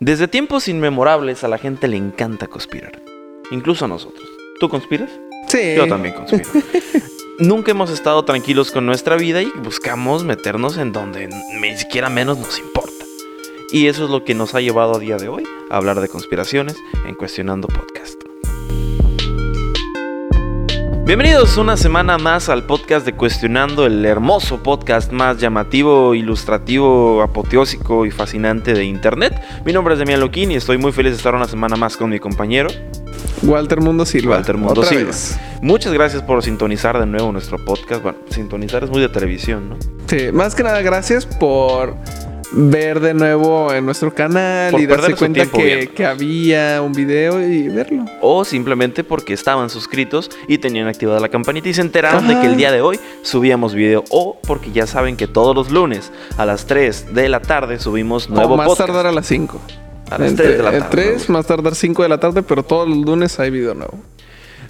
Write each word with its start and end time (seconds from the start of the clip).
Desde 0.00 0.26
tiempos 0.26 0.66
inmemorables 0.66 1.44
a 1.44 1.48
la 1.48 1.56
gente 1.56 1.86
le 1.86 1.96
encanta 1.96 2.48
conspirar. 2.48 3.00
Incluso 3.52 3.84
a 3.84 3.88
nosotros. 3.88 4.28
¿Tú 4.58 4.68
conspiras? 4.68 5.08
Sí. 5.46 5.74
Yo 5.76 5.86
también 5.86 6.14
conspiro. 6.16 6.50
Nunca 7.38 7.70
hemos 7.70 7.90
estado 7.90 8.24
tranquilos 8.24 8.72
con 8.72 8.86
nuestra 8.86 9.16
vida 9.16 9.40
y 9.40 9.50
buscamos 9.62 10.24
meternos 10.24 10.78
en 10.78 10.92
donde 10.92 11.28
ni 11.60 11.76
siquiera 11.76 12.08
menos 12.08 12.38
nos 12.38 12.58
importa. 12.58 13.04
Y 13.70 13.86
eso 13.86 14.04
es 14.04 14.10
lo 14.10 14.24
que 14.24 14.34
nos 14.34 14.56
ha 14.56 14.60
llevado 14.60 14.96
a 14.96 14.98
día 14.98 15.16
de 15.16 15.28
hoy 15.28 15.44
a 15.70 15.76
hablar 15.76 16.00
de 16.00 16.08
conspiraciones 16.08 16.76
en 17.06 17.14
Cuestionando 17.14 17.68
Podcast. 17.68 17.93
Bienvenidos 21.06 21.58
una 21.58 21.76
semana 21.76 22.16
más 22.16 22.48
al 22.48 22.64
podcast 22.64 23.04
de 23.04 23.12
Cuestionando, 23.12 23.84
el 23.84 24.04
hermoso 24.06 24.62
podcast 24.62 25.12
más 25.12 25.38
llamativo, 25.38 26.14
ilustrativo, 26.14 27.20
apoteósico 27.22 28.06
y 28.06 28.10
fascinante 28.10 28.72
de 28.72 28.84
internet. 28.84 29.38
Mi 29.66 29.74
nombre 29.74 29.94
es 29.94 30.00
Demian 30.00 30.20
Loquín 30.20 30.50
y 30.50 30.54
estoy 30.54 30.78
muy 30.78 30.92
feliz 30.92 31.12
de 31.12 31.18
estar 31.18 31.34
una 31.34 31.46
semana 31.46 31.76
más 31.76 31.98
con 31.98 32.08
mi 32.08 32.18
compañero 32.18 32.70
Walter 33.42 33.82
Mundo 33.82 34.06
Silva. 34.06 34.36
Walter 34.36 34.56
Mundo 34.56 34.80
Otra 34.80 34.88
Silva. 34.88 35.04
vez. 35.08 35.38
Muchas 35.60 35.92
gracias 35.92 36.22
por 36.22 36.42
sintonizar 36.42 36.98
de 36.98 37.04
nuevo 37.04 37.30
nuestro 37.32 37.62
podcast. 37.62 38.02
Bueno, 38.02 38.18
sintonizar 38.30 38.82
es 38.84 38.90
muy 38.90 39.02
de 39.02 39.10
televisión, 39.10 39.68
¿no? 39.68 39.76
Sí, 40.06 40.32
más 40.32 40.54
que 40.54 40.62
nada, 40.62 40.80
gracias 40.80 41.26
por 41.26 41.96
ver 42.56 43.00
de 43.00 43.14
nuevo 43.14 43.72
en 43.72 43.84
nuestro 43.84 44.14
canal 44.14 44.72
Por 44.72 44.80
y 44.80 44.86
darse 44.86 45.14
cuenta 45.14 45.46
que, 45.46 46.06
había 46.06 46.82
un 46.82 46.92
video 46.92 47.40
y 47.40 47.68
verlo. 47.68 48.04
O 48.20 48.44
simplemente 48.44 49.04
porque 49.04 49.32
estaban 49.32 49.70
suscritos 49.70 50.30
y 50.48 50.58
tenían 50.58 50.86
activada 50.86 51.20
la 51.20 51.28
campanita 51.28 51.68
y 51.68 51.74
se 51.74 51.80
enteraron 51.80 52.28
de 52.28 52.40
que 52.40 52.46
el 52.46 52.56
día 52.56 52.72
de 52.72 52.80
hoy 52.80 53.00
subíamos 53.22 53.74
video. 53.74 54.04
O 54.10 54.38
porque 54.46 54.72
ya 54.72 54.86
saben 54.86 55.16
que 55.16 55.26
todos 55.26 55.54
los 55.54 55.70
lunes 55.70 56.12
a 56.36 56.44
las 56.44 56.66
3 56.66 57.14
de 57.14 57.28
la 57.28 57.40
tarde 57.40 57.78
subimos 57.78 58.28
nuevo 58.30 58.54
o 58.54 58.56
más 58.56 58.66
podcast. 58.66 58.88
tardar 58.88 59.06
a 59.06 59.12
las 59.12 59.26
5. 59.26 59.60
A 60.10 60.18
las 60.18 60.34
3 60.34 60.56
de 60.56 60.62
la 60.62 60.70
tarde. 60.70 60.86
3, 60.90 61.28
más 61.30 61.46
tardar 61.46 61.74
5 61.74 62.02
de 62.02 62.08
la 62.08 62.18
tarde, 62.18 62.42
pero 62.42 62.62
todos 62.62 62.88
los 62.88 62.98
lunes 62.98 63.38
hay 63.40 63.50
video 63.50 63.74
nuevo. 63.74 63.98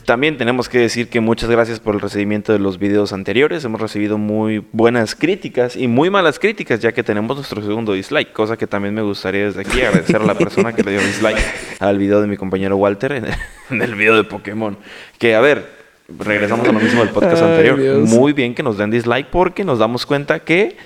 También 0.05 0.37
tenemos 0.37 0.69
que 0.69 0.79
decir 0.79 1.09
que 1.09 1.21
muchas 1.21 1.49
gracias 1.49 1.81
por 1.81 1.95
el 1.95 2.01
recibimiento 2.01 2.53
de 2.53 2.59
los 2.59 2.79
videos 2.79 3.13
anteriores. 3.13 3.65
Hemos 3.65 3.81
recibido 3.81 4.19
muy 4.19 4.65
buenas 4.73 5.15
críticas 5.15 5.77
y 5.77 5.89
muy 5.89 6.11
malas 6.11 6.39
críticas, 6.39 6.81
ya 6.81 6.93
que 6.93 7.03
tenemos 7.03 7.37
nuestro 7.37 7.63
segundo 7.63 7.95
dislike, 7.95 8.33
cosa 8.33 8.57
que 8.57 8.67
también 8.67 8.95
me 8.95 9.03
gustaría 9.03 9.47
desde 9.47 9.63
aquí 9.63 9.81
agradecer 9.81 10.17
a 10.17 10.25
la 10.25 10.35
persona 10.35 10.75
que 10.75 10.83
le 10.83 10.93
dio 10.93 11.01
dislike 11.01 11.39
al 11.81 11.99
video 11.99 12.21
de 12.21 12.27
mi 12.27 12.37
compañero 12.37 12.77
Walter 12.77 13.13
en, 13.13 13.27
en 13.71 13.83
el 13.83 13.95
video 13.95 14.17
de 14.17 14.25
Pokémon. 14.25 14.77
Que 15.19 15.35
a 15.35 15.41
ver, 15.41 15.71
regresamos 16.09 16.69
a 16.69 16.73
lo 16.73 16.81
mismo 16.81 17.01
del 17.01 17.11
podcast 17.11 17.43
Ay, 17.43 17.51
anterior. 17.51 17.81
Dios. 17.81 18.09
Muy 18.11 18.33
bien 18.33 18.55
que 18.55 18.63
nos 18.63 18.77
den 18.77 18.91
dislike 18.91 19.29
porque 19.29 19.65
nos 19.65 19.79
damos 19.79 20.05
cuenta 20.05 20.41
que 20.41 20.77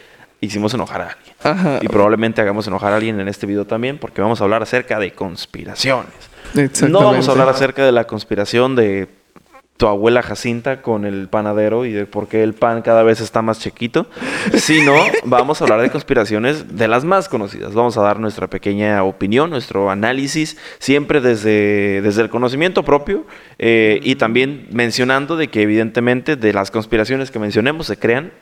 hicimos 0.41 0.75
enojar 0.75 1.00
a 1.00 1.05
alguien. 1.10 1.34
Ajá. 1.42 1.78
Y 1.82 1.88
probablemente 1.88 2.41
hagamos 2.41 2.66
enojar 2.69 2.92
a 2.92 2.97
alguien 2.97 3.19
en 3.19 3.27
este 3.27 3.47
video 3.47 3.64
también 3.64 3.98
porque 3.98 4.20
vamos 4.20 4.41
a 4.41 4.44
hablar 4.44 4.62
acerca 4.62 5.00
de 5.00 5.12
conspiraciones. 5.12 6.28
No 6.88 7.00
vamos 7.02 7.28
a 7.28 7.32
hablar 7.32 7.48
acerca 7.48 7.84
de 7.84 7.92
la 7.92 8.06
conspiración 8.06 8.77
de 8.77 9.08
tu 9.78 9.86
abuela 9.86 10.22
Jacinta 10.22 10.82
con 10.82 11.04
el 11.04 11.28
panadero 11.28 11.86
y 11.86 11.92
de 11.92 12.04
por 12.04 12.27
qué 12.27 12.42
el 12.42 12.52
pan 12.52 12.82
cada 12.82 13.04
vez 13.04 13.20
está 13.20 13.42
más 13.42 13.60
chiquito, 13.60 14.08
sino 14.54 14.92
vamos 15.24 15.60
a 15.60 15.64
hablar 15.64 15.80
de 15.80 15.91
conspiraciones 15.91 16.76
de 16.76 16.88
las 16.88 17.04
más 17.04 17.28
conocidas. 17.28 17.74
Vamos 17.74 17.96
a 17.96 18.02
dar 18.02 18.19
nuestra 18.19 18.48
pequeña 18.48 19.04
opinión, 19.04 19.50
nuestro 19.50 19.88
análisis, 19.88 20.56
siempre 20.80 21.20
desde, 21.20 22.02
desde 22.02 22.22
el 22.22 22.28
conocimiento 22.28 22.82
propio 22.82 23.24
eh, 23.58 24.00
y 24.02 24.16
también 24.16 24.66
mencionando 24.72 25.36
de 25.36 25.48
que 25.48 25.62
evidentemente 25.62 26.34
de 26.34 26.52
las 26.52 26.72
conspiraciones 26.72 27.30
que 27.30 27.38
mencionemos 27.38 27.86
se 27.86 27.96
crean 27.96 28.32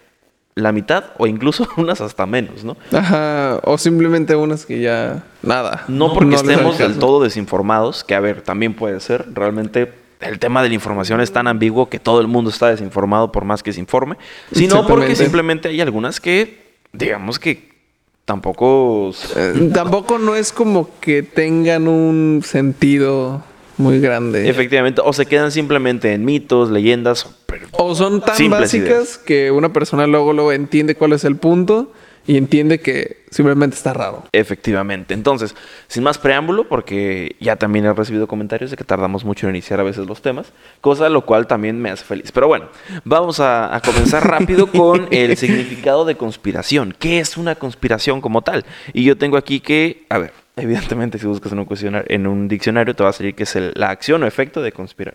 la 0.56 0.72
mitad 0.72 1.04
o 1.18 1.26
incluso 1.26 1.68
unas 1.76 2.00
hasta 2.00 2.26
menos, 2.26 2.64
¿no? 2.64 2.76
Ajá. 2.92 3.60
O 3.62 3.78
simplemente 3.78 4.34
unas 4.34 4.66
que 4.66 4.80
ya. 4.80 5.22
Nada. 5.42 5.84
No 5.86 6.12
porque 6.12 6.34
estemos 6.34 6.78
del 6.78 6.98
todo 6.98 7.22
desinformados, 7.22 8.02
que 8.02 8.14
a 8.14 8.20
ver, 8.20 8.42
también 8.42 8.74
puede 8.74 8.98
ser. 8.98 9.26
Realmente 9.32 9.92
el 10.20 10.38
tema 10.38 10.62
de 10.62 10.70
la 10.70 10.74
información 10.74 11.20
es 11.20 11.30
tan 11.30 11.46
ambiguo 11.46 11.88
que 11.88 12.00
todo 12.00 12.20
el 12.20 12.26
mundo 12.26 12.50
está 12.50 12.68
desinformado 12.68 13.30
por 13.30 13.44
más 13.44 13.62
que 13.62 13.72
se 13.72 13.80
informe, 13.80 14.16
sino 14.50 14.86
porque 14.86 15.14
simplemente 15.14 15.68
hay 15.68 15.80
algunas 15.80 16.20
que, 16.20 16.78
digamos 16.92 17.38
que 17.38 17.76
tampoco... 18.24 19.12
Eh, 19.36 19.70
tampoco 19.74 20.18
no 20.18 20.34
es 20.34 20.52
como 20.52 20.88
que 21.00 21.22
tengan 21.22 21.86
un 21.86 22.42
sentido 22.42 23.44
muy 23.78 24.00
grande. 24.00 24.48
Efectivamente, 24.48 25.00
o 25.04 25.12
se 25.12 25.26
quedan 25.26 25.52
simplemente 25.52 26.12
en 26.12 26.24
mitos, 26.24 26.70
leyendas, 26.70 27.28
pero 27.46 27.66
O 27.72 27.94
son 27.94 28.20
tan 28.20 28.50
básicas 28.50 28.74
ideas. 28.74 29.18
que 29.18 29.50
una 29.50 29.72
persona 29.72 30.06
luego, 30.06 30.32
luego 30.32 30.52
entiende 30.52 30.94
cuál 30.94 31.12
es 31.12 31.24
el 31.24 31.36
punto 31.36 31.92
y 32.28 32.36
entiende 32.38 32.80
que 32.80 33.24
simplemente 33.30 33.76
está 33.76 33.92
raro. 33.92 34.24
Efectivamente. 34.32 35.14
Entonces, 35.14 35.54
sin 35.86 36.02
más 36.02 36.18
preámbulo, 36.18 36.68
porque 36.68 37.36
ya 37.38 37.54
también 37.56 37.84
he 37.84 37.92
recibido 37.92 38.26
comentarios 38.26 38.72
de 38.72 38.76
que 38.76 38.82
tardamos 38.82 39.24
mucho 39.24 39.46
en 39.46 39.54
iniciar 39.54 39.78
a 39.78 39.84
veces 39.84 40.06
los 40.06 40.22
temas, 40.22 40.52
cosa 40.80 41.08
lo 41.08 41.24
cual 41.24 41.46
también 41.46 41.80
me 41.80 41.90
hace 41.90 42.04
feliz. 42.04 42.32
Pero 42.32 42.48
bueno, 42.48 42.66
vamos 43.04 43.38
a, 43.38 43.74
a 43.74 43.80
comenzar 43.80 44.26
rápido 44.28 44.66
con 44.66 45.06
el 45.12 45.36
significado 45.36 46.04
de 46.04 46.16
conspiración. 46.16 46.96
¿Qué 46.98 47.20
es 47.20 47.36
una 47.36 47.54
conspiración 47.54 48.20
como 48.20 48.42
tal? 48.42 48.64
Y 48.92 49.04
yo 49.04 49.16
tengo 49.16 49.36
aquí 49.36 49.60
que, 49.60 50.04
a 50.08 50.18
ver, 50.18 50.32
evidentemente 50.56 51.18
si 51.18 51.26
buscas 51.26 51.52
en 51.52 51.58
un, 51.58 51.66
en 52.08 52.26
un 52.26 52.48
diccionario 52.48 52.94
te 52.94 53.02
va 53.02 53.10
a 53.10 53.12
salir 53.12 53.34
que 53.34 53.42
es 53.44 53.54
el- 53.56 53.72
la 53.76 53.90
acción 53.90 54.22
o 54.22 54.26
efecto 54.26 54.62
de 54.62 54.72
conspirar. 54.72 55.14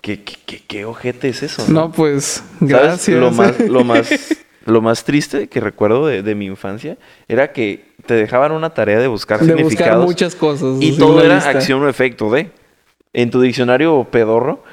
¿Qué, 0.00 0.22
qué, 0.22 0.34
qué, 0.44 0.62
qué 0.66 0.84
ojete 0.84 1.28
es 1.28 1.42
eso? 1.42 1.64
No, 1.68 1.92
pues, 1.92 2.42
¿Sabes? 2.58 2.68
gracias. 2.72 3.18
Lo 3.20 3.30
más, 3.30 3.58
lo 3.60 3.84
más, 3.84 4.10
lo 4.66 4.80
más 4.82 5.04
triste 5.04 5.48
que 5.48 5.60
recuerdo 5.60 6.06
de, 6.06 6.22
de 6.22 6.34
mi 6.34 6.46
infancia 6.46 6.96
era 7.28 7.52
que 7.52 7.86
te 8.06 8.14
dejaban 8.14 8.52
una 8.52 8.70
tarea 8.70 8.98
de 8.98 9.06
buscar 9.08 9.40
de 9.40 9.46
buscar 9.46 9.58
significados 9.68 10.04
muchas 10.06 10.34
cosas. 10.34 10.76
y 10.80 10.96
todo 10.98 11.22
era 11.22 11.34
lista. 11.36 11.50
acción 11.50 11.82
o 11.82 11.88
efecto 11.88 12.30
de. 12.30 12.50
En 13.14 13.30
tu 13.30 13.40
diccionario 13.40 14.08
pedorro, 14.10 14.64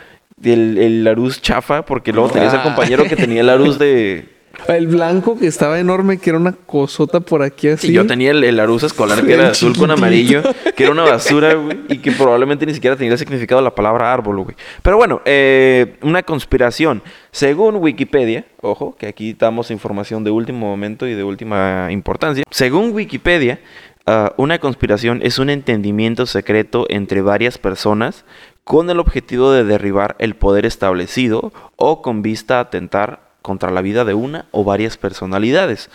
el, 0.43 0.77
el 0.79 1.03
Larus 1.03 1.41
chafa, 1.41 1.85
porque 1.85 2.11
luego 2.11 2.29
tenías 2.29 2.53
el 2.53 2.59
Ah. 2.61 2.63
compañero 2.63 3.03
que 3.03 3.15
tenía 3.15 3.41
el 3.41 3.47
Larus 3.47 3.77
de... 3.77 4.27
El 4.67 4.87
blanco 4.87 5.37
que 5.37 5.47
estaba 5.47 5.79
enorme, 5.79 6.17
que 6.17 6.29
era 6.29 6.39
una 6.39 6.51
cosota 6.51 7.19
por 7.19 7.41
aquí 7.41 7.69
así. 7.69 7.89
Y 7.89 7.93
yo 7.93 8.05
tenía 8.05 8.31
el, 8.31 8.43
el 8.43 8.57
Larus 8.57 8.83
escolar 8.83 9.25
que 9.25 9.33
era 9.33 9.45
El 9.45 9.51
azul 9.51 9.77
con 9.77 9.91
amarillo, 9.91 10.41
que 10.75 10.83
era 10.83 10.91
una 10.91 11.03
basura, 11.03 11.53
güey, 11.55 11.79
y 11.89 11.97
que 11.97 12.11
probablemente 12.11 12.65
ni 12.65 12.73
siquiera 12.73 12.95
tenía 12.95 13.13
el 13.13 13.17
significado 13.19 13.61
de 13.61 13.65
la 13.65 13.75
palabra 13.75 14.13
árbol, 14.13 14.43
güey. 14.43 14.55
Pero 14.81 14.97
bueno, 14.97 15.21
eh, 15.25 15.97
una 16.01 16.23
conspiración. 16.23 17.01
Según 17.31 17.77
Wikipedia, 17.77 18.45
ojo, 18.61 18.95
que 18.97 19.07
aquí 19.07 19.33
damos 19.33 19.71
información 19.71 20.23
de 20.23 20.31
último 20.31 20.67
momento 20.67 21.07
y 21.07 21.13
de 21.13 21.23
última 21.23 21.91
importancia. 21.91 22.43
Según 22.51 22.91
Wikipedia, 22.91 23.59
ah, 24.05 24.33
una 24.37 24.59
conspiración 24.59 25.21
es 25.23 25.39
un 25.39 25.49
entendimiento 25.49 26.25
secreto 26.25 26.85
entre 26.89 27.21
varias 27.21 27.57
personas 27.57 28.25
con 28.63 28.89
el 28.89 28.99
objetivo 28.99 29.51
de 29.51 29.63
derribar 29.63 30.15
el 30.19 30.35
poder 30.35 30.65
establecido 30.65 31.51
o 31.77 32.01
con 32.01 32.21
vista 32.21 32.57
a 32.57 32.61
atentar 32.61 33.30
contra 33.41 33.71
la 33.71 33.81
vida 33.81 34.05
de 34.05 34.13
una 34.13 34.45
o 34.51 34.63
varias 34.63 34.97
personalidades. 34.97 35.89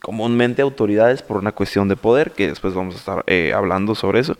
Comúnmente 0.00 0.62
autoridades 0.62 1.22
por 1.22 1.38
una 1.38 1.52
cuestión 1.52 1.88
de 1.88 1.96
poder, 1.96 2.32
que 2.32 2.48
después 2.48 2.74
vamos 2.74 2.94
a 2.94 2.98
estar 2.98 3.24
eh, 3.26 3.52
hablando 3.54 3.94
sobre 3.94 4.20
eso, 4.20 4.36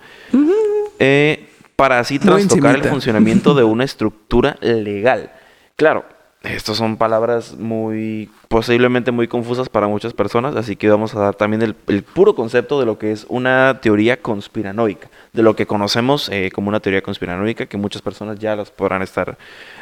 eh, 0.98 1.48
para 1.76 1.98
así 1.98 2.18
trastocar 2.18 2.76
el 2.76 2.84
funcionamiento 2.84 3.54
de 3.54 3.64
una 3.64 3.84
estructura 3.84 4.56
legal. 4.60 5.32
Claro, 5.76 6.04
estas 6.42 6.76
son 6.76 6.96
palabras 6.96 7.56
muy, 7.58 8.30
posiblemente 8.46 9.10
muy 9.10 9.26
confusas 9.26 9.68
para 9.68 9.88
muchas 9.88 10.12
personas, 10.12 10.54
así 10.54 10.76
que 10.76 10.88
vamos 10.88 11.14
a 11.14 11.20
dar 11.20 11.34
también 11.34 11.62
el, 11.62 11.74
el 11.88 12.04
puro 12.04 12.36
concepto 12.36 12.78
de 12.78 12.86
lo 12.86 12.96
que 12.96 13.10
es 13.10 13.26
una 13.28 13.80
teoría 13.82 14.22
conspiranoica, 14.22 15.10
de 15.32 15.42
lo 15.42 15.56
que 15.56 15.66
conocemos 15.66 16.28
eh, 16.28 16.50
como 16.54 16.68
una 16.68 16.78
teoría 16.78 17.02
conspiranoica, 17.02 17.66
que 17.66 17.76
muchas 17.76 18.02
personas 18.02 18.38
ya 18.38 18.54
las 18.54 18.70
podrán 18.70 19.02
estar 19.02 19.36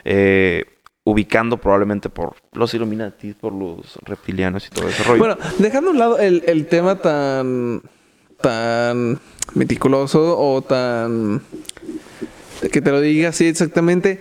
eh, 0.04 0.64
ubicando 1.06 1.56
probablemente 1.56 2.08
por 2.08 2.34
los 2.52 2.74
Illuminati, 2.74 3.32
por 3.32 3.52
los 3.52 3.96
reptilianos 4.02 4.66
y 4.66 4.70
todo 4.70 4.88
ese 4.88 5.04
rollo. 5.04 5.20
Bueno, 5.20 5.38
dejando 5.58 5.90
a 5.90 5.92
un 5.92 5.98
lado 6.00 6.18
el, 6.18 6.42
el 6.46 6.66
tema 6.66 6.96
tan, 6.96 7.80
tan 8.40 9.20
meticuloso 9.54 10.36
o 10.36 10.62
tan... 10.62 11.42
que 12.72 12.80
te 12.80 12.90
lo 12.90 13.00
diga 13.00 13.28
así 13.28 13.46
exactamente, 13.46 14.20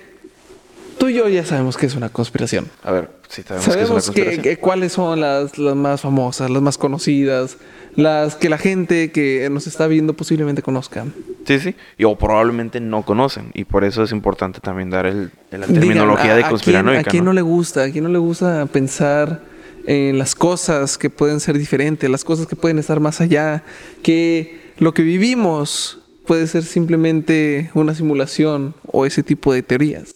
tú 0.98 1.10
y 1.10 1.14
yo 1.16 1.28
ya 1.30 1.46
sabemos 1.46 1.78
que 1.78 1.86
es 1.86 1.96
una 1.96 2.10
conspiración. 2.10 2.68
A 2.84 2.92
ver, 2.92 3.10
si 3.28 3.42
sabemos, 3.44 3.66
que 3.76 3.82
es 3.82 3.90
una 3.90 4.02
Sabemos 4.02 4.42
que, 4.42 4.58
cuáles 4.58 4.94
son 4.94 5.20
las, 5.22 5.58
las 5.58 5.76
más 5.76 6.02
famosas, 6.02 6.50
las 6.50 6.62
más 6.62 6.78
conocidas, 6.78 7.58
las 7.96 8.36
que 8.36 8.50
la 8.50 8.58
gente 8.58 9.12
que 9.12 9.48
nos 9.50 9.68
está 9.68 9.88
viendo 9.88 10.14
posiblemente 10.14 10.62
conozca. 10.62 11.06
Sí, 11.46 11.60
sí. 11.60 11.76
Y, 11.98 12.04
o 12.06 12.18
probablemente 12.18 12.80
no 12.80 13.04
conocen. 13.04 13.52
Y 13.54 13.66
por 13.66 13.84
eso 13.84 14.04
es 14.04 14.12
importante 14.12 14.60
también 14.60 14.90
dar 14.90 15.06
el, 15.06 15.32
la 15.52 15.66
Digan, 15.68 15.74
terminología 15.74 16.34
¿a- 16.34 16.36
de 16.36 16.44
a 16.44 16.50
conspiranoica. 16.50 17.04
quién, 17.04 17.08
¿A 17.08 17.12
quién 17.12 17.24
¿no? 17.26 17.30
no 17.32 17.36
le 17.36 17.42
gusta? 17.42 17.84
¿A 17.84 17.90
quién 17.92 18.04
no 18.04 18.10
le 18.10 18.20
gusta 18.20 18.66
pensar 18.68 19.42
en 19.88 20.18
las 20.18 20.34
cosas 20.36 20.98
que 20.98 21.10
pueden 21.10 21.40
ser 21.40 21.58
diferentes, 21.58 22.10
las 22.10 22.24
cosas 22.24 22.48
que 22.48 22.56
pueden 22.56 22.80
estar 22.80 23.00
más 23.00 23.22
allá, 23.22 23.64
que 24.02 24.60
lo 24.80 24.94
que 24.94 25.04
vivimos 25.04 26.00
puede 26.26 26.48
ser 26.48 26.64
simplemente 26.64 27.70
una 27.76 27.94
simulación 27.94 28.74
o 28.88 29.06
ese 29.06 29.22
tipo 29.24 29.54
de 29.54 29.62
teorías? 29.62 30.16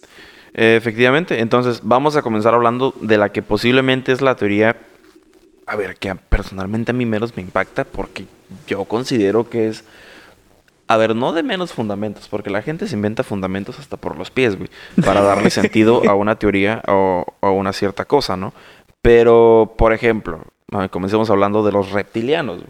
Eh, 0.54 0.76
efectivamente. 0.76 1.40
Entonces, 1.40 1.82
vamos 1.84 2.16
a 2.16 2.22
comenzar 2.22 2.54
hablando 2.54 2.94
de 3.02 3.18
la 3.18 3.30
que 3.30 3.42
posiblemente 3.42 4.12
es 4.12 4.22
la 4.22 4.36
teoría. 4.36 4.78
A 5.66 5.76
ver, 5.76 5.96
que 5.98 6.16
personalmente 6.16 6.92
a 6.92 6.94
mí 6.94 7.06
menos 7.06 7.36
me 7.36 7.44
impacta 7.44 7.84
porque 7.84 8.26
yo 8.68 8.86
considero 8.86 9.50
que 9.50 9.68
es 9.68 9.84
a 10.90 10.98
ver, 10.98 11.16
no 11.16 11.34
de 11.34 11.44
menos 11.44 11.72
fundamentos, 11.72 12.28
porque 12.28 12.50
la 12.50 12.64
gente 12.64 12.88
se 12.88 12.96
inventa 12.96 13.22
fundamentos 13.22 13.78
hasta 13.78 13.96
por 13.96 14.18
los 14.18 14.32
pies, 14.32 14.58
güey, 14.58 14.72
para 15.06 15.22
darle 15.22 15.50
sentido 15.52 16.02
a 16.10 16.16
una 16.16 16.38
teoría 16.38 16.82
o 16.88 17.26
a 17.42 17.52
una 17.52 17.74
cierta 17.74 18.06
cosa, 18.06 18.36
¿no? 18.36 18.54
Pero, 19.04 19.76
por 19.78 19.94
ejemplo, 19.94 20.42
comencemos 20.90 21.30
hablando 21.30 21.64
de 21.64 21.72
los 21.72 21.92
reptilianos. 21.92 22.64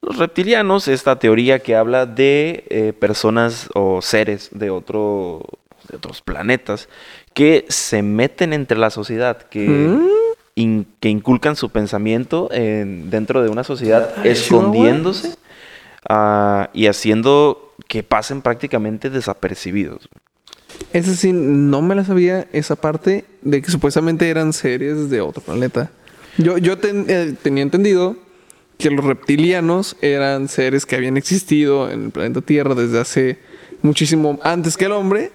Los 0.00 0.16
reptilianos, 0.16 0.88
esta 0.88 1.18
teoría 1.18 1.58
que 1.58 1.76
habla 1.76 2.06
de 2.06 2.64
eh, 2.70 2.94
personas 2.98 3.68
o 3.74 4.00
seres 4.00 4.48
de, 4.52 4.70
otro, 4.70 5.42
de 5.90 5.98
otros 5.98 6.22
planetas 6.22 6.88
que 7.36 7.66
se 7.68 8.00
meten 8.00 8.54
entre 8.54 8.78
la 8.78 8.88
sociedad, 8.88 9.36
que, 9.36 9.68
¿Mm? 9.68 10.84
que 10.98 11.10
inculcan 11.10 11.54
su 11.54 11.68
pensamiento 11.68 12.48
en, 12.50 13.10
dentro 13.10 13.42
de 13.42 13.50
una 13.50 13.62
sociedad, 13.62 14.24
escondiéndose 14.24 15.36
ah, 16.08 16.70
y 16.72 16.86
haciendo 16.86 17.74
que 17.88 18.02
pasen 18.02 18.40
prácticamente 18.40 19.10
desapercibidos. 19.10 20.08
Esa 20.94 21.14
sí, 21.14 21.34
no 21.34 21.82
me 21.82 21.94
la 21.94 22.06
sabía 22.06 22.48
esa 22.52 22.74
parte 22.74 23.26
de 23.42 23.60
que 23.60 23.70
supuestamente 23.70 24.30
eran 24.30 24.54
seres 24.54 25.10
de 25.10 25.20
otro 25.20 25.42
planeta. 25.42 25.90
Yo, 26.38 26.56
yo 26.56 26.76
eh, 26.82 27.34
tenía 27.42 27.64
entendido 27.64 28.16
que 28.78 28.88
los 28.88 29.04
reptilianos 29.04 29.98
eran 30.00 30.48
seres 30.48 30.86
que 30.86 30.96
habían 30.96 31.18
existido 31.18 31.90
en 31.90 32.04
el 32.04 32.10
planeta 32.12 32.40
Tierra 32.40 32.74
desde 32.74 32.98
hace 32.98 33.38
muchísimo 33.82 34.38
antes 34.42 34.78
que 34.78 34.86
el 34.86 34.92
hombre 34.92 35.32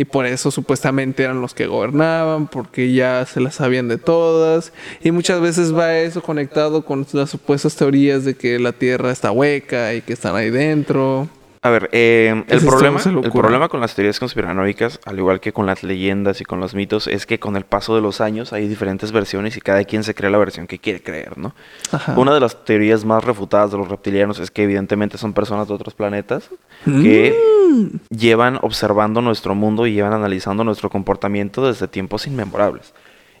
y 0.00 0.06
por 0.06 0.24
eso 0.24 0.50
supuestamente 0.50 1.24
eran 1.24 1.42
los 1.42 1.52
que 1.52 1.66
gobernaban, 1.66 2.46
porque 2.46 2.90
ya 2.90 3.26
se 3.26 3.38
las 3.38 3.56
sabían 3.56 3.86
de 3.86 3.98
todas. 3.98 4.72
Y 5.02 5.10
muchas 5.10 5.42
veces 5.42 5.76
va 5.76 5.94
eso 5.98 6.22
conectado 6.22 6.86
con 6.86 7.06
las 7.12 7.28
supuestas 7.28 7.76
teorías 7.76 8.24
de 8.24 8.34
que 8.34 8.58
la 8.58 8.72
Tierra 8.72 9.10
está 9.10 9.30
hueca 9.30 9.92
y 9.92 10.00
que 10.00 10.14
están 10.14 10.36
ahí 10.36 10.48
dentro. 10.48 11.28
A 11.62 11.68
ver, 11.68 11.90
eh, 11.92 12.42
el, 12.48 12.64
problema, 12.64 12.98
el 13.04 13.30
problema 13.30 13.68
con 13.68 13.80
las 13.80 13.94
teorías 13.94 14.18
conspiranoicas, 14.18 14.98
al 15.04 15.18
igual 15.18 15.40
que 15.40 15.52
con 15.52 15.66
las 15.66 15.82
leyendas 15.82 16.40
y 16.40 16.44
con 16.46 16.58
los 16.58 16.74
mitos, 16.74 17.06
es 17.06 17.26
que 17.26 17.38
con 17.38 17.54
el 17.54 17.64
paso 17.64 17.94
de 17.94 18.00
los 18.00 18.22
años 18.22 18.54
hay 18.54 18.66
diferentes 18.66 19.12
versiones 19.12 19.58
y 19.58 19.60
cada 19.60 19.84
quien 19.84 20.02
se 20.02 20.14
cree 20.14 20.30
la 20.30 20.38
versión 20.38 20.66
que 20.66 20.78
quiere 20.78 21.02
creer, 21.02 21.36
¿no? 21.36 21.54
Una 22.16 22.32
de 22.32 22.40
las 22.40 22.64
teorías 22.64 23.04
más 23.04 23.24
refutadas 23.24 23.72
de 23.72 23.76
los 23.76 23.88
reptilianos 23.88 24.38
es 24.38 24.50
que 24.50 24.62
evidentemente 24.62 25.18
son 25.18 25.34
personas 25.34 25.68
de 25.68 25.74
otros 25.74 25.92
planetas 25.92 26.48
que 26.86 27.36
mm. 27.68 28.14
llevan 28.16 28.58
observando 28.62 29.20
nuestro 29.20 29.54
mundo 29.54 29.86
y 29.86 29.92
llevan 29.92 30.14
analizando 30.14 30.64
nuestro 30.64 30.88
comportamiento 30.88 31.66
desde 31.66 31.88
tiempos 31.88 32.26
inmemorables 32.26 32.94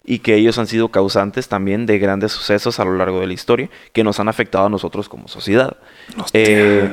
y 0.04 0.18
que 0.18 0.34
ellos 0.34 0.58
han 0.58 0.66
sido 0.66 0.88
causantes 0.88 1.48
también 1.48 1.86
de 1.86 1.98
grandes 1.98 2.32
sucesos 2.32 2.80
a 2.80 2.84
lo 2.84 2.96
largo 2.96 3.20
de 3.20 3.26
la 3.26 3.32
historia 3.32 3.70
que 3.92 4.04
nos 4.04 4.20
han 4.20 4.28
afectado 4.28 4.66
a 4.66 4.68
nosotros 4.68 5.08
como 5.08 5.28
sociedad. 5.28 5.76
Eh, 6.32 6.90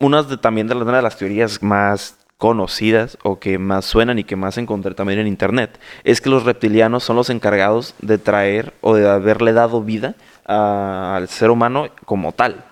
una 0.00 0.22
de, 0.24 0.36
también 0.36 0.66
de, 0.66 0.74
una 0.74 0.96
de 0.96 1.02
las 1.02 1.16
teorías 1.16 1.62
más 1.62 2.16
conocidas 2.38 3.18
o 3.22 3.38
que 3.38 3.58
más 3.58 3.84
suenan 3.84 4.18
y 4.18 4.24
que 4.24 4.34
más 4.34 4.56
encontré 4.56 4.94
también 4.94 5.20
en 5.20 5.26
internet 5.26 5.78
es 6.04 6.22
que 6.22 6.30
los 6.30 6.44
reptilianos 6.44 7.04
son 7.04 7.16
los 7.16 7.28
encargados 7.28 7.94
de 8.00 8.16
traer 8.16 8.72
o 8.80 8.94
de 8.94 9.08
haberle 9.08 9.52
dado 9.52 9.82
vida 9.82 10.14
al 10.46 11.28
ser 11.28 11.50
humano 11.50 11.88
como 12.06 12.32
tal. 12.32 12.64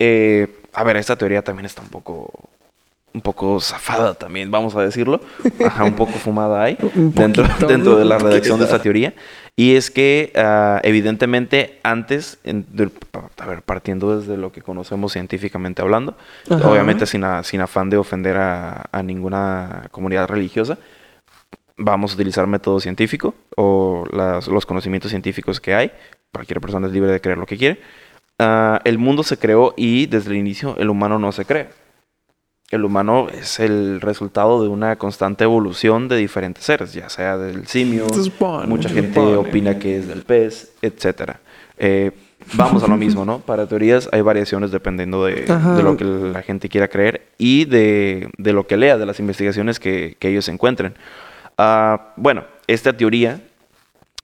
Eh, 0.00 0.60
a 0.72 0.82
ver, 0.82 0.96
esta 0.96 1.16
teoría 1.16 1.42
también 1.42 1.66
está 1.66 1.80
un 1.80 1.88
poco 1.88 2.50
un 3.14 3.20
poco 3.20 3.60
zafada 3.60 4.14
también, 4.14 4.50
vamos 4.50 4.74
a 4.74 4.82
decirlo. 4.82 5.20
Ajá, 5.64 5.84
un 5.84 5.94
poco 5.94 6.12
fumada 6.14 6.64
ahí 6.64 6.76
dentro, 6.94 7.46
dentro 7.68 7.96
de 7.96 8.04
la 8.04 8.18
redacción 8.18 8.58
de 8.58 8.64
esta 8.64 8.82
teoría. 8.82 9.14
Y 9.56 9.76
es 9.76 9.90
que, 9.90 10.32
ah, 10.34 10.80
evidentemente, 10.82 11.78
antes, 11.84 12.38
a 12.44 13.46
ver, 13.46 13.62
partiendo 13.62 14.18
desde 14.18 14.36
lo 14.36 14.50
que 14.50 14.62
conocemos 14.62 15.12
científicamente 15.12 15.80
hablando, 15.80 16.16
obviamente 16.48 17.06
sin, 17.06 17.24
sin, 17.44 17.60
afán 17.60 17.88
de 17.88 17.96
ofender 17.96 18.36
a, 18.36 19.02
ninguna 19.04 19.86
comunidad 19.92 20.26
religiosa, 20.28 20.78
vamos 21.76 22.12
a 22.12 22.14
utilizar 22.14 22.48
método 22.48 22.80
científico 22.80 23.34
o 23.56 24.04
los 24.10 24.66
conocimientos 24.66 25.10
científicos 25.10 25.60
que 25.60 25.74
hay. 25.74 25.92
Cualquier 26.32 26.60
persona 26.60 26.88
es 26.88 26.92
libre 26.92 27.12
de 27.12 27.20
creer 27.20 27.38
lo 27.38 27.46
que 27.46 27.56
quiere. 27.56 27.80
Ah, 28.40 28.80
el 28.84 28.98
mundo 28.98 29.22
se 29.22 29.38
creó 29.38 29.72
y 29.76 30.06
desde 30.06 30.30
el 30.30 30.36
inicio 30.36 30.76
el 30.78 30.90
humano 30.90 31.20
no 31.20 31.30
se 31.30 31.44
cree 31.44 31.83
el 32.70 32.84
humano 32.84 33.28
es 33.28 33.60
el 33.60 34.00
resultado 34.00 34.62
de 34.62 34.68
una 34.68 34.96
constante 34.96 35.44
evolución 35.44 36.08
de 36.08 36.16
diferentes 36.16 36.64
seres, 36.64 36.92
ya 36.92 37.08
sea 37.08 37.36
del 37.36 37.66
simio, 37.66 38.06
mucha 38.66 38.88
gente 38.88 39.20
opina 39.20 39.78
que 39.78 39.98
es 39.98 40.08
del 40.08 40.22
pez, 40.22 40.72
etc. 40.82 41.36
Eh, 41.78 42.12
vamos 42.54 42.82
a 42.82 42.88
lo 42.88 42.96
mismo, 42.96 43.24
¿no? 43.24 43.38
Para 43.40 43.66
teorías 43.66 44.08
hay 44.12 44.22
variaciones 44.22 44.70
dependiendo 44.70 45.24
de, 45.24 45.46
lo 45.82 45.96
que 45.96 46.04
la 46.04 46.42
gente 46.42 46.68
quiera 46.68 46.88
creer 46.88 47.26
y 47.38 47.64
de, 47.66 48.30
lo 48.38 48.66
que 48.66 48.76
lea, 48.76 48.98
de 48.98 49.06
las 49.06 49.20
investigaciones 49.20 49.78
que, 49.78 50.16
ellos 50.20 50.48
encuentren. 50.48 50.94
Ah, 51.58 52.14
bueno, 52.16 52.44
esta 52.66 52.92
teoría 52.96 53.40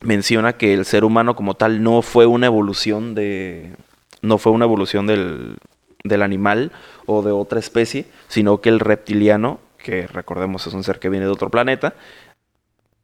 menciona 0.01 0.55
que 0.55 0.73
el 0.73 0.87
ser 0.87 1.05
humano 1.05 1.37
como 1.37 1.55
tal 1.55 1.83
no 1.83 2.03
fue 2.03 2.27
una 2.27 2.47
evolución 2.47 3.15
de... 3.15 3.77
no 4.23 4.39
fue 4.39 4.51
una 4.51 4.65
evolución 4.65 5.07
del, 5.07 5.59
del 6.05 6.23
animal 6.23 6.73
o 7.07 7.23
de 7.23 7.33
otra 7.33 7.59
especie, 7.59 8.07
sino 8.29 8.61
que 8.61 8.69
el 8.69 8.81
reptiliano, 8.81 9.61
que 9.79 10.07
recordemos 10.07 10.67
es 10.67 10.75
un 10.75 10.85
ser 10.85 10.99
que 10.99 11.09
viene 11.09 11.27
de 11.27 11.33
otro 11.33 11.51
planeta, 11.51 11.95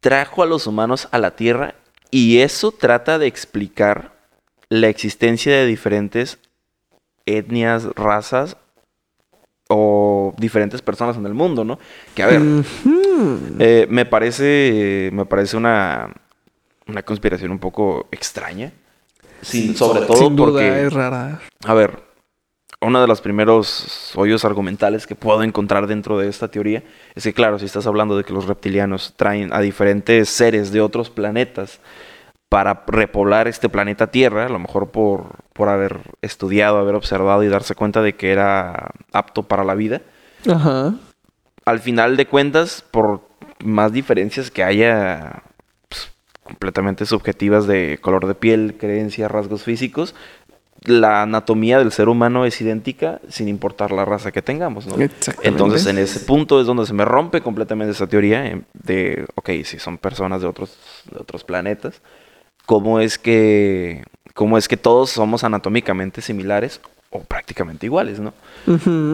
trajo 0.01 0.43
a 0.43 0.47
los 0.47 0.67
humanos 0.67 1.09
a 1.11 1.19
la 1.19 1.37
Tierra 1.37 1.75
y 2.11 2.39
eso 2.39 2.73
trata 2.73 3.19
de 3.19 3.27
explicar 3.27 4.13
la 4.69 4.89
existencia 4.89 5.53
de 5.55 5.67
diferentes 5.67 6.39
etnias, 7.25 7.85
razas 7.95 8.57
o 9.69 10.33
diferentes 10.39 10.81
personas 10.81 11.17
en 11.17 11.27
el 11.27 11.35
mundo, 11.35 11.65
¿no? 11.65 11.79
Que 12.15 12.23
a 12.23 12.27
ver, 12.27 12.43
eh, 13.59 13.87
me 13.91 14.07
parece, 14.07 15.11
me 15.13 15.27
parece 15.27 15.57
una, 15.57 16.13
una 16.87 17.03
conspiración 17.03 17.51
un 17.51 17.59
poco 17.59 18.07
extraña. 18.13 18.73
sobre, 19.43 20.07
todo 20.07 20.35
porque 20.37 20.87
es 20.87 20.93
rara. 20.93 21.41
A 21.65 21.75
ver, 21.75 22.06
uno 22.87 23.00
de 23.00 23.09
los 23.09 23.21
primeros 23.21 24.12
hoyos 24.15 24.44
argumentales 24.44 25.09
que 25.09 25.17
puedo 25.17 25.43
encontrar 25.43 25.88
dentro 25.88 26.19
de 26.19 26.29
esta 26.29 26.49
teoría 26.49 26.85
es 27.17 27.25
que, 27.25 27.35
claro, 27.35 27.59
si 27.59 27.65
estás 27.65 27.87
hablando 27.88 28.17
de 28.17 28.23
que 28.23 28.33
los 28.33 28.47
reptilianos 28.47 29.15
traen 29.17 29.53
a 29.53 29.61
diferentes 29.61 30.29
seres 30.29 30.71
de 30.71 30.81
otros 30.81 31.11
planetas 31.11 31.81
para 32.49 32.85
repoblar 32.87 33.49
este 33.49 33.69
planeta 33.69 34.06
Tierra, 34.12 34.47
a 34.47 34.49
lo 34.49 34.61
mejor 34.61 34.93
por, 34.93 35.35
por 35.53 35.69
haber 35.69 35.99
estudiado, 36.23 36.79
haber 36.79 36.94
observado 36.94 37.43
y 37.43 37.49
darse 37.49 37.75
cuenta 37.75 38.03
de 38.03 38.15
que 38.15 38.31
era 38.31 38.93
apto 39.12 39.43
para 39.43 39.65
la 39.65 39.75
vida. 39.75 40.03
Ajá. 40.49 40.95
Al 41.64 41.81
final 41.81 42.16
de 42.16 42.26
cuentas, 42.26 42.85
por 42.88 43.23
más 43.64 43.93
diferencias 43.93 44.52
que 44.52 44.62
haya 44.62 45.43
pues, 45.88 46.12
completamente 46.45 47.05
subjetivas 47.05 47.66
de 47.66 47.99
color 48.00 48.28
de 48.28 48.37
piel, 48.37 48.76
creencias, 48.78 49.28
rasgos 49.28 49.64
físicos, 49.64 50.14
la 50.87 51.23
anatomía 51.23 51.78
del 51.78 51.93
ser 51.93 52.09
humano 52.09 52.45
es 52.45 52.61
idéntica 52.61 53.21
sin 53.28 53.49
importar 53.49 53.93
la 53.93 54.05
raza 54.05 54.33
que 54.33 54.43
tengamos, 54.43 54.87
¿no? 54.87 54.97
Entonces, 55.43 55.87
en 55.87 55.99
ese 55.99 56.21
punto 56.21 56.61
es 56.61 56.66
donde 56.66 56.87
se 56.87 56.95
me 56.95 57.05
rompe 57.05 57.40
completamente 57.40 57.93
esa 57.93 58.07
teoría 58.07 58.47
eh, 58.47 58.62
de, 58.73 59.26
ok, 59.35 59.50
si 59.64 59.78
son 59.78 59.99
personas 59.99 60.40
de 60.40 60.47
otros, 60.47 60.76
de 61.11 61.19
otros 61.21 61.45
planetas, 61.45 62.00
¿cómo 62.66 63.00
es 63.00 63.19
que, 63.19 64.05
cómo 64.35 64.59
es 64.59 64.69
que 64.69 64.76
todos 64.76 65.11
somos 65.11 65.45
anatómicamente 65.45 66.21
similares 66.21 66.81
o 67.11 67.21
prácticamente 67.21 67.87
iguales, 67.87 68.21
¿no? 68.21 68.33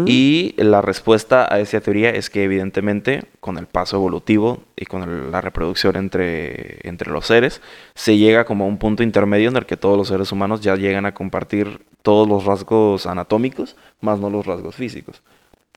Y 0.07 0.55
la 0.57 0.81
respuesta 0.81 1.47
a 1.53 1.61
esa 1.61 1.81
teoría 1.81 2.11
es 2.11 2.31
que 2.31 2.45
evidentemente 2.45 3.25
con 3.41 3.59
el 3.59 3.67
paso 3.67 3.97
evolutivo 3.97 4.63
y 4.77 4.87
con 4.87 5.31
la 5.31 5.41
reproducción 5.41 5.97
entre, 5.97 6.87
entre 6.89 7.11
los 7.11 7.27
seres, 7.27 7.61
se 7.95 8.17
llega 8.17 8.45
como 8.45 8.65
a 8.65 8.69
un 8.69 8.79
punto 8.79 9.03
intermedio 9.03 9.49
en 9.51 9.57
el 9.57 9.67
que 9.67 9.77
todos 9.77 9.99
los 9.99 10.09
seres 10.09 10.33
humanos 10.33 10.61
ya 10.61 10.77
llegan 10.77 11.07
a 11.07 11.15
compartir 11.15 11.81
todos 12.03 12.29
los 12.29 12.45
rasgos 12.45 13.07
anatómicos, 13.07 13.77
más 14.01 14.19
no 14.19 14.31
los 14.31 14.47
rasgos 14.47 14.75
físicos. 14.75 15.23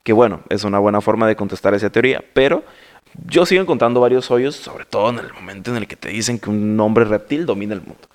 Que 0.02 0.12
bueno, 0.12 0.40
es 0.48 0.64
una 0.64 0.78
buena 0.78 1.00
forma 1.00 1.26
de 1.26 1.36
contestar 1.36 1.74
esa 1.74 1.90
teoría, 1.90 2.24
pero 2.32 2.64
yo 3.26 3.46
sigo 3.46 3.62
encontrando 3.62 4.00
varios 4.00 4.30
hoyos, 4.30 4.56
sobre 4.56 4.84
todo 4.84 5.10
en 5.10 5.18
el 5.18 5.32
momento 5.32 5.70
en 5.70 5.78
el 5.78 5.86
que 5.86 5.96
te 5.96 6.08
dicen 6.08 6.38
que 6.38 6.50
un 6.50 6.78
hombre 6.80 7.04
reptil 7.04 7.46
domina 7.46 7.74
el 7.74 7.80
mundo. 7.80 8.08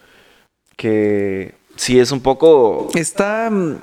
Que 0.75 1.53
sí 1.81 1.99
es 1.99 2.11
un 2.11 2.19
poco... 2.19 2.89
Está 2.93 3.49
mm, 3.49 3.77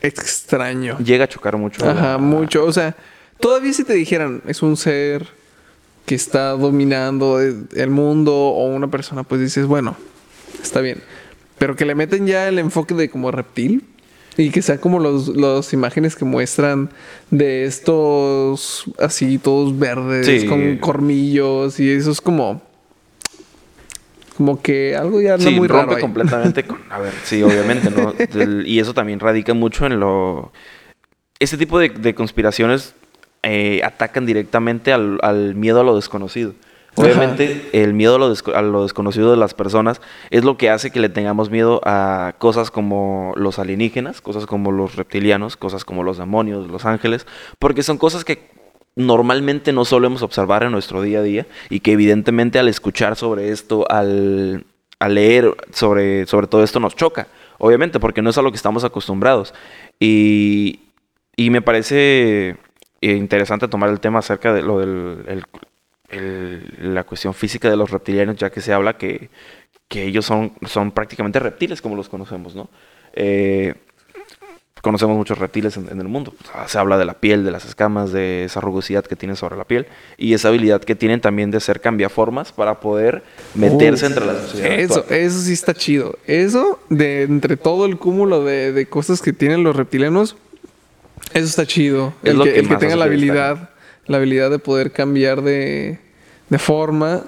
extraño. 0.00 0.96
Llega 0.98 1.24
a 1.24 1.28
chocar 1.28 1.58
mucho. 1.58 1.86
Ajá, 1.86 2.16
mucho. 2.16 2.64
O 2.64 2.72
sea, 2.72 2.96
todavía 3.38 3.74
si 3.74 3.84
te 3.84 3.92
dijeran, 3.92 4.42
es 4.46 4.62
un 4.62 4.78
ser 4.78 5.28
que 6.06 6.14
está 6.14 6.52
dominando 6.52 7.38
el 7.38 7.90
mundo 7.90 8.34
o 8.34 8.64
una 8.68 8.88
persona, 8.88 9.24
pues 9.24 9.42
dices, 9.42 9.66
bueno, 9.66 9.94
está 10.62 10.80
bien. 10.80 11.02
Pero 11.58 11.76
que 11.76 11.84
le 11.84 11.94
meten 11.94 12.26
ya 12.26 12.48
el 12.48 12.58
enfoque 12.58 12.94
de 12.94 13.10
como 13.10 13.30
reptil 13.30 13.84
y 14.38 14.48
que 14.48 14.62
sea 14.62 14.80
como 14.80 14.98
los, 14.98 15.28
las 15.28 15.74
imágenes 15.74 16.16
que 16.16 16.24
muestran 16.24 16.88
de 17.30 17.64
estos 17.64 18.84
así 18.98 19.36
todos 19.36 19.78
verdes 19.78 20.44
con 20.44 20.78
cormillos 20.78 21.78
y 21.78 21.90
eso 21.90 22.10
es 22.10 22.22
como 22.22 22.62
Como 24.38 24.62
que 24.62 24.94
algo 24.94 25.20
ya 25.20 25.36
sí, 25.36 25.50
muy 25.50 25.66
rompe 25.66 25.94
raro 25.94 26.00
completamente 26.00 26.62
con... 26.62 26.78
A 26.90 27.00
ver, 27.00 27.12
sí, 27.24 27.42
obviamente, 27.42 27.90
¿no? 27.90 28.14
Y 28.64 28.78
eso 28.78 28.94
también 28.94 29.18
radica 29.18 29.52
mucho 29.52 29.84
en 29.84 29.98
lo... 29.98 30.52
Este 31.40 31.56
tipo 31.56 31.80
de, 31.80 31.88
de 31.88 32.14
conspiraciones 32.14 32.94
eh, 33.42 33.80
atacan 33.82 34.26
directamente 34.26 34.92
al, 34.92 35.18
al 35.22 35.56
miedo 35.56 35.80
a 35.80 35.82
lo 35.82 35.96
desconocido. 35.96 36.54
Obviamente, 36.94 37.68
el 37.72 37.94
miedo 37.94 38.14
a 38.14 38.18
lo, 38.20 38.32
a 38.54 38.62
lo 38.62 38.84
desconocido 38.84 39.32
de 39.32 39.36
las 39.36 39.54
personas 39.54 40.00
es 40.30 40.44
lo 40.44 40.56
que 40.56 40.70
hace 40.70 40.92
que 40.92 41.00
le 41.00 41.08
tengamos 41.08 41.50
miedo 41.50 41.80
a 41.84 42.36
cosas 42.38 42.70
como 42.70 43.32
los 43.34 43.58
alienígenas, 43.58 44.20
cosas 44.20 44.46
como 44.46 44.70
los 44.70 44.94
reptilianos, 44.94 45.56
cosas 45.56 45.84
como 45.84 46.04
los 46.04 46.18
demonios, 46.18 46.68
los 46.68 46.84
ángeles, 46.84 47.26
porque 47.58 47.82
son 47.82 47.98
cosas 47.98 48.24
que 48.24 48.56
normalmente 48.98 49.72
no 49.72 49.84
solemos 49.86 50.22
observar 50.22 50.62
en 50.64 50.72
nuestro 50.72 51.00
día 51.00 51.20
a 51.20 51.22
día 51.22 51.46
y 51.70 51.80
que 51.80 51.92
evidentemente 51.92 52.58
al 52.58 52.68
escuchar 52.68 53.16
sobre 53.16 53.50
esto, 53.50 53.90
al, 53.90 54.64
al 54.98 55.14
leer 55.14 55.54
sobre, 55.72 56.26
sobre 56.26 56.46
todo 56.48 56.62
esto 56.62 56.80
nos 56.80 56.94
choca, 56.96 57.28
obviamente, 57.58 57.98
porque 58.00 58.20
no 58.22 58.30
es 58.30 58.38
a 58.38 58.42
lo 58.42 58.50
que 58.50 58.56
estamos 58.56 58.84
acostumbrados. 58.84 59.54
Y, 60.00 60.80
y 61.36 61.50
me 61.50 61.62
parece 61.62 62.56
eh, 63.00 63.12
interesante 63.14 63.68
tomar 63.68 63.90
el 63.90 64.00
tema 64.00 64.18
acerca 64.18 64.52
de 64.52 64.62
lo 64.62 64.80
del 64.80 65.24
el- 65.28 65.44
el- 66.10 66.94
la 66.94 67.04
cuestión 67.04 67.34
física 67.34 67.70
de 67.70 67.76
los 67.76 67.90
reptilianos, 67.90 68.36
ya 68.36 68.50
que 68.50 68.60
se 68.60 68.72
habla 68.72 68.96
que, 68.96 69.30
que 69.88 70.04
ellos 70.04 70.24
son, 70.26 70.52
son 70.66 70.90
prácticamente 70.92 71.38
reptiles 71.38 71.80
como 71.82 71.96
los 71.96 72.08
conocemos, 72.08 72.54
¿no? 72.54 72.68
Eh, 73.12 73.74
conocemos 74.88 75.18
muchos 75.18 75.36
reptiles 75.36 75.76
en, 75.76 75.86
en 75.90 76.00
el 76.00 76.08
mundo. 76.08 76.32
O 76.42 76.50
sea, 76.50 76.66
se 76.66 76.78
habla 76.78 76.96
de 76.96 77.04
la 77.04 77.12
piel, 77.12 77.44
de 77.44 77.50
las 77.50 77.66
escamas, 77.66 78.10
de 78.10 78.44
esa 78.44 78.62
rugosidad 78.62 79.04
que 79.04 79.16
tienen 79.16 79.36
sobre 79.36 79.54
la 79.54 79.64
piel 79.64 79.86
y 80.16 80.32
esa 80.32 80.48
habilidad 80.48 80.80
que 80.80 80.94
tienen 80.94 81.20
también 81.20 81.50
de 81.50 81.60
ser 81.60 81.82
cambiaformas 81.82 82.52
para 82.52 82.80
poder 82.80 83.22
meterse 83.54 84.06
Uf, 84.06 84.12
entre 84.12 84.24
la 84.24 84.40
sociedad. 84.40 84.80
Eso, 84.80 85.00
actual. 85.00 85.18
eso 85.18 85.40
sí 85.42 85.52
está 85.52 85.74
chido. 85.74 86.18
Eso, 86.26 86.80
de 86.88 87.24
entre 87.24 87.58
todo 87.58 87.84
el 87.84 87.98
cúmulo 87.98 88.42
de, 88.44 88.72
de 88.72 88.86
cosas 88.86 89.20
que 89.20 89.34
tienen 89.34 89.62
los 89.62 89.76
reptilianos, 89.76 90.36
eso 91.34 91.44
está 91.44 91.66
chido. 91.66 92.14
Es 92.22 92.32
el 92.32 92.38
que, 92.42 92.52
que 92.52 92.58
el 92.60 92.66
que 92.66 92.72
más 92.72 92.80
tenga 92.80 92.96
la 92.96 93.04
habilidad, 93.04 93.68
la 94.06 94.16
habilidad 94.16 94.50
de 94.50 94.58
poder 94.58 94.92
cambiar 94.92 95.42
de, 95.42 95.98
de 96.48 96.58
forma. 96.58 97.24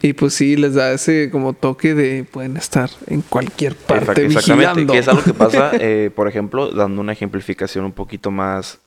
Y 0.00 0.12
pues 0.12 0.34
sí, 0.34 0.56
les 0.56 0.74
da 0.74 0.92
ese 0.92 1.28
como 1.30 1.54
toque 1.54 1.94
de 1.94 2.24
pueden 2.24 2.56
estar 2.56 2.88
en 3.08 3.22
cualquier 3.22 3.74
parte 3.74 4.12
Exact- 4.12 4.18
Exactamente, 4.26 4.66
vigilando. 4.70 4.92
que 4.92 4.98
es 5.00 5.08
algo 5.08 5.22
que 5.24 5.34
pasa, 5.34 5.70
eh, 5.80 6.10
por 6.14 6.28
ejemplo, 6.28 6.70
dando 6.70 7.00
una 7.00 7.12
ejemplificación 7.12 7.84
un 7.84 7.92
poquito 7.92 8.30
más 8.30 8.78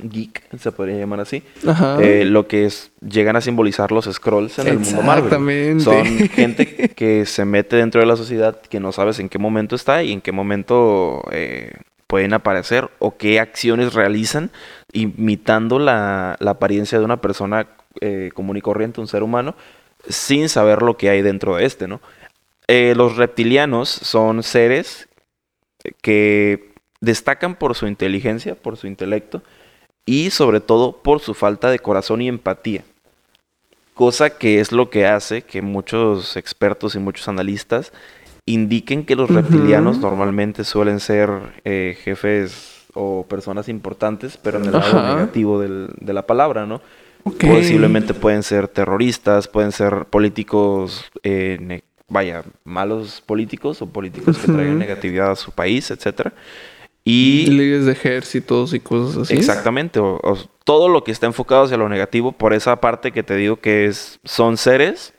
geek, 0.00 0.42
se 0.58 0.70
podría 0.70 0.96
llamar 0.98 1.20
así, 1.20 1.42
Ajá. 1.66 1.96
eh, 2.00 2.24
lo 2.24 2.46
que 2.46 2.66
es, 2.66 2.92
llegan 3.00 3.34
a 3.34 3.40
simbolizar 3.40 3.90
los 3.92 4.04
scrolls 4.04 4.58
en 4.60 4.68
el 4.68 4.78
mundo 4.78 5.02
Marvel. 5.02 5.24
Exactamente. 5.24 5.80
Son 5.84 6.04
gente 6.28 6.66
que 6.94 7.24
se 7.26 7.44
mete 7.44 7.74
dentro 7.76 8.00
de 8.00 8.06
la 8.06 8.14
sociedad 8.16 8.60
que 8.60 8.78
no 8.78 8.92
sabes 8.92 9.18
en 9.18 9.28
qué 9.28 9.38
momento 9.38 9.74
está 9.74 10.02
y 10.04 10.12
en 10.12 10.20
qué 10.20 10.30
momento 10.32 11.24
eh, 11.32 11.72
pueden 12.06 12.32
aparecer 12.32 12.88
o 13.00 13.16
qué 13.16 13.40
acciones 13.40 13.94
realizan 13.94 14.50
imitando 14.92 15.78
la, 15.78 16.36
la 16.40 16.52
apariencia 16.52 16.98
de 16.98 17.04
una 17.04 17.20
persona 17.20 17.66
eh, 18.00 18.30
común 18.34 18.56
y 18.56 18.60
corriente, 18.60 19.00
un 19.00 19.08
ser 19.08 19.22
humano, 19.24 19.56
sin 20.08 20.48
saber 20.48 20.82
lo 20.82 20.96
que 20.96 21.08
hay 21.10 21.22
dentro 21.22 21.56
de 21.56 21.64
este, 21.64 21.88
¿no? 21.88 22.00
Eh, 22.66 22.94
los 22.96 23.16
reptilianos 23.16 23.88
son 23.88 24.42
seres 24.42 25.08
que 26.02 26.72
destacan 27.00 27.54
por 27.54 27.74
su 27.74 27.86
inteligencia, 27.86 28.54
por 28.54 28.76
su 28.76 28.86
intelecto 28.86 29.42
y 30.04 30.30
sobre 30.30 30.60
todo 30.60 30.92
por 30.98 31.20
su 31.20 31.34
falta 31.34 31.70
de 31.70 31.78
corazón 31.78 32.20
y 32.22 32.28
empatía. 32.28 32.84
Cosa 33.94 34.30
que 34.30 34.60
es 34.60 34.70
lo 34.72 34.90
que 34.90 35.06
hace 35.06 35.42
que 35.42 35.62
muchos 35.62 36.36
expertos 36.36 36.94
y 36.94 36.98
muchos 36.98 37.26
analistas 37.28 37.92
indiquen 38.46 39.04
que 39.04 39.16
los 39.16 39.30
reptilianos 39.30 39.98
normalmente 39.98 40.64
suelen 40.64 41.00
ser 41.00 41.30
eh, 41.64 41.98
jefes 42.02 42.86
o 42.94 43.26
personas 43.28 43.68
importantes, 43.68 44.36
pero 44.36 44.58
en 44.58 44.66
el 44.66 44.72
lado 44.72 44.98
Ajá. 44.98 45.14
negativo 45.14 45.60
del- 45.60 45.90
de 46.00 46.12
la 46.12 46.26
palabra, 46.26 46.64
¿no? 46.66 46.80
Ok. 47.24 47.44
Posiblemente 47.46 48.14
pueden 48.14 48.42
ser 48.42 48.68
terroristas, 48.68 49.48
pueden 49.48 49.72
ser 49.72 50.06
políticos, 50.06 51.04
eh, 51.22 51.80
vaya, 52.08 52.42
malos 52.64 53.20
políticos 53.20 53.82
o 53.82 53.86
políticos 53.86 54.38
que 54.38 54.50
traigan 54.50 54.78
negatividad 54.78 55.30
a 55.32 55.36
su 55.36 55.50
país, 55.52 55.90
etcétera. 55.90 56.32
Y 57.04 57.46
líderes 57.46 57.86
de 57.86 57.92
ejércitos 57.92 58.74
y 58.74 58.80
cosas 58.80 59.22
así. 59.22 59.34
exactamente, 59.34 59.98
o- 59.98 60.20
o 60.22 60.36
todo 60.64 60.88
lo 60.88 61.04
que 61.04 61.12
está 61.12 61.26
enfocado 61.26 61.64
hacia 61.64 61.76
lo 61.78 61.88
negativo, 61.88 62.32
por 62.32 62.52
esa 62.52 62.76
parte 62.80 63.12
que 63.12 63.22
te 63.22 63.34
digo 63.36 63.56
que 63.56 63.86
es, 63.86 64.18
son 64.24 64.56
seres 64.58 65.14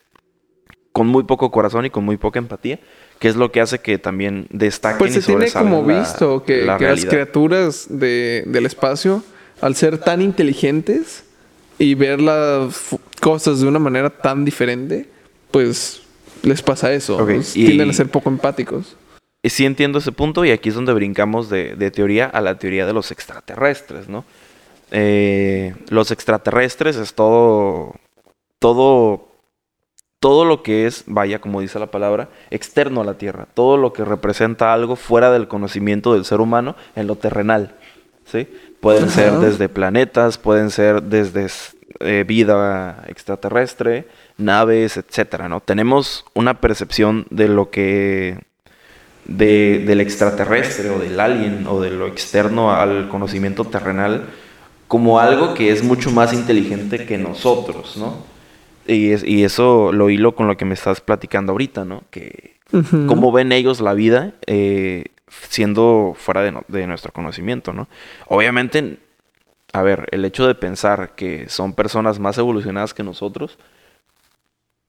con 0.91 1.07
muy 1.07 1.23
poco 1.23 1.51
corazón 1.51 1.85
y 1.85 1.89
con 1.89 2.03
muy 2.05 2.17
poca 2.17 2.37
empatía, 2.39 2.79
que 3.19 3.27
es 3.27 3.35
lo 3.35 3.51
que 3.51 3.61
hace 3.61 3.79
que 3.79 3.97
también 3.97 4.47
destaquen 4.51 4.97
Pues 4.99 5.11
y 5.15 5.21
se 5.21 5.27
tiene 5.27 5.51
como 5.51 5.81
la- 5.87 5.99
visto 5.99 6.43
que, 6.43 6.63
la 6.63 6.77
que 6.77 6.85
las 6.85 7.05
criaturas 7.05 7.87
de- 7.89 8.43
del 8.45 8.65
espacio, 8.65 9.23
al 9.61 9.75
ser 9.75 9.97
tan 9.97 10.21
inteligentes 10.21 11.23
y 11.79 11.95
ver 11.95 12.21
las 12.21 12.95
cosas 13.21 13.61
de 13.61 13.67
una 13.67 13.79
manera 13.79 14.09
tan 14.09 14.45
diferente, 14.45 15.09
pues 15.51 16.03
les 16.43 16.61
pasa 16.61 16.93
eso. 16.93 17.17
Y- 17.55 17.65
Tienden 17.65 17.89
a 17.89 17.93
ser 17.93 18.09
poco 18.09 18.29
empáticos. 18.29 18.95
Y 19.41 19.49
Sí 19.49 19.65
entiendo 19.65 19.99
ese 19.99 20.11
punto 20.11 20.43
y 20.45 20.51
aquí 20.51 20.69
es 20.69 20.75
donde 20.75 20.93
brincamos 20.93 21.49
de, 21.49 21.75
de 21.75 21.91
teoría 21.91 22.25
a 22.25 22.41
la 22.41 22.59
teoría 22.59 22.85
de 22.85 22.93
los 22.93 23.11
extraterrestres, 23.11 24.09
¿no? 24.09 24.25
Eh, 24.91 25.75
los 25.89 26.11
extraterrestres 26.11 26.97
es 26.97 27.13
todo, 27.13 27.93
todo, 28.59 29.29
todo 30.19 30.45
lo 30.45 30.61
que 30.63 30.87
es, 30.87 31.03
vaya, 31.07 31.39
como 31.39 31.61
dice 31.61 31.79
la 31.79 31.91
palabra, 31.91 32.29
externo 32.49 33.01
a 33.01 33.05
la 33.05 33.13
Tierra, 33.17 33.47
todo 33.53 33.77
lo 33.77 33.93
que 33.93 34.03
representa 34.03 34.73
algo 34.73 34.95
fuera 34.95 35.31
del 35.31 35.47
conocimiento 35.47 36.13
del 36.13 36.25
ser 36.25 36.41
humano 36.41 36.75
en 36.95 37.07
lo 37.07 37.15
terrenal, 37.15 37.75
¿sí? 38.25 38.47
Pueden 38.79 39.03
Ajá. 39.05 39.11
ser 39.13 39.33
desde 39.39 39.67
planetas, 39.69 40.37
pueden 40.37 40.69
ser 40.71 41.03
desde 41.03 41.47
eh, 41.99 42.23
vida 42.27 43.03
extraterrestre, 43.07 44.07
naves, 44.37 44.95
etcétera, 44.97 45.49
¿no? 45.49 45.59
Tenemos 45.59 46.23
una 46.33 46.61
percepción 46.61 47.25
de 47.29 47.47
lo 47.49 47.69
que 47.71 48.39
de- 49.25 49.83
del 49.85 49.99
extraterrestre 50.01 50.89
o 50.89 50.97
del 50.99 51.19
alien 51.19 51.65
o 51.67 51.81
de 51.81 51.91
lo 51.91 52.07
externo 52.07 52.73
al 52.73 53.09
conocimiento 53.09 53.65
terrenal 53.65 54.23
como 54.87 55.19
algo 55.19 55.53
que 55.53 55.71
es 55.71 55.83
mucho 55.83 56.09
más 56.09 56.33
inteligente 56.33 57.05
que 57.05 57.17
nosotros, 57.17 57.97
¿no? 57.97 58.15
Y, 58.87 59.11
es- 59.11 59.23
y 59.23 59.43
eso 59.43 59.91
lo 59.91 60.09
hilo 60.09 60.33
con 60.35 60.47
lo 60.47 60.57
que 60.57 60.65
me 60.65 60.73
estás 60.73 61.01
platicando 61.01 61.51
ahorita, 61.51 61.85
¿no? 61.85 62.03
Que 62.09 62.55
cómo 63.07 63.31
ven 63.31 63.51
ellos 63.51 63.81
la 63.81 63.93
vida 63.93 64.33
eh, 64.47 65.05
siendo 65.49 66.15
fuera 66.17 66.41
de, 66.41 66.51
no- 66.51 66.63
de 66.67 66.87
nuestro 66.87 67.11
conocimiento, 67.13 67.73
¿no? 67.73 67.87
Obviamente, 68.27 68.97
a 69.73 69.81
ver, 69.81 70.07
el 70.11 70.25
hecho 70.25 70.47
de 70.47 70.55
pensar 70.55 71.15
que 71.15 71.47
son 71.49 71.73
personas 71.73 72.19
más 72.19 72.37
evolucionadas 72.37 72.93
que 72.93 73.03
nosotros 73.03 73.57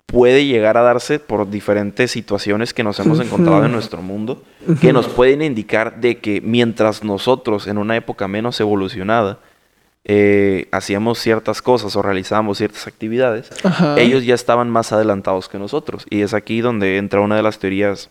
puede 0.07 0.45
llegar 0.45 0.77
a 0.77 0.83
darse 0.83 1.21
por 1.21 1.49
diferentes 1.49 2.11
situaciones 2.11 2.75
que 2.75 2.83
nos 2.83 2.99
hemos 2.99 3.21
encontrado 3.21 3.65
en 3.65 3.71
nuestro 3.73 4.03
mundo, 4.03 4.43
que 4.81 4.93
nos 4.93 5.07
pueden 5.07 5.41
indicar 5.41 6.01
de 6.01 6.19
que 6.19 6.41
mientras 6.41 7.05
nosotros 7.05 7.69
en 7.69 7.79
una 7.79 7.95
época 7.97 8.27
menos 8.27 8.59
evolucionada 8.59 9.39
eh, 10.05 10.67
hacíamos 10.73 11.19
ciertas 11.21 11.63
cosas 11.63 11.95
o 11.95 12.03
realizábamos 12.03 12.59
ciertas 12.59 12.89
actividades, 12.89 13.51
Ajá. 13.65 14.01
ellos 14.01 14.25
ya 14.25 14.35
estaban 14.35 14.69
más 14.69 14.91
adelantados 14.93 15.49
que 15.49 15.59
nosotros. 15.59 16.07
Y 16.11 16.23
es 16.23 16.35
aquí 16.35 16.61
donde 16.61 16.97
entra 16.97 17.21
una 17.21 17.37
de 17.37 17.43
las 17.43 17.59
teorías 17.61 18.11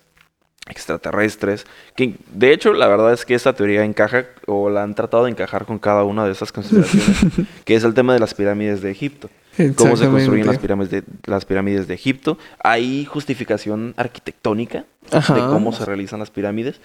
extraterrestres, 0.70 1.66
que 1.96 2.16
de 2.34 2.54
hecho 2.54 2.74
la 2.74 2.88
verdad 2.88 3.14
es 3.14 3.26
que 3.26 3.36
esta 3.36 3.54
teoría 3.54 3.84
encaja 3.84 4.26
o 4.48 4.70
la 4.70 4.84
han 4.84 4.96
tratado 4.96 5.26
de 5.26 5.32
encajar 5.32 5.66
con 5.66 5.80
cada 5.80 6.04
una 6.04 6.26
de 6.26 6.32
esas 6.32 6.52
consideraciones, 6.52 7.34
que 7.66 7.76
es 7.76 7.84
el 7.84 7.94
tema 7.94 8.14
de 8.14 8.20
las 8.20 8.34
pirámides 8.34 8.82
de 8.82 8.92
Egipto. 8.92 9.30
Cómo 9.76 9.98
se 9.98 10.08
construyen 10.08 10.48
las 10.48 10.58
pirámides 10.58 10.90
de, 10.90 11.04
las 11.26 11.44
pirámides 11.44 11.88
de 11.88 11.94
Egipto. 11.94 12.38
Hay 12.64 13.04
justificación 13.06 13.94
arquitectónica 13.98 14.86
Ajá. 15.12 15.34
de 15.34 15.42
cómo 15.42 15.74
se 15.74 15.84
realizan 15.84 16.20
las 16.20 16.32
pirámides, 16.32 16.80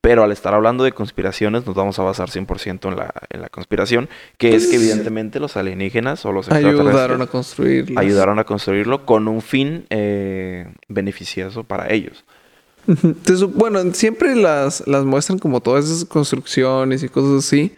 pero 0.00 0.22
al 0.22 0.30
estar 0.32 0.54
hablando 0.54 0.84
de 0.84 0.92
conspiraciones 0.92 1.66
nos 1.66 1.74
vamos 1.74 1.98
a 1.98 2.02
basar 2.02 2.28
100% 2.30 2.88
en 2.88 2.96
la, 2.96 3.12
en 3.30 3.42
la 3.42 3.48
conspiración, 3.48 4.08
que 4.38 4.54
es 4.54 4.66
que 4.66 4.76
Pues, 4.76 4.82
evidentemente 4.82 5.40
los 5.40 5.56
alienígenas 5.56 6.24
o 6.24 6.32
los 6.32 6.46
extraterrestres 6.46 6.88
Ayudaron 6.88 7.22
a 7.22 7.26
construir. 7.26 7.92
ayudaron 7.98 8.38
a 8.38 8.44
construirlo 8.44 9.04
con 9.04 9.26
un 9.26 9.42
fin 9.42 9.86
eh, 9.90 10.72
beneficioso 10.88 11.64
para 11.64 11.92
ellos. 11.92 12.24
Entonces, 12.86 13.42
bueno, 13.54 13.80
siempre 13.92 14.34
las, 14.34 14.86
las 14.86 15.04
muestran 15.04 15.38
como 15.38 15.60
todas 15.60 15.84
esas 15.86 16.04
construcciones 16.04 17.02
y 17.02 17.08
cosas 17.08 17.44
así, 17.44 17.74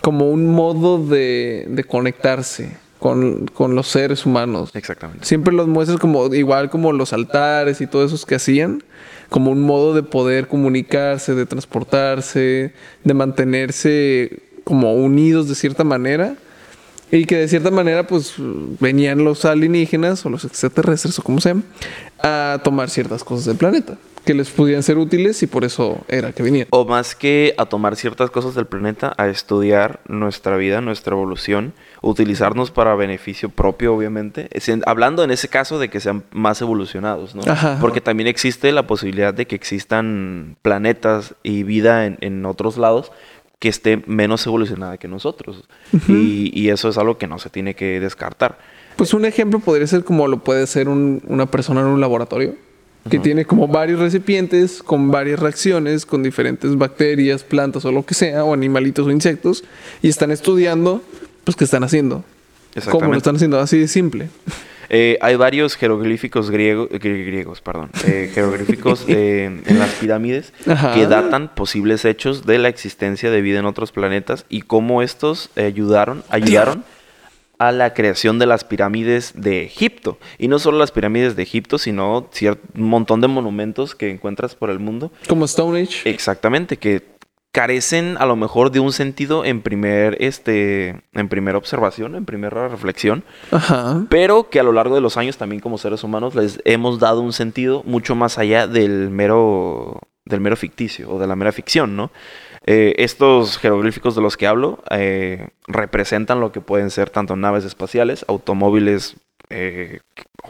como 0.00 0.30
un 0.30 0.50
modo 0.50 1.04
de, 1.04 1.66
de 1.68 1.84
conectarse 1.84 2.76
con, 2.98 3.46
con 3.48 3.74
los 3.74 3.88
seres 3.88 4.26
humanos. 4.26 4.70
Exactamente. 4.74 5.24
Siempre 5.24 5.52
los 5.52 5.66
muestran 5.66 5.98
como 5.98 6.34
igual 6.34 6.70
como 6.70 6.92
los 6.92 7.12
altares 7.12 7.80
y 7.80 7.86
todos 7.86 8.12
esos 8.12 8.26
que 8.26 8.36
hacían, 8.36 8.82
como 9.28 9.50
un 9.50 9.62
modo 9.62 9.94
de 9.94 10.02
poder 10.02 10.46
comunicarse, 10.46 11.34
de 11.34 11.46
transportarse, 11.46 12.72
de 13.02 13.14
mantenerse 13.14 14.42
como 14.64 14.94
unidos 14.94 15.48
de 15.48 15.54
cierta 15.54 15.84
manera. 15.84 16.36
Y 17.10 17.26
que 17.26 17.36
de 17.36 17.48
cierta 17.48 17.70
manera, 17.70 18.06
pues, 18.06 18.34
venían 18.80 19.22
los 19.22 19.44
alienígenas 19.44 20.24
o 20.26 20.30
los 20.30 20.44
extraterrestres 20.44 21.18
o 21.18 21.22
como 21.22 21.40
sean, 21.40 21.62
a 22.20 22.58
tomar 22.64 22.90
ciertas 22.90 23.22
cosas 23.22 23.44
del 23.44 23.56
planeta 23.56 23.96
que 24.24 24.34
les 24.34 24.50
podían 24.50 24.82
ser 24.82 24.98
útiles 24.98 25.42
y 25.42 25.46
por 25.46 25.64
eso 25.64 26.00
era 26.08 26.32
que 26.32 26.42
venían. 26.42 26.66
O 26.70 26.84
más 26.84 27.14
que 27.14 27.54
a 27.58 27.66
tomar 27.66 27.94
ciertas 27.96 28.30
cosas 28.30 28.54
del 28.54 28.66
planeta, 28.66 29.12
a 29.18 29.28
estudiar 29.28 30.00
nuestra 30.08 30.56
vida, 30.56 30.80
nuestra 30.80 31.14
evolución, 31.14 31.72
utilizarnos 32.02 32.70
para 32.70 32.94
beneficio 32.94 33.48
propio, 33.50 33.94
obviamente. 33.94 34.48
Es 34.50 34.68
en- 34.68 34.82
hablando 34.86 35.22
en 35.24 35.30
ese 35.30 35.48
caso 35.48 35.78
de 35.78 35.88
que 35.90 36.00
sean 36.00 36.24
más 36.32 36.60
evolucionados, 36.62 37.34
¿no? 37.34 37.42
Ajá. 37.50 37.78
Porque 37.80 38.00
también 38.00 38.26
existe 38.26 38.72
la 38.72 38.86
posibilidad 38.86 39.32
de 39.34 39.46
que 39.46 39.54
existan 39.54 40.56
planetas 40.62 41.34
y 41.42 41.62
vida 41.62 42.06
en, 42.06 42.18
en 42.20 42.44
otros 42.46 42.76
lados 42.78 43.12
que 43.58 43.68
esté 43.68 44.02
menos 44.06 44.46
evolucionada 44.46 44.98
que 44.98 45.08
nosotros. 45.08 45.64
y, 46.08 46.50
y 46.58 46.68
eso 46.70 46.88
es 46.88 46.98
algo 46.98 47.16
que 47.18 47.26
no 47.26 47.38
se 47.38 47.50
tiene 47.50 47.74
que 47.74 47.98
descartar. 48.00 48.58
Pues 48.96 49.14
un 49.14 49.24
ejemplo 49.24 49.58
podría 49.60 49.86
ser 49.86 50.04
como 50.04 50.28
lo 50.28 50.38
puede 50.44 50.66
ser 50.66 50.88
un- 50.88 51.22
una 51.26 51.46
persona 51.46 51.80
en 51.80 51.86
un 51.86 52.00
laboratorio, 52.00 52.54
que 53.10 53.18
tiene 53.18 53.44
como 53.44 53.68
varios 53.68 54.00
recipientes 54.00 54.82
con 54.82 55.10
varias 55.10 55.38
reacciones, 55.38 56.06
con 56.06 56.22
diferentes 56.22 56.76
bacterias, 56.76 57.42
plantas 57.44 57.84
o 57.84 57.92
lo 57.92 58.04
que 58.06 58.14
sea, 58.14 58.44
o 58.44 58.54
animalitos 58.54 59.06
o 59.06 59.10
insectos, 59.10 59.62
y 60.02 60.08
están 60.08 60.30
estudiando, 60.30 61.02
pues, 61.44 61.56
qué 61.56 61.64
están 61.64 61.84
haciendo. 61.84 62.24
¿Cómo 62.90 63.10
lo 63.10 63.16
están 63.16 63.36
haciendo? 63.36 63.60
Así 63.60 63.78
de 63.78 63.88
simple. 63.88 64.28
Eh, 64.90 65.18
hay 65.22 65.36
varios 65.36 65.76
jeroglíficos 65.76 66.50
griegos, 66.50 66.88
griegos, 66.90 67.60
perdón, 67.62 67.90
eh, 68.06 68.30
jeroglíficos 68.34 69.06
de- 69.06 69.44
en 69.46 69.78
las 69.78 69.90
pirámides 69.92 70.52
Ajá. 70.66 70.92
que 70.94 71.06
datan 71.06 71.54
posibles 71.54 72.04
hechos 72.04 72.44
de 72.44 72.58
la 72.58 72.68
existencia 72.68 73.30
de 73.30 73.40
vida 73.40 73.58
en 73.60 73.64
otros 73.64 73.92
planetas 73.92 74.44
y 74.50 74.60
cómo 74.62 75.02
estos 75.02 75.50
eh, 75.56 75.64
ayudaron, 75.64 76.22
ayudaron 76.28 76.84
a 77.58 77.72
la 77.72 77.94
creación 77.94 78.38
de 78.38 78.46
las 78.46 78.64
pirámides 78.64 79.32
de 79.34 79.64
Egipto. 79.64 80.18
Y 80.38 80.48
no 80.48 80.58
solo 80.58 80.78
las 80.78 80.90
pirámides 80.90 81.36
de 81.36 81.42
Egipto, 81.42 81.78
sino 81.78 82.28
un 82.74 82.88
montón 82.88 83.20
de 83.20 83.28
monumentos 83.28 83.94
que 83.94 84.10
encuentras 84.10 84.54
por 84.54 84.70
el 84.70 84.78
mundo. 84.78 85.12
Como 85.28 85.44
Stone 85.44 85.80
Age. 85.80 86.08
Exactamente, 86.08 86.76
que 86.76 87.14
carecen 87.54 88.16
a 88.18 88.26
lo 88.26 88.34
mejor 88.34 88.72
de 88.72 88.80
un 88.80 88.92
sentido 88.92 89.44
en 89.44 89.62
primer, 89.62 90.16
este, 90.18 91.04
en 91.12 91.28
primera 91.28 91.56
observación, 91.56 92.16
en 92.16 92.24
primera 92.24 92.66
reflexión 92.66 93.22
Ajá. 93.52 94.04
pero 94.10 94.50
que 94.50 94.58
a 94.58 94.64
lo 94.64 94.72
largo 94.72 94.96
de 94.96 95.00
los 95.00 95.16
años 95.16 95.36
también 95.36 95.60
como 95.60 95.78
seres 95.78 96.02
humanos 96.02 96.34
les 96.34 96.60
hemos 96.64 96.98
dado 96.98 97.20
un 97.20 97.32
sentido 97.32 97.84
mucho 97.86 98.16
más 98.16 98.38
allá 98.38 98.66
del 98.66 99.08
mero 99.10 100.00
del 100.24 100.40
mero 100.40 100.56
ficticio 100.56 101.08
o 101.10 101.18
de 101.20 101.28
la 101.28 101.36
mera 101.36 101.52
ficción, 101.52 101.94
¿no? 101.96 102.10
Eh, 102.66 102.94
estos 102.98 103.58
jeroglíficos 103.58 104.14
de 104.14 104.22
los 104.22 104.36
que 104.38 104.46
hablo 104.46 104.82
eh, 104.90 105.48
representan 105.66 106.40
lo 106.40 106.50
que 106.50 106.60
pueden 106.62 106.90
ser 106.90 107.10
tanto 107.10 107.36
naves 107.36 107.64
espaciales, 107.64 108.24
automóviles 108.28 109.16
eh, 109.50 110.00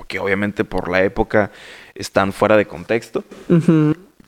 que- 0.06 0.18
obviamente 0.20 0.64
por 0.64 0.88
la 0.88 1.02
época 1.02 1.50
están 1.96 2.32
fuera 2.32 2.56
de 2.56 2.66
contexto, 2.66 3.24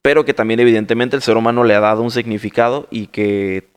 pero 0.03 0.25
que 0.25 0.35
también 0.35 0.59
evidentemente 0.61 1.15
el 1.17 1.23
ser 1.23 1.37
humano 1.37 1.63
le 1.63 1.75
ha 1.77 1.81
dado 1.81 2.03
un 2.03 2.11
significado 2.11 2.89
y 2.91 3.07
que 3.07 3.69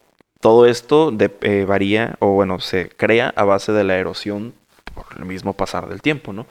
todo 0.41 0.65
esto 0.65 1.11
de- 1.11 1.65
varía 1.67 2.15
o 2.19 2.29
bueno, 2.33 2.59
se 2.59 2.89
crea 2.89 3.31
a 3.35 3.43
base 3.43 3.71
de 3.73 3.83
la 3.83 3.97
erosión 3.97 4.53
por 4.95 5.05
el 5.19 5.25
mismo 5.25 5.53
pasar 5.53 5.87
del 5.87 6.01
tiempo, 6.01 6.33
¿no? 6.33 6.47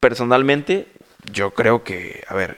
Personalmente, 0.00 0.86
yo 1.32 1.50
creo 1.52 1.84
que, 1.84 2.24
a 2.26 2.34
ver, 2.34 2.56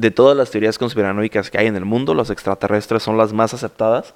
de 0.00 0.10
todas 0.10 0.34
las 0.34 0.50
teorías 0.50 0.78
conspiranoicas 0.78 1.50
que 1.50 1.58
hay 1.58 1.66
en 1.66 1.76
el 1.76 1.84
mundo, 1.84 2.14
los 2.14 2.30
extraterrestres 2.30 3.02
son 3.02 3.18
las 3.18 3.34
más 3.34 3.52
aceptadas 3.52 4.14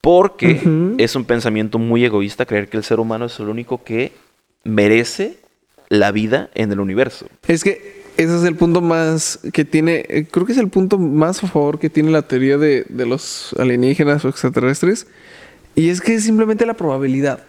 porque 0.00 0.60
es 0.98 1.14
un 1.16 1.24
pensamiento 1.24 1.78
muy 1.78 2.04
egoísta 2.04 2.46
creer 2.46 2.68
que 2.68 2.76
el 2.76 2.84
ser 2.84 3.00
humano 3.00 3.26
es 3.26 3.38
el 3.38 3.48
único 3.48 3.82
que 3.82 4.12
merece 4.64 5.36
la 5.88 6.10
vida 6.10 6.48
en 6.54 6.72
el 6.72 6.80
universo. 6.80 7.26
Es 7.48 7.64
que 7.64 8.04
ese 8.16 8.36
es 8.36 8.44
el 8.44 8.56
punto 8.56 8.80
más 8.80 9.40
que 9.52 9.64
tiene, 9.64 10.06
eh, 10.08 10.26
creo 10.30 10.46
que 10.46 10.52
es 10.52 10.58
el 10.58 10.68
punto 10.68 10.96
más 10.96 11.44
a 11.44 11.48
favor 11.48 11.78
que 11.78 11.90
tiene 11.90 12.10
la 12.10 12.22
teoría 12.22 12.56
de, 12.56 12.86
de 12.88 13.04
los 13.04 13.54
alienígenas 13.58 14.24
o 14.24 14.28
extraterrestres. 14.28 15.06
Y 15.74 15.90
es 15.90 16.00
que 16.00 16.14
es 16.14 16.24
simplemente 16.24 16.64
la 16.64 16.74
probabilidad. 16.74 17.44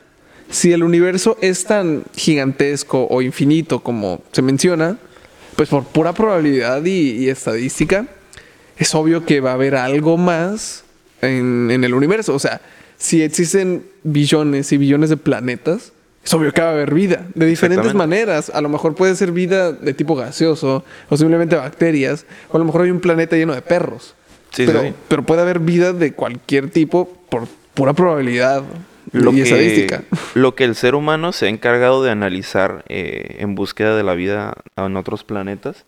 Si 0.49 0.73
el 0.73 0.83
universo 0.83 1.37
es 1.41 1.63
tan 1.63 2.03
gigantesco 2.15 3.07
o 3.09 3.21
infinito 3.21 3.79
como 3.79 4.21
se 4.31 4.41
menciona, 4.41 4.97
pues 5.57 5.69
por 5.69 5.83
pura 5.83 6.13
probabilidad 6.13 6.85
y, 6.85 7.11
y 7.11 7.29
estadística, 7.29 8.05
es 8.77 8.93
obvio 8.95 9.25
que 9.25 9.41
va 9.41 9.51
a 9.51 9.53
haber 9.55 9.75
algo 9.75 10.15
más 10.15 10.83
en, 11.21 11.71
en 11.71 11.83
el 11.83 11.95
universo. 11.95 12.35
O 12.35 12.39
sea, 12.39 12.61
si 12.97 13.23
existen 13.23 13.83
billones 14.03 14.71
y 14.71 14.77
billones 14.77 15.09
de 15.09 15.17
planetas, 15.17 15.91
es 16.23 16.33
obvio 16.33 16.53
que 16.53 16.61
va 16.61 16.69
a 16.69 16.71
haber 16.73 16.93
vida 16.93 17.25
de 17.33 17.47
diferentes 17.47 17.95
maneras. 17.95 18.51
A 18.53 18.61
lo 18.61 18.69
mejor 18.69 18.93
puede 18.93 19.15
ser 19.15 19.31
vida 19.31 19.71
de 19.71 19.93
tipo 19.93 20.15
gaseoso 20.15 20.85
o 21.09 21.17
simplemente 21.17 21.55
bacterias, 21.55 22.25
o 22.49 22.57
a 22.57 22.59
lo 22.59 22.65
mejor 22.65 22.83
hay 22.83 22.91
un 22.91 22.99
planeta 22.99 23.35
lleno 23.35 23.55
de 23.55 23.61
perros. 23.63 24.13
Sí, 24.51 24.63
pero, 24.65 24.83
sí. 24.83 24.93
pero 25.07 25.25
puede 25.25 25.41
haber 25.41 25.59
vida 25.59 25.91
de 25.91 26.13
cualquier 26.13 26.69
tipo 26.69 27.17
por 27.29 27.47
pura 27.73 27.93
probabilidad 27.93 28.63
Lo 29.11 29.31
y 29.31 29.35
que, 29.35 29.41
estadística. 29.43 30.03
lo 30.33 30.55
que 30.55 30.63
el 30.63 30.75
ser 30.75 30.95
humano 30.95 31.31
se 31.31 31.45
ha 31.45 31.49
encargado 31.49 32.03
de 32.03 32.11
analizar 32.11 32.83
eh, 32.89 33.37
en 33.39 33.55
búsqueda 33.55 33.95
de 33.95 34.03
la 34.03 34.15
vida 34.15 34.55
en 34.75 34.97
otros 34.97 35.23
planetas 35.23 35.85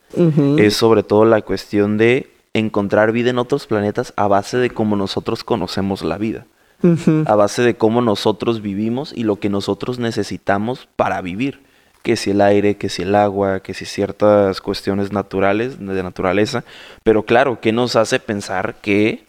es 0.58 0.76
sobre 0.76 1.04
todo 1.04 1.26
la 1.26 1.42
cuestión 1.42 1.98
de 1.98 2.30
encontrar 2.54 3.12
vida 3.12 3.30
en 3.30 3.38
otros 3.38 3.68
planetas 3.68 4.14
a 4.16 4.28
base 4.28 4.58
de 4.58 4.70
cómo 4.70 4.96
nosotros 4.96 5.44
conocemos 5.44 6.04
la 6.04 6.18
vida, 6.18 6.46
a 7.26 7.36
base 7.36 7.62
de 7.62 7.76
cómo 7.76 8.02
nosotros 8.02 8.62
vivimos 8.62 9.14
y 9.16 9.24
lo 9.24 9.38
que 9.38 9.50
nosotros 9.50 10.00
necesitamos 10.00 10.88
para 10.96 11.22
vivir. 11.22 11.68
Que 12.02 12.16
si 12.16 12.32
el 12.32 12.40
aire, 12.40 12.78
que 12.78 12.88
si 12.88 13.02
el 13.02 13.14
agua, 13.14 13.60
que 13.60 13.74
si 13.74 13.84
ciertas 13.84 14.62
cuestiones 14.62 15.12
naturales, 15.12 15.80
de 15.80 16.02
naturaleza. 16.02 16.64
Pero 17.04 17.24
claro, 17.24 17.60
¿qué 17.60 17.74
nos 17.74 17.98
hace 17.98 18.22
pensar 18.22 18.76
que 18.82 19.26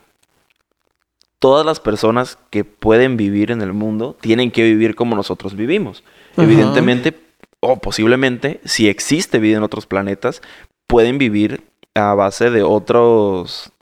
todas 1.41 1.67
las 1.67 1.81
personas 1.81 2.39
que 2.51 2.65
pueden 2.65 3.17
vivir 3.17 3.51
en 3.51 3.63
el 3.63 3.73
mundo 3.73 4.17
tienen 4.21 4.53
que 4.53 4.63
vivir 4.63 4.95
como 4.95 5.17
nosotros 5.17 5.57
vivimos? 5.57 6.05
Evidentemente, 6.37 7.19
o 7.59 7.81
posiblemente, 7.81 8.61
si 8.65 8.89
existe 8.89 9.41
vida 9.41 9.57
en 9.57 9.65
otros 9.65 9.87
planetas, 9.87 10.43
pueden 10.87 11.19
vivir 11.19 11.65
a 11.95 12.15
base 12.15 12.51
de 12.51 12.63
otros 12.63 13.73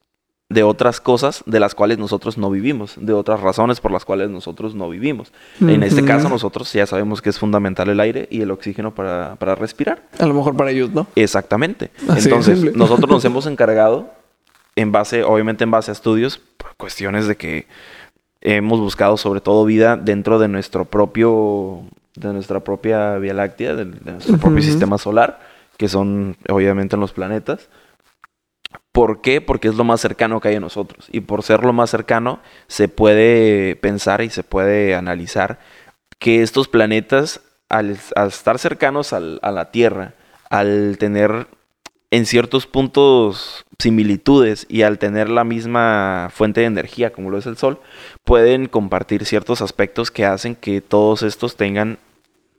de 0.50 0.62
otras 0.62 1.00
cosas 1.00 1.42
de 1.44 1.60
las 1.60 1.74
cuales 1.74 1.98
nosotros 1.98 2.38
no 2.38 2.50
vivimos, 2.50 2.94
de 2.96 3.12
otras 3.12 3.40
razones 3.40 3.80
por 3.80 3.90
las 3.90 4.06
cuales 4.06 4.30
nosotros 4.30 4.74
no 4.74 4.88
vivimos. 4.88 5.30
En 5.60 5.82
este 5.82 6.04
caso 6.04 6.30
nosotros 6.30 6.72
ya 6.72 6.86
sabemos 6.86 7.20
que 7.20 7.28
es 7.28 7.38
fundamental 7.38 7.90
el 7.90 8.00
aire 8.00 8.28
y 8.30 8.40
el 8.40 8.50
oxígeno 8.50 8.94
para, 8.94 9.36
para 9.36 9.54
respirar. 9.54 10.08
A 10.18 10.24
lo 10.24 10.32
mejor 10.32 10.56
para 10.56 10.70
ellos, 10.70 10.90
¿no? 10.90 11.06
Exactamente. 11.16 11.90
Así 12.08 12.28
Entonces, 12.28 12.74
nosotros 12.74 13.10
nos 13.10 13.24
hemos 13.26 13.46
encargado, 13.46 14.10
en 14.80 14.92
base, 14.92 15.24
obviamente 15.24 15.64
en 15.64 15.70
base 15.70 15.90
a 15.90 15.92
estudios, 15.92 16.40
cuestiones 16.76 17.26
de 17.26 17.36
que 17.36 17.66
hemos 18.40 18.78
buscado 18.80 19.16
sobre 19.16 19.40
todo 19.40 19.64
vida 19.64 19.96
dentro 19.96 20.38
de 20.38 20.48
nuestro 20.48 20.84
propio, 20.84 21.82
de 22.14 22.32
nuestra 22.32 22.60
propia 22.60 23.16
Vía 23.18 23.34
Láctea, 23.34 23.74
de, 23.74 23.84
de 23.86 24.12
nuestro 24.12 24.38
propio 24.38 24.62
sistema 24.62 24.96
solar, 24.98 25.40
que 25.76 25.88
son 25.88 26.36
obviamente 26.48 26.96
los 26.96 27.12
planetas. 27.12 27.68
¿Por 28.92 29.20
qué? 29.20 29.40
Porque 29.40 29.68
es 29.68 29.74
lo 29.76 29.84
más 29.84 30.00
cercano 30.00 30.40
que 30.40 30.48
hay 30.48 30.56
a 30.56 30.60
nosotros. 30.60 31.08
Y 31.10 31.20
por 31.20 31.42
ser 31.42 31.64
lo 31.64 31.72
más 31.72 31.90
cercano, 31.90 32.40
se 32.66 32.88
puede 32.88 33.76
pensar 33.76 34.20
y 34.22 34.30
se 34.30 34.42
puede 34.42 34.94
analizar 34.94 35.58
que 36.18 36.42
estos 36.42 36.68
planetas, 36.68 37.40
al, 37.68 37.98
al 38.16 38.28
estar 38.28 38.58
cercanos 38.58 39.12
al- 39.12 39.38
a 39.42 39.50
la 39.50 39.70
Tierra, 39.70 40.14
al 40.50 40.96
tener 40.98 41.46
en 42.10 42.26
ciertos 42.26 42.66
puntos 42.66 43.64
similitudes 43.78 44.66
y 44.68 44.82
al 44.82 44.98
tener 44.98 45.28
la 45.28 45.44
misma 45.44 46.30
fuente 46.32 46.60
de 46.60 46.66
energía 46.66 47.12
como 47.12 47.30
lo 47.30 47.38
es 47.38 47.46
el 47.46 47.56
Sol, 47.56 47.80
pueden 48.24 48.66
compartir 48.66 49.24
ciertos 49.24 49.62
aspectos 49.62 50.10
que 50.10 50.24
hacen 50.24 50.56
que 50.56 50.80
todos 50.80 51.22
estos 51.22 51.56
tengan 51.56 51.98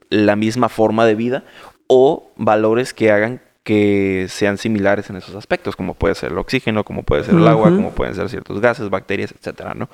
la 0.08 0.36
misma 0.36 0.68
forma 0.68 1.04
de 1.04 1.14
vida 1.14 1.44
o 1.86 2.30
valores 2.36 2.94
que 2.94 3.10
hagan 3.10 3.40
que 3.62 4.26
sean 4.28 4.56
similares 4.56 5.10
en 5.10 5.16
esos 5.16 5.34
aspectos, 5.34 5.76
como 5.76 5.94
puede 5.94 6.14
ser 6.14 6.32
el 6.32 6.38
oxígeno, 6.38 6.82
como 6.82 7.02
puede 7.02 7.24
ser 7.24 7.34
el 7.34 7.46
agua, 7.46 7.70
como 7.70 7.92
pueden 7.92 8.14
ser 8.14 8.28
ciertos 8.28 8.60
gases, 8.60 8.88
bacterias, 8.88 9.32
etcétera, 9.32 9.74
¿no? 9.74 9.88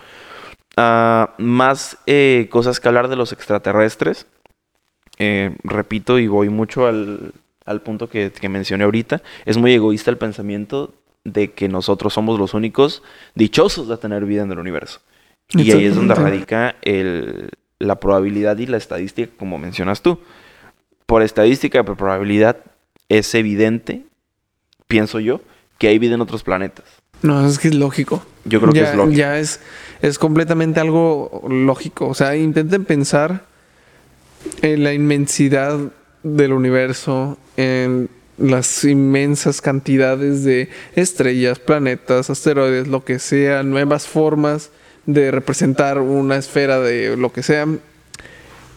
Ah, 0.76 1.34
más 1.38 1.98
eh, 2.06 2.48
cosas 2.50 2.78
que 2.78 2.88
hablar 2.88 3.08
de 3.08 3.16
los 3.16 3.32
extraterrestres. 3.32 4.26
Eh, 5.18 5.56
repito 5.64 6.18
y 6.18 6.28
voy 6.28 6.48
mucho 6.48 6.86
al, 6.86 7.32
al 7.66 7.82
punto 7.82 8.08
que, 8.08 8.30
que 8.32 8.48
mencioné 8.48 8.84
ahorita. 8.84 9.22
Es 9.44 9.56
muy 9.58 9.72
egoísta 9.74 10.10
el 10.10 10.16
pensamiento 10.18 10.94
de 11.24 11.50
que 11.52 11.68
nosotros 11.68 12.14
somos 12.14 12.38
los 12.38 12.54
únicos 12.54 13.02
dichosos 13.34 13.88
de 13.88 13.96
tener 13.96 14.24
vida 14.24 14.42
en 14.42 14.52
el 14.52 14.58
universo. 14.58 15.00
Y 15.50 15.70
ahí 15.72 15.84
es 15.84 15.94
donde 15.96 16.14
radica 16.14 16.76
el- 16.82 17.50
la 17.78 17.96
probabilidad 18.00 18.56
y 18.58 18.66
la 18.66 18.76
estadística, 18.78 19.30
como 19.38 19.58
mencionas 19.58 20.00
tú. 20.02 20.18
Por 21.04 21.22
estadística, 21.22 21.84
por 21.84 21.96
probabilidad, 21.96 22.56
es 23.08 23.34
evidente, 23.34 24.04
pienso 24.88 25.20
yo, 25.20 25.40
que 25.78 25.88
hay 25.88 25.98
vida 25.98 26.14
en 26.14 26.20
otros 26.20 26.42
planetas. 26.42 26.84
No, 27.22 27.46
es 27.46 27.58
que 27.58 27.68
es 27.68 27.74
lógico. 27.74 28.24
Yo 28.44 28.60
creo 28.60 28.72
que 28.72 28.82
es 28.82 28.94
lógico. 28.94 29.16
Ya 29.16 29.38
es, 29.38 29.60
es 30.02 30.18
completamente 30.18 30.80
algo 30.80 31.42
lógico. 31.48 32.08
O 32.08 32.14
sea, 32.14 32.36
intenten 32.36 32.84
pensar 32.84 33.44
en 34.62 34.84
la 34.84 34.92
inmensidad 34.92 35.78
del 36.34 36.52
universo, 36.52 37.38
en 37.56 38.08
las 38.38 38.84
inmensas 38.84 39.60
cantidades 39.60 40.44
de 40.44 40.68
estrellas, 40.94 41.58
planetas, 41.58 42.28
asteroides, 42.30 42.88
lo 42.88 43.04
que 43.04 43.18
sea, 43.18 43.62
nuevas 43.62 44.06
formas 44.06 44.70
de 45.06 45.30
representar 45.30 46.00
una 46.00 46.36
esfera 46.36 46.80
de 46.80 47.16
lo 47.16 47.32
que 47.32 47.42
sea. 47.42 47.66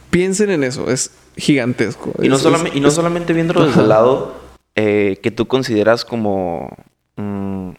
Piensen 0.09 0.49
en 0.49 0.63
eso, 0.63 0.89
es 0.89 1.11
gigantesco. 1.37 2.13
Y 2.21 2.29
no, 2.29 2.35
Es- 2.35 2.41
solamente, 2.41 2.71
es- 2.71 2.75
y 2.77 2.79
no 2.81 2.91
solamente 2.91 3.33
viéndolo 3.33 3.65
desde 3.65 3.81
el 3.81 3.89
lado 3.89 4.35
eh, 4.75 5.19
que 5.21 5.31
tú 5.31 5.47
consideras 5.47 6.05
como... 6.05 6.75
mm, 7.17 7.71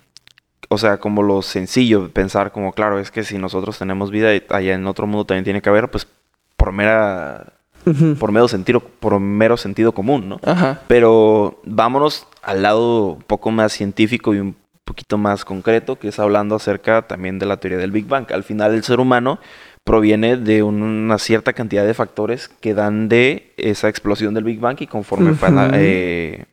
o 0.72 0.78
sea, 0.78 0.98
como 0.98 1.22
lo 1.22 1.42
sencillo 1.42 2.02
de 2.02 2.08
pensar 2.10 2.52
como, 2.52 2.72
claro, 2.72 3.00
es 3.00 3.10
que 3.10 3.24
si 3.24 3.38
nosotros 3.38 3.78
tenemos 3.78 4.10
vida 4.12 4.34
y 4.34 4.42
allá 4.50 4.74
en 4.74 4.86
otro 4.86 5.06
mundo 5.06 5.24
también 5.24 5.44
tiene 5.44 5.62
que 5.62 5.68
haber, 5.68 5.90
pues 5.90 6.06
por 6.56 6.72
mera... 6.72 7.54
Por 8.18 8.32
mero 8.32 8.46
sentido, 8.48 8.80
por 8.80 9.18
mero 9.20 9.56
sentido 9.56 9.92
común, 9.92 10.28
¿no? 10.28 10.40
Ajá. 10.44 10.82
Pero 10.88 11.60
vámonos 11.64 12.26
al 12.42 12.62
lado 12.62 13.06
un 13.12 13.22
poco 13.22 13.50
más 13.50 13.72
científico 13.72 14.34
y 14.34 14.38
un 14.38 14.54
poquito 14.84 15.18
más 15.18 15.44
concreto, 15.44 15.98
que 15.98 16.08
es 16.08 16.18
hablando 16.18 16.56
acerca 16.56 17.02
también 17.02 17.38
de 17.38 17.46
la 17.46 17.58
teoría 17.58 17.78
del 17.78 17.92
Big 17.92 18.06
Bang. 18.06 18.26
Al 18.32 18.42
final 18.44 18.74
el 18.74 18.82
ser 18.82 18.98
humano 19.00 19.38
proviene 19.84 20.36
de 20.36 20.62
un- 20.62 20.82
una 20.82 21.18
cierta 21.18 21.52
cantidad 21.52 21.86
de 21.86 21.94
factores 21.94 22.48
que 22.48 22.74
dan 22.74 23.08
de 23.08 23.52
esa 23.56 23.88
explosión 23.88 24.34
del 24.34 24.44
Big 24.44 24.60
Bang 24.60 24.76
y 24.80 24.86
conforme, 24.86 25.30
Ujú. 25.30 25.40
eh, 25.74 26.44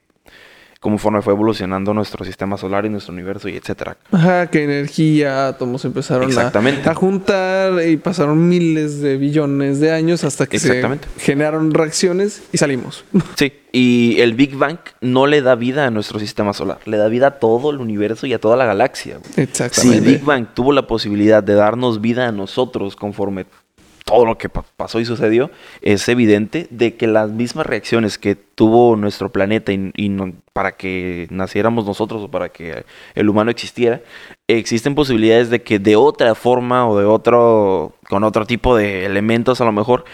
conforme 0.80 1.22
fue 1.22 1.34
evolucionando 1.34 1.94
nuestro 1.94 2.24
sistema 2.26 2.58
solar 2.58 2.86
y 2.86 2.90
nuestro 2.90 3.14
universo 3.14 3.50
y 3.50 3.56
etcétera. 3.56 3.98
Ajá, 4.12 4.48
que 4.48 4.64
energía, 4.64 5.48
átomos 5.48 5.84
empezaron 5.86 6.24
a, 6.24 6.28
Exactamente. 6.28 6.88
a 6.90 6.94
juntar 6.94 7.86
y 7.88 7.98
pasaron 7.98 8.48
miles 8.48 9.02
de 9.02 9.18
billones 9.18 9.80
de 9.80 9.92
años 9.92 10.24
hasta 10.24 10.46
que 10.46 10.60
se 10.60 10.68
Exactamente. 10.68 11.08
generaron 11.20 11.74
reacciones 11.74 12.44
y 12.52 12.58
salimos. 12.58 13.04
Sí, 13.36 13.54
y 13.72 14.20
el 14.22 14.34
Big 14.34 14.56
Bang 14.56 14.80
no 15.02 15.28
le 15.28 15.42
da 15.42 15.56
vida 15.56 15.86
a 15.86 15.92
nuestro 15.92 16.20
sistema 16.20 16.54
solar, 16.54 16.80
le 16.86 16.98
da 16.98 17.08
vida 17.08 17.28
a 17.28 17.32
todo 17.40 17.70
el 17.72 17.78
universo 17.78 18.26
y 18.26 18.34
a 18.34 18.40
toda 18.40 18.56
la 18.56 18.66
galaxia. 18.66 19.18
güey. 19.18 19.32
Si 19.34 19.42
el 19.42 19.48
Exactamente. 19.48 20.02
Big 20.10 20.24
Bang 20.24 20.48
tuvo 20.54 20.72
la 20.74 20.88
posibilidad 20.88 21.44
de 21.44 21.54
darnos 21.54 22.02
vida 22.02 22.28
a 22.28 22.32
nosotros 22.32 22.96
conforme 22.96 23.46
todo 24.08 24.26
lo 24.26 24.38
que 24.38 24.48
pa- 24.48 24.64
pasó 24.78 25.02
y 25.02 25.06
sucedió, 25.06 25.52
es 25.82 26.08
evidente 26.08 26.68
de 26.70 26.96
que 26.96 27.08
las 27.08 27.30
mismas 27.30 27.66
reacciones 27.66 28.18
que 28.18 28.36
tuvo 28.36 28.96
nuestro 28.96 29.30
planeta 29.34 29.74
y, 29.74 29.92
y 29.98 30.08
no- 30.08 30.32
para 30.54 30.72
que 30.78 31.28
naciéramos 31.30 31.86
nosotros 31.86 32.24
o 32.24 32.32
para 32.32 32.48
que 32.50 32.86
el 33.16 33.28
humano 33.30 33.52
existiera, 33.52 34.00
existen 34.48 34.96
posibilidades 34.96 35.50
de 35.50 35.62
que 35.62 35.78
de 35.78 35.98
otra 35.98 36.36
forma 36.36 36.88
o 36.88 36.98
de 36.98 37.04
otro, 37.06 37.94
con 38.10 38.24
otro 38.24 38.46
tipo 38.46 38.78
de 38.78 39.06
elementos 39.06 39.60
a 39.60 39.66
lo 39.66 39.74
mejor, 39.74 40.06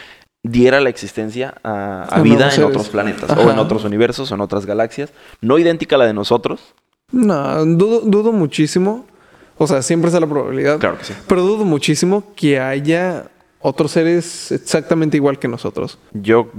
diera 0.41 0.81
la 0.81 0.89
existencia 0.89 1.53
a, 1.63 2.19
vida 2.23 2.49
en 2.53 2.63
otros 2.63 2.89
planetas 2.89 3.29
o 3.37 3.51
en 3.51 3.59
otros 3.59 3.83
universos 3.85 4.31
o 4.31 4.35
en 4.35 4.41
otras 4.41 4.65
galaxias, 4.65 5.13
no 5.39 5.59
idéntica 5.59 5.95
a 5.97 5.99
la 5.99 6.05
de 6.07 6.13
nosotros. 6.13 6.73
No, 7.11 7.63
dudo, 7.63 8.01
dudo 8.01 8.31
muchísimo. 8.33 9.05
O 9.59 9.67
sea, 9.67 9.83
siempre 9.83 10.07
está 10.07 10.19
la 10.19 10.25
probabilidad. 10.25 10.79
Claro 10.79 10.97
que 10.97 11.05
sí. 11.05 11.13
Pero 11.27 11.43
dudo 11.43 11.63
muchísimo 11.63 12.23
que 12.35 12.59
haya 12.59 13.25
otros 13.63 13.91
seres 13.91 14.51
exactamente 14.51 15.17
igual 15.17 15.39
que 15.39 15.47
nosotros. 15.47 15.97
Yo 16.13 16.51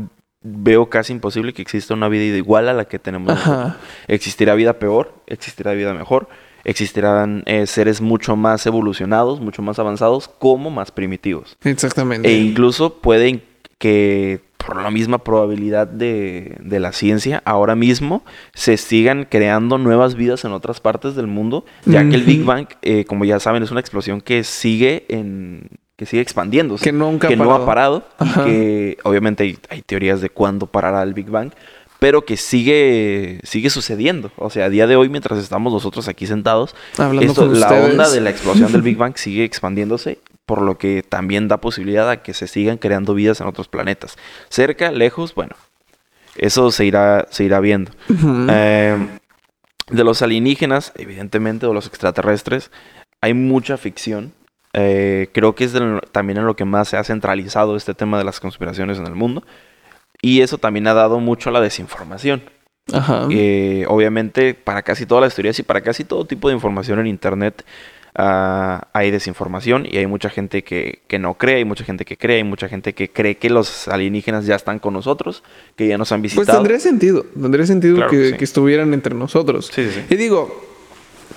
veo 0.42 0.90
casi 0.90 1.12
imposible 1.12 1.52
que 1.52 1.62
exista 1.62 1.94
una 1.94 2.08
vida 2.08 2.36
igual 2.36 2.68
a 2.68 2.72
la 2.72 2.86
que 2.86 2.98
tenemos. 2.98 3.32
Ajá. 3.32 3.76
Existirá 4.08 4.54
vida 4.54 4.78
peor, 4.78 5.14
existirá 5.26 5.72
vida 5.72 5.94
mejor, 5.94 6.28
existirán 6.64 7.42
eh, 7.46 7.66
seres 7.66 8.00
mucho 8.00 8.36
más 8.36 8.66
evolucionados, 8.66 9.40
mucho 9.40 9.62
más 9.62 9.78
avanzados, 9.78 10.28
como 10.28 10.70
más 10.70 10.90
primitivos. 10.90 11.56
Exactamente. 11.62 12.28
E 12.28 12.38
incluso 12.38 12.94
pueden 12.94 13.42
que 13.78 14.40
por 14.56 14.82
la 14.82 14.90
misma 14.90 15.18
probabilidad 15.18 15.86
de, 15.86 16.56
de 16.60 16.80
la 16.80 16.92
ciencia, 16.92 17.42
ahora 17.44 17.74
mismo 17.74 18.24
se 18.54 18.78
sigan 18.78 19.26
creando 19.28 19.76
nuevas 19.76 20.14
vidas 20.14 20.44
en 20.44 20.52
otras 20.52 20.80
partes 20.80 21.14
del 21.14 21.26
mundo, 21.26 21.66
ya 21.84 22.08
que 22.08 22.16
el. 22.16 22.22
Big 22.22 22.44
Bang, 22.44 22.68
eh, 22.80 23.04
como 23.04 23.26
ya 23.26 23.40
saben, 23.40 23.62
es 23.62 23.70
una 23.70 23.80
explosión 23.80 24.22
que 24.22 24.42
sigue 24.42 25.04
en 25.08 25.68
que 25.96 26.06
sigue 26.06 26.22
expandiéndose, 26.22 26.82
Que 26.84 26.92
nunca 26.92 27.28
ha 27.28 27.30
que 27.30 27.36
no 27.36 27.54
ha 27.54 27.64
parado. 27.64 28.06
Ajá. 28.18 28.44
que 28.44 28.98
obviamente 29.04 29.44
hay, 29.44 29.58
hay 29.68 29.82
teorías 29.82 30.20
de 30.20 30.28
cuándo 30.30 30.66
parará 30.66 31.02
el 31.02 31.14
Big 31.14 31.30
Bang, 31.30 31.52
pero 32.00 32.24
que 32.24 32.36
sigue 32.36 33.40
sigue 33.44 33.70
sucediendo. 33.70 34.30
O 34.36 34.50
sea, 34.50 34.66
a 34.66 34.68
día 34.70 34.86
de 34.86 34.96
hoy 34.96 35.08
mientras 35.08 35.38
estamos 35.38 35.72
nosotros 35.72 36.08
aquí 36.08 36.26
sentados, 36.26 36.74
Hablando 36.98 37.30
esto, 37.32 37.46
con 37.46 37.60
la 37.60 37.66
ustedes. 37.68 37.90
onda 37.90 38.10
de 38.10 38.20
la 38.20 38.30
explosión 38.30 38.72
del 38.72 38.82
Big 38.82 38.96
Bang 38.98 39.16
sigue 39.16 39.44
expandiéndose, 39.44 40.18
por 40.46 40.60
lo 40.62 40.76
que 40.78 41.02
también 41.02 41.48
da 41.48 41.58
posibilidad 41.58 42.10
a 42.10 42.22
que 42.22 42.34
se 42.34 42.46
sigan 42.48 42.78
creando 42.78 43.14
vidas 43.14 43.40
en 43.40 43.46
otros 43.46 43.68
planetas. 43.68 44.16
Cerca, 44.48 44.90
lejos, 44.90 45.34
bueno, 45.34 45.54
eso 46.36 46.70
se 46.72 46.84
irá, 46.84 47.26
se 47.30 47.44
irá 47.44 47.60
viendo. 47.60 47.92
Eh, 48.50 48.98
de 49.90 50.04
los 50.04 50.22
alienígenas, 50.22 50.92
evidentemente, 50.96 51.66
o 51.66 51.72
los 51.72 51.86
extraterrestres, 51.86 52.70
hay 53.20 53.32
mucha 53.34 53.76
ficción. 53.76 54.32
Eh, 54.74 55.28
creo 55.32 55.54
que 55.54 55.64
es 55.64 55.72
de 55.72 56.00
también 56.12 56.38
en 56.38 56.46
lo 56.46 56.56
que 56.56 56.64
más 56.64 56.88
se 56.88 56.96
ha 56.96 57.04
centralizado 57.04 57.76
este 57.76 57.94
tema 57.94 58.18
de 58.18 58.24
las 58.24 58.40
conspiraciones 58.40 58.98
en 58.98 59.06
el 59.06 59.14
mundo. 59.14 59.44
Y 60.20 60.40
eso 60.40 60.58
también 60.58 60.86
ha 60.88 60.94
dado 60.94 61.20
mucho 61.20 61.50
a 61.50 61.52
la 61.52 61.60
desinformación. 61.60 62.42
Ajá. 62.92 63.28
Eh, 63.30 63.84
obviamente, 63.88 64.54
para 64.54 64.82
casi 64.82 65.06
todas 65.06 65.22
las 65.22 65.34
teorías 65.34 65.58
y 65.58 65.62
para 65.62 65.80
casi 65.80 66.04
todo 66.04 66.26
tipo 66.26 66.48
de 66.48 66.54
información 66.54 66.98
en 66.98 67.06
Internet 67.06 67.64
ah, 68.14 68.88
hay 68.92 69.10
desinformación 69.10 69.86
y 69.90 69.96
hay 69.96 70.06
mucha 70.06 70.28
gente 70.30 70.62
que, 70.64 71.00
que 71.08 71.18
no 71.18 71.34
cree, 71.34 71.56
hay 71.56 71.64
mucha 71.64 71.84
gente 71.84 72.04
que 72.04 72.16
cree, 72.16 72.36
hay 72.38 72.44
mucha 72.44 72.68
gente 72.68 72.92
que 72.94 73.08
cree 73.10 73.36
que 73.36 73.50
los 73.50 73.88
alienígenas 73.88 74.44
ya 74.46 74.54
están 74.54 74.78
con 74.78 74.92
nosotros, 74.94 75.42
que 75.76 75.88
ya 75.88 75.98
nos 75.98 76.12
han 76.12 76.20
Pues 76.20 76.34
visitado. 76.34 76.58
tendría 76.58 76.78
sentido. 76.80 77.24
Tendría 77.40 77.66
sentido 77.66 77.96
Claro 77.96 78.10
que, 78.10 78.18
que 78.18 78.30
sí. 78.30 78.36
que 78.36 78.44
estuvieran 78.44 78.92
entre 78.94 79.14
nosotros. 79.14 79.70
Sí, 79.74 79.84
sí, 79.88 80.00
sí. 80.08 80.14
Y 80.14 80.16
digo, 80.16 80.64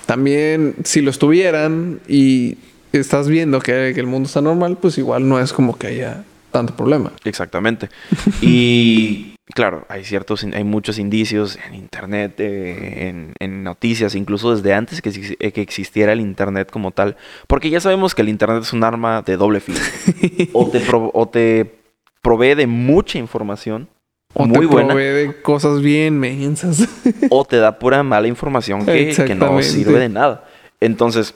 también 0.06 0.74
si 0.84 1.00
lo 1.00 1.10
estuvieran 1.10 2.00
y 2.08 2.56
estás 2.92 3.28
viendo 3.28 3.60
que, 3.60 3.92
que 3.94 4.00
el 4.00 4.06
mundo 4.06 4.26
está 4.26 4.40
normal, 4.40 4.78
pues 4.80 4.98
igual 4.98 5.28
no 5.28 5.38
es 5.40 5.52
como 5.52 5.76
que 5.76 5.88
haya 5.88 6.24
tanto 6.50 6.74
problema. 6.76 7.12
Exactamente. 7.24 7.88
Y 8.40 9.34
claro, 9.54 9.84
hay 9.88 10.04
ciertos, 10.04 10.44
hay 10.44 10.64
muchos 10.64 10.98
indicios 10.98 11.58
en 11.66 11.74
internet, 11.74 12.34
eh, 12.38 13.08
en, 13.08 13.32
en 13.38 13.62
noticias, 13.64 14.14
incluso 14.14 14.54
desde 14.54 14.74
antes 14.74 15.02
que, 15.02 15.36
eh, 15.40 15.52
que 15.52 15.60
existiera 15.60 16.12
el 16.12 16.20
internet 16.20 16.70
como 16.70 16.90
tal. 16.92 17.16
Porque 17.46 17.70
ya 17.70 17.80
sabemos 17.80 18.14
que 18.14 18.22
el 18.22 18.28
internet 18.28 18.62
es 18.62 18.72
un 18.72 18.84
arma 18.84 19.22
de 19.22 19.36
doble 19.36 19.60
filo. 19.60 19.78
o, 20.52 20.68
te 20.70 20.80
pro- 20.80 21.10
o 21.14 21.28
te 21.28 21.74
provee 22.22 22.54
de 22.54 22.66
mucha 22.66 23.18
información 23.18 23.88
O 24.34 24.44
muy 24.46 24.60
te 24.60 24.66
buena, 24.66 24.88
provee 24.88 25.04
de 25.26 25.42
cosas 25.42 25.80
bien 25.80 26.18
mensas. 26.18 26.86
o 27.30 27.44
te 27.44 27.56
da 27.56 27.78
pura 27.78 28.02
mala 28.02 28.28
información 28.28 28.84
que, 28.84 29.14
que 29.26 29.34
no 29.34 29.60
sirve 29.62 29.98
de 29.98 30.08
nada. 30.08 30.44
Entonces, 30.80 31.34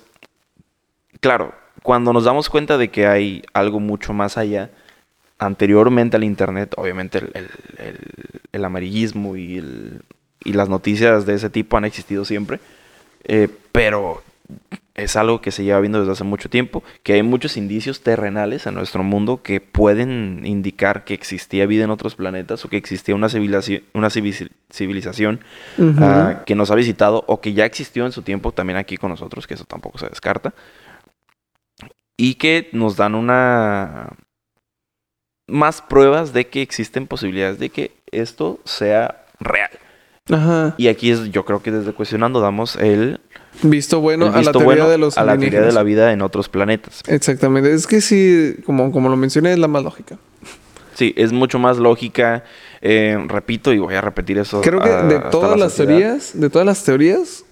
claro, 1.22 1.54
cuando 1.82 2.12
nos 2.12 2.24
damos 2.24 2.50
cuenta 2.50 2.76
de 2.76 2.90
que 2.90 3.06
hay 3.06 3.42
algo 3.54 3.80
mucho 3.80 4.12
más 4.12 4.36
allá, 4.36 4.70
anteriormente 5.38 6.16
al 6.16 6.24
Internet, 6.24 6.74
obviamente 6.76 7.18
el, 7.18 7.30
el- 7.34 7.50
el- 7.78 7.98
el 8.52 8.64
amarillismo 8.64 9.36
y, 9.36 9.62
las 10.44 10.68
noticias 10.68 11.24
de 11.24 11.34
ese 11.34 11.48
tipo 11.50 11.76
han 11.76 11.84
existido 11.84 12.24
siempre, 12.24 12.60
eh, 13.24 13.48
pero 13.72 14.22
es 14.94 15.16
algo 15.16 15.40
que 15.40 15.50
se 15.52 15.64
lleva 15.64 15.80
viendo 15.80 16.00
desde 16.00 16.12
hace 16.12 16.24
mucho 16.24 16.50
tiempo, 16.50 16.82
que 17.02 17.14
hay 17.14 17.22
muchos 17.22 17.56
indicios 17.56 18.02
terrenales 18.02 18.66
en 18.66 18.74
nuestro 18.74 19.02
mundo 19.02 19.40
que 19.42 19.60
pueden 19.60 20.42
indicar 20.44 21.04
que 21.04 21.14
existía 21.14 21.64
vida 21.66 21.84
en 21.84 21.90
otros 21.90 22.14
planetas 22.16 22.64
o 22.64 22.68
que 22.68 22.76
existía 22.76 23.14
una 23.14 23.28
civilización, 23.30 23.82
una 23.94 24.10
ah, 25.98 26.42
que 26.44 26.54
nos 26.54 26.70
ha 26.70 26.74
visitado 26.74 27.24
o 27.26 27.40
que 27.40 27.54
ya 27.54 27.64
existió 27.64 28.04
en 28.04 28.12
su 28.12 28.22
tiempo 28.22 28.52
también 28.52 28.76
aquí 28.76 28.96
con 28.98 29.10
nosotros, 29.10 29.46
que 29.46 29.54
eso 29.54 29.64
tampoco 29.64 29.98
se 29.98 30.08
descarta, 30.08 30.52
y 32.16 32.34
que 32.34 32.68
nos 32.72 32.96
dan 32.96 33.14
una 33.14 34.10
más 35.48 35.82
pruebas 35.82 36.32
de 36.32 36.46
que 36.48 36.62
existen 36.62 37.06
posibilidades 37.06 37.58
de 37.58 37.70
que 37.70 37.92
esto 38.10 38.60
sea 38.64 39.24
real. 39.40 39.70
Ajá. 40.30 40.74
Y 40.78 40.88
aquí 40.88 41.10
es, 41.10 41.30
yo 41.32 41.44
creo 41.44 41.62
que 41.62 41.72
desde 41.72 41.92
cuestionando 41.92 42.40
damos 42.40 42.76
el, 42.76 43.20
Visto 43.62 44.00
bueno 44.00 44.26
el 44.28 44.34
a 44.34 44.42
la 44.42 44.52
teoría 44.52 44.64
bueno 44.64 44.88
de 44.88 44.96
los 44.98 45.18
a 45.18 45.24
la 45.24 45.36
teoría 45.36 45.60
de 45.60 45.72
la 45.72 45.82
vida 45.82 46.12
en 46.12 46.22
otros 46.22 46.48
planetas. 46.48 47.02
Exactamente. 47.06 47.72
Es 47.72 47.86
que 47.86 48.00
sí, 48.00 48.54
como, 48.64 48.92
como 48.92 49.08
lo 49.08 49.16
mencioné, 49.16 49.52
es 49.52 49.58
la 49.58 49.68
más 49.68 49.82
lógica. 49.82 50.16
Sí, 50.94 51.12
es 51.16 51.32
mucho 51.32 51.58
más 51.58 51.76
lógica. 51.78 52.44
eh, 52.80 53.18
repito 53.28 53.72
y 53.72 53.78
voy 53.78 53.94
a 53.94 54.00
repetir 54.00 54.38
eso. 54.38 54.60
Creo 54.60 54.80
que 54.80 54.88
a- 54.88 55.02
de 55.04 55.18
todas 55.30 55.50
la 55.58 55.64
las 55.66 55.74
teorías, 55.74 56.38
de 56.40 56.50
todas 56.50 56.66
las 56.66 56.82
teorías, 56.84 57.44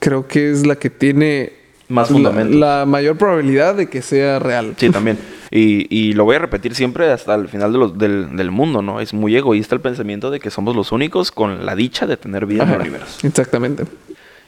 creo 0.00 0.26
que 0.28 0.50
es 0.50 0.66
la 0.66 0.76
que 0.76 0.90
tiene 0.90 1.52
Más 1.88 2.08
fundamento. 2.08 2.56
la 2.58 2.84
mayor 2.86 3.16
probabilidad 3.16 3.74
de 3.74 3.88
que 3.88 4.02
sea 4.02 4.38
real. 4.38 4.74
Sí, 4.76 4.90
también. 4.90 5.18
Y, 5.50 5.86
y 5.96 6.12
lo 6.14 6.24
voy 6.24 6.36
a 6.36 6.40
repetir 6.40 6.74
siempre 6.74 7.10
hasta 7.12 7.34
el 7.36 7.48
final 7.48 7.72
de 7.72 7.78
los- 7.78 7.96
del, 7.98 8.36
del 8.36 8.50
mundo, 8.50 8.82
¿no? 8.82 9.00
Es 9.00 9.14
muy 9.14 9.36
egoísta 9.36 9.74
el 9.76 9.80
pensamiento 9.80 10.30
de 10.30 10.40
que 10.40 10.50
somos 10.50 10.74
los 10.74 10.90
únicos 10.90 11.30
con 11.30 11.64
la 11.64 11.76
dicha 11.76 12.06
de 12.06 12.16
tener 12.16 12.46
vida 12.46 12.64
en 12.64 12.70
el 12.70 12.80
universo. 12.80 13.24
Exactamente. 13.26 13.84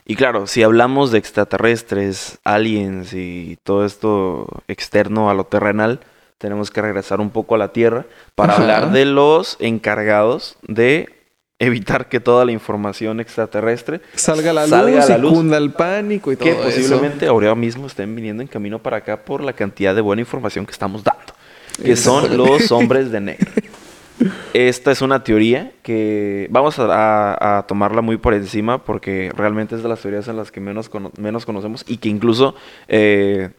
Y 0.05 0.17
claro, 0.17 0.47
si 0.47 0.63
hablamos 0.63 1.13
de 1.13 1.19
extraterrestres, 1.19 2.39
aliens 2.45 3.13
y 3.13 3.59
todo 3.63 3.85
esto 3.85 4.49
externo 4.67 5.29
a 5.31 5.35
lo 5.35 5.45
terrenal, 5.45 6.01
tenemos 6.39 6.71
que 6.71 6.81
regresar 6.81 7.21
un 7.21 7.31
poco 7.31 7.55
a 7.55 7.59
la 7.59 7.73
Tierra 7.73 8.07
para 8.35 8.55
Ajá. 8.55 8.63
hablar 8.63 8.93
de 8.93 9.05
los 9.05 9.57
encargados 9.61 10.57
de 10.67 11.09
evitar 11.59 12.09
que 12.09 12.21
toda 12.21 12.45
la 12.45 12.53
información 12.53 13.19
extraterrestre 13.21 14.01
Salga 14.15 14.51
a 14.51 14.55
la 14.55 14.67
Salga 14.69 14.97
luz 14.97 15.05
a 15.05 15.09
la 15.09 15.19
y 15.19 15.21
luz. 15.23 15.33
cunda 15.33 15.57
el 15.59 15.73
pánico 15.73 16.31
y 16.33 16.37
todo 16.37 16.45
que 16.45 16.53
eso. 16.53 16.63
posiblemente 16.63 17.27
ahora 17.27 17.55
mismo 17.55 17.87
estén 17.87 18.15
viniendo 18.15 18.43
en 18.43 18.49
camino 18.49 18.79
para 18.81 18.99
acá 18.99 19.25
por 19.25 19.43
la 19.43 19.53
cantidad 19.53 19.95
de 19.95 20.01
buena 20.01 20.21
información 20.21 20.65
que 20.67 20.73
estamos 20.73 21.03
dando, 21.03 21.33
que 21.83 21.97
son 21.97 22.37
los 22.37 22.71
hombres 22.73 23.11
de 23.11 23.21
negro. 23.21 23.51
Esta 24.53 24.91
es 24.91 25.01
una 25.03 25.23
teoría 25.23 25.73
que 25.83 26.49
vamos 26.51 26.79
a, 26.79 26.85
a- 27.35 27.59
a 27.59 27.67
tomarla 27.67 28.03
muy 28.03 28.17
por 28.17 28.35
encima 28.35 28.83
porque 28.85 29.31
realmente 29.37 29.75
es 29.77 29.83
de 29.83 29.89
las 29.89 30.01
teorías 30.01 30.27
en 30.29 30.37
las 30.37 30.51
que 30.51 30.61
menos, 30.61 30.89
cono- 30.89 31.13
menos 31.19 31.45
conocemos 31.47 31.85
y 31.87 31.99
que 31.99 32.09
incluso 32.09 32.55
eh, 32.89 33.51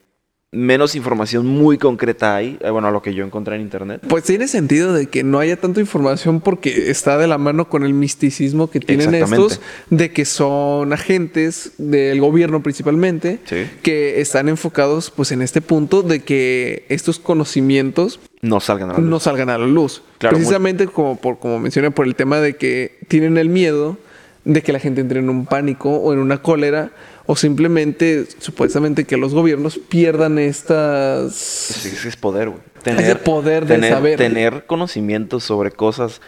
menos 0.52 0.96
información 0.96 1.46
muy 1.46 1.78
concreta 1.78 2.36
hay, 2.36 2.58
eh, 2.62 2.72
bueno, 2.72 2.88
a 2.88 2.92
lo 2.92 3.04
que 3.04 3.14
yo 3.14 3.24
encontré 3.24 3.56
en 3.56 3.62
internet. 3.62 4.02
Pues 4.08 4.24
tiene 4.24 4.48
sentido 4.48 4.94
de 4.94 5.06
que 5.06 5.24
no 5.24 5.38
haya 5.38 5.58
tanta 5.58 5.80
información 5.80 6.42
porque 6.42 6.90
está 6.90 7.20
de 7.20 7.28
la 7.28 7.38
mano 7.38 7.70
con 7.70 7.84
el 7.84 7.94
misticismo 7.94 8.70
que 8.72 8.80
tienen 8.80 9.14
estos, 9.14 9.62
de 9.92 10.12
que 10.12 10.26
son 10.26 10.92
agentes 10.92 11.74
del 11.78 12.20
gobierno 12.20 12.64
principalmente, 12.64 13.40
Sí. 13.46 13.68
que 13.84 14.22
están 14.22 14.50
enfocados 14.50 15.12
pues 15.12 15.32
en 15.32 15.44
este 15.44 15.62
punto 15.62 16.02
de 16.02 16.22
que 16.22 16.86
estos 16.90 17.20
conocimientos 17.20 18.20
No 18.42 18.60
salgan 18.60 18.90
a 18.90 18.94
la 18.94 19.00
luz. 19.00 19.08
no 19.10 19.20
salgan 19.20 19.50
a 19.52 19.58
la 19.60 19.68
luz. 19.68 20.02
Claro, 20.18 20.36
Precisamente 20.36 20.88
como, 20.88 21.16
por, 21.18 21.38
como 21.38 21.60
mencioné, 21.60 21.92
por 21.92 22.08
el 22.08 22.16
tema 22.16 22.40
de 22.40 22.56
que 22.56 22.98
tienen 23.08 23.38
el 23.38 23.50
miedo 23.50 23.98
de 24.46 24.64
que 24.64 24.74
la 24.74 24.80
gente 24.80 25.02
entre 25.02 25.20
en 25.20 25.30
un 25.30 25.46
pánico 25.46 25.92
o 25.92 26.12
en 26.12 26.18
una 26.20 26.42
cólera 26.42 26.92
o 27.32 27.36
simplemente, 27.36 28.26
supuestamente, 28.40 29.06
que 29.06 29.16
los 29.16 29.36
gobiernos 29.36 29.78
pierdan 29.88 30.40
estas... 30.40 31.70
Es, 31.70 31.86
es- 31.86 32.06
es 32.06 32.16
poder, 32.16 32.50
güey. 32.50 32.62
Ese 32.86 33.16
poder 33.18 33.66
de 33.68 33.76
tener, 33.76 33.94
saber. 33.94 34.18
Tener 34.18 34.66
conocimientos 34.66 35.44
sobre 35.44 35.70
cosas 35.72 36.22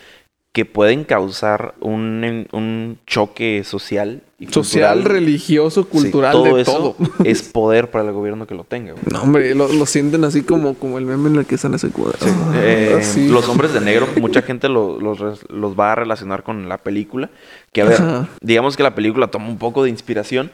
que 0.54 0.66
pueden 0.66 1.06
causar 1.06 1.74
un, 1.80 2.46
un 2.52 3.00
choque 3.08 3.64
social 3.64 4.22
y 4.38 4.48
Social, 4.48 4.96
cultural. 4.96 5.16
religioso, 5.16 5.84
Sí, 5.84 5.88
cultural, 5.90 6.34
todo 6.34 6.56
de 6.58 6.62
eso 6.62 6.96
todo. 7.00 7.24
es 7.24 7.42
poder 7.44 7.90
para 7.90 8.06
el 8.06 8.12
gobierno 8.12 8.46
que 8.46 8.54
lo 8.54 8.66
tenga, 8.66 8.92
güey. 8.92 9.04
No, 9.12 9.22
hombre, 9.24 9.56
lo, 9.56 9.70
lo 9.72 9.86
sienten 9.86 10.24
así 10.26 10.42
como, 10.44 10.74
como 10.76 10.98
el 11.00 11.06
meme 11.06 11.30
en 11.30 11.38
el 11.38 11.46
que 11.46 11.56
están 11.56 11.74
ese 11.74 11.90
cuadro. 11.90 12.18
Eh, 12.56 12.98
Así. 13.00 13.30
Los 13.30 13.48
hombres 13.48 13.74
de 13.74 13.80
negro, 13.82 14.08
mucha 14.20 14.42
gente 14.42 14.68
lo- 14.68 15.00
los, 15.00 15.20
los 15.50 15.80
va 15.80 15.94
a 15.94 15.96
relacionar 15.96 16.44
con 16.44 16.68
la 16.68 16.78
película. 16.80 17.30
Que 17.72 17.82
a 17.82 17.86
ver, 17.86 18.02
Ajá. 18.02 18.28
digamos 18.42 18.76
que 18.78 18.84
la 18.84 18.94
película 18.94 19.28
toma 19.28 19.48
un 19.48 19.58
poco 19.58 19.84
de 19.86 19.90
inspiración, 19.90 20.52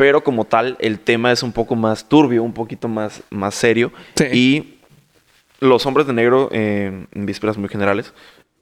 pero 0.00 0.24
como 0.24 0.46
tal, 0.46 0.78
el 0.78 0.98
tema 0.98 1.30
es 1.30 1.42
un 1.42 1.52
poco 1.52 1.76
más 1.76 2.08
turbio, 2.08 2.42
un 2.42 2.54
poquito 2.54 2.88
más, 2.88 3.22
más 3.28 3.54
serio. 3.54 3.92
Sí. 4.14 4.24
Y 4.32 4.78
los 5.60 5.84
hombres 5.84 6.06
de 6.06 6.14
negro, 6.14 6.48
eh, 6.52 7.04
en 7.12 7.26
vísperas 7.26 7.58
muy 7.58 7.68
generales, 7.68 8.14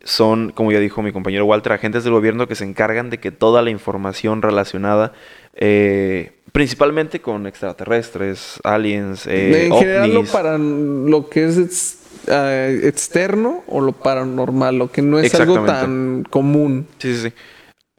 son, 0.03 0.51
como 0.51 0.73
ya 0.73 0.81
dijo 0.81 1.01
mi 1.01 1.13
compañero 1.13 1.45
Walter, 1.45 1.75
agentes 1.75 2.03
del 2.03 2.13
gobierno 2.13 2.49
que 2.49 2.57
se 2.57 2.65
encargan 2.65 3.09
de 3.09 3.19
que 3.19 3.31
toda 3.31 3.63
la 3.63 3.71
información 3.71 4.43
relacionada, 4.43 5.13
eh, 5.55 6.33
principalmente 6.51 7.21
con 7.21 7.47
extraterrestres, 7.47 8.59
aliens, 8.65 9.25
eh, 9.29 9.67
en 9.67 9.77
general, 9.77 10.13
lo, 10.15 10.25
para, 10.25 10.59
lo 10.59 11.29
que 11.29 11.45
es 11.45 11.57
ex- 11.57 11.99
ah, 12.33 12.67
externo 12.83 13.63
o 13.69 13.81
lo 13.81 13.93
paranormal, 13.93 14.77
lo 14.77 14.91
que 14.91 15.03
no 15.03 15.21
es 15.21 15.33
algo 15.37 15.65
tan 15.65 16.25
común. 16.29 16.89
Sí, 16.99 17.15
sí, 17.15 17.29
sí. 17.29 17.33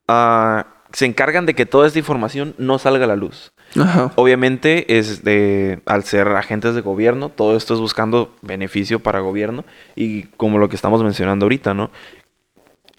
Ah, 0.10 0.67
se 0.91 1.06
encargan 1.06 1.45
de 1.45 1.54
que 1.54 1.65
toda 1.65 1.88
esta 1.88 1.99
información 1.99 2.56
no 2.58 2.80
salga 2.80 3.06
a 3.06 3.08
la 3.08 3.15
luz. 3.15 3.52
Ajá. 3.80 4.12
Obviamente, 4.15 4.97
es 4.97 5.23
de, 5.23 5.80
al 5.86 6.04
ser 6.04 6.28
agentes 6.30 6.73
de 6.75 6.82
gobierno, 6.82 7.30
todo 7.30 7.56
esto 7.56 7.75
es 7.75 7.80
buscando 7.80 8.36
beneficio 8.41 8.99
para 8.99 9.19
gobierno 9.19 9.65
y 9.95 10.23
como 10.38 10.58
lo 10.58 10.69
que 10.69 10.75
estamos 10.75 11.04
mencionando 11.04 11.45
ahorita, 11.45 11.73
¿no? 11.73 11.91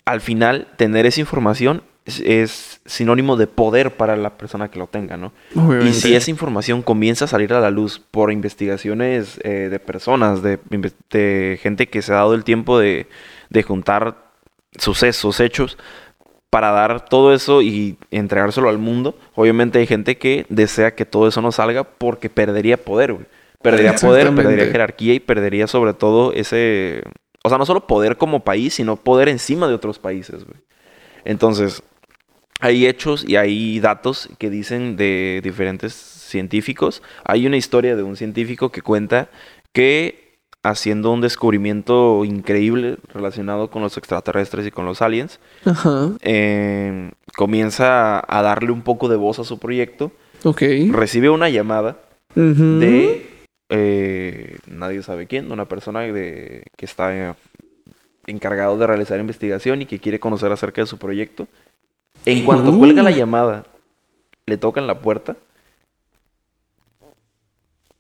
Al 0.04 0.20
final, 0.20 0.68
tener 0.76 1.06
esa 1.06 1.20
información 1.20 1.82
es, 2.04 2.20
es 2.20 2.80
sinónimo 2.86 3.36
de 3.36 3.46
poder 3.48 3.96
para 3.96 4.16
la 4.16 4.38
persona 4.38 4.70
que 4.70 4.78
lo 4.78 4.86
tenga, 4.86 5.16
¿no? 5.16 5.32
Obviamente. 5.56 5.88
Y 5.88 5.92
si 5.92 6.14
esa 6.14 6.30
información 6.30 6.82
comienza 6.82 7.24
a 7.24 7.28
salir 7.28 7.52
a 7.52 7.60
la 7.60 7.70
luz 7.70 8.00
por 8.10 8.30
investigaciones 8.30 9.40
eh, 9.42 9.68
de 9.70 9.80
personas, 9.80 10.42
de 10.42 11.58
gente 11.60 11.88
que 11.88 12.02
se 12.02 12.12
ha 12.12 12.16
dado 12.16 12.34
el 12.34 12.44
tiempo 12.44 12.78
de, 12.78 13.08
de 13.50 13.62
juntar 13.64 14.30
sucesos, 14.78 15.40
hechos, 15.40 15.76
para 16.50 16.72
dar 16.72 17.04
todo 17.04 17.32
eso 17.32 17.62
y 17.62 17.96
entregárselo 18.10 18.68
al 18.68 18.78
mundo, 18.78 19.16
obviamente 19.34 19.78
hay 19.78 19.86
gente 19.86 20.18
que 20.18 20.46
desea 20.48 20.94
que 20.94 21.06
todo 21.06 21.28
eso 21.28 21.40
no 21.40 21.52
salga 21.52 21.84
porque 21.84 22.28
perdería 22.28 22.76
poder, 22.76 23.12
güey. 23.12 23.26
Perdería 23.62 23.94
poder, 23.94 24.34
perdería 24.34 24.66
jerarquía 24.66 25.14
y 25.14 25.20
perdería 25.20 25.66
sobre 25.66 25.94
todo 25.94 26.32
ese... 26.32 27.02
O 27.42 27.48
sea, 27.48 27.58
no 27.58 27.66
solo 27.66 27.86
poder 27.86 28.16
como 28.16 28.40
país, 28.40 28.74
sino 28.74 28.96
poder 28.96 29.28
encima 29.28 29.68
de 29.68 29.74
otros 29.74 29.98
países, 29.98 30.44
güey. 30.44 30.58
Entonces, 31.24 31.82
hay 32.60 32.86
hechos 32.86 33.24
y 33.26 33.36
hay 33.36 33.80
datos 33.80 34.28
que 34.38 34.50
dicen 34.50 34.96
de 34.96 35.40
diferentes 35.42 35.94
científicos. 35.94 37.02
Hay 37.24 37.46
una 37.46 37.56
historia 37.56 37.96
de 37.96 38.02
un 38.02 38.16
científico 38.16 38.70
que 38.70 38.82
cuenta 38.82 39.28
que 39.72 40.19
haciendo 40.62 41.10
un 41.12 41.20
descubrimiento 41.22 42.24
increíble 42.24 42.98
relacionado 43.14 43.70
con 43.70 43.82
los 43.82 43.96
extraterrestres 43.96 44.66
y 44.66 44.70
con 44.70 44.84
los 44.84 45.00
aliens, 45.00 45.40
Ajá. 45.64 46.10
eh, 46.20 47.10
comienza 47.36 48.22
a 48.26 48.42
darle 48.42 48.70
un 48.70 48.82
poco 48.82 49.08
de 49.08 49.16
voz 49.16 49.38
a 49.38 49.44
su 49.44 49.58
proyecto, 49.58 50.12
Ok. 50.44 50.62
recibe 50.90 51.30
una 51.30 51.48
llamada 51.48 51.96
de 52.34 53.26
eh, 53.70 54.58
nadie 54.66 55.02
sabe 55.02 55.26
quién, 55.26 55.48
de 55.48 55.54
una 55.54 55.66
persona 55.66 56.00
de, 56.00 56.64
que 56.76 56.84
está 56.84 57.16
eh, 57.30 57.34
encargado 58.26 58.76
de 58.78 58.86
realizar 58.86 59.18
investigación 59.20 59.82
y 59.82 59.86
que 59.86 59.98
quiere 59.98 60.20
conocer 60.20 60.50
acerca 60.52 60.80
de 60.82 60.86
su 60.86 60.98
proyecto. 60.98 61.46
En 62.26 62.44
cuanto 62.44 62.70
Uh. 62.70 62.78
cuelga 62.78 63.02
la 63.02 63.10
llamada, 63.12 63.64
le 64.46 64.56
tocan 64.58 64.86
la 64.86 64.98
puerta. 65.00 65.36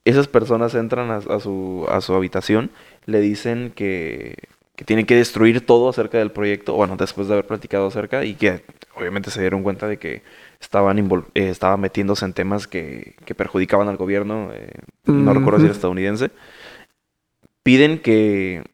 Esas 0.04 0.28
personas 0.28 0.74
entran 0.74 1.10
a, 1.10 1.16
a 1.16 1.40
su, 1.40 1.86
a 1.88 2.00
su 2.00 2.14
habitación, 2.14 2.70
le 3.06 3.20
dicen 3.20 3.72
que, 3.74 4.34
que 4.76 4.84
tienen 4.84 5.04
que 5.04 5.16
destruir 5.16 5.66
todo 5.66 5.90
acerca 5.90 6.18
del 6.18 6.30
proyecto, 6.30 6.72
bueno, 6.74 6.96
después 6.96 7.28
de 7.28 7.34
haber 7.34 7.46
platicado 7.46 7.86
acerca, 7.86 8.24
y 8.24 8.34
que 8.34 8.64
obviamente 8.96 9.30
se 9.30 9.40
dieron 9.40 9.62
cuenta 9.62 9.86
de 9.86 9.98
que 9.98 10.22
estaban, 10.58 10.98
eh, 10.98 11.48
estaban 11.50 11.80
metiéndose 11.80 12.24
en 12.24 12.32
temas 12.32 12.66
que, 12.66 13.14
que 13.26 13.34
perjudicaban 13.34 13.88
al 13.88 13.98
gobierno, 13.98 14.50
eh, 14.54 14.72
no 15.04 15.34
recuerdo 15.34 15.58
si 15.58 15.66
era 15.66 15.74
estadounidense. 15.74 16.30
Piden 17.62 17.98
que, 17.98 18.64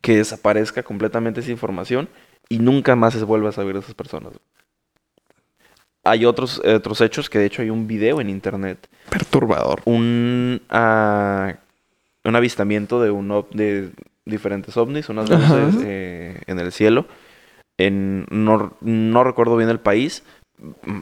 que 0.00 0.16
desaparezca 0.16 0.82
completamente 0.82 1.40
esa 1.40 1.50
información 1.50 2.08
y 2.48 2.58
nunca 2.58 2.96
más 2.96 3.12
se 3.12 3.24
vuelva 3.24 3.50
a 3.50 3.52
saber 3.52 3.74
de 3.74 3.80
esas 3.80 3.94
personas. 3.94 4.32
Hay 6.08 6.24
otros, 6.24 6.60
otros 6.64 7.00
hechos 7.00 7.28
que 7.30 7.38
de 7.38 7.46
hecho 7.46 7.62
hay 7.62 7.70
un 7.70 7.86
video 7.86 8.20
en 8.20 8.30
internet 8.30 8.88
Perturbador. 9.10 9.82
un, 9.84 10.60
ah, 10.70 11.54
un 12.24 12.36
avistamiento 12.36 13.00
de, 13.02 13.10
un 13.10 13.44
de 13.52 13.90
diferentes 14.24 14.76
ovnis, 14.76 15.08
unas 15.08 15.28
luces 15.30 15.74
eh, 15.84 16.40
en 16.46 16.58
el 16.58 16.72
cielo. 16.72 17.06
En, 17.78 18.26
no, 18.30 18.74
no 18.80 19.24
recuerdo 19.24 19.56
bien 19.56 19.68
el 19.70 19.80
país. 19.80 20.22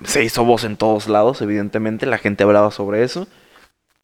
Se 0.05 0.25
hizo 0.25 0.45
voz 0.45 0.64
en 0.64 0.77
todos 0.77 1.09
lados, 1.09 1.40
evidentemente. 1.40 2.07
La 2.07 2.19
gente 2.19 2.43
hablaba 2.45 2.71
sobre 2.73 3.05
eso. 3.05 3.29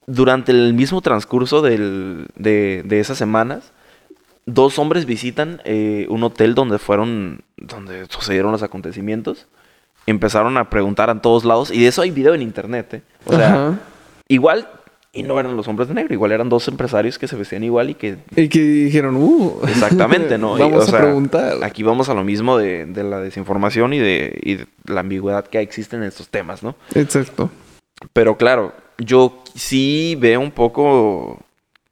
Durante 0.07 0.51
el 0.51 0.73
mismo 0.73 1.01
transcurso 1.01 1.61
del- 1.61 2.27
de, 2.35 2.81
de 2.85 2.99
esas 2.99 3.17
semanas, 3.17 3.71
dos 4.45 4.79
hombres 4.79 5.05
visitan 5.05 5.61
eh, 5.65 6.07
un 6.09 6.23
hotel 6.23 6.55
donde 6.55 6.79
fueron, 6.79 7.41
donde 7.57 8.05
sucedieron 8.09 8.51
los 8.51 8.63
acontecimientos. 8.63 9.47
Empezaron 10.05 10.57
a 10.57 10.69
preguntar 10.69 11.09
a 11.09 11.21
todos 11.21 11.45
lados, 11.45 11.71
y 11.71 11.81
de 11.81 11.87
eso 11.87 12.01
hay 12.01 12.11
video 12.11 12.33
en 12.33 12.41
internet, 12.41 12.93
¿eh? 12.95 13.01
O 13.25 13.35
sea, 13.35 13.47
Ajá. 13.49 13.79
Igual, 14.27 14.67
y 15.13 15.23
no 15.23 15.39
eran 15.39 15.57
los 15.57 15.67
hombres 15.67 15.89
de 15.89 15.93
negro, 15.93 16.13
igual 16.13 16.31
eran 16.31 16.47
dos 16.47 16.67
empresarios 16.69 17.19
que 17.19 17.27
se 17.27 17.35
vestían 17.35 17.63
igual 17.65 17.89
y 17.89 17.95
que... 17.95 18.17
Y 18.35 18.47
que 18.47 18.59
dijeron, 18.61 19.17
uh. 19.17 19.59
Exactamente, 19.67 20.37
¿no? 20.37 20.55
Y, 20.57 20.61
Vamos 20.61 20.85
o 20.85 20.87
sea, 20.89 20.99
a 20.99 21.01
preguntar. 21.01 21.63
Aquí 21.63 21.83
vamos 21.83 22.07
a 22.07 22.13
lo 22.13 22.23
mismo 22.23 22.57
de, 22.57 22.85
de 22.85 23.03
la 23.03 23.19
desinformación 23.19 23.93
y 23.93 23.99
de, 23.99 24.39
y 24.41 24.55
de 24.55 24.67
la 24.85 25.01
ambigüedad 25.01 25.45
que 25.45 25.59
existe 25.59 25.97
en 25.97 26.03
estos 26.03 26.29
temas, 26.29 26.63
¿no? 26.63 26.75
Exacto. 26.95 27.51
Pero 28.13 28.37
claro, 28.37 28.73
yo 28.97 29.43
sí 29.53 30.15
veo 30.19 30.39
un 30.39 30.51
poco... 30.51 31.39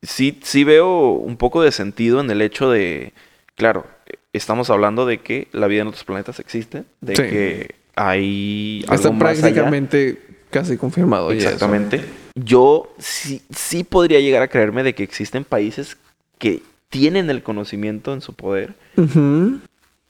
Sí, 0.01 0.39
sí 0.41 0.63
veo 0.63 1.09
un 1.11 1.35
poco 1.35 1.61
de 1.61 1.73
sentido 1.73 2.21
en 2.21 2.31
el 2.31 2.41
hecho 2.41 2.71
de... 2.71 3.11
Claro, 3.55 3.85
estamos 4.31 4.69
hablando 4.69 5.05
de 5.05 5.17
que 5.17 5.49
la 5.51 5.67
vida 5.67 5.81
en 5.81 5.89
otros 5.89 6.05
planetas 6.05 6.39
existe, 6.39 6.85
de 7.01 7.15
Sí. 7.17 7.21
que 7.23 7.75
hay 7.99 8.85
algo 8.87 8.95
Está 8.95 9.11
más 9.11 9.29
allá. 9.29 9.41
prácticamente 9.41 10.21
casi 10.49 10.77
confirmado. 10.77 11.33
ya. 11.33 11.37
Exactamente. 11.43 12.01
Yo 12.35 12.93
sí, 12.97 13.41
sí 13.53 13.83
podría 13.83 14.21
llegar 14.21 14.41
a 14.41 14.47
creerme 14.47 14.83
de 14.83 14.95
que 14.95 15.03
existen 15.03 15.43
países 15.43 15.97
que 16.37 16.61
tienen 16.87 17.29
el 17.29 17.43
conocimiento 17.43 18.13
en 18.13 18.21
su 18.21 18.33
poder 18.33 18.73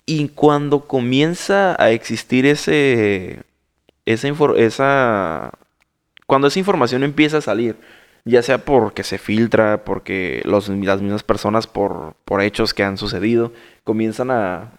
y 0.06 0.28
cuando 0.30 0.88
comienza 0.88 1.76
a 1.82 1.90
existir 1.92 2.46
ese 2.46 3.40
esa 4.06 4.28
esa 4.58 5.52
cuando 6.28 6.48
esa 6.48 6.60
información 6.60 7.04
empieza 7.04 7.38
a 7.38 7.42
salir 7.42 7.76
ya 8.26 8.44
sea 8.44 8.60
porque 8.60 9.04
se 9.04 9.18
filtra, 9.18 9.84
porque 9.84 10.42
los, 10.46 10.70
las 10.70 11.02
mismas 11.02 11.24
personas 11.24 11.68
por, 11.68 12.14
por 12.26 12.42
hechos 12.42 12.74
que 12.74 12.84
han 12.84 12.98
sucedido 12.98 13.52
comienzan 13.84 14.30
a 14.30 14.79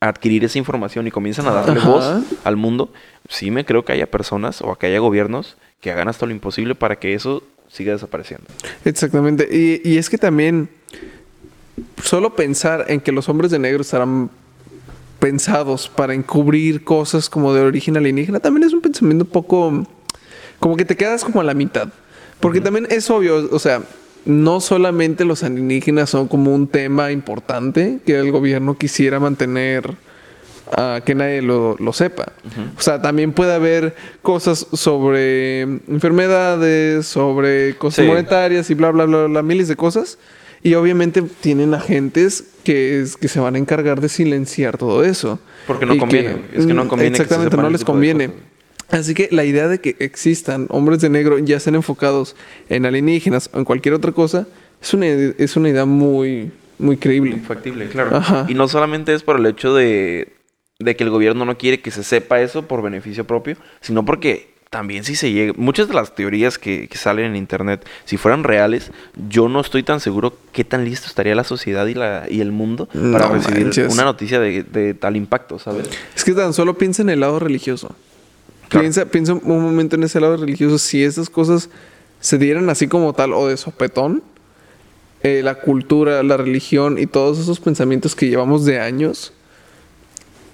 adquirir 0.00 0.44
esa 0.44 0.58
información 0.58 1.06
y 1.06 1.10
comienzan 1.10 1.46
a 1.46 1.52
darle 1.52 1.80
Ajá. 1.80 1.88
voz 1.88 2.24
al 2.44 2.56
mundo, 2.56 2.92
sí 3.28 3.50
me 3.50 3.64
creo 3.64 3.84
que 3.84 3.92
haya 3.92 4.10
personas 4.10 4.60
o 4.62 4.74
que 4.76 4.86
haya 4.86 4.98
gobiernos 4.98 5.56
que 5.80 5.90
hagan 5.90 6.08
hasta 6.08 6.26
lo 6.26 6.32
imposible 6.32 6.74
para 6.74 6.96
que 6.96 7.14
eso 7.14 7.42
siga 7.68 7.92
desapareciendo. 7.92 8.46
Exactamente. 8.84 9.48
Y, 9.50 9.88
y 9.88 9.98
es 9.98 10.08
que 10.10 10.18
también 10.18 10.68
solo 12.02 12.34
pensar 12.34 12.86
en 12.88 13.00
que 13.00 13.12
los 13.12 13.28
hombres 13.28 13.50
de 13.50 13.58
negro 13.58 13.82
estarán 13.82 14.30
pensados 15.18 15.88
para 15.88 16.14
encubrir 16.14 16.84
cosas 16.84 17.28
como 17.28 17.54
de 17.54 17.62
origen 17.62 17.96
alienígena 17.96 18.38
también 18.40 18.66
es 18.66 18.72
un 18.72 18.82
pensamiento 18.82 19.24
un 19.24 19.30
poco 19.30 19.86
como 20.58 20.76
que 20.76 20.84
te 20.84 20.96
quedas 20.96 21.24
como 21.24 21.40
a 21.40 21.44
la 21.44 21.54
mitad. 21.54 21.88
Porque 22.40 22.60
también 22.60 22.86
es 22.90 23.08
obvio, 23.10 23.48
o 23.50 23.58
sea, 23.58 23.82
no 24.26 24.60
solamente 24.60 25.24
los 25.24 25.42
alienígenas 25.42 26.10
son 26.10 26.28
como 26.28 26.54
un 26.54 26.66
tema 26.68 27.10
importante 27.12 28.00
que 28.04 28.18
el 28.18 28.30
gobierno 28.32 28.76
quisiera 28.76 29.18
mantener 29.20 29.94
a 30.76 31.00
que 31.04 31.14
nadie 31.14 31.42
lo, 31.42 31.76
lo 31.78 31.92
sepa. 31.92 32.32
O 32.76 32.80
sea, 32.80 33.00
también 33.00 33.32
puede 33.32 33.54
haber 33.54 33.94
cosas 34.22 34.66
sobre 34.72 35.62
enfermedades, 35.62 37.06
sobre 37.06 37.76
cosas 37.76 38.04
Sí. 38.04 38.08
monetarias 38.10 38.68
y 38.70 38.74
bla, 38.74 38.90
bla, 38.90 39.04
bla, 39.04 39.24
bla, 39.26 39.42
miles 39.42 39.68
de 39.68 39.76
cosas. 39.76 40.18
Y 40.62 40.74
obviamente 40.74 41.22
tienen 41.22 41.74
agentes 41.74 42.44
que, 42.64 43.00
es- 43.00 43.16
que 43.16 43.28
se 43.28 43.38
van 43.38 43.54
a 43.54 43.58
encargar 43.58 44.00
de 44.00 44.08
silenciar 44.08 44.76
todo 44.78 45.04
eso. 45.04 45.38
Porque 45.68 45.86
no 45.86 45.94
Y 45.94 45.98
conviene, 45.98 46.36
es 46.52 46.66
que 46.66 46.74
no 46.74 46.88
conviene 46.88 47.12
que 47.12 47.16
se 47.18 47.22
Exactamente, 47.22 47.56
no 47.56 47.70
les 47.70 47.84
conviene. 47.84 48.30
Así 48.90 49.14
que 49.14 49.28
la 49.32 49.44
idea 49.44 49.68
de 49.68 49.80
que 49.80 49.96
existan 49.98 50.66
hombres 50.70 51.00
de 51.00 51.08
negro 51.08 51.38
ya 51.38 51.58
sean 51.60 51.74
enfocados 51.74 52.36
en 52.68 52.86
alienígenas 52.86 53.50
o 53.52 53.58
en 53.58 53.64
cualquier 53.64 53.94
otra 53.94 54.12
cosa 54.12 54.46
es 54.80 54.94
una, 54.94 55.06
es 55.06 55.56
una 55.56 55.68
idea 55.68 55.84
muy, 55.84 56.52
muy 56.78 56.96
creíble. 56.96 57.36
Factible, 57.46 57.88
claro. 57.88 58.16
Ajá. 58.16 58.46
Y 58.48 58.54
no 58.54 58.68
solamente 58.68 59.12
es 59.12 59.22
por 59.24 59.38
el 59.40 59.46
hecho 59.46 59.74
de, 59.74 60.32
de 60.78 60.94
que 60.96 61.02
el 61.04 61.10
gobierno 61.10 61.44
no 61.44 61.58
quiere 61.58 61.80
que 61.80 61.90
se 61.90 62.04
sepa 62.04 62.40
eso 62.40 62.62
por 62.68 62.82
beneficio 62.82 63.26
propio, 63.26 63.56
sino 63.80 64.04
porque 64.04 64.54
también 64.70 65.02
si 65.04 65.16
se 65.16 65.32
llega... 65.32 65.52
Muchas 65.56 65.88
de 65.88 65.94
las 65.94 66.14
teorías 66.14 66.58
que, 66.58 66.86
que 66.88 66.98
salen 66.98 67.24
en 67.26 67.36
internet, 67.36 67.84
si 68.04 68.16
fueran 68.16 68.44
reales, 68.44 68.92
yo 69.28 69.48
no 69.48 69.60
estoy 69.60 69.82
tan 69.82 69.98
seguro 70.00 70.36
qué 70.52 70.64
tan 70.64 70.84
listo 70.84 71.06
estaría 71.08 71.34
la 71.34 71.44
sociedad 71.44 71.86
y, 71.86 71.94
la, 71.94 72.26
y 72.28 72.40
el 72.40 72.52
mundo 72.52 72.86
para 72.86 73.28
No 73.28 73.34
recibir 73.34 73.64
manches. 73.64 73.92
una 73.92 74.04
noticia 74.04 74.38
de, 74.38 74.62
de 74.64 74.94
tal 74.94 75.16
impacto, 75.16 75.58
¿sabes? 75.58 75.88
Es 76.14 76.24
que 76.24 76.32
tan 76.32 76.52
solo 76.52 76.78
piensa 76.78 77.02
en 77.02 77.10
el 77.10 77.20
lado 77.20 77.38
religioso. 77.40 77.96
Claro. 78.68 78.82
Piensa, 78.82 79.04
piensa 79.06 79.34
un 79.34 79.62
momento 79.62 79.96
en 79.96 80.02
ese 80.02 80.20
lado 80.20 80.36
religioso. 80.36 80.78
Si 80.78 81.04
esas 81.04 81.30
cosas 81.30 81.70
se 82.20 82.38
dieran 82.38 82.68
así 82.70 82.88
como 82.88 83.12
tal 83.12 83.32
o 83.32 83.46
de 83.46 83.56
sopetón, 83.56 84.22
eh, 85.22 85.42
la 85.42 85.56
cultura, 85.56 86.22
la 86.22 86.36
religión 86.36 86.98
y 86.98 87.06
todos 87.06 87.38
esos 87.38 87.60
pensamientos 87.60 88.14
que 88.14 88.28
llevamos 88.28 88.64
de 88.64 88.80
años, 88.80 89.32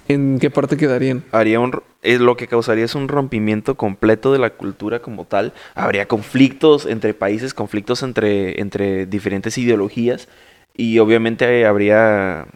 ¿en 0.07 0.39
qué 0.39 0.49
parte 0.49 0.77
quedarían? 0.77 1.23
Haría 1.31 1.59
un... 1.59 1.81
Es 2.01 2.19
lo 2.19 2.35
que 2.35 2.47
causaría 2.47 2.83
es 2.83 2.95
un 2.95 3.07
rompimiento 3.07 3.75
completo 3.75 4.33
de 4.33 4.39
la 4.39 4.51
cultura 4.51 4.99
como 4.99 5.25
tal. 5.25 5.53
Habría 5.73 6.07
conflictos 6.07 6.85
entre 6.85 7.13
países, 7.13 7.53
conflictos 7.53 8.03
entre, 8.03 8.59
entre 8.59 9.05
diferentes 9.05 9.57
ideologías 9.57 10.27
y 10.75 10.99
obviamente 10.99 11.65
habría 11.65 12.47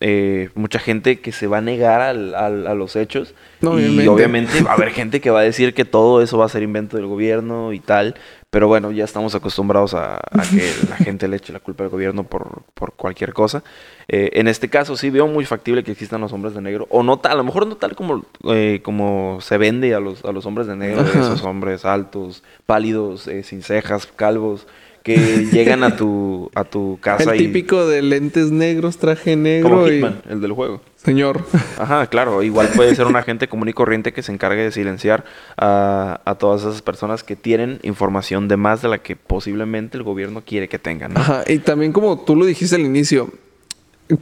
eh, 0.00 0.50
mucha 0.54 0.78
gente 0.78 1.20
que 1.20 1.32
se 1.32 1.46
va 1.46 1.58
a 1.58 1.60
negar 1.62 2.00
al- 2.02 2.34
al- 2.34 2.66
a 2.66 2.74
los 2.74 2.96
hechos 2.96 3.34
No, 3.62 3.80
y 3.80 4.06
obviamente. 4.06 4.60
va 4.62 4.72
a 4.72 4.74
haber 4.74 4.90
gente 4.92 5.20
que 5.20 5.30
va 5.30 5.40
a 5.40 5.42
decir 5.44 5.72
que 5.74 5.84
todo 5.86 6.20
eso 6.22 6.36
va 6.38 6.44
a 6.44 6.50
ser 6.50 6.62
invento 6.62 6.96
del 6.96 7.06
gobierno 7.06 7.72
y 7.72 7.80
tal. 7.80 8.14
Pero 8.50 8.68
bueno, 8.68 8.90
ya 8.92 9.04
estamos 9.04 9.34
acostumbrados 9.34 9.92
a, 9.94 10.16
a 10.16 10.42
que 10.50 10.70
la 10.88 10.96
gente 11.04 11.28
le 11.28 11.36
eche 11.36 11.52
la 11.52 11.60
culpa 11.60 11.84
al 11.84 11.90
gobierno 11.90 12.24
por, 12.24 12.62
por 12.74 12.92
cualquier 12.94 13.32
cosa. 13.32 13.64
Eh, 14.08 14.30
en 14.34 14.48
este 14.48 14.68
caso 14.70 14.96
sí 14.96 15.10
veo 15.10 15.26
muy 15.26 15.44
factible 15.44 15.82
que 15.82 15.92
existan 15.92 16.20
los 16.20 16.32
hombres 16.32 16.54
de 16.54 16.60
negro. 16.60 16.86
O 16.90 17.02
no 17.02 17.18
tal, 17.18 17.32
a 17.32 17.36
lo 17.36 17.44
mejor 17.44 17.66
no 17.66 17.76
tal 17.76 17.96
como, 17.96 18.24
eh, 18.50 18.80
como 18.82 19.38
se 19.40 19.58
vende 19.58 19.94
a 19.94 20.00
los, 20.00 20.24
a 20.24 20.32
los 20.32 20.46
hombres 20.46 20.66
de 20.68 20.76
negro. 20.76 21.00
Ajá. 21.00 21.18
Esos 21.20 21.42
hombres 21.42 21.84
altos, 21.84 22.42
pálidos, 22.66 23.26
eh, 23.28 23.42
sin 23.42 23.62
cejas, 23.62 24.06
calvos, 24.06 24.66
que 25.06 25.46
llegan 25.52 25.84
a 25.84 25.94
tu, 25.94 26.50
a 26.56 26.64
tu 26.64 26.98
casa 27.00 27.32
El 27.32 27.40
y... 27.40 27.44
típico 27.46 27.86
de 27.86 28.02
lentes 28.02 28.50
negros, 28.50 28.98
traje 28.98 29.36
negro 29.36 29.70
Como 29.70 29.86
y... 29.86 29.92
Hitman, 29.92 30.20
el 30.28 30.40
del 30.40 30.50
juego. 30.50 30.80
Señor. 30.96 31.44
Ajá, 31.78 32.08
claro. 32.08 32.42
Igual 32.42 32.70
puede 32.74 32.92
ser 32.96 33.06
un 33.06 33.14
agente 33.14 33.46
común 33.46 33.68
y 33.68 33.72
corriente 33.72 34.12
que 34.12 34.24
se 34.24 34.32
encargue 34.32 34.62
de 34.62 34.72
silenciar 34.72 35.24
a, 35.56 36.20
a 36.24 36.34
todas 36.34 36.62
esas 36.62 36.82
personas 36.82 37.22
que 37.22 37.36
tienen 37.36 37.78
información 37.84 38.48
de 38.48 38.56
más 38.56 38.82
de 38.82 38.88
la 38.88 38.98
que 38.98 39.14
posiblemente 39.14 39.96
el 39.96 40.02
gobierno 40.02 40.42
quiere 40.44 40.68
que 40.68 40.80
tengan. 40.80 41.14
¿no? 41.14 41.20
Ajá, 41.20 41.44
y 41.46 41.58
también 41.58 41.92
como 41.92 42.24
tú 42.24 42.34
lo 42.34 42.44
dijiste 42.44 42.74
al 42.74 42.82
inicio, 42.82 43.30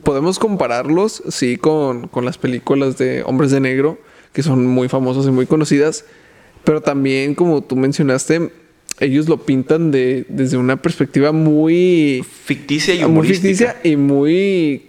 podemos 0.02 0.38
compararlos, 0.38 1.22
sí, 1.30 1.56
con, 1.56 2.08
con 2.08 2.26
las 2.26 2.36
películas 2.36 2.98
de 2.98 3.22
Hombres 3.22 3.50
de 3.52 3.60
Negro, 3.60 3.96
que 4.34 4.42
son 4.42 4.66
muy 4.66 4.90
famosas 4.90 5.24
y 5.24 5.30
muy 5.30 5.46
conocidas, 5.46 6.04
pero 6.62 6.82
también, 6.82 7.34
como 7.34 7.62
tú 7.62 7.74
mencionaste, 7.74 8.52
ellos 9.00 9.28
lo 9.28 9.38
pintan 9.38 9.90
de, 9.90 10.24
desde 10.28 10.56
una 10.56 10.76
perspectiva 10.76 11.32
muy, 11.32 12.24
Ficticia 12.44 12.94
y 12.94 12.98
muy 12.98 13.06
humorística. 13.06 13.48
ficticia 13.72 13.76
y 13.82 13.96
muy, 13.96 14.82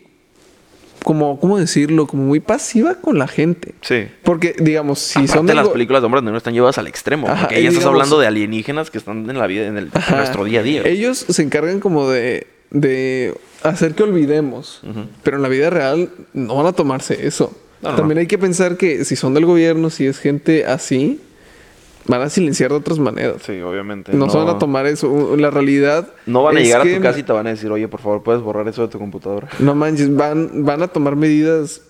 como, 1.04 1.40
¿cómo 1.40 1.58
decirlo? 1.58 2.08
Como 2.08 2.24
muy 2.24 2.40
pasiva 2.40 2.96
con 2.96 3.18
la 3.18 3.28
gente. 3.28 3.74
Sí. 3.82 4.08
Porque, 4.24 4.56
digamos, 4.60 5.00
si 5.00 5.20
Aparte, 5.20 5.34
son 5.34 5.46
del 5.48 5.56
las 5.56 5.70
películas 5.70 6.02
de 6.02 6.06
hombres 6.06 6.22
de 6.22 6.26
negro 6.26 6.38
están 6.38 6.54
llevadas 6.54 6.78
al 6.78 6.88
extremo. 6.88 7.28
Ajá, 7.28 7.42
porque 7.48 7.62
ya 7.62 7.70
estás 7.70 7.86
hablando 7.86 8.20
de 8.20 8.28
alienígenas 8.28 8.90
que 8.92 8.98
están 8.98 9.30
en 9.30 9.38
la 9.38 9.48
vida, 9.48 9.68
en, 9.68 9.78
el, 9.78 9.90
en 9.94 10.16
nuestro 10.18 10.44
día 10.46 10.60
a 10.62 10.64
día. 10.64 10.82
Ellos 10.86 11.26
se 11.30 11.42
encargan 11.44 11.80
como 11.80 12.10
de, 12.10 12.48
de 12.72 13.34
hacer 13.64 13.94
que 13.96 14.04
olvidemos. 14.04 14.82
Pero 15.24 15.38
en 15.38 15.44
la 15.44 15.50
vida 15.50 15.70
real 15.70 16.10
no 16.34 16.56
van 16.56 16.68
a 16.68 16.74
tomarse 16.74 17.26
eso. 17.28 17.56
No, 17.82 17.92
no, 17.92 17.96
También 17.98 18.16
no. 18.16 18.22
hay 18.22 18.28
que 18.28 18.38
pensar 18.38 18.78
que 18.78 19.04
si 19.06 19.16
son 19.16 19.34
del 19.34 19.46
gobierno, 19.46 19.90
si 19.90 20.08
es 20.08 20.18
gente 20.20 20.66
así, 20.66 21.20
van 22.08 22.22
a 22.22 22.30
silenciar 22.30 22.72
de 22.72 22.78
otras 22.78 23.00
maneras. 23.00 23.42
Sí, 23.46 23.60
obviamente. 23.62 24.14
No, 24.14 24.30
se 24.30 24.38
van 24.38 24.50
a 24.50 24.58
tomar 24.60 24.86
eso. 24.86 25.36
La 25.38 25.50
realidad. 25.52 26.08
No 26.26 26.44
van 26.44 26.58
a 26.58 26.60
llegar 26.60 26.82
a 26.82 26.84
tu 26.96 27.02
casa 27.02 27.20
y 27.20 27.24
te 27.24 27.34
van 27.34 27.48
a 27.48 27.50
decir, 27.52 27.72
oye, 27.72 27.88
por 27.88 28.00
favor, 28.02 28.24
puedes 28.24 28.42
borrar 28.42 28.68
eso 28.68 28.82
de 28.84 28.88
tu 28.90 29.00
computadora. 29.00 29.48
No 29.60 29.76
manches, 29.76 30.16
van, 30.16 30.64
van 30.66 30.82
a 30.84 30.88
tomar 30.88 31.16
medidas 31.16 31.82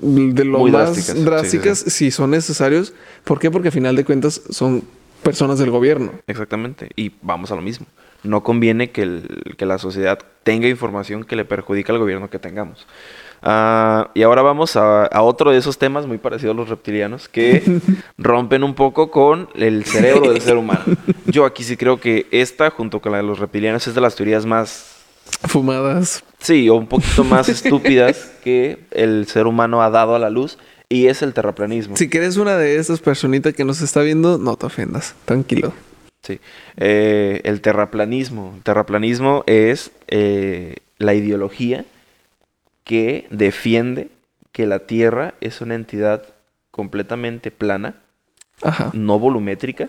de 0.00 0.44
lo 0.44 0.58
Muy 0.58 0.70
más 0.72 0.94
drásticas. 0.94 1.16
Sí, 1.16 1.24
drásticas, 1.24 1.78
sí, 1.78 1.90
si 1.90 2.10
son 2.10 2.30
necesarios. 2.30 2.92
¿Por 3.24 3.38
qué? 3.38 3.50
Porque 3.50 3.68
a 3.68 3.70
final 3.72 3.94
de 3.96 4.04
cuentas 4.04 4.42
son 4.50 4.82
personas 5.22 5.58
del 5.58 5.70
gobierno. 5.70 6.12
Exactamente. 6.26 6.90
Y 6.96 7.12
vamos 7.22 7.50
a 7.52 7.54
lo 7.56 7.62
mismo. 7.62 7.86
No 8.24 8.42
conviene 8.42 8.90
que, 8.90 9.02
el- 9.02 9.54
que 9.56 9.66
la 9.66 9.78
sociedad 9.78 10.18
tenga 10.42 10.68
información 10.68 11.24
que 11.24 11.36
le 11.36 11.44
perjudique 11.44 11.90
al 11.92 11.98
gobierno 11.98 12.30
que 12.30 12.38
tengamos. 12.38 12.86
Ah, 13.42 14.10
y 14.14 14.22
ahora 14.22 14.42
vamos 14.42 14.76
a, 14.76 15.06
a 15.06 15.22
otro 15.22 15.50
de 15.50 15.58
esos 15.58 15.76
temas 15.76 16.06
muy 16.06 16.18
parecidos 16.18 16.54
a 16.54 16.56
los 16.56 16.68
reptilianos 16.68 17.28
que 17.28 17.80
rompen 18.18 18.62
un 18.62 18.74
poco 18.74 19.10
con 19.10 19.48
el 19.54 19.84
cerebro 19.84 20.32
del 20.32 20.40
ser 20.40 20.56
humano. 20.56 20.84
Yo 21.26 21.44
aquí 21.44 21.64
sí 21.64 21.76
creo 21.76 21.98
que 21.98 22.26
esta, 22.30 22.70
junto 22.70 23.00
con 23.00 23.12
la 23.12 23.18
de 23.18 23.24
los 23.24 23.38
reptilianos, 23.38 23.86
es 23.86 23.94
de 23.94 24.00
las 24.00 24.14
teorías 24.14 24.46
más 24.46 24.92
Fumadas. 25.44 26.24
Sí, 26.38 26.68
o 26.68 26.74
un 26.74 26.86
poquito 26.86 27.24
más 27.24 27.48
estúpidas 27.48 28.32
que 28.42 28.80
el 28.90 29.26
ser 29.26 29.46
humano 29.46 29.82
ha 29.82 29.90
dado 29.90 30.14
a 30.14 30.18
la 30.18 30.30
luz 30.30 30.58
y 30.88 31.06
es 31.06 31.22
el 31.22 31.32
terraplanismo. 31.32 31.96
Si 31.96 32.08
quieres 32.08 32.36
una 32.36 32.56
de 32.56 32.76
esas 32.76 33.00
personitas 33.00 33.54
que 33.54 33.64
nos 33.64 33.80
está 33.80 34.02
viendo, 34.02 34.38
no 34.38 34.56
te 34.56 34.66
ofendas. 34.66 35.14
Tranquilo. 35.24 35.72
Sí. 36.22 36.40
Eh, 36.76 37.40
el 37.44 37.60
terraplanismo. 37.60 38.52
El 38.56 38.62
terraplanismo 38.62 39.42
es 39.46 39.90
eh, 40.08 40.76
la 40.98 41.14
ideología 41.14 41.84
que 42.84 43.26
defiende 43.30 44.08
que 44.52 44.66
la 44.66 44.80
Tierra 44.80 45.34
es 45.40 45.60
una 45.60 45.74
entidad 45.74 46.24
completamente 46.70 47.50
plana, 47.50 47.96
Ajá. 48.62 48.90
no 48.94 49.18
volumétrica, 49.18 49.88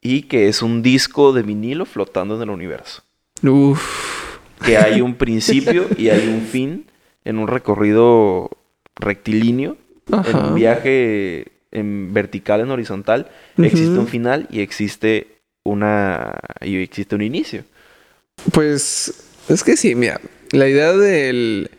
y 0.00 0.22
que 0.22 0.48
es 0.48 0.62
un 0.62 0.82
disco 0.82 1.32
de 1.32 1.42
vinilo 1.42 1.84
flotando 1.86 2.36
en 2.36 2.42
el 2.42 2.50
universo. 2.50 3.02
Uf. 3.42 4.38
que 4.64 4.78
hay 4.78 5.02
un 5.02 5.14
principio 5.16 5.86
y 5.98 6.08
hay 6.08 6.28
un 6.28 6.40
fin 6.50 6.86
en 7.24 7.38
un 7.38 7.48
recorrido 7.48 8.50
rectilíneo, 8.94 9.76
en 10.08 10.36
un 10.36 10.54
viaje 10.54 11.52
en 11.72 12.14
vertical, 12.14 12.60
en 12.60 12.70
horizontal, 12.70 13.30
existe 13.58 13.98
un 13.98 14.06
final 14.06 14.46
y 14.50 14.60
existe 14.60 15.36
una 15.64 16.38
y 16.60 16.76
existe 16.76 17.14
un 17.14 17.22
inicio. 17.22 17.64
Pues 18.52 19.12
es 19.48 19.64
que 19.64 19.76
sí, 19.76 19.94
mira, 19.94 20.20
la 20.52 20.68
idea 20.68 20.92
del, 20.92 21.70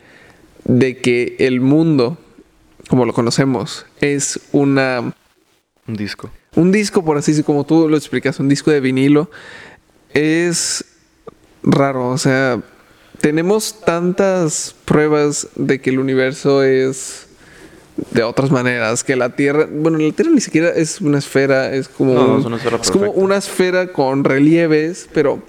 de 0.68 0.98
que 0.98 1.34
el 1.40 1.60
mundo, 1.60 2.16
como 2.88 3.04
lo 3.04 3.12
conocemos, 3.12 3.84
es 4.00 4.38
una 4.52 5.12
Un 5.88 5.96
disco. 5.96 6.30
un 6.54 6.70
disco, 6.70 7.04
por 7.04 7.16
así 7.18 7.32
decirlo, 7.32 7.46
como 7.46 7.64
tú 7.64 7.88
lo 7.88 7.96
explicas, 7.96 8.38
un 8.38 8.48
disco 8.48 8.70
de 8.70 8.78
vinilo, 8.80 9.30
es 10.14 10.84
raro. 11.62 12.08
O 12.10 12.18
sea, 12.18 12.60
tenemos 13.20 13.80
tantas 13.84 14.74
pruebas 14.84 15.48
de 15.56 15.80
que 15.80 15.90
el 15.90 15.98
universo 15.98 16.62
es 16.62 17.26
de 18.12 18.22
otras 18.22 18.50
maneras, 18.52 19.02
que 19.02 19.16
la 19.16 19.34
Tierra, 19.34 19.66
bueno, 19.70 19.98
la 19.98 20.12
Tierra 20.12 20.30
ni 20.30 20.40
siquiera 20.40 20.68
es 20.70 21.00
una 21.00 21.18
esfera, 21.18 21.74
es 21.74 21.88
como, 21.88 22.14
No, 22.14 22.34
un- 22.34 22.40
es 22.40 22.46
una 22.46 22.56
esfera 22.56 22.78
es 22.80 22.90
como 22.92 23.10
una 23.10 23.36
esfera 23.36 23.92
con 23.92 24.22
relieves, 24.22 25.08
pero 25.12 25.42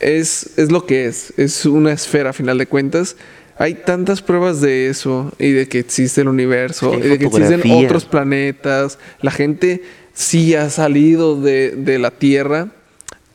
es, 0.00 0.50
es 0.58 0.70
lo 0.72 0.86
que 0.86 1.06
es, 1.06 1.32
es 1.36 1.64
una 1.66 1.92
esfera 1.92 2.30
a 2.30 2.32
final 2.32 2.58
de 2.58 2.66
cuentas. 2.66 3.16
Hay 3.58 3.74
tantas 3.74 4.20
pruebas 4.20 4.60
de 4.60 4.88
eso 4.88 5.32
y 5.38 5.50
de 5.52 5.66
que 5.68 5.78
existe 5.78 6.20
el 6.20 6.28
universo 6.28 6.94
y 6.94 7.00
de 7.00 7.18
que 7.18 7.26
existen 7.26 7.62
otros 7.70 8.04
planetas. 8.04 8.98
La 9.22 9.30
gente 9.30 9.82
sí 10.12 10.54
ha 10.54 10.68
salido 10.68 11.40
de, 11.40 11.70
de 11.70 11.98
la 11.98 12.10
Tierra 12.10 12.68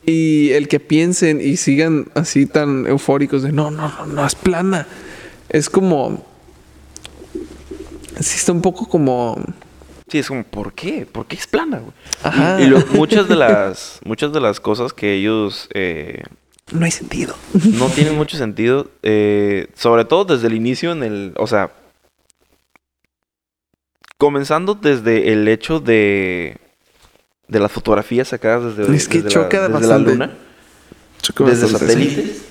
y 0.06 0.50
el 0.50 0.68
que 0.68 0.78
piensen 0.80 1.40
y 1.40 1.56
sigan 1.56 2.06
así 2.14 2.46
tan 2.46 2.86
eufóricos 2.86 3.42
de 3.42 3.50
no, 3.52 3.70
no, 3.72 3.88
no, 3.88 4.06
no, 4.06 4.26
es 4.26 4.34
plana. 4.36 4.86
Es 5.48 5.68
como... 5.68 6.24
Sí 8.20 8.36
está 8.36 8.52
un 8.52 8.62
poco 8.62 8.88
como... 8.88 9.42
Sí, 10.08 10.18
es 10.18 10.28
como, 10.28 10.44
¿por 10.44 10.72
qué? 10.74 11.06
¿Por 11.10 11.26
qué 11.26 11.36
es 11.36 11.46
plana? 11.46 11.80
Ajá. 12.22 12.60
Y, 12.60 12.64
y 12.64 12.66
lo- 12.66 12.84
muchas 12.92 13.28
de 13.28 13.34
las 13.36 13.98
muchas 14.04 14.32
de 14.32 14.40
las 14.40 14.60
cosas 14.60 14.92
que 14.92 15.14
ellos 15.14 15.68
eh, 15.72 16.22
No 16.72 16.84
hay 16.84 16.90
sentido. 16.90 17.34
no 17.74 17.88
tienen 17.88 18.14
mucho 18.16 18.36
sentido, 18.36 18.90
eh, 19.02 19.66
sobre 19.74 20.04
todo 20.04 20.24
desde 20.36 20.46
el 20.48 20.54
inicio 20.54 20.92
en 20.92 21.02
el, 21.02 21.32
o 21.36 21.46
sea, 21.46 21.70
comenzando 24.18 24.74
desde 24.74 25.32
el 25.32 25.48
hecho 25.48 25.80
de 25.80 26.56
de 27.48 27.60
las 27.60 27.70
fotografías 27.70 28.28
sacadas 28.28 28.76
desde, 28.76 28.96
Es 28.96 29.08
que 29.08 29.18
desde 29.18 29.28
choca 29.30 29.68
la, 29.68 29.78
desde 29.78 29.88
la 29.88 29.98
luna, 29.98 30.32
desde 31.40 31.68
satélites. 31.68 32.42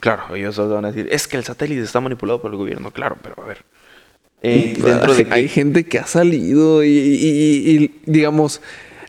Claro, 0.00 0.34
ellos 0.36 0.56
van 0.58 0.84
a 0.84 0.92
decir, 0.92 1.08
es 1.10 1.26
que 1.26 1.36
el 1.38 1.44
satélite 1.44 1.80
está 1.82 2.00
manipulado 2.00 2.40
por 2.42 2.50
el 2.50 2.56
gobierno, 2.58 2.90
claro, 2.90 3.16
pero 3.22 3.42
a 3.42 3.46
ver. 3.46 3.64
eh, 4.42 4.76
dentro 4.78 5.14
de 5.14 5.26
hay 5.30 5.42
que- 5.44 5.48
gente 5.48 5.86
que 5.86 5.98
ha 5.98 6.06
salido 6.06 6.84
y, 6.84 6.88
y- 6.88 7.70
y- 7.70 7.84
y, 7.84 8.00
digamos, 8.04 8.60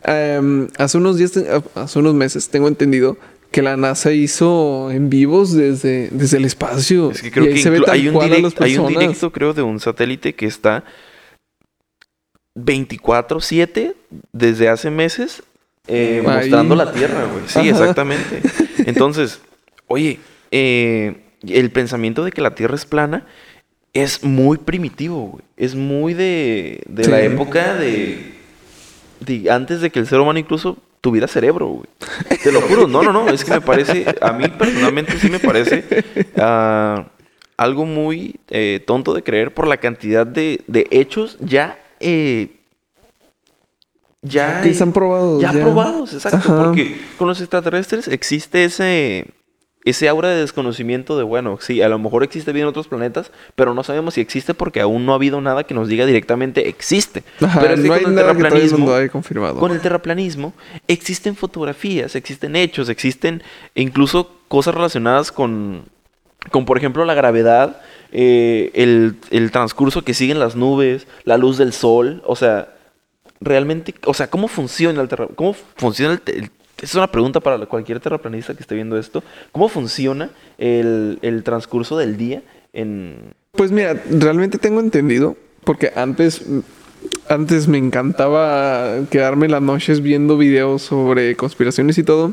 em, 0.04 0.66
hace 0.78 0.96
unos 0.96 1.18
días, 1.18 1.32
hace 1.74 1.98
unos 1.98 2.14
meses, 2.14 2.48
tengo 2.48 2.66
entendido 2.66 3.18
que 3.50 3.62
la 3.62 3.76
NASA 3.76 4.12
hizo 4.12 4.90
en 4.90 5.10
vivos 5.10 5.52
desde, 5.52 6.08
desde 6.10 6.36
el 6.36 6.44
espacio. 6.44 7.10
Es 7.10 7.22
que 7.22 7.30
creo 7.30 7.44
y 7.46 7.48
ahí 7.48 7.54
que 7.54 7.62
se 7.62 7.70
ve 7.70 7.80
tal 7.80 7.94
hay, 7.94 8.08
un 8.08 8.14
cual 8.14 8.32
a 8.32 8.38
las 8.38 8.54
direct- 8.54 8.64
hay 8.64 8.78
un 8.78 8.86
directo, 8.88 9.32
creo, 9.32 9.52
de 9.52 9.62
un 9.62 9.80
satélite 9.80 10.34
que 10.34 10.46
está 10.46 10.84
24-7 12.56 13.94
desde 14.32 14.68
hace 14.68 14.90
meses 14.90 15.42
eh, 15.86 16.22
mostrando 16.24 16.74
la 16.76 16.92
Tierra, 16.92 17.24
güey. 17.24 17.44
Sí, 17.46 17.58
Ajá. 17.60 17.68
exactamente. 17.70 18.42
Entonces, 18.86 19.40
oye, 19.86 20.18
eh, 20.50 21.16
el 21.46 21.70
pensamiento 21.70 22.24
de 22.24 22.32
que 22.32 22.40
la 22.42 22.54
Tierra 22.54 22.74
es 22.74 22.84
plana 22.84 23.26
es 23.92 24.22
muy 24.22 24.58
primitivo, 24.58 25.22
güey. 25.28 25.44
Es 25.56 25.74
muy 25.74 26.14
de, 26.14 26.82
de 26.88 27.08
la 27.08 27.22
época 27.22 27.74
de, 27.74 28.34
de 29.20 29.50
antes 29.50 29.80
de 29.80 29.90
que 29.90 29.98
el 29.98 30.06
ser 30.06 30.20
humano 30.20 30.38
incluso 30.38 30.78
tuviera 31.00 31.26
cerebro, 31.26 31.66
güey. 31.68 31.86
Te 32.42 32.52
lo 32.52 32.60
juro, 32.62 32.86
no, 32.86 33.02
no, 33.02 33.12
no, 33.12 33.28
es 33.28 33.44
que 33.44 33.52
me 33.52 33.60
parece, 33.60 34.04
a 34.20 34.32
mí 34.32 34.46
personalmente 34.48 35.18
sí 35.18 35.30
me 35.30 35.38
parece 35.38 35.84
ah, 36.36 37.06
algo 37.56 37.86
muy 37.86 38.36
eh, 38.48 38.82
tonto 38.86 39.14
de 39.14 39.22
creer 39.22 39.52
por 39.54 39.66
la 39.66 39.78
cantidad 39.78 40.26
de, 40.26 40.62
de 40.66 40.86
hechos 40.90 41.36
ya, 41.40 41.78
eh, 42.00 42.56
ya, 44.22 44.60
Que 44.60 44.70
están 44.70 44.92
probados. 44.92 45.40
ya 45.40 45.52
ya. 45.52 45.62
probados, 45.62 46.12
exacto, 46.12 46.36
Ajá. 46.52 46.64
porque 46.64 47.00
con 47.16 47.28
los 47.28 47.40
extraterrestres 47.40 48.06
existe 48.08 48.64
ese, 48.64 49.26
ese 49.84 50.08
aura 50.08 50.28
de 50.28 50.40
desconocimiento 50.40 51.16
de, 51.16 51.24
bueno, 51.24 51.58
sí, 51.60 51.80
a 51.80 51.88
lo 51.88 51.98
mejor 51.98 52.22
existe 52.22 52.52
bien 52.52 52.64
en 52.64 52.68
otros 52.68 52.86
planetas, 52.88 53.32
pero 53.54 53.72
no 53.72 53.82
sabemos 53.82 54.14
si 54.14 54.20
existe 54.20 54.52
porque 54.52 54.80
aún 54.82 55.06
no 55.06 55.12
ha 55.12 55.14
habido 55.14 55.40
nada 55.40 55.64
que 55.64 55.72
nos 55.72 55.88
diga 55.88 56.04
directamente 56.04 56.68
existe. 56.68 57.22
Ajá, 57.40 57.60
pero 57.60 57.74
es 57.74 57.80
que 57.80 57.88
no 57.88 57.94
hay 57.94 58.02
con 58.02 58.10
el 58.10 58.16
nada 58.16 58.32
que 58.32 58.38
terraplanismo, 58.42 58.86
confirmado. 59.10 59.58
con 59.58 59.72
el 59.72 59.80
terraplanismo 59.80 60.52
existen 60.86 61.34
fotografías, 61.34 62.14
existen 62.14 62.56
hechos, 62.56 62.88
existen 62.90 63.42
incluso 63.74 64.30
cosas 64.48 64.74
relacionadas 64.74 65.32
con, 65.32 65.84
con 66.50 66.66
por 66.66 66.76
ejemplo, 66.76 67.04
la 67.06 67.14
gravedad, 67.14 67.80
eh, 68.12 68.70
el, 68.74 69.16
el 69.30 69.50
transcurso 69.50 70.02
que 70.02 70.12
siguen 70.12 70.38
las 70.40 70.56
nubes, 70.56 71.06
la 71.24 71.38
luz 71.38 71.56
del 71.56 71.72
sol, 71.72 72.22
o 72.26 72.36
sea, 72.36 72.74
realmente, 73.40 73.94
o 74.04 74.12
sea, 74.12 74.28
¿cómo 74.28 74.46
funciona 74.48 75.00
el 75.00 75.08
terra, 75.08 75.28
cómo 75.34 75.54
funciona 75.76 76.20
el, 76.26 76.34
el- 76.34 76.50
es 76.80 76.94
una 76.94 77.10
pregunta 77.10 77.40
para 77.40 77.58
cualquier 77.66 78.00
terraplanista 78.00 78.54
que 78.54 78.62
esté 78.62 78.74
viendo 78.74 78.98
esto. 78.98 79.22
¿Cómo 79.52 79.68
funciona 79.68 80.30
el, 80.58 81.18
el 81.22 81.42
transcurso 81.42 81.96
del 81.98 82.16
día 82.16 82.42
en... 82.72 83.34
Pues 83.52 83.72
mira, 83.72 84.00
realmente 84.10 84.58
tengo 84.58 84.80
entendido, 84.80 85.36
porque 85.64 85.92
antes, 85.96 86.42
antes 87.28 87.68
me 87.68 87.78
encantaba 87.78 89.00
quedarme 89.10 89.48
las 89.48 89.60
noches 89.60 90.00
viendo 90.00 90.38
videos 90.38 90.82
sobre 90.82 91.36
conspiraciones 91.36 91.98
y 91.98 92.04
todo. 92.04 92.32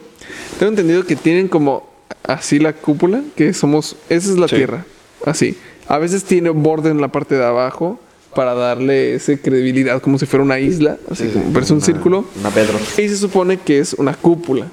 Tengo 0.60 0.70
entendido 0.70 1.06
que 1.06 1.16
tienen 1.16 1.48
como 1.48 1.90
así 2.24 2.60
la 2.60 2.74
cúpula, 2.74 3.24
que 3.36 3.54
somos, 3.54 3.96
esa 4.10 4.32
es 4.32 4.38
la 4.38 4.48
Sí. 4.48 4.58
Tierra, 4.58 4.86
así. 5.26 5.58
A 5.88 5.98
veces 5.98 6.24
tiene 6.24 6.50
borde 6.52 6.90
en 6.92 7.02
la 7.02 7.08
parte 7.08 7.36
de 7.36 7.46
abajo 7.46 8.00
para 8.38 8.54
darle 8.54 9.16
esa 9.16 9.36
credibilidad, 9.36 10.00
como 10.00 10.20
si 10.20 10.28
fuera 10.28 10.44
una 10.44 10.60
isla, 10.60 11.00
así 11.10 11.28
como 11.30 11.52
parece 11.54 11.74
un 11.74 11.82
círculo. 11.82 12.24
Una 12.40 12.52
Pedro. 12.52 12.78
Y 12.96 13.10
se 13.10 13.18
supone 13.18 13.58
que 13.58 13.80
es 13.80 13.96
una 13.96 14.14
cúpula. 14.14 14.68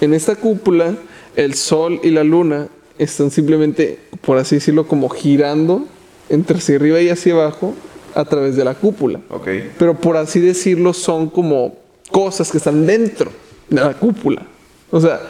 En 0.00 0.12
esta 0.12 0.34
cúpula, 0.34 0.96
el 1.36 1.54
sol 1.54 2.00
y 2.02 2.10
la 2.10 2.24
luna 2.24 2.66
están 2.98 3.30
simplemente, 3.30 4.00
por 4.22 4.38
así 4.38 4.56
decirlo, 4.56 4.88
como 4.88 5.08
girando 5.08 5.86
entre 6.30 6.58
hacia 6.58 6.74
arriba 6.74 7.00
y 7.00 7.08
hacia 7.08 7.34
abajo 7.34 7.76
a 8.12 8.24
través 8.24 8.56
de 8.56 8.64
la 8.64 8.74
cúpula. 8.74 9.20
Ok. 9.30 9.50
Pero 9.78 9.94
por 9.94 10.16
así 10.16 10.40
decirlo, 10.40 10.92
son 10.92 11.30
como 11.30 11.76
cosas 12.10 12.50
que 12.50 12.58
están 12.58 12.86
dentro 12.86 13.30
de 13.70 13.82
la 13.82 13.94
cúpula. 13.94 14.42
O 14.90 15.00
sea, 15.00 15.20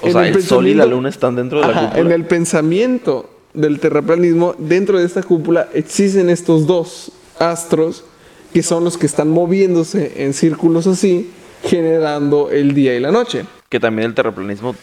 O 0.00 0.10
sea, 0.10 0.26
el, 0.26 0.42
sol 0.42 0.66
y 0.66 0.74
la 0.74 0.86
luna 0.86 1.08
están 1.08 1.36
dentro 1.36 1.60
de 1.60 1.68
la 1.68 1.72
Ajá, 1.72 1.86
cúpula. 1.90 2.00
En 2.00 2.10
el 2.10 2.24
pensamiento 2.24 3.30
del 3.54 3.78
terraplanismo, 3.78 4.56
dentro 4.58 4.98
de 4.98 5.04
esta 5.04 5.22
cúpula 5.22 5.68
existen 5.72 6.30
estos 6.30 6.66
dos 6.66 7.11
astros 7.38 8.04
que 8.52 8.62
son 8.62 8.84
los 8.84 8.98
que 8.98 9.06
están 9.06 9.30
moviéndose 9.30 10.24
en 10.24 10.34
círculos 10.34 10.86
así, 10.86 11.30
generando 11.64 12.50
el 12.50 12.74
día 12.74 12.94
y 12.94 13.00
la 13.00 13.10
noche. 13.10 13.46
Que 13.68 13.80
también 13.80 14.08
el 14.08 14.14
terraplanismo 14.14 14.74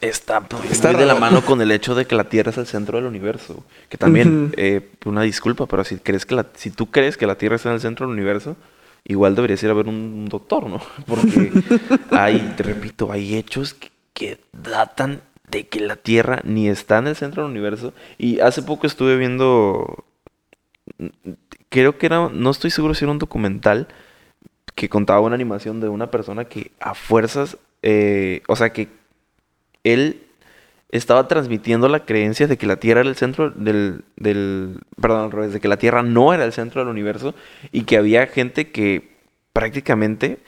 está, 0.00 0.40
muy 0.40 0.68
Está 0.70 0.92
de 0.92 1.06
la 1.06 1.14
mano 1.14 1.42
con 1.44 1.60
el 1.62 1.72
hecho 1.72 1.94
de 1.94 2.06
que 2.06 2.14
la 2.14 2.24
Tierra 2.24 2.50
es 2.50 2.58
el 2.58 2.66
centro 2.66 2.98
del 2.98 3.06
universo. 3.06 3.64
Que 3.88 3.96
también, 3.96 4.52
eh, 4.56 4.90
una 5.04 5.22
disculpa, 5.22 5.66
pero 5.66 5.84
si 5.84 5.96
crees 5.96 6.26
que 6.26 6.34
la, 6.34 6.46
si 6.54 6.70
tú 6.70 6.90
crees 6.90 7.16
que 7.16 7.26
la 7.26 7.36
Tierra 7.36 7.56
está 7.56 7.70
en 7.70 7.76
el 7.76 7.80
centro 7.80 8.06
del 8.06 8.14
universo, 8.14 8.56
igual 9.04 9.34
deberías 9.34 9.62
ir 9.62 9.70
a 9.70 9.74
ver 9.74 9.88
un 9.88 10.28
doctor, 10.28 10.68
¿no? 10.68 10.80
Porque 11.06 11.52
hay, 12.10 12.54
te 12.56 12.62
repito, 12.62 13.10
hay 13.10 13.36
hechos 13.36 13.74
que, 13.74 13.90
que 14.12 14.38
datan 14.52 15.22
de 15.48 15.68
que 15.68 15.80
la 15.80 15.96
Tierra 15.96 16.40
ni 16.44 16.68
está 16.68 16.98
en 16.98 17.06
el 17.06 17.16
centro 17.16 17.42
del 17.42 17.52
universo. 17.52 17.94
Y 18.18 18.40
hace 18.40 18.62
poco 18.62 18.86
estuve 18.86 19.16
viendo, 19.16 20.04
creo 21.68 21.98
que 21.98 22.06
era, 22.06 22.28
no 22.32 22.50
estoy 22.50 22.70
seguro 22.70 22.94
si 22.94 23.04
era 23.04 23.12
un 23.12 23.18
documental 23.18 23.88
que 24.74 24.88
contaba 24.88 25.20
una 25.20 25.34
animación 25.34 25.80
de 25.80 25.88
una 25.88 26.10
persona 26.10 26.44
que 26.44 26.72
a 26.80 26.94
fuerzas, 26.94 27.56
eh, 27.82 28.42
o 28.46 28.56
sea 28.56 28.72
que 28.72 28.88
él 29.84 30.22
estaba 30.90 31.28
transmitiendo 31.28 31.88
la 31.88 32.04
creencia 32.04 32.46
de 32.46 32.56
que 32.56 32.66
la 32.66 32.76
Tierra 32.76 33.00
era 33.00 33.08
el 33.08 33.16
centro 33.16 33.50
del, 33.50 34.04
del, 34.16 34.80
perdón, 35.00 35.24
al 35.24 35.32
revés, 35.32 35.52
de 35.52 35.60
que 35.60 35.68
la 35.68 35.78
Tierra 35.78 36.02
no 36.02 36.32
era 36.32 36.44
el 36.44 36.52
centro 36.52 36.80
del 36.80 36.90
universo 36.90 37.34
y 37.72 37.82
que 37.82 37.96
había 37.96 38.26
gente 38.26 38.70
que 38.70 39.16
prácticamente 39.52 40.38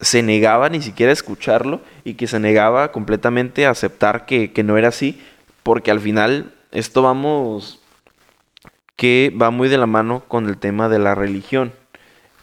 se 0.00 0.22
negaba 0.22 0.68
ni 0.68 0.82
siquiera 0.82 1.10
a 1.10 1.14
escucharlo 1.14 1.80
y 2.04 2.14
que 2.14 2.26
se 2.26 2.40
negaba 2.40 2.92
completamente 2.92 3.66
a 3.66 3.70
aceptar 3.70 4.26
que, 4.26 4.52
que 4.52 4.62
no 4.62 4.76
era 4.76 4.88
así, 4.88 5.20
porque 5.62 5.90
al 5.90 6.00
final 6.00 6.52
esto 6.72 7.02
vamos, 7.02 7.80
que 8.96 9.32
va 9.40 9.50
muy 9.50 9.68
de 9.68 9.78
la 9.78 9.86
mano 9.86 10.24
con 10.26 10.48
el 10.48 10.56
tema 10.56 10.88
de 10.88 10.98
la 10.98 11.14
religión. 11.14 11.72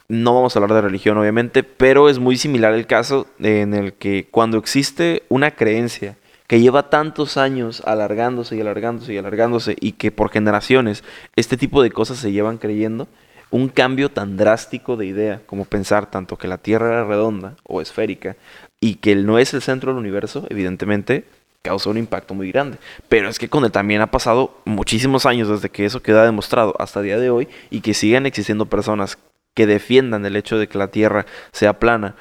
No 0.08 0.34
vamos 0.34 0.54
a 0.54 0.58
hablar 0.58 0.74
de 0.74 0.82
religión, 0.82 1.18
obviamente, 1.18 1.62
pero 1.62 2.08
es 2.08 2.18
muy 2.18 2.36
similar 2.36 2.74
el 2.74 2.86
caso 2.86 3.26
en 3.38 3.74
el 3.74 3.94
que 3.94 4.28
cuando 4.30 4.58
existe 4.58 5.24
una 5.28 5.52
creencia 5.52 6.16
que 6.46 6.60
lleva 6.60 6.90
tantos 6.90 7.36
años 7.36 7.82
alargándose 7.86 8.56
y 8.56 8.60
alargándose 8.60 9.14
y 9.14 9.18
alargándose 9.18 9.76
y 9.80 9.92
que 9.92 10.12
por 10.12 10.30
generaciones 10.30 11.02
este 11.36 11.56
tipo 11.56 11.82
de 11.82 11.90
cosas 11.90 12.18
se 12.18 12.32
llevan 12.32 12.58
creyendo, 12.58 13.08
un 13.50 13.68
cambio 13.68 14.10
tan 14.10 14.36
drástico 14.36 14.96
de 14.96 15.06
idea 15.06 15.40
como 15.46 15.64
pensar 15.64 16.10
tanto 16.10 16.36
que 16.36 16.48
la 16.48 16.58
Tierra 16.58 16.88
era 16.88 17.04
redonda 17.04 17.54
o 17.64 17.80
esférica 17.80 18.36
y 18.80 18.96
que 18.96 19.16
no 19.16 19.38
es 19.38 19.54
el 19.54 19.62
centro 19.62 19.92
del 19.92 20.00
universo, 20.00 20.46
evidentemente 20.50 21.24
causa 21.64 21.88
un 21.88 21.96
impacto 21.96 22.34
muy 22.34 22.52
grande. 22.52 22.76
Pero 23.08 23.28
es 23.28 23.38
que 23.38 23.48
con 23.48 23.64
él 23.64 23.72
también 23.72 24.02
ha 24.02 24.10
pasado 24.10 24.54
muchísimos 24.66 25.24
años 25.26 25.48
desde 25.48 25.70
que 25.70 25.86
eso 25.86 26.02
queda 26.02 26.24
demostrado 26.24 26.74
hasta 26.78 27.00
el 27.00 27.06
día 27.06 27.18
de 27.18 27.30
hoy 27.30 27.48
y 27.70 27.80
que 27.80 27.94
sigan 27.94 28.26
existiendo 28.26 28.66
personas 28.66 29.18
que 29.54 29.66
defiendan 29.66 30.26
el 30.26 30.36
hecho 30.36 30.58
de 30.58 30.68
que 30.68 30.76
la 30.78 30.88
Tierra 30.88 31.24
sea 31.52 31.78
plana 31.78 32.16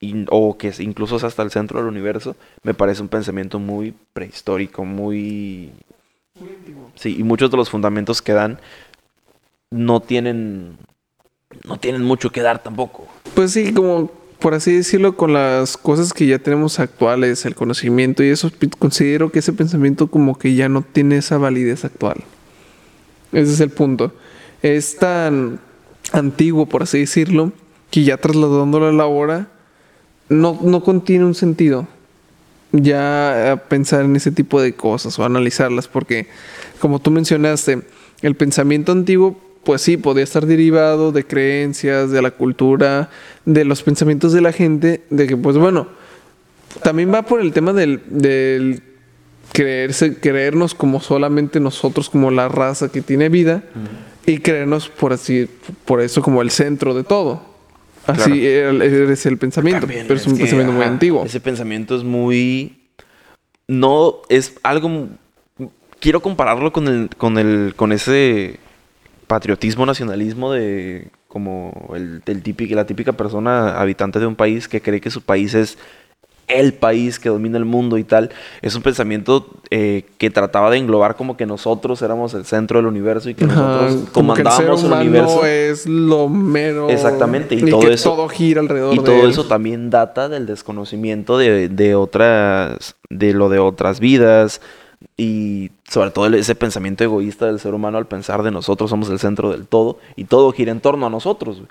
y- 0.00 0.24
o 0.30 0.58
que 0.58 0.72
incluso 0.80 1.18
sea 1.18 1.28
hasta 1.28 1.42
el 1.42 1.50
centro 1.52 1.78
del 1.78 1.86
universo, 1.88 2.34
me 2.64 2.74
parece 2.74 3.00
un 3.00 3.08
pensamiento 3.08 3.58
muy 3.60 3.94
prehistórico, 4.12 4.84
muy... 4.84 5.70
Sí, 6.96 7.16
y 7.18 7.22
muchos 7.22 7.50
de 7.50 7.56
los 7.58 7.70
fundamentos 7.70 8.20
que 8.22 8.32
dan 8.32 8.58
no 9.70 10.00
tienen 10.00 10.78
no 11.64 11.78
tienen 11.78 12.02
mucho 12.02 12.30
que 12.30 12.42
dar 12.42 12.62
tampoco. 12.62 13.06
Pues 13.34 13.52
sí, 13.52 13.72
como 13.74 14.10
por 14.40 14.54
así 14.54 14.72
decirlo, 14.72 15.16
con 15.16 15.32
las 15.32 15.76
cosas 15.76 16.12
que 16.12 16.26
ya 16.26 16.38
tenemos 16.38 16.80
actuales, 16.80 17.44
el 17.44 17.54
conocimiento 17.54 18.22
y 18.22 18.28
eso, 18.28 18.50
considero 18.78 19.30
que 19.30 19.40
ese 19.40 19.52
pensamiento 19.52 20.08
como 20.08 20.38
que 20.38 20.54
ya 20.54 20.68
no 20.68 20.82
tiene 20.82 21.18
esa 21.18 21.38
validez 21.38 21.84
actual. 21.84 22.24
Ese 23.32 23.52
es 23.52 23.60
el 23.60 23.70
punto. 23.70 24.12
Es 24.62 24.96
tan 24.96 25.60
antiguo, 26.12 26.66
por 26.66 26.82
así 26.82 27.00
decirlo, 27.00 27.52
que 27.90 28.04
ya 28.04 28.16
trasladándolo 28.16 28.88
a 28.88 28.92
la 28.92 29.06
hora, 29.06 29.48
no, 30.28 30.58
no 30.62 30.82
contiene 30.82 31.24
un 31.24 31.34
sentido. 31.34 31.86
Ya 32.72 33.64
pensar 33.68 34.04
en 34.04 34.16
ese 34.16 34.30
tipo 34.30 34.60
de 34.60 34.74
cosas 34.74 35.18
o 35.18 35.24
analizarlas, 35.24 35.88
porque 35.88 36.28
como 36.78 37.00
tú 37.00 37.10
mencionaste, 37.10 37.82
el 38.22 38.36
pensamiento 38.36 38.92
antiguo 38.92 39.40
pues 39.64 39.82
sí, 39.82 39.96
podía 39.96 40.24
estar 40.24 40.46
derivado 40.46 41.12
de 41.12 41.24
creencias, 41.26 42.10
de 42.10 42.22
la 42.22 42.30
cultura, 42.30 43.10
de 43.44 43.64
los 43.64 43.82
pensamientos 43.82 44.32
de 44.32 44.40
la 44.40 44.52
gente, 44.52 45.02
de 45.10 45.26
que 45.26 45.36
pues 45.36 45.56
bueno, 45.56 45.88
también 46.82 47.12
va 47.12 47.22
por 47.22 47.40
el 47.40 47.52
tema 47.52 47.72
del, 47.72 48.00
del 48.08 48.82
creerse, 49.52 50.18
creernos 50.18 50.74
como 50.74 51.00
solamente 51.00 51.60
nosotros, 51.60 52.08
como 52.08 52.30
la 52.30 52.48
raza 52.48 52.90
que 52.90 53.02
tiene 53.02 53.28
vida, 53.28 53.64
y 54.26 54.38
creernos 54.38 54.88
por 54.88 55.12
así, 55.12 55.48
por 55.84 56.00
eso 56.00 56.22
como 56.22 56.42
el 56.42 56.50
centro 56.50 56.94
de 56.94 57.04
todo. 57.04 57.50
Así 58.06 58.46
es 58.46 59.26
el 59.26 59.38
pensamiento, 59.38 59.86
pero 59.86 60.14
es 60.14 60.26
un 60.26 60.36
pensamiento 60.36 60.72
muy 60.72 60.84
antiguo. 60.84 61.24
Ese 61.24 61.40
pensamiento 61.40 61.96
es 61.96 62.04
muy... 62.04 62.78
No, 63.68 64.16
es 64.28 64.54
algo... 64.62 65.08
Quiero 66.00 66.20
compararlo 66.20 66.72
con 66.72 66.88
el, 66.88 67.10
con 67.16 67.38
el, 67.38 67.74
con 67.76 67.92
ese 67.92 68.58
patriotismo, 69.30 69.86
nacionalismo 69.86 70.50
de 70.50 71.06
como 71.28 71.94
el, 71.94 72.42
típico, 72.42 72.74
la 72.74 72.84
típica 72.84 73.12
persona 73.12 73.80
habitante 73.80 74.18
de 74.18 74.26
un 74.26 74.34
país 74.34 74.66
que 74.66 74.82
cree 74.82 75.00
que 75.00 75.12
su 75.12 75.22
país 75.22 75.54
es 75.54 75.78
el 76.48 76.74
país 76.74 77.20
que 77.20 77.28
domina 77.28 77.56
el 77.56 77.64
mundo 77.64 77.96
y 77.96 78.02
tal. 78.02 78.30
Es 78.60 78.74
un 78.74 78.82
pensamiento 78.82 79.46
eh, 79.70 80.04
que 80.18 80.30
trataba 80.30 80.68
de 80.68 80.78
englobar 80.78 81.14
como 81.14 81.36
que 81.36 81.46
nosotros 81.46 82.02
éramos 82.02 82.34
el 82.34 82.44
centro 82.44 82.80
del 82.80 82.86
universo 82.86 83.30
y 83.30 83.36
que 83.36 83.44
nosotros 83.44 84.08
comandábamos 84.10 84.82
el, 84.82 84.92
universo. 84.92 85.46
es 85.46 85.86
lo 85.86 86.28
mero. 86.28 86.90
Exactamente. 86.90 87.54
Y, 87.54 87.70
todo 87.70 87.88
eso. 87.88 88.10
Todo 88.10 88.28
gira 88.28 88.60
alrededor. 88.60 88.96
Y 88.96 88.98
todo 88.98 89.28
eso 89.28 89.46
también 89.46 89.90
data 89.90 90.28
del 90.28 90.46
desconocimiento 90.46 91.38
de, 91.38 91.68
de 91.68 91.94
otras. 91.94 92.96
de 93.10 93.32
lo 93.32 93.48
de 93.48 93.60
otras 93.60 94.00
vidas 94.00 94.60
y 95.16 95.70
sobre 95.88 96.10
todo 96.10 96.26
ese 96.26 96.54
pensamiento 96.54 97.04
egoísta 97.04 97.46
del 97.46 97.60
ser 97.60 97.74
humano 97.74 97.98
al 97.98 98.06
pensar 98.06 98.42
de 98.42 98.50
nosotros 98.50 98.90
somos 98.90 99.08
el 99.10 99.18
centro 99.18 99.50
del 99.50 99.66
todo 99.66 99.98
y 100.16 100.24
todo 100.24 100.52
gira 100.52 100.72
en 100.72 100.80
torno 100.80 101.06
a 101.06 101.10
nosotros. 101.10 101.62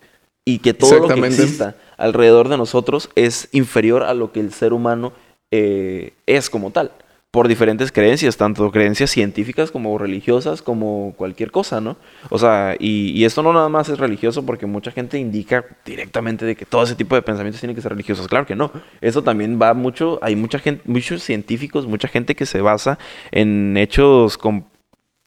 Y 0.46 0.60
que 0.60 0.74
todo 0.74 1.00
lo 1.00 1.08
que 1.08 1.28
exista 1.28 1.76
alrededor 1.98 2.50
de 2.50 2.58
nosotros 2.58 3.10
es 3.16 3.50
inferior 3.52 4.04
a 4.04 4.14
lo 4.14 4.32
que 4.32 4.40
el 4.40 4.52
ser 4.52 4.74
humano 4.74 5.14
eh, 5.52 6.14
es 6.26 6.50
como 6.50 6.72
tal 6.72 6.92
por 7.32 7.48
diferentes 7.48 7.92
creencias, 7.92 8.38
tanto 8.38 8.72
creencias 8.72 9.12
científicas 9.12 9.70
como 9.70 9.98
religiosas, 10.00 10.64
como 10.64 11.14
cualquier 11.16 11.52
cosa, 11.52 11.80
¿no? 11.80 11.98
O 12.30 12.40
sea, 12.40 12.76
y, 12.80 13.24
esto 13.24 13.44
no 13.44 13.54
nada 13.54 13.70
más 13.70 13.88
es 13.90 14.00
religioso 14.00 14.46
porque 14.46 14.66
mucha 14.66 14.92
gente 14.92 15.20
indica 15.20 15.64
directamente 15.86 16.46
de 16.46 16.56
que 16.56 16.66
todo 16.66 16.84
ese 16.84 16.96
tipo 16.96 17.14
de 17.14 17.22
pensamientos 17.22 17.62
tienen 17.62 17.76
que 17.76 17.84
ser 17.84 17.92
religiosos. 17.92 18.28
Claro 18.28 18.48
que 18.48 18.56
no. 18.56 18.72
Eso 19.00 19.22
también 19.24 19.60
va 19.62 19.76
mucho, 19.76 20.18
hay 20.24 20.36
mucha 20.36 20.58
gente, 20.58 20.82
muchos 20.86 21.22
científicos, 21.22 21.86
mucha 21.86 22.08
gente 22.08 22.36
que 22.36 22.48
se 22.48 22.62
basa 22.62 22.98
en 23.32 23.78
hechos 23.78 24.40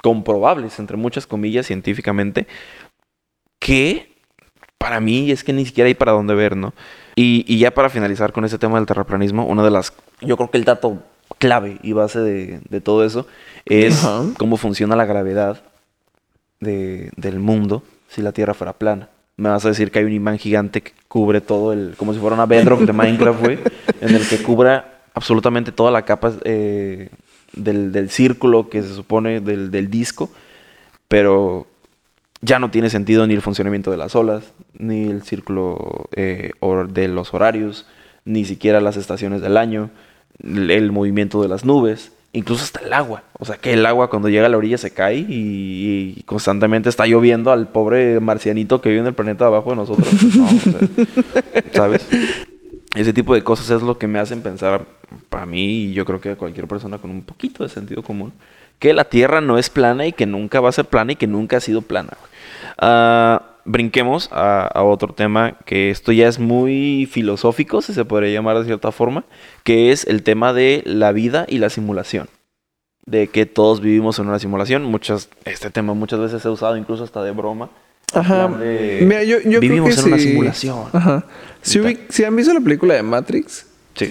comprobables, 0.03 0.81
entre 0.81 0.97
muchas 0.97 1.29
comillas, 1.29 1.67
científicamente, 1.67 2.49
que 3.61 4.13
para 4.77 4.99
mí 4.99 5.31
es 5.31 5.45
que 5.45 5.53
ni 5.53 5.65
siquiera 5.65 5.87
hay 5.87 5.95
para 5.95 6.11
dónde 6.11 6.35
ver, 6.35 6.57
¿no? 6.57 6.75
Y, 7.15 7.59
ya 7.59 7.73
para 7.73 7.91
finalizar 7.91 8.33
con 8.33 8.45
ese 8.45 8.59
tema 8.59 8.79
del 8.79 8.87
terraplanismo, 8.87 9.47
una 9.47 9.63
de 9.63 9.71
las, 9.71 9.93
yo 10.21 10.37
creo 10.37 10.51
que 10.51 10.59
el 10.59 10.65
dato 10.65 11.01
clave 11.39 11.79
y 11.83 11.93
base 11.93 12.21
de, 12.21 12.81
todo 12.81 13.05
eso 13.05 13.27
es 13.65 14.07
cómo 14.39 14.57
funciona 14.57 14.97
la 14.97 15.05
gravedad 15.05 15.63
del 16.61 17.39
mundo 17.39 17.83
si 18.09 18.23
la 18.23 18.33
Tierra 18.33 18.55
fuera 18.55 18.75
plana. 18.75 19.09
Me 19.37 19.49
vas 19.49 19.65
a 19.65 19.69
decir 19.69 19.91
que 19.91 19.99
hay 19.99 20.05
un 20.05 20.13
imán 20.13 20.39
gigante 20.39 20.83
que 20.83 20.93
cubre 21.09 21.41
todo 21.41 21.73
el... 21.73 21.95
como 21.97 22.13
si 22.13 22.21
fuera 22.21 22.35
una 22.35 22.47
bedrock 22.47 22.81
de 22.83 22.93
Minecraft, 22.93 23.41
güey, 23.41 23.59
en 24.01 24.15
el 24.15 24.29
que 24.29 24.43
cubra 24.43 25.01
absolutamente 25.15 25.73
toda 25.73 25.91
la 25.91 26.03
capa 26.03 26.33
eh, 26.45 27.09
del, 27.55 28.11
círculo 28.11 28.69
que 28.69 28.83
se 28.83 28.95
supone 28.95 29.41
del, 29.41 29.91
disco, 29.91 30.31
pero 31.09 31.67
ya 32.41 32.59
no 32.59 32.71
tiene 32.71 32.91
sentido 32.91 33.27
ni 33.27 33.35
el 33.35 33.43
funcionamiento 33.43 33.91
de 33.91 33.97
las 33.97 34.15
olas, 34.15 34.53
ni 34.75 35.09
el 35.09 35.23
círculo 35.23 36.09
eh, 36.15 36.53
de 36.89 37.09
los 37.09 37.35
horarios, 37.35 37.87
ni 38.25 38.45
siquiera 38.45 38.81
las 38.81 38.97
estaciones 38.97 39.41
del 39.41 39.57
año 39.57 39.91
el 40.41 40.93
movimiento 40.93 41.43
de 41.43 41.49
las 41.49 41.65
nubes, 41.65 42.13
incluso 42.33 42.65
hasta 42.65 42.81
el 42.81 42.93
agua. 42.93 43.23
O 43.39 43.45
sea, 43.45 43.57
que 43.57 43.73
el 43.73 43.85
agua 43.87 44.11
cuando 44.11 44.29
llega 44.29 44.47
a 44.47 44.49
la 44.49 44.57
orilla 44.57 44.79
se 44.79 44.93
cae 44.93 45.25
y, 45.29 46.23
constantemente 46.27 46.89
está 46.89 47.07
lloviendo 47.07 47.53
al 47.53 47.69
pobre 47.69 48.21
marcianito 48.21 48.81
que 48.81 48.89
vive 48.89 49.01
en 49.01 49.07
el 49.09 49.15
planeta 49.15 49.47
abajo 49.47 49.71
de 49.71 49.77
nosotros. 49.77 50.09
¿Sabes? 51.73 52.07
Ese 52.95 53.13
tipo 53.13 53.35
de 53.35 53.43
cosas 53.43 53.71
es 53.71 53.83
lo 53.83 53.99
que 53.99 54.07
me 54.07 54.19
hacen 54.19 54.43
pensar, 54.43 54.85
para 55.29 55.47
mí 55.47 55.85
y 55.85 55.93
yo 55.93 56.05
creo 56.05 56.21
que 56.21 56.31
a 56.31 56.37
cualquier 56.37 56.67
persona 56.67 56.99
con 56.99 57.11
un 57.11 57.23
poquito 57.23 57.63
de 57.63 57.69
sentido 57.69 58.03
común, 58.03 58.33
que 58.79 58.93
la 58.93 59.05
Tierra 59.05 59.41
no 59.41 59.59
es 59.59 59.71
plana 59.71 60.07
y 60.07 60.13
que 60.13 60.27
nunca 60.27 60.61
va 60.61 60.69
a 60.69 60.73
ser 60.73 60.87
plana 60.87 61.13
y 61.13 61.17
que 61.17 61.27
nunca 61.27 61.59
ha 61.59 61.61
sido 61.61 61.83
plana. 61.83 62.17
Ah 62.79 63.52
brinquemos 63.65 64.29
a, 64.33 64.71
otro 64.83 65.15
tema 65.15 65.57
que 65.65 65.91
esto 65.91 66.13
ya 66.13 66.29
es 66.29 66.39
muy 66.39 67.09
filosófico, 67.11 67.83
si 67.83 67.95
se 67.95 68.05
podría 68.05 68.33
llamar 68.33 68.59
de 68.59 68.65
cierta 68.65 68.93
forma, 68.93 69.25
que 69.65 69.93
es 69.93 70.07
el 70.07 70.23
tema 70.23 70.53
de 70.53 70.83
la 70.85 71.13
vida 71.13 71.47
y 71.49 71.59
la 71.59 71.71
simulación. 71.71 72.29
De 73.05 73.29
que 73.29 73.47
todos 73.47 73.81
vivimos 73.81 74.19
en 74.19 74.29
una 74.29 74.39
simulación. 74.39 74.85
Muchas, 74.85 75.29
este 75.45 75.71
tema 75.71 75.95
muchas 75.95 76.21
veces 76.21 76.43
se 76.43 76.49
ha 76.49 76.51
usado 76.53 76.77
incluso 76.77 77.05
hasta 77.05 77.23
de 77.23 77.33
broma. 77.33 77.71
Ajá. 78.15 78.47
vivimos 78.49 79.99
en 79.99 80.05
una 80.07 80.19
simulación. 80.19 80.85
Ajá. 80.93 81.25
Si, 81.63 82.25
han 82.25 82.37
visto 82.37 82.53
la 82.53 82.61
película 82.61 82.95
de 82.95 83.03
Matrix, 83.03 83.67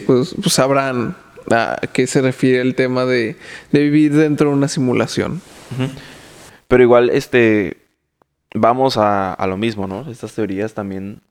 pues, 0.06 0.36
pues, 0.42 0.54
sabrán 0.54 1.16
a 1.50 1.80
qué 1.94 2.08
se 2.08 2.22
refiere 2.22 2.62
el 2.62 2.76
tema 2.76 3.06
de, 3.06 3.38
vivir 3.72 4.14
dentro 4.14 4.50
de 4.50 4.56
una 4.56 4.68
simulación. 4.68 5.42
Pero 6.68 6.84
igual, 6.84 7.10
este, 7.10 7.81
vamos 8.54 8.98
a, 8.98 9.36
lo 9.48 9.58
mismo, 9.58 9.88
¿no? 9.88 10.10
Estas 10.10 10.34
teorías 10.34 10.74
también, 10.74 11.22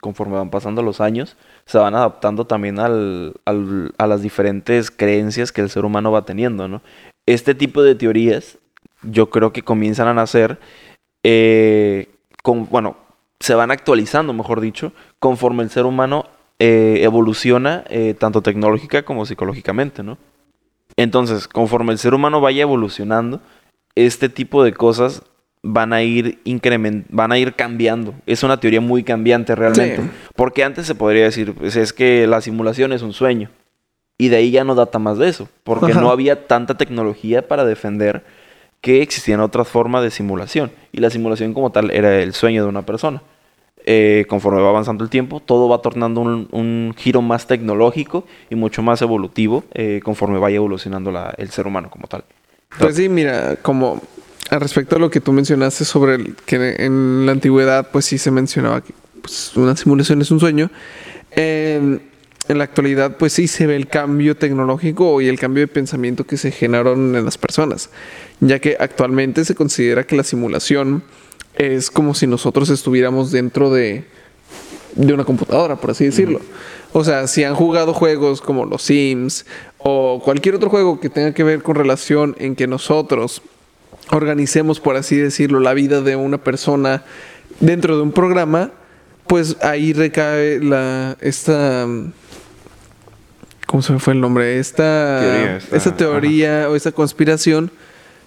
conforme 0.00 0.36
van 0.36 0.50
pasando 0.50 0.82
los 0.82 1.00
años, 1.00 1.36
se 1.66 1.78
van 1.78 1.94
adaptando 1.94 2.46
también 2.46 2.78
al, 2.78 3.34
a 3.44 4.06
las 4.06 4.22
diferentes 4.22 4.90
creencias 4.90 5.52
que 5.52 5.60
el 5.60 5.70
ser 5.70 5.84
humano 5.84 6.12
va 6.12 6.24
teniendo, 6.24 6.68
¿no? 6.68 6.82
Este 7.26 7.54
tipo 7.54 7.82
de 7.82 7.94
teorías, 7.94 8.58
yo 9.02 9.30
creo 9.30 9.52
que 9.52 9.62
comienzan 9.62 10.08
a 10.08 10.14
nacer, 10.14 10.58
eh, 11.24 12.10
con, 12.42 12.68
bueno, 12.68 12.96
se 13.40 13.54
van 13.54 13.70
actualizando, 13.70 14.32
mejor 14.32 14.60
dicho, 14.60 14.92
conforme 15.18 15.62
el 15.62 15.70
ser 15.70 15.84
humano 15.84 16.26
eh, 16.58 17.00
evoluciona, 17.02 17.84
eh, 17.88 18.14
tanto 18.14 18.42
tecnológica 18.42 19.04
como 19.04 19.26
psicológicamente, 19.26 20.02
¿no? 20.02 20.18
Entonces, 20.96 21.48
conforme 21.48 21.92
el 21.92 21.98
ser 21.98 22.14
humano 22.14 22.40
vaya 22.40 22.62
evolucionando, 22.62 23.40
este 23.94 24.28
tipo 24.28 24.62
de 24.62 24.72
cosas 24.72 25.22
van 25.62 25.92
a 25.92 26.02
ir 26.02 26.40
increment 26.44 27.06
van 27.08 27.32
a 27.32 27.38
ir 27.38 27.54
cambiando. 27.54 28.14
Es 28.26 28.42
una 28.42 28.58
teoría 28.58 28.80
muy 28.80 29.04
cambiante 29.04 29.54
realmente. 29.54 30.00
Porque 30.34 30.64
antes 30.64 30.86
se 30.86 30.94
podría 30.94 31.24
decir, 31.24 31.54
pues 31.54 31.76
es 31.76 31.92
que 31.92 32.26
la 32.26 32.40
simulación 32.40 32.92
es 32.92 33.02
un 33.02 33.12
sueño. 33.12 33.50
Y 34.18 34.28
de 34.28 34.36
ahí 34.36 34.50
ya 34.50 34.64
no 34.64 34.74
data 34.74 34.98
más 34.98 35.18
de 35.18 35.28
eso. 35.28 35.48
Porque 35.64 35.94
no 35.94 36.10
había 36.10 36.46
tanta 36.46 36.76
tecnología 36.76 37.46
para 37.46 37.64
defender 37.64 38.24
que 38.80 39.00
existían 39.02 39.40
otras 39.40 39.68
formas 39.68 40.02
de 40.02 40.10
simulación. 40.10 40.72
Y 40.90 41.00
la 41.00 41.10
simulación 41.10 41.54
como 41.54 41.70
tal 41.70 41.90
era 41.90 42.20
el 42.20 42.34
sueño 42.34 42.62
de 42.62 42.68
una 42.68 42.82
persona. 42.82 43.22
Eh, 43.84 44.26
conforme 44.28 44.60
va 44.60 44.68
avanzando 44.68 45.02
el 45.02 45.10
tiempo, 45.10 45.40
todo 45.40 45.68
va 45.68 45.78
tornando 45.78 46.20
un, 46.20 46.94
giro 46.96 47.20
más 47.20 47.48
tecnológico 47.48 48.24
y 48.48 48.54
mucho 48.54 48.80
más 48.82 49.02
evolutivo 49.02 49.64
eh, 49.74 50.00
conforme 50.04 50.38
vaya 50.38 50.56
evolucionando 50.56 51.12
el 51.36 51.50
ser 51.50 51.66
humano 51.66 51.90
como 51.90 52.06
tal. 52.06 52.24
Pues 52.78 52.96
sí, 52.96 53.08
mira, 53.08 53.56
como 53.60 54.00
respecto 54.58 54.96
a 54.96 54.98
lo 54.98 55.10
que 55.10 55.20
tú 55.20 55.32
mencionaste 55.32 55.84
sobre 55.84 56.16
el, 56.16 56.36
que 56.46 56.76
en 56.78 57.26
la 57.26 57.32
antigüedad, 57.32 57.88
pues 57.90 58.04
sí 58.04 58.18
se 58.18 58.30
mencionaba 58.30 58.82
que 58.82 58.92
pues, 59.22 59.56
una 59.56 59.76
simulación 59.76 60.20
es 60.20 60.30
un 60.30 60.40
sueño. 60.40 60.70
En, 61.30 62.10
la 62.48 62.64
actualidad, 62.64 63.16
pues 63.16 63.32
sí 63.32 63.48
se 63.48 63.66
ve 63.66 63.76
el 63.76 63.86
cambio 63.86 64.36
tecnológico 64.36 65.22
y 65.22 65.28
el 65.28 65.38
cambio 65.38 65.62
de 65.62 65.68
pensamiento 65.68 66.24
que 66.24 66.36
se 66.36 66.50
generaron 66.50 67.16
en 67.16 67.24
las 67.24 67.38
personas, 67.38 67.88
ya 68.40 68.58
que 68.58 68.76
actualmente 68.78 69.46
se 69.46 69.54
considera 69.54 70.04
que 70.04 70.16
la 70.16 70.24
simulación 70.24 71.02
es 71.54 71.90
como 71.90 72.14
si 72.14 72.26
nosotros 72.26 72.68
estuviéramos 72.68 73.30
dentro 73.30 73.70
de, 73.70 74.04
de 74.96 75.14
una 75.14 75.24
computadora, 75.24 75.76
por 75.76 75.92
así 75.92 76.04
decirlo. 76.04 76.40
O 76.92 77.04
sea, 77.04 77.26
si 77.26 77.42
han 77.44 77.54
jugado 77.54 77.94
juegos 77.94 78.42
como 78.42 78.66
los 78.66 78.82
Sims 78.82 79.46
o 79.78 80.20
cualquier 80.22 80.56
otro 80.56 80.68
juego 80.68 81.00
que 81.00 81.08
tenga 81.08 81.32
que 81.32 81.44
ver 81.44 81.62
con 81.62 81.76
relación 81.76 82.36
en 82.38 82.54
que 82.54 82.66
nosotros 82.66 83.40
organicemos, 84.10 84.80
por 84.80 84.96
así 84.96 85.16
decirlo, 85.16 85.60
la 85.60 85.74
vida 85.74 86.00
de 86.00 86.16
una 86.16 86.38
persona 86.38 87.04
dentro 87.60 87.96
de 87.96 88.02
un 88.02 88.12
programa, 88.12 88.70
pues 89.26 89.56
ahí 89.62 89.92
recae 89.92 90.60
la 90.60 91.16
esta 91.20 91.86
¿cómo 93.66 93.82
se 93.82 93.92
me 93.92 93.98
fue 93.98 94.12
el 94.14 94.20
nombre? 94.20 94.58
Esta 94.58 95.18
Teoría, 95.20 95.56
esta, 95.56 95.76
esta- 95.76 95.96
teoría 95.96 96.68
o 96.70 96.76
esta 96.76 96.92
conspiración 96.92 97.70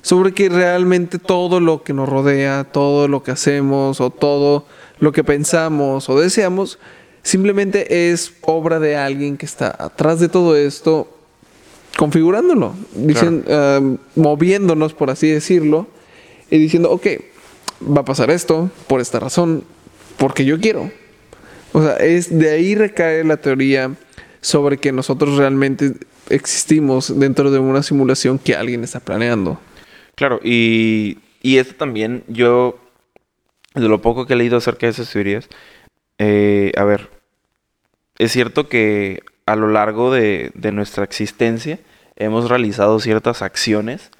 sobre 0.01 0.33
que 0.33 0.49
realmente 0.49 1.17
todo 1.19 1.59
lo 1.59 1.83
que 1.83 1.93
nos 1.93 2.07
rodea, 2.07 2.63
todo 2.63 3.07
lo 3.07 3.23
que 3.23 3.31
hacemos 3.31 3.99
o 4.01 4.09
todo 4.11 4.65
lo 4.99 5.11
que 5.11 5.23
pensamos 5.23 6.09
o 6.09 6.19
deseamos 6.19 6.79
simplemente 7.23 8.11
es 8.11 8.33
obra 8.41 8.79
de 8.79 8.95
alguien 8.97 9.35
que 9.37 9.45
está 9.47 9.75
atrás 9.77 10.19
de 10.19 10.29
todo 10.29 10.55
esto 10.55 11.14
configurándolo, 11.97 12.75
dicen, 12.93 13.45
ah, 13.49 13.79
moviéndonos, 14.15 14.93
por 14.93 15.09
así 15.09 15.29
decirlo, 15.29 15.87
y 16.49 16.57
diciendo, 16.57 16.91
ok, 16.91 17.07
va 17.81 18.01
a 18.01 18.05
pasar 18.05 18.29
esto 18.29 18.69
por 18.87 19.01
esta 19.01 19.19
razón, 19.19 19.63
porque 20.17 20.45
yo 20.45 20.59
quiero. 20.59 20.91
O 21.73 21.81
sea, 21.81 21.97
es 21.97 22.37
de 22.37 22.51
ahí 22.51 22.75
recae 22.75 23.23
la 23.23 23.37
teoría 23.37 23.95
sobre 24.41 24.77
que 24.77 24.91
nosotros 24.91 25.37
realmente 25.37 25.93
existimos 26.29 27.19
dentro 27.19 27.51
de 27.51 27.59
una 27.59 27.83
simulación 27.83 28.39
que 28.39 28.55
alguien 28.55 28.83
está 28.83 28.99
planeando. 28.99 29.59
Claro, 30.15 30.39
y, 30.43 31.17
y 31.41 31.57
esto 31.57 31.75
también, 31.75 32.23
yo, 32.27 32.79
de 33.73 33.87
lo 33.87 34.01
poco 34.01 34.25
que 34.25 34.33
he 34.33 34.37
leído 34.37 34.57
acerca 34.57 34.85
de 34.85 34.91
esas 34.91 35.11
teorías, 35.11 35.49
eh, 36.17 36.71
a 36.77 36.83
ver, 36.85 37.09
es 38.17 38.31
cierto 38.31 38.69
que 38.69 39.21
a 39.45 39.55
lo 39.55 39.67
largo 39.69 40.11
de, 40.11 40.51
de 40.55 40.71
nuestra 40.71 41.03
existencia 41.03 41.79
hemos 42.15 42.49
realizado 42.49 42.99
ciertas 42.99 43.41
acciones 43.41 44.11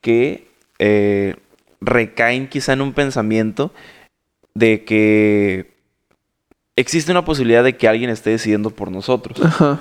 que 0.00 0.48
eh, 0.78 1.36
recaen 1.80 2.48
quizá 2.48 2.72
en 2.72 2.80
un 2.82 2.92
pensamiento 2.92 3.72
de 4.54 4.84
que 4.84 5.74
existe 6.76 7.10
una 7.12 7.24
posibilidad 7.24 7.64
de 7.64 7.76
que 7.76 7.88
alguien 7.88 8.10
esté 8.10 8.30
decidiendo 8.30 8.70
por 8.70 8.90
nosotros 8.90 9.40
Ajá. 9.44 9.80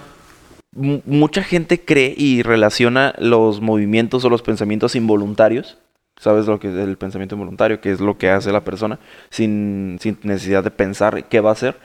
mu- 0.73 1.01
mucha 1.05 1.43
gente 1.43 1.81
cree 1.83 2.13
y 2.17 2.41
relaciona 2.43 3.13
los 3.17 3.61
movimientos 3.61 4.23
o 4.25 4.29
los 4.29 4.41
pensamientos 4.41 4.95
involuntarios. 4.95 5.77
¿Sabes 6.17 6.45
lo 6.45 6.59
que 6.61 6.69
es 6.69 6.75
el 6.75 6.97
pensamiento 6.97 7.35
involuntario? 7.35 7.81
Que 7.81 7.91
es 7.91 7.99
lo 7.99 8.17
que 8.17 8.29
hace 8.29 8.53
la 8.53 8.63
persona 8.63 8.99
sin, 9.29 9.97
sin 9.99 10.17
necesidad 10.23 10.63
de 10.63 10.71
pensar 10.71 11.25
qué 11.27 11.41
va 11.41 11.49
a 11.49 11.53
hacer. 11.53 11.75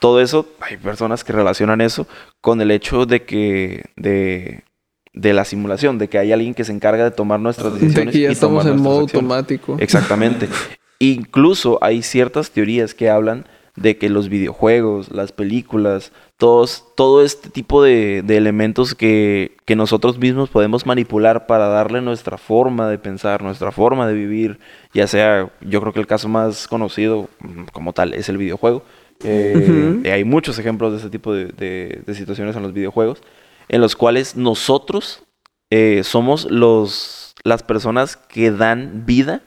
Todo 0.00 0.20
eso, 0.20 0.46
hay 0.60 0.76
personas 0.78 1.22
que 1.24 1.32
relacionan 1.32 1.80
eso 1.80 2.06
con 2.40 2.60
el 2.60 2.70
hecho 2.70 3.06
de 3.06 3.24
que, 3.24 3.84
de, 3.96 4.64
de 5.12 5.32
la 5.34 5.44
simulación, 5.44 5.98
de 5.98 6.08
que 6.08 6.18
hay 6.18 6.32
alguien 6.32 6.54
que 6.54 6.64
se 6.64 6.72
encarga 6.72 7.04
de 7.04 7.10
tomar 7.12 7.38
nuestras 7.40 7.74
De 7.74 7.80
decisiones. 7.80 8.12
que 8.12 8.20
ya 8.22 8.28
y 8.30 8.32
estamos 8.32 8.64
en 8.66 8.80
modo 8.80 9.00
acciones. 9.04 9.14
automático. 9.14 9.76
Exactamente. 9.78 10.48
Incluso 10.98 11.78
hay 11.82 12.02
ciertas 12.02 12.50
teorías 12.50 12.94
que 12.94 13.08
hablan 13.10 13.46
de 13.76 13.96
que 13.96 14.10
los 14.10 14.28
videojuegos, 14.28 15.10
las 15.10 15.32
películas, 15.32 16.12
todos, 16.36 16.84
todo 16.96 17.22
este 17.22 17.48
tipo 17.48 17.82
de, 17.82 18.22
de 18.22 18.36
elementos 18.36 18.94
que, 18.94 19.56
que 19.64 19.76
nosotros 19.76 20.18
mismos 20.18 20.50
podemos 20.50 20.84
manipular 20.86 21.46
para 21.46 21.68
darle 21.68 22.02
nuestra 22.02 22.36
forma 22.36 22.88
de 22.90 22.98
pensar, 22.98 23.42
nuestra 23.42 23.70
forma 23.72 24.06
de 24.06 24.14
vivir, 24.14 24.58
ya 24.92 25.06
sea, 25.06 25.50
yo 25.62 25.80
creo 25.80 25.92
que 25.92 26.00
el 26.00 26.06
caso 26.06 26.28
más 26.28 26.68
conocido 26.68 27.28
mm, 27.40 27.64
como 27.72 27.92
tal 27.92 28.12
es 28.12 28.28
el 28.28 28.36
videojuego. 28.38 28.82
Eh, 29.22 30.10
hay 30.12 30.24
muchos 30.24 30.58
ejemplos 30.58 30.92
de 30.92 30.98
ese 30.98 31.10
tipo 31.10 31.32
de, 31.34 32.02
situaciones 32.14 32.56
en 32.56 32.62
los 32.62 32.72
videojuegos, 32.72 33.22
en 33.68 33.80
los 33.80 33.96
cuales 33.96 34.36
nosotros 34.36 35.22
eh, 35.70 36.02
somos 36.04 36.50
los, 36.50 37.34
las 37.44 37.62
personas 37.62 38.16
que 38.16 38.50
dan 38.50 39.04
vida 39.06 39.42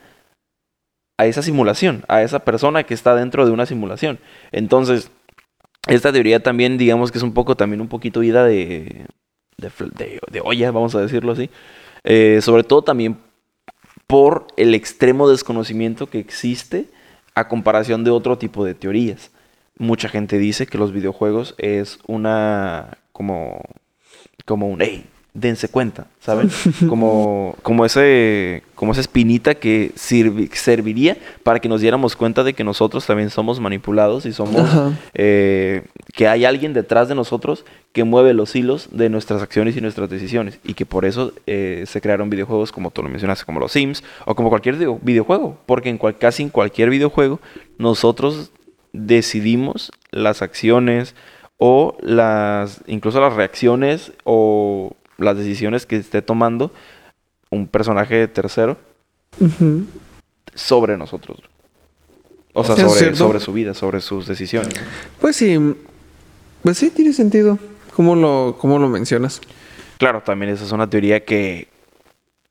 a 1.19 1.25
esa 1.25 1.41
simulación, 1.41 2.03
a 2.07 2.21
esa 2.21 2.39
persona 2.39 2.83
que 2.83 2.93
está 2.93 3.15
dentro 3.15 3.45
de 3.45 3.51
una 3.51 3.65
simulación. 3.65 4.19
Entonces, 4.51 5.11
esta 5.87 6.11
teoría 6.11 6.41
también, 6.41 6.77
digamos 6.77 7.11
que 7.11 7.17
es 7.17 7.23
un 7.23 7.33
poco, 7.33 7.55
también 7.55 7.81
un 7.81 7.87
poquito 7.87 8.23
ida 8.23 8.45
de- 8.45 9.05
de 9.57 10.41
olla, 10.43 10.71
vamos 10.71 10.95
a 10.95 11.01
decirlo 11.01 11.31
así. 11.31 11.49
Eh, 12.03 12.39
sobre 12.41 12.63
todo 12.63 12.81
también 12.81 13.17
por 14.07 14.47
el 14.57 14.75
extremo 14.75 15.29
desconocimiento 15.29 16.07
que 16.09 16.19
existe 16.19 16.87
a 17.33 17.47
comparación 17.47 18.03
de 18.03 18.11
otro 18.11 18.37
tipo 18.37 18.65
de 18.65 18.75
teorías. 18.75 19.31
Mucha 19.77 20.07
gente 20.09 20.37
dice 20.37 20.67
que 20.67 20.77
los 20.77 20.91
videojuegos 20.93 21.55
es 21.57 21.99
una 22.07 22.97
como 23.11 23.61
como 24.45 24.67
un 24.67 24.81
hey, 24.81 25.05
dense 25.33 25.67
cuenta, 25.69 26.05
¿saben? 26.19 26.49
Como 26.89 27.55
como 27.63 27.85
ese 27.85 28.61
como 28.75 28.91
esa 28.91 29.01
espinita 29.01 29.55
que 29.55 29.91
sirvi- 29.95 30.51
serviría 30.53 31.17
para 31.43 31.59
que 31.59 31.69
nos 31.69 31.81
diéramos 31.81 32.15
cuenta 32.15 32.43
de 32.43 32.53
que 32.53 32.63
nosotros 32.63 33.05
también 33.07 33.29
somos 33.29 33.59
manipulados 33.59 34.25
y 34.27 34.33
somos 34.33 34.69
eh, 35.13 35.83
que 36.13 36.27
hay 36.27 36.45
alguien 36.45 36.73
detrás 36.73 37.07
de 37.07 37.15
nosotros 37.15 37.65
que 37.93 38.03
mueve 38.03 38.33
los 38.33 38.55
hilos 38.55 38.89
de 38.91 39.09
nuestras 39.09 39.41
acciones 39.41 39.75
y 39.77 39.81
nuestras 39.81 40.09
decisiones 40.09 40.59
y 40.63 40.73
que 40.75 40.85
por 40.85 41.05
eso 41.05 41.31
eh, 41.47 41.85
se 41.87 42.01
crearon 42.01 42.29
videojuegos 42.29 42.71
como 42.71 42.91
tú 42.91 43.01
lo 43.01 43.09
mencionaste, 43.09 43.45
como 43.45 43.59
los 43.59 43.71
Sims 43.71 44.03
o 44.25 44.35
como 44.35 44.49
cualquier 44.49 44.75
video- 44.75 44.99
videojuego, 45.01 45.57
porque 45.65 45.89
en 45.89 45.97
cual- 45.97 46.17
casi 46.17 46.43
en 46.43 46.49
cualquier 46.49 46.89
videojuego 46.89 47.39
nosotros 47.77 48.51
decidimos 48.93 49.91
las 50.11 50.41
acciones 50.41 51.15
o 51.57 51.97
las 52.01 52.81
incluso 52.87 53.19
las 53.19 53.33
reacciones 53.33 54.13
o 54.23 54.95
las 55.17 55.37
decisiones 55.37 55.85
que 55.85 55.97
esté 55.97 56.21
tomando 56.21 56.71
un 57.49 57.67
personaje 57.67 58.27
tercero 58.27 58.77
sobre 60.53 60.97
nosotros. 60.97 61.39
O 62.53 62.63
sea, 62.63 62.75
sobre, 62.75 63.15
sobre 63.15 63.39
su 63.39 63.51
vida, 63.51 63.73
sobre 63.73 63.99
sus 63.99 64.27
decisiones. 64.27 64.75
Pues 65.19 65.35
sí, 65.35 65.57
pues 66.61 66.77
sí, 66.77 66.91
tiene 66.91 67.13
sentido. 67.13 67.57
¿Cómo 67.95 68.15
lo, 68.15 68.57
cómo 68.59 68.77
lo 68.77 68.89
mencionas? 68.89 69.41
Claro, 69.97 70.21
también 70.21 70.51
esa 70.51 70.63
es 70.63 70.71
una 70.71 70.89
teoría 70.89 71.25
que 71.25 71.67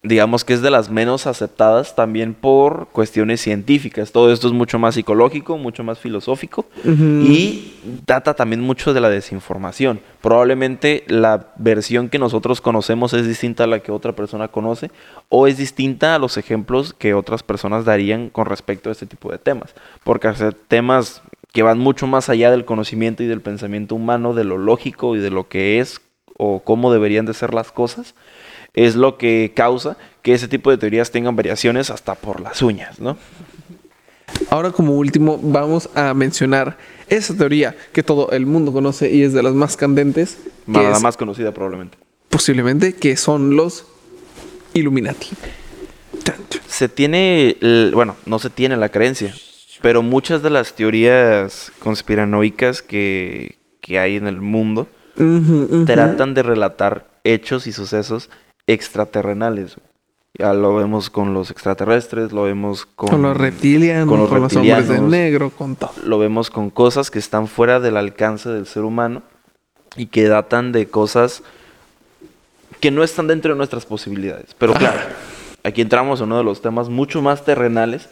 digamos 0.04 0.44
que 0.44 0.52
es 0.52 0.62
de 0.62 0.70
las 0.70 0.90
menos 0.90 1.28
aceptadas 1.28 1.94
también 1.94 2.34
por 2.34 2.88
cuestiones 2.88 3.40
científicas. 3.40 4.10
Todo 4.10 4.32
esto 4.32 4.48
es 4.48 4.52
mucho 4.52 4.80
más 4.80 4.96
psicológico, 4.96 5.58
mucho 5.58 5.84
más 5.84 6.00
filosófico 6.00 6.66
y 6.84 7.74
data 8.04 8.34
también 8.34 8.60
mucho 8.60 8.94
de 8.94 9.00
la 9.00 9.08
desinformación. 9.08 10.00
Probablemente 10.20 11.04
la 11.06 11.52
versión 11.56 12.08
que 12.08 12.18
nosotros 12.18 12.60
conocemos 12.60 13.14
es 13.14 13.28
distinta 13.28 13.64
a 13.64 13.68
la 13.68 13.78
que 13.78 13.92
otra 13.92 14.12
persona 14.12 14.48
conoce 14.48 14.90
o 15.28 15.46
es 15.46 15.56
distinta 15.56 16.16
a 16.16 16.18
los 16.18 16.36
ejemplos 16.36 16.94
que 16.94 17.14
otras 17.14 17.44
personas 17.44 17.84
darían 17.84 18.28
con 18.28 18.46
respecto 18.46 18.88
a 18.88 18.92
este 18.92 19.06
tipo 19.06 19.30
de 19.30 19.38
temas. 19.38 19.72
Porque 20.02 20.26
hacer 20.26 20.54
temas 20.54 21.22
que 21.52 21.62
van 21.62 21.78
mucho 21.78 22.08
más 22.08 22.28
allá 22.28 22.50
del 22.50 22.64
conocimiento 22.64 23.22
y 23.22 23.26
del 23.26 23.40
pensamiento 23.40 23.94
humano, 23.94 24.34
de 24.34 24.42
lo 24.42 24.58
lógico 24.58 25.14
y 25.14 25.20
de 25.20 25.30
lo 25.30 25.48
que 25.48 25.78
es 25.78 26.00
o 26.36 26.60
cómo 26.60 26.92
deberían 26.92 27.26
de 27.26 27.34
ser 27.34 27.54
las 27.54 27.70
cosas, 27.70 28.16
es 28.74 28.94
lo 28.96 29.18
que 29.18 29.52
causa 29.54 29.96
que 30.22 30.32
ese 30.34 30.48
tipo 30.48 30.70
de 30.70 30.78
teorías 30.78 31.10
tengan 31.10 31.36
variaciones 31.36 31.90
hasta 31.90 32.14
por 32.14 32.40
las 32.40 32.62
uñas, 32.62 33.00
¿no? 33.00 33.16
Ahora 34.50 34.70
como 34.70 34.96
último 34.96 35.38
vamos 35.42 35.90
a 35.94 36.14
mencionar 36.14 36.78
esa 37.08 37.36
teoría 37.36 37.76
que 37.92 38.02
todo 38.02 38.30
el 38.30 38.46
mundo 38.46 38.72
conoce 38.72 39.10
y 39.12 39.22
es 39.22 39.32
de 39.34 39.42
las 39.42 39.52
más 39.54 39.76
candentes, 39.76 40.38
que 40.66 40.72
La 40.72 40.92
es 40.92 41.02
más 41.02 41.16
conocida 41.16 41.52
probablemente. 41.52 41.98
posiblemente 42.30 42.94
que 42.94 43.16
son 43.16 43.56
los 43.56 43.84
Illuminati. 44.74 45.28
Se 46.66 46.88
tiene, 46.88 47.56
el- 47.60 47.92
bueno, 47.94 48.16
no 48.24 48.38
se 48.38 48.48
tiene 48.48 48.76
la 48.78 48.88
creencia, 48.88 49.34
pero 49.82 50.02
muchas 50.02 50.42
de 50.42 50.48
las 50.50 50.74
teorías 50.74 51.70
conspiranoicas 51.80 52.80
que, 52.80 53.58
que 53.82 53.98
hay 53.98 54.16
en 54.16 54.26
el 54.26 54.40
mundo 54.40 54.88
tratan 55.86 56.32
de 56.32 56.42
relatar 56.42 57.06
hechos 57.24 57.66
y 57.66 57.72
sucesos 57.72 58.30
extraterrenales. 58.72 59.76
Ya 60.38 60.54
lo 60.54 60.74
vemos 60.74 61.10
con 61.10 61.34
los 61.34 61.50
extraterrestres, 61.50 62.32
lo 62.32 62.44
vemos 62.44 62.86
con, 62.86 63.10
Con 63.10 63.22
los 63.22 63.36
reptilianos, 63.36 64.08
con 64.08 64.26
con 64.26 64.40
los 64.40 64.52
los, 64.52 64.56
hombres 64.56 64.88
de 64.88 65.00
negro, 65.00 65.50
con 65.50 65.76
todo. 65.76 65.92
lo 66.04 66.18
vemos 66.18 66.48
con 66.48 66.70
cosas 66.70 67.10
que 67.10 67.18
están 67.18 67.48
fuera 67.48 67.80
del 67.80 67.98
alcance 67.98 68.48
del 68.48 68.66
ser 68.66 68.84
humano 68.84 69.22
y 69.94 70.06
que 70.06 70.28
datan 70.28 70.72
de 70.72 70.86
cosas 70.86 71.42
que 72.80 72.90
no 72.90 73.02
están 73.04 73.26
dentro 73.26 73.52
de 73.52 73.58
nuestras 73.58 73.84
posibilidades. 73.84 74.54
Pero 74.56 74.72
claro, 74.72 75.00
aquí 75.62 75.82
entramos 75.82 76.20
en 76.20 76.26
uno 76.26 76.38
de 76.38 76.44
los 76.44 76.62
temas 76.62 76.88
mucho 76.88 77.20
más 77.20 77.44
terrenales 77.44 78.08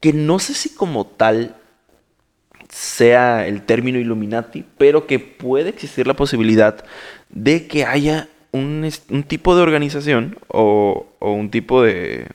que 0.00 0.14
no 0.14 0.38
sé 0.38 0.54
si 0.54 0.70
como 0.70 1.06
tal 1.06 1.56
sea 2.70 3.46
el 3.46 3.62
término 3.62 3.98
Illuminati, 3.98 4.64
pero 4.78 5.06
que 5.06 5.18
puede 5.18 5.68
existir 5.68 6.06
la 6.06 6.14
posibilidad 6.14 6.84
de 7.28 7.66
que 7.66 7.84
haya 7.84 8.28
un, 8.52 8.88
un 9.10 9.22
tipo 9.24 9.54
de 9.56 9.62
organización 9.62 10.36
o, 10.48 11.06
o 11.18 11.32
un 11.32 11.50
tipo 11.50 11.82
de, 11.82 12.26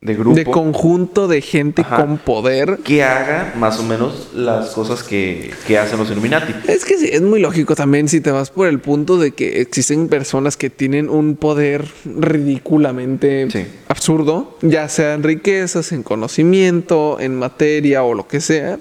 de 0.00 0.14
grupo 0.14 0.36
De 0.36 0.44
conjunto 0.44 1.26
de 1.26 1.40
gente 1.40 1.82
Ajá. 1.82 1.96
con 1.96 2.18
poder. 2.18 2.78
que 2.84 3.02
haga 3.02 3.54
más 3.58 3.80
o 3.80 3.82
menos 3.82 4.30
las 4.34 4.70
cosas 4.70 5.02
que, 5.02 5.50
que 5.66 5.78
hacen 5.78 5.98
los 5.98 6.08
Illuminati. 6.10 6.52
Es 6.70 6.84
que 6.84 6.96
sí, 6.96 7.08
es 7.12 7.22
muy 7.22 7.40
lógico 7.40 7.74
también 7.74 8.08
si 8.08 8.20
te 8.20 8.30
vas 8.30 8.50
por 8.50 8.68
el 8.68 8.78
punto 8.78 9.18
de 9.18 9.32
que 9.32 9.60
existen 9.60 10.06
personas 10.08 10.56
que 10.56 10.70
tienen 10.70 11.08
un 11.10 11.34
poder 11.36 11.86
ridículamente 12.04 13.50
Sí. 13.50 13.66
absurdo, 13.88 14.56
ya 14.62 14.88
sea 14.88 15.14
en 15.14 15.22
riquezas, 15.22 15.92
en 15.92 16.02
conocimiento, 16.02 17.18
en 17.20 17.36
materia 17.36 18.02
o 18.04 18.14
lo 18.14 18.28
que 18.28 18.40
sea. 18.40 18.78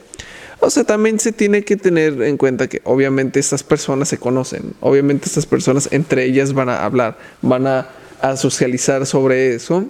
O 0.66 0.70
sea, 0.72 0.84
también 0.84 1.20
se 1.20 1.32
tiene 1.32 1.64
que 1.64 1.78
tener 1.78 2.20
en 2.24 2.38
cuenta 2.38 2.68
que 2.68 2.82
obviamente 2.86 3.40
estas 3.40 3.62
personas 3.62 4.10
se 4.10 4.18
conocen, 4.18 4.74
obviamente 4.82 5.28
estas 5.28 5.46
personas 5.46 5.88
entre 5.92 6.26
ellas 6.26 6.54
van 6.54 6.70
a 6.70 6.84
hablar, 6.84 7.20
van 7.44 7.68
a, 7.68 7.90
a 8.20 8.36
socializar 8.36 9.06
sobre 9.06 9.54
eso 9.54 9.86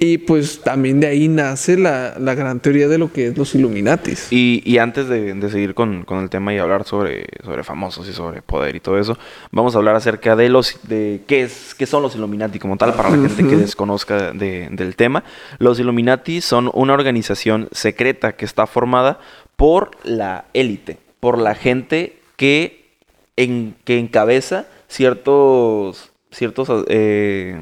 y 0.00 0.18
pues 0.18 0.60
también 0.60 1.00
de 1.00 1.08
ahí 1.08 1.28
nace 1.28 1.76
la, 1.76 2.14
gran 2.18 2.60
teoría 2.60 2.86
de 2.88 2.98
lo 2.98 3.12
que 3.12 3.28
es 3.28 3.38
los 3.38 3.54
Illuminatis. 3.54 4.28
Y, 4.30 4.78
antes 4.78 5.08
de, 5.08 5.50
seguir 5.50 5.74
con, 5.74 6.06
el 6.08 6.30
tema 6.30 6.54
y 6.54 6.58
hablar 6.58 6.84
sobre, 6.84 7.26
sobre 7.44 7.64
famosos 7.64 8.08
y 8.08 8.12
sobre 8.12 8.42
poder 8.42 8.76
y 8.76 8.80
todo 8.80 8.98
eso, 8.98 9.18
vamos 9.50 9.74
a 9.74 9.78
hablar 9.78 9.96
acerca 9.96 10.36
de 10.36 10.48
los 10.48 10.78
de 10.84 11.22
qué 11.26 11.42
es 11.42 11.74
qué 11.74 11.86
son 11.86 12.02
los 12.02 12.14
Illuminati 12.14 12.58
como 12.58 12.76
tal 12.76 12.94
para 12.94 13.10
la 13.10 13.16
gente 13.28 13.46
que 13.46 13.56
desconozca 13.56 14.32
del 14.32 14.96
tema. 14.96 15.24
Los 15.58 15.80
Illuminati 15.80 16.40
son 16.40 16.70
una 16.74 16.94
organización 16.94 17.68
secreta 17.72 18.36
que 18.36 18.44
está 18.44 18.66
formada 18.66 19.18
por 19.58 19.90
la 20.04 20.44
élite, 20.54 20.98
por 21.18 21.36
la 21.36 21.56
gente 21.56 22.20
que, 22.36 22.94
en, 23.34 23.74
que 23.84 23.98
encabeza 23.98 24.68
ciertos 24.86 26.12
ciertos 26.30 26.68
eh, 26.86 27.60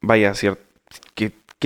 vaya 0.00 0.32
ciertos 0.34 0.63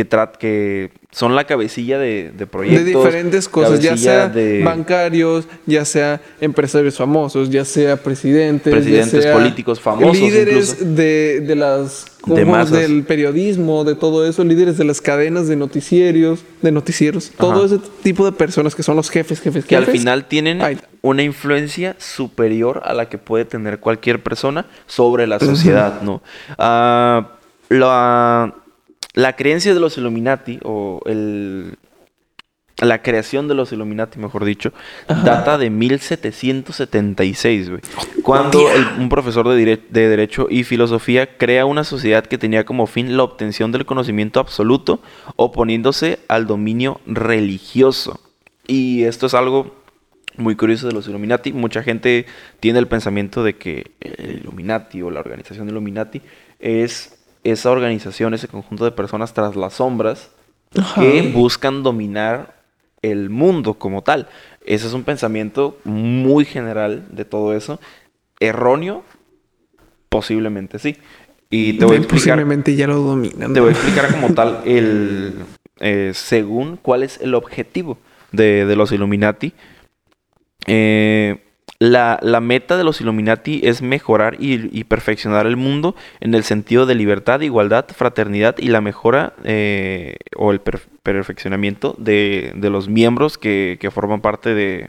que 0.05 0.29
que, 0.39 0.91
son 1.11 1.35
la 1.35 1.45
cabecilla 1.45 1.99
de, 1.99 2.31
proyectos. 2.51 2.85
De 2.85 2.93
diferentes 2.93 3.49
cosas, 3.49 3.81
ya 3.81 3.97
sea 3.97 4.33
bancarios, 4.63 5.47
ya 5.67 5.85
sea 5.85 6.21
empresarios 6.41 6.97
famosos, 6.97 7.51
ya 7.51 7.65
sea 7.65 7.97
presidentes. 7.97 8.73
Presidentes 8.73 9.27
políticos 9.27 9.81
famosos. 9.81 10.19
Líderes 10.19 10.95
de, 10.95 11.41
de 11.41 11.57
las... 11.57 12.07
del 12.71 13.05
periodismo, 13.05 13.85
de 13.85 13.95
todo 13.95 14.27
eso, 14.27 14.45
líderes 14.45 14.79
de 14.79 14.85
las 14.85 15.01
cadenas 15.01 15.49
de 15.49 15.57
noticieros, 15.57 16.45
de 16.63 16.71
noticieros, 16.71 17.33
todo 17.37 17.65
ese 17.65 17.79
tipo 18.03 18.25
de 18.25 18.33
personas 18.33 18.75
que 18.75 18.83
son 18.83 18.97
los 18.97 19.11
jefes, 19.11 19.41
jefes, 19.41 19.65
Que 19.65 19.77
al 19.77 19.87
final 19.87 20.27
tienen 20.27 20.61
una 21.03 21.23
influencia 21.23 21.97
superior 21.99 22.83
a 22.85 22.93
la 22.93 23.09
que 23.09 23.19
puede 23.19 23.45
tener 23.45 23.81
cualquier 23.81 24.23
persona 24.23 24.67
sobre 24.87 25.27
la 25.27 25.41
sociedad, 25.41 26.03
¿no? 26.03 26.23
Ah, 26.59 27.31
la 27.69 28.55
la 29.19 29.35
creencia 29.35 29.75
de 29.75 29.81
los 29.81 29.99
Illuminati, 29.99 30.61
o 30.63 31.01
el, 31.05 31.75
la 32.77 33.03
creación 33.03 33.49
de 33.49 33.57
los 33.57 33.73
Illuminati, 33.73 34.21
mejor 34.21 34.45
dicho, 34.45 34.73
data 35.09 35.59
de 35.59 35.71
1776, 35.71 37.69
güey. 37.69 37.83
Cuando 38.23 38.65
un 38.97 39.09
profesor 39.09 39.49
de, 39.49 39.83
de, 39.91 40.09
Derecho 40.09 40.47
y 40.49 40.63
Filosofía 40.63 41.37
crea 41.37 41.67
una 41.67 41.83
sociedad 41.83 42.27
que 42.27 42.39
tenía 42.39 42.65
como 42.65 42.87
fin 42.87 43.17
la 43.17 43.25
obtención 43.25 43.73
del 43.73 43.87
conocimiento 43.87 44.39
absoluto, 44.39 45.01
oponiéndose 45.35 46.21
al 46.29 46.47
dominio 46.47 47.01
religioso. 47.05 48.21
Y 48.69 49.03
esto 49.03 49.27
es 49.27 49.35
algo 49.35 49.75
muy 50.37 50.55
curioso 50.55 50.87
de 50.87 50.93
los 50.93 51.09
Illuminati. 51.09 51.53
Mucha 51.53 51.83
gente 51.83 52.25
tiene 52.61 52.79
el 52.79 52.87
pensamiento 52.87 53.43
de 53.43 53.57
que 53.57 53.91
el 53.99 54.43
Illuminati 54.43 55.03
o 55.03 55.11
la 55.11 55.19
organización 55.19 55.69
Illuminati 55.69 56.23
es 56.61 57.18
esa 57.45 57.71
organización, 57.71 58.35
ese 58.35 58.49
conjunto 58.49 58.85
de 58.85 58.93
personas 58.93 59.35
tras 59.35 59.57
las 59.57 59.75
sombras 59.75 60.31
que 60.95 61.33
buscan 61.35 61.83
dominar 61.83 62.63
el 63.03 63.31
mundo 63.31 63.75
como 63.75 64.03
tal. 64.03 64.29
Ese 64.65 64.87
es 64.87 64.93
un 64.93 65.05
pensamiento 65.05 65.79
muy 65.85 66.45
general 66.45 67.07
de 67.11 67.25
todo 67.25 67.55
eso. 67.55 67.81
Erróneo, 68.41 69.03
posiblemente 70.09 70.79
sí. 70.79 70.97
Y 71.51 71.75
te 71.75 71.85
voy 71.85 71.97
a 71.97 71.99
explicar. 71.99 72.37
Posiblemente 72.37 72.77
ya 72.77 72.87
lo 72.87 72.97
dominan. 72.97 73.55
Te 73.55 73.61
voy 73.61 73.71
a 73.71 73.73
explicar 73.73 74.13
como 74.13 74.35
tal 74.35 74.61
el. 74.67 75.35
Eh, 75.81 76.11
según 76.13 76.77
cuál 76.77 77.03
es 77.03 77.21
el 77.21 77.35
objetivo 77.35 77.99
de, 78.33 78.67
de 78.67 78.77
los 78.77 78.93
Illuminati. 78.93 79.53
Eh, 80.67 81.48
la, 81.81 82.41
meta 82.41 82.77
de 82.77 82.85
los 82.85 83.01
Illuminati 83.01 83.61
es 83.63 83.83
mejorar 83.83 84.37
y, 84.41 84.85
perfeccionar 84.85 85.47
el 85.47 85.57
mundo 85.57 85.95
en 86.21 86.35
el 86.35 86.43
sentido 86.43 86.87
de 86.87 86.95
libertad, 86.95 87.41
igualdad, 87.41 87.87
fraternidad 87.95 88.57
y 88.59 88.69
la 88.69 88.81
mejora 88.81 89.35
eh, 89.45 90.17
o 90.37 90.51
el 90.51 90.61
perfeccionamiento 90.61 91.95
de, 91.99 92.53
los 92.61 92.89
miembros 92.89 93.39
que, 93.39 93.91
forman 93.93 94.21
parte 94.21 94.55
de, 94.55 94.89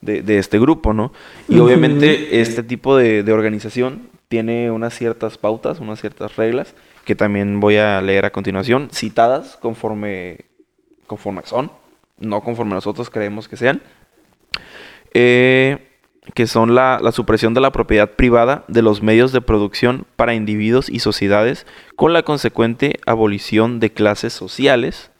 de, 0.00 0.38
este 0.38 0.60
grupo, 0.60 0.92
¿no? 0.92 1.12
Y 1.48 1.58
obviamente 1.58 2.40
este 2.40 2.62
tipo 2.62 2.96
de, 2.96 3.32
organización 3.32 4.08
tiene 4.28 4.70
unas 4.70 4.94
ciertas 4.94 5.38
pautas, 5.38 5.80
unas 5.80 6.00
ciertas 6.00 6.36
reglas 6.36 6.74
que 7.04 7.16
también 7.16 7.58
voy 7.58 7.78
a 7.78 8.00
leer 8.00 8.26
a 8.26 8.30
continuación, 8.30 8.90
citadas 8.92 9.56
conforme, 9.56 10.44
conforme 11.08 11.42
son, 11.44 11.72
no 12.18 12.42
conforme 12.42 12.74
nosotros 12.74 13.10
creemos 13.10 13.48
que 13.48 13.56
sean. 13.56 13.82
Eh, 15.12 15.86
que 16.34 16.46
son 16.46 16.74
la, 16.74 17.00
supresión 17.12 17.54
de 17.54 17.60
la 17.60 17.72
propiedad 17.72 18.10
privada 18.10 18.64
de 18.68 18.82
los 18.82 19.02
medios 19.02 19.32
de 19.32 19.40
producción 19.40 20.04
para 20.16 20.34
individuos 20.34 20.88
y 20.88 21.00
sociedades, 21.00 21.66
con 21.96 22.12
la 22.12 22.22
consecuente 22.22 23.00
abolición 23.06 23.80
de 23.80 23.92
clases 23.92 24.32
sociales, 24.32 25.10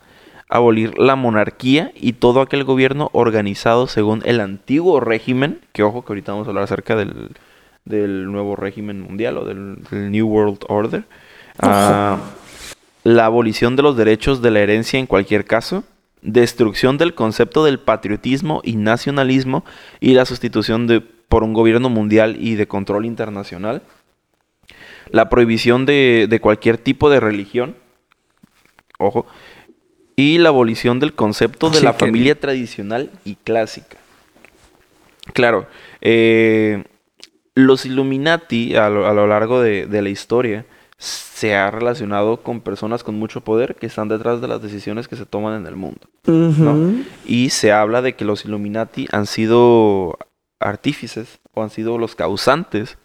abolir 0.49 0.99
la 0.99 1.17
monarquía 1.17 1.93
y 1.95 2.15
todo 2.15 2.41
aquel 2.41 2.65
gobierno 2.65 3.11
organizado 3.13 3.87
según 3.87 4.23
el 4.25 4.41
antiguo 4.41 5.01
régimen, 5.01 5.61
que 5.73 5.83
ojo 5.83 6.05
que 6.05 6.13
ahorita 6.13 6.33
vamos 6.33 6.47
a 6.47 6.51
hablar 6.51 6.65
acerca 6.65 6.97
del, 6.97 7.31
nuevo 8.31 8.57
régimen 8.57 9.01
mundial 9.01 9.39
o 9.39 9.45
del, 9.45 9.79
New 9.91 10.29
World 10.29 10.65
Order, 10.69 11.05
ah, 11.61 12.19
la 13.05 13.25
abolición 13.25 13.77
de 13.77 13.83
los 13.83 13.97
derechos 13.97 14.43
de 14.43 14.51
la 14.51 14.61
herencia 14.61 14.99
en 14.99 15.07
cualquier 15.07 15.45
caso, 15.45 15.85
destrucción 16.23 16.99
del 16.99 17.15
concepto 17.15 17.65
del 17.65 17.79
patriotismo 17.79 18.61
y 18.65 18.77
nacionalismo 18.77 19.65
y 20.01 20.15
la 20.15 20.25
sustitución 20.25 20.87
de, 20.87 21.01
por 21.01 21.43
un 21.45 21.53
gobierno 21.53 21.89
mundial 21.89 22.37
y 22.39 22.55
de 22.55 22.69
control 22.69 23.07
internacional, 23.07 23.83
la 25.11 25.29
prohibición 25.29 25.87
de, 25.87 26.39
cualquier 26.43 26.79
tipo 26.79 27.11
de 27.11 27.21
religión, 27.21 27.77
ojo, 28.99 29.27
y 30.17 30.39
la 30.39 30.51
abolición 30.51 31.01
del 31.01 31.15
concepto 31.15 31.71
de 31.71 31.81
la 31.83 31.95
familia 31.95 32.39
tradicional 32.39 33.11
y 33.25 33.37
clásica. 33.37 33.97
Claro, 35.33 35.67
eh, 36.01 36.85
los 37.55 37.87
Illuminati 37.87 38.75
a 38.77 38.89
lo, 38.89 39.27
largo 39.27 39.61
de 39.61 40.03
la 40.03 40.09
historia 40.09 40.65
se 41.01 41.57
ha 41.57 41.71
relacionado 41.71 42.43
con 42.43 42.61
personas 42.61 43.03
con 43.03 43.19
mucho 43.19 43.41
poder 43.41 43.75
que 43.77 43.87
están 43.87 44.09
detrás 44.09 44.43
de 44.43 44.49
las 44.49 44.61
decisiones 44.61 45.09
que 45.09 45.17
se 45.17 45.25
toman 45.25 45.59
en 45.59 45.67
el 45.67 45.75
mundo. 45.75 46.01
Y 47.25 47.49
se 47.51 47.73
habla 47.73 48.03
de 48.03 48.15
que 48.15 48.27
los 48.27 48.45
Illuminati 48.45 49.09
han 49.11 49.27
sido 49.27 50.19
artífices 50.61 51.41
o 51.55 51.63
han 51.63 51.71
sido 51.71 51.97
los 51.97 52.15
causantes 52.15 52.99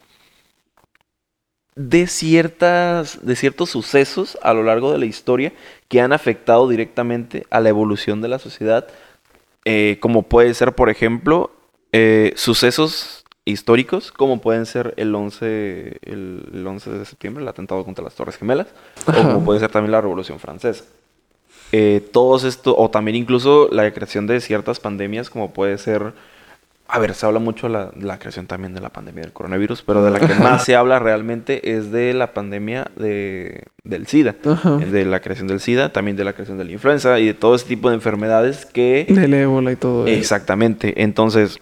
de 1.76 2.08
ciertas 2.08 3.26
de 3.26 3.36
ciertos 3.38 3.70
sucesos 3.70 4.38
a 4.42 4.54
lo 4.54 4.64
largo 4.64 4.92
de 4.92 4.98
la 4.98 5.06
historia 5.06 5.54
que 5.88 6.02
han 6.02 6.12
afectado 6.12 6.68
directamente 6.68 7.46
a 7.50 7.62
la 7.62 7.70
evolución 7.70 8.22
de 8.22 8.30
la 8.30 8.40
sociedad 8.40 8.88
eh, 9.66 9.98
como 10.00 10.24
puede 10.24 10.54
ser 10.54 10.74
por 10.74 10.90
ejemplo 10.90 11.52
eh, 11.92 12.32
sucesos 12.38 13.25
históricos, 13.46 14.12
como 14.12 14.42
pueden 14.42 14.66
ser 14.66 14.96
el 14.98 15.14
11, 15.14 16.00
el, 16.02 16.66
11 16.66 16.90
de 16.90 17.06
septiembre, 17.06 17.44
el 17.44 17.48
atentado 17.48 17.86
contra 17.86 18.04
las 18.04 18.16
Torres 18.16 18.38
Gemelas, 18.38 18.68
o 19.06 19.12
como 19.12 19.46
puede 19.46 19.60
ser 19.60 19.72
también 19.72 19.92
la 19.92 20.02
Revolución 20.02 20.40
Francesa. 20.40 20.84
Eh, 21.72 22.08
todos 22.12 22.44
esto, 22.44 22.76
o 22.78 22.90
también 22.90 23.16
incluso 23.16 23.70
la 23.72 23.92
creación 23.94 24.28
de 24.28 24.42
ciertas 24.42 24.80
pandemias, 24.80 25.30
como 25.30 25.52
puede 25.52 25.78
ser, 25.78 26.14
a 26.88 27.00
ver, 27.00 27.14
se 27.14 27.26
habla 27.26 27.40
mucho 27.40 27.68
de 27.68 27.92
la, 28.02 28.18
creación 28.18 28.48
también 28.48 28.74
de 28.74 28.82
la 28.82 28.90
pandemia 28.90 29.22
del 29.24 29.34
coronavirus, 29.34 29.84
pero 29.84 30.04
de 30.04 30.10
la 30.10 30.20
que 30.20 30.34
más 30.36 30.64
se 30.64 30.76
habla 30.76 30.98
realmente 30.98 31.76
es 31.76 31.92
de 31.92 32.14
la 32.14 32.34
pandemia 32.34 32.90
de, 32.96 33.66
del 33.84 34.08
SIDA, 34.08 34.36
de 34.90 35.06
la 35.06 35.20
creación 35.20 35.48
del 35.48 35.60
SIDA, 35.60 35.92
también 35.92 36.18
de 36.18 36.24
la 36.24 36.34
creación 36.34 36.58
de 36.58 36.66
la 36.66 36.72
influenza 36.72 37.20
y 37.20 37.28
de 37.28 37.34
todo 37.36 37.56
ese 37.56 37.68
tipo 37.68 37.90
de 37.90 37.96
enfermedades 37.96 38.66
que... 38.66 39.06
Del 39.08 39.34
ébola 39.36 39.72
y 39.72 39.76
todo 39.76 40.08
eso. 40.08 40.18
Exactamente, 40.18 41.04
entonces 41.04 41.60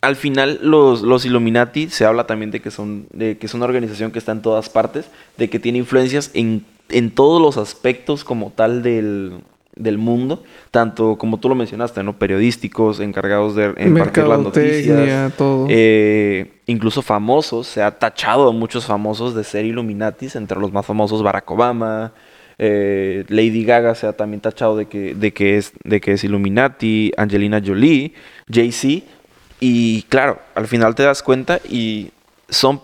al 0.00 0.16
final 0.16 0.60
los, 0.62 1.02
los, 1.02 1.24
Illuminati 1.24 1.88
se 1.88 2.04
habla 2.04 2.26
también 2.26 2.50
de 2.50 2.60
que 2.60 2.70
son 2.70 3.06
de 3.12 3.38
que 3.38 3.46
es 3.46 3.54
una 3.54 3.64
organización 3.64 4.10
que 4.10 4.18
está 4.18 4.32
en 4.32 4.42
todas 4.42 4.68
partes, 4.68 5.10
de 5.36 5.50
que 5.50 5.58
tiene 5.58 5.78
influencias 5.78 6.30
en, 6.34 6.64
en 6.88 7.10
todos 7.10 7.40
los 7.42 7.56
aspectos 7.56 8.24
como 8.24 8.50
tal 8.54 8.82
del, 8.82 9.40
del, 9.74 9.98
mundo, 9.98 10.42
tanto 10.70 11.16
como 11.18 11.38
tú 11.38 11.48
lo 11.48 11.54
mencionaste, 11.54 12.02
¿no? 12.02 12.18
Periodísticos, 12.18 13.00
encargados 13.00 13.56
de 13.56 13.74
impartir 13.78 14.24
las 14.24 14.40
noticias, 14.40 15.34
todo. 15.36 15.66
Eh, 15.68 16.60
incluso 16.66 17.02
famosos, 17.02 17.66
se 17.66 17.82
ha 17.82 17.98
tachado 17.98 18.48
a 18.48 18.52
muchos 18.52 18.86
famosos 18.86 19.34
de 19.34 19.44
ser 19.44 19.64
Illuminatis, 19.64 20.36
entre 20.36 20.60
los 20.60 20.72
más 20.72 20.86
famosos 20.86 21.22
Barack 21.22 21.50
Obama, 21.50 22.12
eh, 22.60 23.24
Lady 23.28 23.64
Gaga 23.64 23.94
se 23.94 24.06
ha 24.08 24.12
también 24.12 24.40
tachado 24.40 24.76
de 24.76 24.86
que, 24.86 25.14
de 25.14 25.32
que 25.32 25.56
es 25.56 25.72
de 25.84 26.00
que 26.00 26.12
es 26.12 26.24
Illuminati, 26.24 27.12
Angelina 27.16 27.62
Jolie, 27.64 28.14
Jay-Z 28.52 29.17
y 29.60 30.02
claro, 30.04 30.40
al 30.54 30.66
final 30.66 30.94
te 30.94 31.02
das 31.02 31.22
cuenta 31.22 31.60
y 31.68 32.12
son 32.48 32.80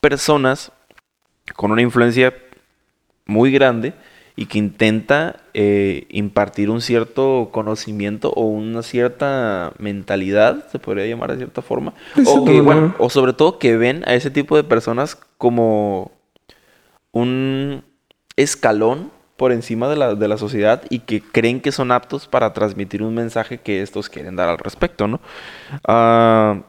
personas 0.00 0.72
con 1.54 1.72
una 1.72 1.82
influencia 1.82 2.34
muy 3.26 3.50
grande 3.50 3.94
y 4.36 4.46
que 4.46 4.58
intenta 4.58 5.40
eh, 5.52 6.06
impartir 6.10 6.70
un 6.70 6.80
cierto 6.80 7.48
conocimiento 7.50 8.30
o 8.30 8.42
una 8.42 8.82
cierta 8.82 9.72
mentalidad, 9.78 10.68
se 10.70 10.78
podría 10.78 11.06
llamar 11.06 11.32
de 11.32 11.38
cierta 11.38 11.60
forma, 11.60 11.94
o, 12.24 12.44
que, 12.44 12.60
bueno, 12.60 12.94
o 12.98 13.10
sobre 13.10 13.32
todo 13.32 13.58
que 13.58 13.76
ven 13.76 14.04
a 14.06 14.14
ese 14.14 14.30
tipo 14.30 14.56
de 14.56 14.62
personas 14.62 15.18
como 15.38 16.12
un 17.10 17.82
escalón 18.36 19.10
por 19.38 19.52
encima 19.52 19.88
de 19.88 19.94
la, 19.94 20.16
de 20.16 20.26
la 20.26 20.36
sociedad 20.36 20.82
y 20.90 20.98
que 20.98 21.22
creen 21.22 21.60
que 21.60 21.70
son 21.70 21.92
aptos 21.92 22.26
para 22.26 22.52
transmitir 22.52 23.04
un 23.04 23.14
mensaje 23.14 23.58
que 23.58 23.82
estos 23.82 24.08
quieren 24.08 24.34
dar 24.34 24.48
al 24.48 24.58
respecto, 24.58 25.06
¿no? 25.06 25.20
Ah, 25.86 26.60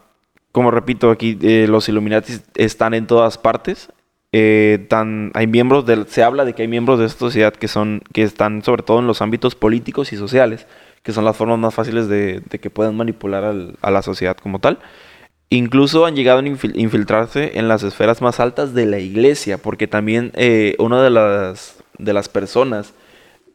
como 0.51 0.69
repito, 0.69 1.09
aquí 1.09 1.35
eh, 1.41 1.65
los 1.67 1.89
Illuminati 1.89 2.33
están 2.55 2.93
en 2.93 3.07
todas 3.07 3.39
partes. 3.39 3.91
Eh, 4.31 4.85
tan, 4.87 5.31
hay 5.33 5.47
miembros 5.47 5.87
del, 5.87 6.05
se 6.07 6.21
habla 6.21 6.45
de 6.45 6.53
que 6.53 6.61
hay 6.61 6.67
miembros 6.67 6.99
de 6.99 7.07
esta 7.07 7.17
sociedad 7.17 7.53
que 7.53 7.67
son, 7.67 8.03
que 8.13 8.21
están 8.21 8.63
sobre 8.63 8.83
todo 8.83 8.99
en 8.99 9.07
los 9.07 9.23
ámbitos 9.23 9.55
políticos 9.55 10.13
y 10.13 10.17
sociales, 10.17 10.67
que 11.01 11.11
son 11.11 11.25
las 11.25 11.35
formas 11.37 11.57
más 11.57 11.73
fáciles 11.73 12.07
de, 12.07 12.43
que 12.61 12.69
puedan 12.69 12.95
manipular 12.95 13.51
a 13.81 13.91
la 13.91 14.01
sociedad 14.03 14.37
como 14.37 14.59
tal. 14.59 14.77
Incluso 15.49 16.05
han 16.05 16.15
llegado 16.15 16.39
a 16.39 16.43
infiltrarse 16.45 17.57
en 17.57 17.67
las 17.67 17.81
esferas 17.81 18.21
más 18.21 18.39
altas 18.39 18.75
de 18.75 18.85
la 18.85 18.99
iglesia, 18.99 19.57
porque 19.57 19.87
también 19.87 20.31
eh, 20.35 20.75
una 20.77 21.01
de 21.01 21.09
las, 21.09 21.78
de 21.99 22.13
las 22.13 22.29
personas 22.29 22.93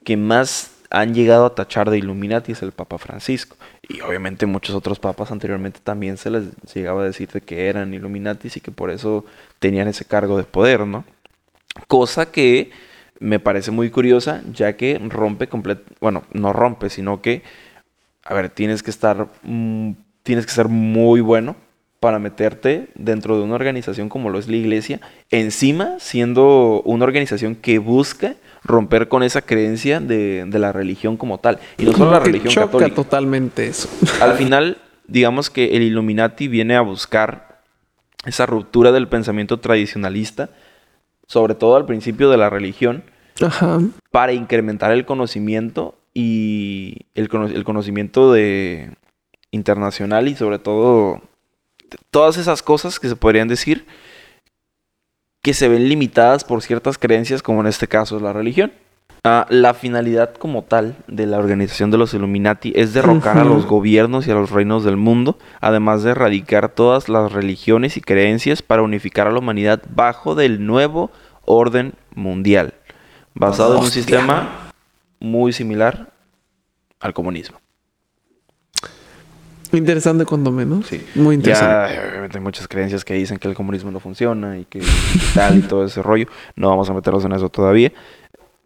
que 0.05 0.16
más 0.16 0.70
han 0.90 1.12
llegado 1.12 1.47
a 1.47 1.55
tachar 1.55 1.90
de 1.90 1.99
Illuminati 1.99 2.53
es 2.53 2.62
el 2.62 2.70
Papa 2.72 2.99
Francisco. 2.99 3.57
Y 3.88 4.01
obviamente 4.01 4.47
muchos 4.47 4.76
otros 4.76 5.01
papas 5.01 5.32
anteriormente 5.32 5.80
también 5.82 6.16
se 6.16 6.30
les 6.30 6.45
llegaba 6.72 7.03
a 7.03 7.07
decir 7.07 7.28
que 7.28 7.68
eran 7.68 7.92
Illuminatis 7.92 8.57
y 8.57 8.61
que 8.61 8.70
por 8.70 8.90
eso 8.90 9.24
tenían 9.59 9.88
ese 9.88 10.05
cargo 10.05 10.36
de 10.36 10.45
poder, 10.45 10.86
¿no? 10.86 11.05
Cosa 11.88 12.30
que 12.30 12.70
me 13.18 13.40
parece 13.40 13.72
muy 13.72 13.90
curiosa, 13.90 14.42
ya 14.53 14.76
que 14.76 14.99
rompe 14.99 15.49
completo, 15.49 15.82
bueno, 16.01 16.22
no 16.32 16.53
rompe, 16.53 16.90
sino 16.90 17.20
que, 17.20 17.42
a 18.24 18.34
ver, 18.34 18.51
tienes 18.51 18.82
que 18.82 18.90
estar, 18.90 19.28
mm, 19.42 19.92
tienes 20.22 20.47
que 20.47 20.53
ser 20.53 20.68
muy 20.68 21.20
bueno 21.20 21.57
para 22.05 22.19
meterte 22.19 22.91
dentro 22.95 23.39
de 23.39 23.45
una 23.45 23.55
organización 23.55 24.11
como 24.11 24.29
lo 24.29 24.39
es 24.39 24.47
la 24.47 24.57
iglesia, 24.57 25.01
encima 25.31 25.95
siendo 26.01 26.83
una 26.85 27.07
organización 27.07 27.55
que 27.55 27.79
busca 27.79 28.35
romper 28.63 29.09
con 29.09 29.23
esa 29.23 29.41
creencia 29.41 30.01
de, 30.01 30.47
la 30.53 30.71
religión 30.71 31.17
como 31.17 31.39
tal. 31.39 31.61
Y 31.79 31.85
no 31.87 31.95
solo 31.95 32.11
la 32.11 32.21
religión 32.21 32.53
choca 32.53 32.67
católica. 32.67 32.95
totalmente 32.95 33.69
eso. 33.69 33.89
Al 34.21 34.35
final, 34.35 34.77
digamos 35.09 35.49
que 35.49 35.79
el 35.79 35.83
Illuminati 35.83 36.47
viene 36.47 36.77
a 36.77 36.83
buscar 36.83 37.63
esa 38.27 38.45
ruptura 38.45 38.93
del 38.93 39.09
pensamiento 39.09 39.59
tradicionalista, 39.61 40.51
sobre 41.27 41.55
todo 41.55 41.75
al 41.75 41.87
principio 41.87 42.29
de 42.29 42.37
la 42.37 42.51
religión, 42.51 43.03
para 44.11 44.35
incrementar 44.35 44.93
el 44.93 45.07
conocimiento 45.07 45.95
y 46.13 47.07
el, 47.15 47.31
el 47.55 47.65
conocimiento 47.65 48.31
de 48.31 48.91
internacional 49.53 50.29
y 50.29 50.35
sobre 50.35 50.59
todo 50.59 51.23
todas 52.11 52.37
esas 52.37 52.62
cosas 52.62 52.99
que 52.99 53.09
se 53.09 53.16
podrían 53.16 53.49
decir 53.49 53.87
que 55.43 55.53
se 55.53 55.68
ven 55.68 55.89
limitadas 55.89 56.43
por 56.43 56.62
ciertas 56.62 56.97
creencias, 56.97 57.43
como 57.43 57.61
en 57.61 57.66
este 57.66 57.87
caso 57.87 58.16
es 58.16 58.22
la 58.22 58.32
religión. 58.32 58.72
Ah, 59.26 59.47
la 59.49 59.72
finalidad 59.72 60.35
como 60.35 60.64
tal 60.64 60.97
de 61.07 61.26
la 61.26 61.39
organización 61.39 61.91
de 61.91 61.99
los 61.99 62.12
Illuminati 62.12 62.72
es 62.76 62.93
derrocar 62.93 63.39
a 63.39 63.45
los 63.45 63.66
gobiernos 63.66 64.26
y 64.26 64.30
a 64.30 64.35
los 64.35 64.51
reinos 64.51 64.85
del 64.85 64.99
mundo, 64.99 65.39
además 65.61 66.03
de 66.03 66.11
erradicar 66.11 66.70
todas 66.70 67.09
las 67.09 67.32
religiones 67.32 67.97
y 67.97 68.03
creencias 68.03 68.62
para 68.62 68.82
unificar 68.82 69.26
a 69.26 69.32
la 69.32 69.39
humanidad 69.39 69.82
bajo 69.89 70.35
del 70.35 70.66
nuevo 70.66 71.11
orden 71.45 71.95
mundial, 72.14 72.74
basado 73.35 73.76
en 73.76 73.85
un 73.85 73.91
sistema 73.91 74.70
muy 75.20 75.53
similar 75.55 76.12
al 77.01 77.14
comunismo. 77.14 77.64
Interesante 79.73 80.25
cuando 80.25 80.51
menos. 80.51 80.87
Sí. 80.87 81.05
Muy 81.15 81.37
interesante. 81.37 81.95
Ya, 81.95 82.09
obviamente 82.11 82.39
hay 82.39 82.45
muchas 82.45 82.69
creencias 82.69 83.05
que 83.05 83.15
dicen 83.15 83.39
que 83.39 83.49
el 83.49 83.55
comunismo 83.55 83.91
no 83.91 84.01
funciona 84.01 84.59
y 84.59 84.65
que 84.65 84.83
tal 85.35 85.59
y 85.59 85.62
todo 85.62 85.85
ese 85.85 86.03
rollo. 86.03 86.27
No 86.57 86.69
vamos 86.69 86.89
a 86.91 86.95
meternos 86.95 87.25
en 87.25 87.33
eso 87.33 87.49
todavía. 87.49 87.93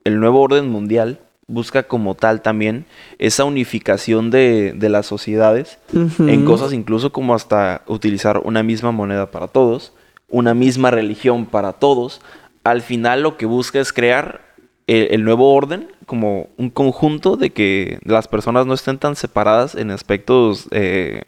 El 0.04 0.20
nuevo 0.20 0.40
orden 0.40 0.68
mundial 0.68 1.20
busca 1.46 1.84
como 1.84 2.14
tal 2.14 2.42
también 2.42 2.84
esa 3.18 3.44
unificación 3.44 4.30
de, 4.30 4.74
de 4.76 4.88
las 4.90 5.06
sociedades 5.06 5.78
en 6.18 6.44
cosas 6.44 6.74
incluso 6.74 7.10
como 7.10 7.34
hasta 7.34 7.82
utilizar 7.86 8.42
una 8.44 8.62
misma 8.62 8.92
moneda 8.92 9.30
para 9.30 9.48
todos, 9.48 9.94
una 10.28 10.52
misma 10.54 10.90
religión 10.90 11.46
para 11.46 11.72
todos. 11.72 12.20
Al 12.64 12.82
final 12.82 13.22
lo 13.22 13.38
que 13.38 13.46
busca 13.46 13.80
es 13.80 13.94
crear 13.94 14.47
el, 14.88 15.22
nuevo 15.22 15.54
orden 15.54 15.88
como 16.06 16.48
un 16.56 16.70
conjunto 16.70 17.36
de 17.36 17.50
que 17.50 17.98
las 18.02 18.26
personas 18.26 18.66
no 18.66 18.72
estén 18.72 18.98
tan 18.98 19.16
separadas 19.16 19.74
en 19.74 19.90
aspectos 19.90 20.66
eh, 20.70 21.22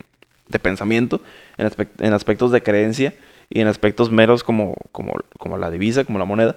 de 0.48 0.58
pensamiento, 0.58 1.20
en, 1.58 2.14
aspectos 2.14 2.50
de 2.50 2.62
creencia 2.62 3.14
y 3.50 3.60
en 3.60 3.68
aspectos 3.68 4.10
meros 4.10 4.42
como, 4.42 4.74
como, 4.92 5.12
como 5.38 5.58
la 5.58 5.70
divisa, 5.70 6.04
como 6.04 6.18
la 6.18 6.24
moneda, 6.24 6.56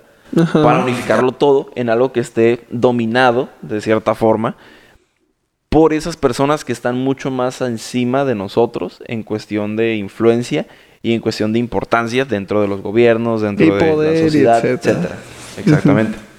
para 0.53 0.79
unificarlo 0.79 1.33
todo 1.33 1.71
en 1.75 1.89
algo 1.89 2.13
que 2.13 2.21
esté 2.21 2.65
dominado 2.69 3.49
de 3.61 3.81
cierta 3.81 4.15
forma 4.15 4.55
por 5.67 5.91
esas 5.91 6.15
personas 6.15 6.63
que 6.63 6.71
están 6.71 6.97
mucho 6.97 7.31
más 7.31 7.59
encima 7.61 8.23
de 8.23 8.35
nosotros 8.35 9.03
en 9.07 9.23
cuestión 9.23 9.75
de 9.75 9.95
influencia 9.95 10.67
y 11.01 11.13
en 11.13 11.19
cuestión 11.19 11.51
de 11.51 11.59
importancia 11.59 12.23
dentro 12.23 12.61
de 12.61 12.67
los 12.67 12.81
gobiernos, 12.81 13.41
dentro 13.41 13.99
de 13.99 14.13
la 14.13 14.19
sociedad, 14.21 14.65
etcétera. 14.65 15.17
Exactamente. 15.57 16.32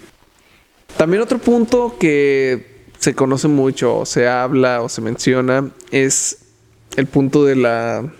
También 0.97 1.22
otro 1.22 1.38
punto 1.38 1.97
que 1.99 2.74
se 2.99 3.14
conoce 3.14 3.49
mucho, 3.49 3.99
o 3.99 4.07
se 4.07 4.28
habla 4.28 4.80
o 4.82 4.88
se 4.88 5.01
menciona, 5.01 5.70
es 5.90 6.38
el 6.97 7.07
punto 7.07 7.45
de 7.45 7.57
la 7.57 8.12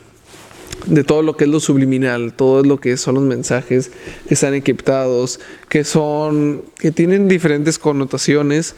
de 0.87 1.05
todo 1.05 1.23
lo 1.23 1.37
que 1.37 1.45
es 1.45 1.51
lo 1.51 1.61
subliminal, 1.61 2.35
todo 2.35 2.63
lo 2.63 2.79
que 2.79 2.97
son 2.97 3.15
los 3.15 3.25
mensajes 3.25 3.91
que 4.29 4.35
están 4.35 4.55
encriptados, 4.55 5.41
que 5.69 5.85
son 5.85 6.63
que 6.79 6.91
tienen 6.91 7.29
diferentes 7.29 7.79
connotaciones 7.79 8.75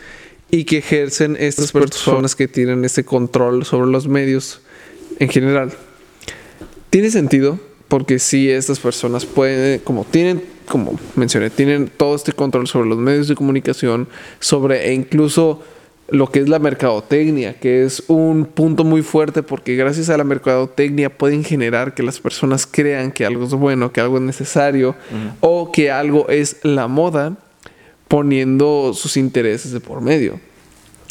y 0.50 0.64
que 0.64 0.78
ejercen 0.78 1.36
estas 1.40 1.72
personas 1.72 2.36
que 2.36 2.46
tienen 2.46 2.84
ese 2.84 3.04
control 3.04 3.64
sobre 3.64 3.90
los 3.90 4.06
medios 4.06 4.60
en 5.18 5.28
general. 5.28 5.72
Tiene 6.90 7.10
sentido 7.10 7.58
porque 7.88 8.18
si 8.18 8.50
estas 8.50 8.78
personas 8.78 9.26
pueden, 9.26 9.80
como 9.80 10.04
tienen 10.04 10.42
como 10.66 10.98
mencioné, 11.14 11.50
tienen 11.50 11.90
todo 11.96 12.14
este 12.14 12.32
control 12.32 12.66
sobre 12.66 12.88
los 12.88 12.98
medios 12.98 13.28
de 13.28 13.34
comunicación, 13.34 14.08
sobre 14.40 14.88
e 14.88 14.94
incluso 14.94 15.62
lo 16.08 16.30
que 16.30 16.40
es 16.40 16.48
la 16.48 16.58
mercadotecnia, 16.58 17.58
que 17.58 17.84
es 17.84 18.04
un 18.06 18.46
punto 18.46 18.84
muy 18.84 19.02
fuerte 19.02 19.42
porque 19.42 19.74
gracias 19.74 20.08
a 20.08 20.16
la 20.16 20.24
mercadotecnia 20.24 21.16
pueden 21.16 21.42
generar 21.42 21.94
que 21.94 22.02
las 22.02 22.20
personas 22.20 22.66
crean 22.66 23.10
que 23.10 23.26
algo 23.26 23.44
es 23.44 23.50
bueno, 23.52 23.92
que 23.92 24.00
algo 24.00 24.16
es 24.16 24.22
necesario 24.22 24.94
o 25.40 25.72
que 25.72 25.90
algo 25.90 26.28
es 26.28 26.58
la 26.62 26.86
moda 26.86 27.36
poniendo 28.08 28.92
sus 28.94 29.16
intereses 29.16 29.72
de 29.72 29.80
por 29.80 30.00
medio. 30.00 30.38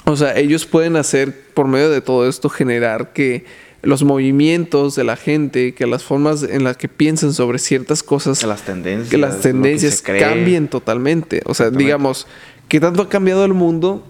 O 0.06 0.16
sea, 0.16 0.38
ellos 0.38 0.66
pueden 0.66 0.96
hacer 0.96 1.36
por 1.54 1.68
medio 1.68 1.90
de 1.90 2.00
todo 2.00 2.30
esto 2.30 2.48
generar 2.48 3.12
que 3.12 3.44
los 3.86 4.04
movimientos 4.04 4.96
de 4.96 5.04
la 5.04 5.16
gente, 5.16 5.74
que 5.74 5.86
las 5.86 6.04
formas 6.04 6.44
en 6.44 6.64
las 6.64 6.76
que 6.78 6.90
piensan 6.90 7.34
sobre 7.34 7.60
ciertas 7.60 8.04
cosas, 8.04 8.40
que 8.40 8.48
las 8.48 8.64
tendencias, 8.64 9.10
que 9.10 9.18
las 9.18 9.42
tendencias 9.42 10.02
cambien 10.02 10.68
totalmente. 10.68 11.42
O 11.46 11.54
sea, 11.54 11.70
digamos, 11.70 12.28
¿qué 12.68 12.80
tanto 12.80 13.04
ha 13.04 13.10
cambiado 13.10 13.46
el 13.46 13.54
mundo 13.54 14.06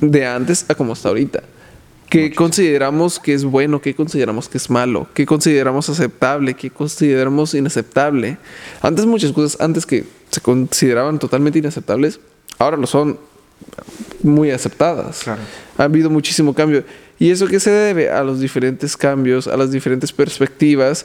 de 0.00 0.26
antes 0.26 0.64
a 0.68 0.74
como 0.74 0.92
está 0.92 1.08
ahorita? 1.08 1.42
¿Qué 2.08 2.32
consideramos 2.32 3.20
que 3.20 3.34
es 3.34 3.44
bueno? 3.44 3.80
¿Qué 3.80 3.94
consideramos 3.94 4.48
que 4.48 4.58
es 4.58 4.68
malo? 4.68 5.06
¿Qué 5.14 5.26
consideramos 5.26 5.88
aceptable? 5.88 6.54
¿Qué 6.54 6.70
consideramos 6.70 7.54
inaceptable? 7.54 8.36
Antes 8.82 9.06
muchas 9.06 9.30
cosas, 9.32 9.60
antes 9.60 9.86
que 9.86 10.04
se 10.30 10.40
consideraban 10.40 11.20
totalmente 11.20 11.60
inaceptables, 11.60 12.18
ahora 12.58 12.76
lo 12.76 12.88
son 12.88 13.18
muy 14.24 14.50
aceptadas. 14.50 15.26
Ha 15.28 15.84
habido 15.84 16.10
muchísimo 16.10 16.52
cambio. 16.52 16.84
¿Y 17.20 17.30
eso 17.30 17.46
qué 17.46 17.60
se 17.60 17.70
debe? 17.70 18.08
A 18.10 18.24
los 18.24 18.40
diferentes 18.40 18.96
cambios, 18.96 19.46
a 19.46 19.56
las 19.58 19.70
diferentes 19.70 20.10
perspectivas 20.10 21.04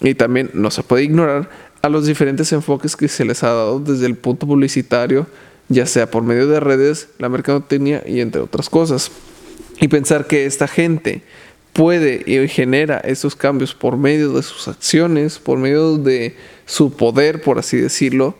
y 0.00 0.14
también 0.14 0.50
no 0.54 0.70
se 0.70 0.82
puede 0.82 1.04
ignorar 1.04 1.50
a 1.82 1.90
los 1.90 2.06
diferentes 2.06 2.50
enfoques 2.52 2.96
que 2.96 3.06
se 3.06 3.26
les 3.26 3.42
ha 3.42 3.48
dado 3.48 3.78
desde 3.78 4.06
el 4.06 4.16
punto 4.16 4.46
publicitario, 4.46 5.26
ya 5.68 5.84
sea 5.84 6.10
por 6.10 6.22
medio 6.22 6.46
de 6.46 6.58
redes, 6.58 7.08
la 7.18 7.28
mercadotecnia 7.28 8.02
y 8.06 8.20
entre 8.20 8.40
otras 8.40 8.70
cosas. 8.70 9.10
Y 9.78 9.88
pensar 9.88 10.26
que 10.26 10.46
esta 10.46 10.66
gente 10.66 11.22
puede 11.74 12.22
y 12.24 12.48
genera 12.48 12.98
esos 12.98 13.36
cambios 13.36 13.74
por 13.74 13.98
medio 13.98 14.32
de 14.32 14.42
sus 14.42 14.68
acciones, 14.68 15.38
por 15.38 15.58
medio 15.58 15.98
de 15.98 16.34
su 16.64 16.96
poder, 16.96 17.42
por 17.42 17.58
así 17.58 17.76
decirlo, 17.76 18.36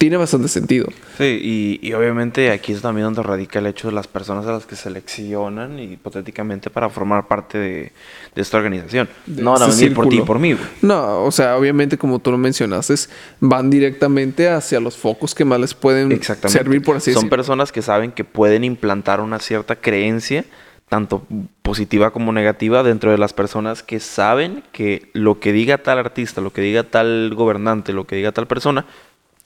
tiene 0.00 0.16
bastante 0.16 0.48
sentido. 0.48 0.86
Sí, 1.18 1.78
y, 1.82 1.86
y, 1.86 1.92
obviamente 1.92 2.50
aquí 2.52 2.72
es 2.72 2.80
también 2.80 3.04
donde 3.04 3.22
radica 3.22 3.58
el 3.58 3.66
hecho 3.66 3.88
de 3.88 3.92
las 3.92 4.08
personas 4.08 4.46
a 4.46 4.52
las 4.52 4.64
que 4.64 4.74
seleccionan 4.74 5.78
hipotéticamente 5.78 6.70
para 6.70 6.88
formar 6.88 7.28
parte 7.28 7.58
de, 7.58 7.92
de 8.34 8.40
esta 8.40 8.56
organización. 8.56 9.10
De 9.26 9.42
no 9.42 9.52
van 9.52 9.64
a 9.64 9.66
venir 9.66 9.92
por 9.92 10.08
ti 10.08 10.16
y 10.16 10.22
por 10.22 10.38
mí, 10.38 10.54
güey. 10.54 10.64
No, 10.80 11.22
o 11.22 11.30
sea, 11.30 11.54
obviamente 11.58 11.98
como 11.98 12.18
tú 12.18 12.30
lo 12.30 12.38
mencionaste, 12.38 12.94
van 13.40 13.68
directamente 13.68 14.48
hacia 14.48 14.80
los 14.80 14.96
focos 14.96 15.34
que 15.34 15.44
más 15.44 15.60
les 15.60 15.74
pueden 15.74 16.18
servir, 16.22 16.82
por 16.82 16.96
así 16.96 17.12
Son 17.12 17.24
decirlo. 17.24 17.36
personas 17.36 17.70
que 17.70 17.82
saben 17.82 18.10
que 18.10 18.24
pueden 18.24 18.64
implantar 18.64 19.20
una 19.20 19.38
cierta 19.38 19.76
creencia, 19.76 20.46
tanto 20.88 21.26
positiva 21.60 22.10
como 22.10 22.32
negativa, 22.32 22.82
dentro 22.82 23.10
de 23.10 23.18
las 23.18 23.34
personas 23.34 23.82
que 23.82 24.00
saben 24.00 24.62
que 24.72 25.10
lo 25.12 25.40
que 25.40 25.52
diga 25.52 25.76
tal 25.76 25.98
artista, 25.98 26.40
lo 26.40 26.54
que 26.54 26.62
diga 26.62 26.84
tal 26.84 27.34
gobernante, 27.34 27.92
lo 27.92 28.06
que 28.06 28.16
diga 28.16 28.32
tal 28.32 28.46
persona, 28.46 28.86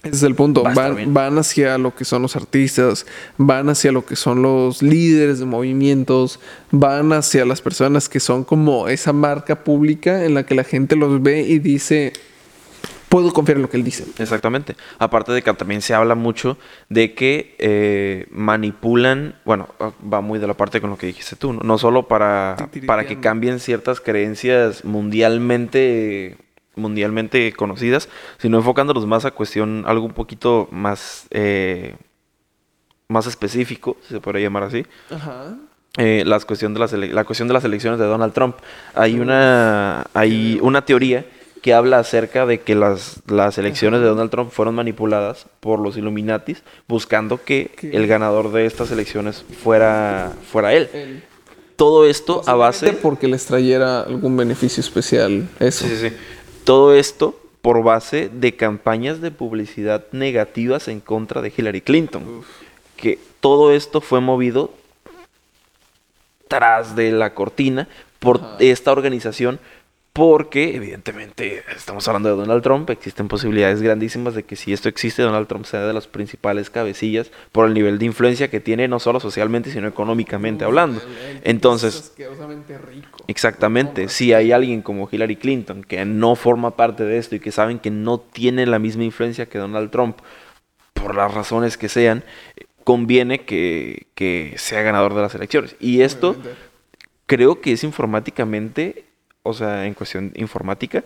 Ese 0.05 0.17
es 0.17 0.23
el 0.23 0.35
punto. 0.35 0.63
Va 0.63 0.75
Van, 0.75 1.15
van 1.15 1.39
hacia 1.39 1.79
lo 1.79 1.95
que 1.95 2.05
son 2.05 2.23
los 2.23 2.37
artistas, 2.37 3.07
van 3.39 3.69
hacia 3.69 3.91
lo 3.91 4.05
que 4.05 4.17
son 4.17 4.43
los 4.43 4.83
líderes 4.83 5.39
de 5.39 5.47
movimientos, 5.47 6.41
van 6.71 7.13
hacia 7.13 7.45
las 7.45 7.63
personas 7.63 8.09
que 8.09 8.21
son 8.21 8.45
como 8.45 8.89
esa 8.89 9.13
marca 9.13 9.65
pública 9.65 10.25
en 10.25 10.35
la 10.35 10.45
que 10.45 10.55
la 10.55 10.65
gente 10.65 10.95
los 10.97 11.23
ve 11.23 11.43
y 11.43 11.59
dice, 11.59 12.13
puedo 13.09 13.33
confiar 13.33 13.57
en 13.59 13.63
lo 13.63 13.71
que 13.71 13.77
él 13.77 13.85
dice. 13.85 14.05
Exactamente. 14.19 14.75
Aparte 14.99 15.31
de 15.31 15.43
que 15.43 15.55
también 15.55 15.83
se 15.83 15.95
habla 15.95 16.17
mucho 16.17 16.59
de 16.89 17.15
que 17.15 17.55
eh, 17.59 18.27
manipulan, 18.31 19.37
bueno, 19.45 19.69
va 20.13 20.21
muy 20.21 20.41
de 20.41 20.49
la 20.49 20.55
parte 20.55 20.81
con 20.81 20.91
lo 20.91 20.99
que 20.99 21.07
dijiste 21.07 21.37
tú, 21.37 21.53
no, 21.53 21.61
No 21.61 21.79
solo 21.79 22.09
para, 22.09 22.57
para 22.87 23.07
que 23.07 23.21
cambien 23.21 23.61
ciertas 23.61 24.01
creencias 24.01 24.85
mundialmente 24.85 26.37
mundialmente 26.77 27.53
conocidas, 27.53 28.09
sino 28.39 28.59
enfocándolos 28.59 29.07
más 29.07 29.25
a 29.25 29.31
cuestión 29.31 29.85
algo 29.87 30.07
un 30.07 30.13
poquito 30.13 30.69
más 30.71 31.27
eh, 31.31 31.95
más 33.09 33.27
específico, 33.27 33.97
si 34.03 34.15
se 34.15 34.21
podría 34.21 34.45
llamar 34.45 34.63
así, 34.65 34.85
Ajá. 35.11 35.55
eh, 35.99 36.23
las 36.27 36.45
cuestión 36.45 36.75
de 36.75 36.81
las 36.81 36.93
la 36.93 37.25
cuestión 37.25 37.49
de 37.49 37.55
las 37.55 37.65
elecciones 37.65 38.01
de 38.01 38.07
Donald 38.07 38.33
Trump. 38.33 38.57
Hay 38.95 39.21
una, 39.21 40.07
hay 40.15 40.59
una 40.63 40.85
teoría 40.85 41.25
que 41.63 41.73
habla 41.73 41.99
acerca 41.99 42.45
de 42.45 42.61
que 42.61 42.75
las, 42.75 43.23
las 43.27 43.57
elecciones 43.57 44.01
de 44.01 44.07
Donald 44.07 44.31
Trump 44.31 44.51
fueron 44.51 44.75
manipuladas 44.75 45.47
por 45.61 45.81
los 45.81 45.97
Illuminatis, 45.97 46.63
buscando 46.89 47.43
que 47.43 47.71
Que- 47.77 47.97
el 47.97 48.07
ganador 48.07 48.53
de 48.53 48.67
estas 48.67 48.91
elecciones 48.91 49.45
fuera, 49.63 50.33
fuera 50.51 50.75
él. 50.75 51.23
Todo 51.77 52.07
esto 52.07 52.43
a 52.47 52.55
base... 52.55 52.93
porque 52.93 53.29
les 53.29 53.47
trayera 53.47 54.03
algún 54.03 54.37
beneficio 54.37 54.81
especial. 54.81 55.49
Eso. 55.59 55.87
Sí, 55.87 55.97
sí, 55.97 56.09
sí. 56.11 56.17
Todo 56.65 56.95
esto 56.95 57.39
por 57.63 57.83
base 57.83 58.29
de 58.29 58.57
campañas 58.57 59.21
de 59.21 59.31
publicidad 59.31 60.05
negativas 60.13 60.89
en 60.89 61.01
contra 61.01 61.41
de 61.41 61.53
Hillary 61.57 61.81
Clinton. 61.81 62.45
Que 62.97 63.19
todo 63.41 63.73
esto 63.73 64.01
fue 64.01 64.21
movido 64.21 64.71
tras 66.49 66.95
de 66.95 67.11
la 67.11 67.35
cortina 67.35 67.89
por 68.19 68.39
Ajá. 68.39 68.57
esta 68.61 68.93
organización. 68.93 69.59
Porque, 70.15 70.77
evidentemente, 70.77 71.65
estamos 71.75 72.07
hablando 72.07 72.29
de 72.29 72.37
Donald 72.37 72.63
Trump. 72.63 72.89
Existen 72.89 73.27
posibilidades 73.27 73.83
grandísimas 73.83 74.37
de 74.37 74.45
que 74.45 74.55
si 74.55 74.73
esto 74.73 74.89
existe, 74.89 75.23
Donald 75.23 75.49
Trump 75.49 75.65
sea 75.65 75.85
de 75.85 75.93
las 75.93 76.07
principales 76.07 76.71
cabecillas 76.71 77.33
por 77.51 77.67
el 77.67 77.75
nivel 77.75 77.99
de 77.99 78.05
influencia 78.07 78.49
que 78.49 78.61
tiene, 78.61 78.87
no 78.87 79.01
solo 79.01 79.19
socialmente, 79.19 79.73
sino 79.73 79.89
económicamente 79.89 80.65
hablando. 80.65 81.03
Entonces. 81.43 82.15
Exactamente. 83.27 84.09
Si 84.09 84.33
hay 84.33 84.53
alguien 84.53 84.83
como 84.83 85.09
Hillary 85.11 85.35
Clinton 85.35 85.83
que 85.83 86.05
no 86.05 86.37
forma 86.37 86.77
parte 86.77 87.03
de 87.03 87.19
esto 87.19 87.35
y 87.35 87.41
que 87.41 87.51
saben 87.51 87.81
que 87.81 87.91
no 87.91 88.21
tiene 88.21 88.67
la 88.67 88.79
misma 88.79 89.03
influencia 89.03 89.47
que 89.47 89.59
Donald 89.59 89.91
Trump, 89.91 90.19
por 90.93 91.17
las 91.17 91.35
razones 91.35 91.77
que 91.77 91.89
sean, 91.89 92.23
conviene 92.85 93.41
que, 93.41 94.07
que 94.15 94.55
sea 94.59 94.83
ganador 94.83 95.15
de 95.15 95.23
las 95.23 95.35
elecciones. 95.35 95.75
Y 95.81 96.03
esto 96.03 96.37
creo 97.27 97.61
que 97.61 97.73
es 97.73 97.83
informáticamente, 97.83 99.07
o 99.45 99.55
sea, 99.55 99.87
en 99.87 99.95
cuestión 99.95 100.33
informática, 100.35 101.05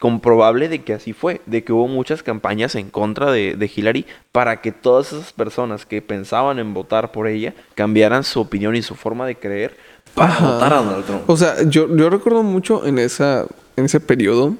comprobable 0.00 0.68
de 0.68 0.82
que 0.82 0.94
así 0.94 1.12
fue, 1.12 1.40
de 1.46 1.62
que 1.62 1.72
hubo 1.72 1.86
muchas 1.86 2.22
campañas 2.22 2.74
en 2.74 2.90
contra 2.90 3.30
de, 3.30 3.54
de 3.54 3.70
Hillary 3.72 4.06
para 4.32 4.60
que 4.60 4.72
todas 4.72 5.12
esas 5.12 5.32
personas 5.32 5.86
que 5.86 6.02
pensaban 6.02 6.58
en 6.58 6.74
votar 6.74 7.12
por 7.12 7.28
ella 7.28 7.54
cambiaran 7.76 8.24
su 8.24 8.40
opinión 8.40 8.74
y 8.74 8.82
su 8.82 8.96
forma 8.96 9.26
de 9.26 9.36
creer 9.36 9.76
para 10.14 10.32
Ajá. 10.32 10.46
votar 10.46 10.72
a 10.72 10.76
Donald 10.78 11.06
Trump. 11.06 11.30
O 11.30 11.36
sea, 11.36 11.62
yo, 11.62 11.94
yo 11.94 12.10
recuerdo 12.10 12.42
mucho 12.42 12.84
en, 12.86 12.98
esa, 12.98 13.46
en 13.76 13.84
ese 13.84 14.00
periodo, 14.00 14.56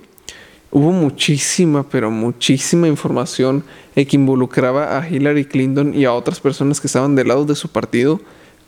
hubo 0.70 0.92
muchísima, 0.92 1.88
pero 1.88 2.10
muchísima 2.10 2.86
información 2.86 3.64
eh, 3.96 4.06
que 4.06 4.16
involucraba 4.16 4.98
a 4.98 5.08
Hillary 5.08 5.46
Clinton 5.46 5.94
y 5.94 6.04
a 6.04 6.12
otras 6.12 6.40
personas 6.40 6.80
que 6.80 6.86
estaban 6.86 7.14
del 7.16 7.28
lado 7.28 7.44
de 7.44 7.54
su 7.54 7.68
partido 7.68 8.20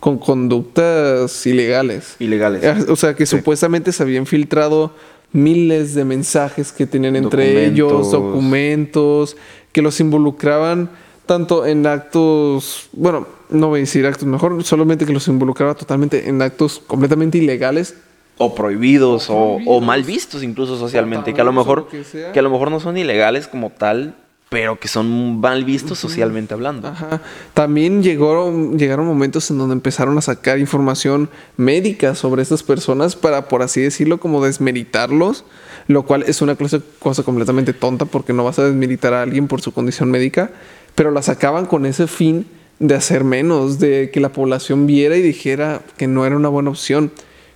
con 0.06 0.18
conductas 0.18 1.44
ilegales. 1.48 2.14
Ilegales. 2.20 2.62
Eh, 2.62 2.76
O 2.88 2.94
sea, 2.94 3.14
que 3.16 3.26
supuestamente 3.26 3.90
se 3.90 4.04
habían 4.04 4.24
filtrado 4.24 4.92
miles 5.32 5.94
de 5.96 6.04
mensajes 6.04 6.70
que 6.70 6.86
tenían 6.86 7.16
entre 7.16 7.66
ellos, 7.66 8.12
Documentos. 8.12 9.36
que 9.72 9.82
los 9.82 9.98
involucraban 9.98 10.90
tanto 11.26 11.66
en 11.66 11.88
actos, 11.88 12.88
bueno, 12.92 13.26
no 13.50 13.66
voy 13.66 13.78
a 13.78 13.82
decir 13.82 14.06
actos 14.06 14.28
mejor, 14.28 14.62
solamente 14.62 15.06
que 15.06 15.12
los 15.12 15.26
involucraba 15.26 15.74
totalmente 15.74 16.28
en 16.28 16.40
actos 16.40 16.80
completamente 16.86 17.38
ilegales. 17.38 17.96
o 18.38 18.54
prohibidos, 18.54 19.28
O 19.28 19.34
o, 19.34 19.38
o 19.38 19.54
prohibidos. 19.56 19.82
mal 19.82 20.02
vistos 20.04 20.44
incluso 20.44 20.78
socialmente, 20.78 21.34
que 21.34 21.40
a 21.40 21.44
lo 21.44 21.52
mejor 21.52 21.88
que 22.32 22.38
a 22.38 22.42
lo 22.42 22.50
mejor 22.50 22.70
no 22.70 22.78
son 22.78 22.96
ilegales 22.96 23.48
como 23.48 23.70
tal, 23.70 24.14
pero 24.48 24.78
que 24.78 24.86
son 24.86 25.40
mal 25.40 25.64
vistos 25.64 25.98
socialmente 25.98 26.54
hablando. 26.54 26.88
Ajá. 26.88 27.20
También 27.52 28.02
llegaron, 28.02 28.78
llegaron 28.78 29.06
momentos 29.06 29.50
en 29.50 29.58
donde 29.58 29.72
empezaron 29.72 30.16
a 30.18 30.20
sacar 30.20 30.58
información 30.58 31.28
médica 31.56 32.14
sobre 32.14 32.42
estas 32.42 32.62
personas 32.62 33.16
para, 33.16 33.48
por 33.48 33.62
así 33.62 33.80
decirlo, 33.80 34.18
como 34.18 34.44
desmeritarlos, 34.44 35.44
lo 35.88 36.04
cual 36.04 36.22
es 36.28 36.42
una 36.42 36.54
cosa, 36.54 36.80
cosa 37.00 37.24
completamente 37.24 37.72
tonta 37.72 38.04
porque 38.04 38.32
no 38.32 38.44
vas 38.44 38.58
a 38.60 38.64
desmeritar 38.64 39.14
a 39.14 39.22
alguien 39.22 39.48
por 39.48 39.60
su 39.60 39.72
condición 39.72 40.10
médica, 40.10 40.52
pero 40.94 41.10
la 41.10 41.22
sacaban 41.22 41.66
con 41.66 41.84
ese 41.84 42.06
fin 42.06 42.46
de 42.78 42.94
hacer 42.94 43.24
menos, 43.24 43.80
de 43.80 44.10
que 44.12 44.20
la 44.20 44.32
población 44.32 44.86
viera 44.86 45.16
y 45.16 45.22
dijera 45.22 45.82
que 45.96 46.06
no 46.06 46.24
era 46.24 46.36
una 46.36 46.48
buena 46.48 46.70
opción. 46.70 47.10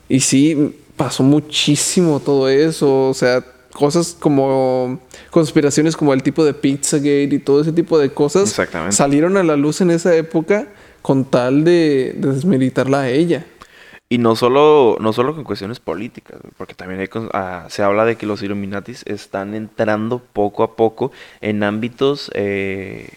Y 0.09 0.21
sí, 0.21 0.75
pasó 0.97 1.23
muchísimo 1.23 2.19
todo 2.19 2.49
eso, 2.49 3.09
o 3.09 3.15
sea, 3.15 3.45
cosas 3.81 4.15
como 4.21 5.01
conspiraciones 5.31 5.97
como 5.97 6.13
el 6.13 6.23
tipo 6.23 6.45
de 6.45 6.53
Pizzagate 6.53 7.31
y 7.33 7.39
todo 7.39 7.63
ese 7.63 7.73
tipo 7.73 7.99
de 7.99 8.11
cosas 8.11 8.51
Exactamente. 8.51 8.95
salieron 8.95 9.39
a 9.39 9.43
la 9.43 9.57
luz 9.57 9.81
en 9.81 9.91
esa 9.91 10.15
época 10.15 10.69
con 11.01 11.25
tal 11.25 11.65
de, 11.65 12.13
de 12.15 12.33
desmeritarla 12.35 13.01
a 13.01 13.09
ella. 13.09 13.47
Y 14.11 14.19
no 14.19 14.37
solo, 14.37 14.99
no 15.01 15.15
solo 15.15 15.35
con 15.35 15.45
cuestiones 15.45 15.81
políticas, 15.81 16.41
porque 16.59 16.75
también 16.75 17.01
hay 17.01 17.09
ah, 17.33 17.69
se 17.71 17.83
habla 17.83 18.05
de 18.05 18.17
que 18.17 18.27
los 18.27 18.43
Illuminatis 18.43 19.03
están 19.07 19.55
entrando 19.55 20.19
poco 20.19 20.63
a 20.63 20.77
poco 20.77 21.11
en 21.41 21.63
ámbitos 21.63 22.31
eh, 22.35 23.09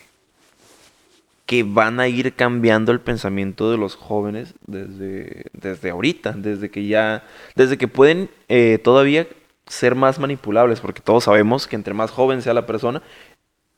que 1.46 1.64
van 1.64 2.00
a 2.00 2.08
ir 2.08 2.36
cambiando 2.36 2.94
el 2.94 3.02
pensamiento 3.02 3.70
de 3.70 3.78
los 3.78 3.96
jóvenes 3.96 4.54
desde, 4.66 5.48
desde 5.52 5.90
ahorita, 5.90 6.32
desde 6.38 6.70
que 6.70 6.86
ya, 6.88 7.26
desde 7.56 7.78
que 7.78 7.90
pueden 7.90 8.30
eh, 8.48 8.80
todavía 8.82 9.28
ser 9.68 9.96
más 9.96 10.20
manipulables, 10.20 10.80
porque 10.80 11.02
todos 11.02 11.26
sabemos 11.26 11.68
que 11.68 11.76
entre 11.76 11.94
más 11.94 12.12
joven 12.12 12.42
sea 12.42 12.54
la 12.54 12.66
persona, 12.66 13.02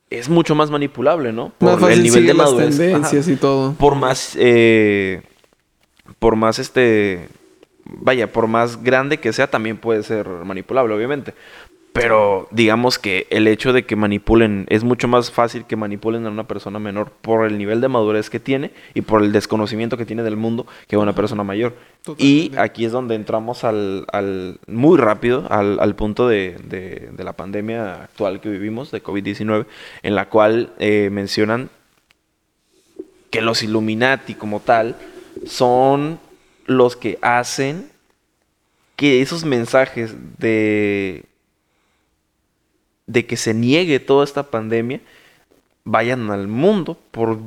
es 0.09 0.29
mucho 0.29 0.55
más 0.55 0.69
manipulable, 0.69 1.33
¿no? 1.33 1.51
Más 1.59 1.79
fácil 1.79 1.97
el 1.97 2.03
nivel 2.03 2.27
de 2.27 2.33
las 2.33 2.51
madurez. 2.51 2.75
Ajá 2.75 2.77
tendencias 2.77 3.27
y 3.27 3.36
todo. 3.36 3.73
por 3.73 3.95
más 3.95 4.36
eh, 4.38 5.23
por 6.19 6.36
más 6.36 6.59
este 6.59 7.29
vaya 7.86 8.31
por 8.31 8.47
más 8.47 8.83
grande 8.83 9.19
que 9.19 9.33
sea 9.33 9.47
también 9.47 9.77
puede 9.77 10.03
ser 10.03 10.27
manipulable 10.27 10.93
obviamente 10.93 11.33
pero 11.96 12.50
digamos 12.52 13.00
que 13.00 13.26
el 13.30 13.48
hecho 13.48 13.72
de 13.72 13.86
que 13.86 13.96
manipulen 13.96 14.66
es 14.70 14.84
mucho 14.84 15.08
más 15.08 15.32
fácil 15.32 15.64
que 15.64 15.78
manipulen 15.78 16.26
a 16.26 16.30
una 16.30 16.46
persona 16.46 16.78
menor 16.78 17.10
por 17.22 17.46
el 17.48 17.58
nivel 17.58 17.80
de 17.80 17.88
madurez 17.88 18.30
que 18.30 18.41
tiene 18.41 18.72
y 18.93 19.00
por 19.00 19.24
el 19.24 19.32
desconocimiento 19.32 19.96
que 19.96 20.06
tiene 20.06 20.22
del 20.22 20.36
mundo 20.36 20.68
que 20.89 20.98
a 20.98 21.00
una 21.00 21.16
persona 21.16 21.46
mayor. 21.46 21.74
Y 22.18 22.52
aquí 22.58 22.84
es 22.84 22.91
donde 22.91 23.16
entramos 23.16 23.64
al, 23.64 24.06
al- 24.12 24.60
muy 24.68 24.98
rápido 24.98 25.48
al, 25.50 25.80
al 25.80 25.96
punto 25.96 26.28
de, 26.28 26.58
de- 26.66 27.12
de 27.14 27.24
la 27.24 27.32
pandemia 27.32 28.04
actual 28.04 28.41
que 28.41 28.50
vivimos 28.50 28.91
de 28.91 29.02
COVID-19 29.02 29.66
en 30.04 30.16
la 30.16 30.28
cual 30.28 30.74
eh, 30.80 31.08
mencionan 31.14 31.70
que 33.30 33.39
los 33.41 33.64
Illuminati 33.64 34.34
como 34.34 34.60
tal 34.60 34.98
son 35.46 36.20
los 36.66 36.98
que 36.98 37.18
hacen 37.22 37.88
que 38.98 39.22
esos 39.22 39.46
mensajes 39.46 40.14
de 40.39 41.24
de 43.08 43.26
que 43.26 43.38
se 43.38 43.53
niegue 43.53 43.99
toda 43.99 44.24
esta 44.24 44.43
pandemia 44.43 44.99
vayan 45.84 46.32
al 46.32 46.47
mundo 46.47 46.97
por, 47.12 47.39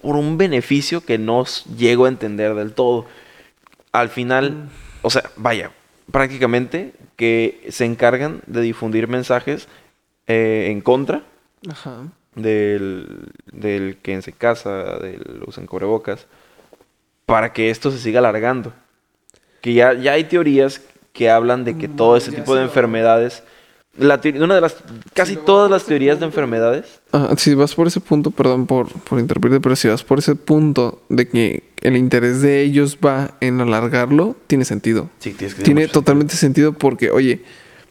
por 0.00 0.16
un 0.16 0.36
beneficio 0.36 1.04
que 1.04 1.18
no 1.18 1.44
llego 1.76 2.04
a 2.04 2.08
entender 2.08 2.54
del 2.54 2.72
todo. 2.72 3.06
Al 3.92 4.08
final, 4.08 4.68
o 5.02 5.10
sea, 5.10 5.30
vaya, 5.36 5.70
prácticamente 6.10 6.92
que 7.16 7.66
se 7.70 7.84
encargan 7.84 8.40
de 8.46 8.60
difundir 8.60 9.08
mensajes 9.08 9.68
eh, 10.26 10.68
en 10.70 10.80
contra 10.80 11.22
Ajá. 11.68 12.04
del, 12.34 13.28
del 13.52 13.98
que 14.02 14.20
se 14.22 14.32
casa, 14.32 14.98
del 14.98 15.42
usan 15.46 15.66
cubrebocas, 15.66 16.26
para 17.26 17.52
que 17.52 17.70
esto 17.70 17.90
se 17.90 17.98
siga 17.98 18.18
alargando. 18.18 18.72
Que 19.60 19.74
ya, 19.74 19.92
ya 19.92 20.12
hay 20.12 20.24
teorías 20.24 20.82
que 21.12 21.30
hablan 21.30 21.64
de 21.64 21.76
que 21.76 21.88
todo 21.88 22.16
ese 22.16 22.32
tipo 22.32 22.54
de 22.54 22.62
enfermedades, 22.62 23.42
la 23.98 24.20
una 24.40 24.54
de 24.54 24.60
las, 24.60 24.76
casi 25.14 25.34
Si 25.34 25.40
todas 25.44 25.70
las 25.70 25.84
teorías 25.84 26.20
de 26.20 26.26
enfermedades, 26.26 26.86
Ah, 27.12 27.34
si 27.36 27.54
vas 27.54 27.74
por 27.74 27.86
ese 27.88 28.00
punto, 28.00 28.30
perdón 28.30 28.66
por, 28.66 28.88
por 29.02 29.18
interrumpirte, 29.18 29.60
pero 29.60 29.74
si 29.76 29.88
vas 29.88 30.04
por 30.04 30.18
ese 30.20 30.36
punto 30.36 31.02
de 31.08 31.28
que 31.28 31.64
el 31.80 31.96
interés 31.96 32.40
de 32.40 32.62
ellos 32.62 32.98
va 33.04 33.32
en 33.40 33.60
alargarlo, 33.60 34.36
tiene 34.46 34.64
sentido. 34.64 35.10
sí, 35.18 35.32
tienes 35.32 35.54
que 35.54 35.62
Tiene 35.64 35.88
totalmente 35.88 36.36
sentido 36.36 36.72
porque, 36.72 37.10
oye, 37.10 37.42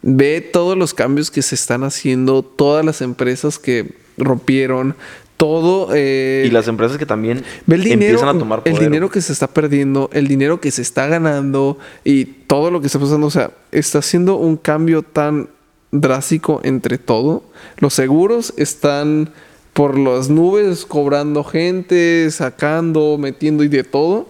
ve 0.02 0.40
todos 0.42 0.78
los 0.78 0.94
cambios 0.94 1.30
que 1.32 1.42
se 1.42 1.56
están 1.56 1.84
haciendo, 1.84 2.44
todas 2.44 2.86
las 2.86 3.02
empresas 3.02 3.60
que 3.60 3.94
rompieron, 4.18 4.96
todo... 5.36 5.90
eh, 5.94 6.46
Y 6.48 6.52
las 6.52 6.68
empresas 6.70 6.98
que 6.98 7.06
también 7.06 7.44
Ve 7.66 7.76
el 7.76 7.84
dinero, 7.84 8.12
empiezan 8.14 8.36
a 8.36 8.40
tomar 8.40 8.62
el 8.66 8.74
poder. 8.74 8.88
dinero 8.90 9.10
que 9.10 9.22
se 9.22 9.34
está 9.34 9.48
perdiendo, 9.48 10.10
el 10.14 10.28
dinero 10.28 10.62
que 10.62 10.72
se 10.72 10.82
está 10.82 11.08
ganando 11.08 11.78
y 12.06 12.26
todo 12.26 12.72
lo 12.72 12.80
que 12.82 12.88
está 12.88 13.00
pasando. 13.00 13.28
O 13.28 13.32
sea, 13.32 13.52
está 13.72 14.00
haciendo 14.00 14.36
un 14.38 14.56
cambio 14.58 15.02
tan 15.02 15.50
drástico 15.92 16.62
entre 16.64 16.98
todo. 16.98 17.44
Los 17.78 17.94
seguros 17.94 18.54
están 18.58 19.32
por 19.74 19.98
las 19.98 20.30
nubes 20.30 20.86
cobrando 20.86 21.44
gente, 21.44 22.30
sacando, 22.32 23.18
metiendo 23.18 23.64
y 23.64 23.68
de 23.68 23.84
todo. 23.84 24.30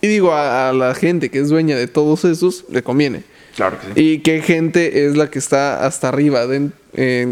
Y 0.00 0.08
digo, 0.08 0.32
a, 0.32 0.68
a 0.68 0.72
la 0.72 0.94
gente 0.94 1.30
que 1.30 1.38
es 1.40 1.48
dueña 1.48 1.76
de 1.76 1.86
todos 1.86 2.24
esos, 2.24 2.64
le 2.70 2.82
conviene. 2.82 3.24
Claro 3.56 3.78
que 3.80 3.86
sí. 3.86 3.92
¿Y 4.00 4.18
qué 4.20 4.42
gente 4.42 5.06
es 5.06 5.16
la 5.16 5.30
que 5.30 5.38
está 5.38 5.86
hasta 5.86 6.08
arriba 6.08 6.46
de- 6.46 6.70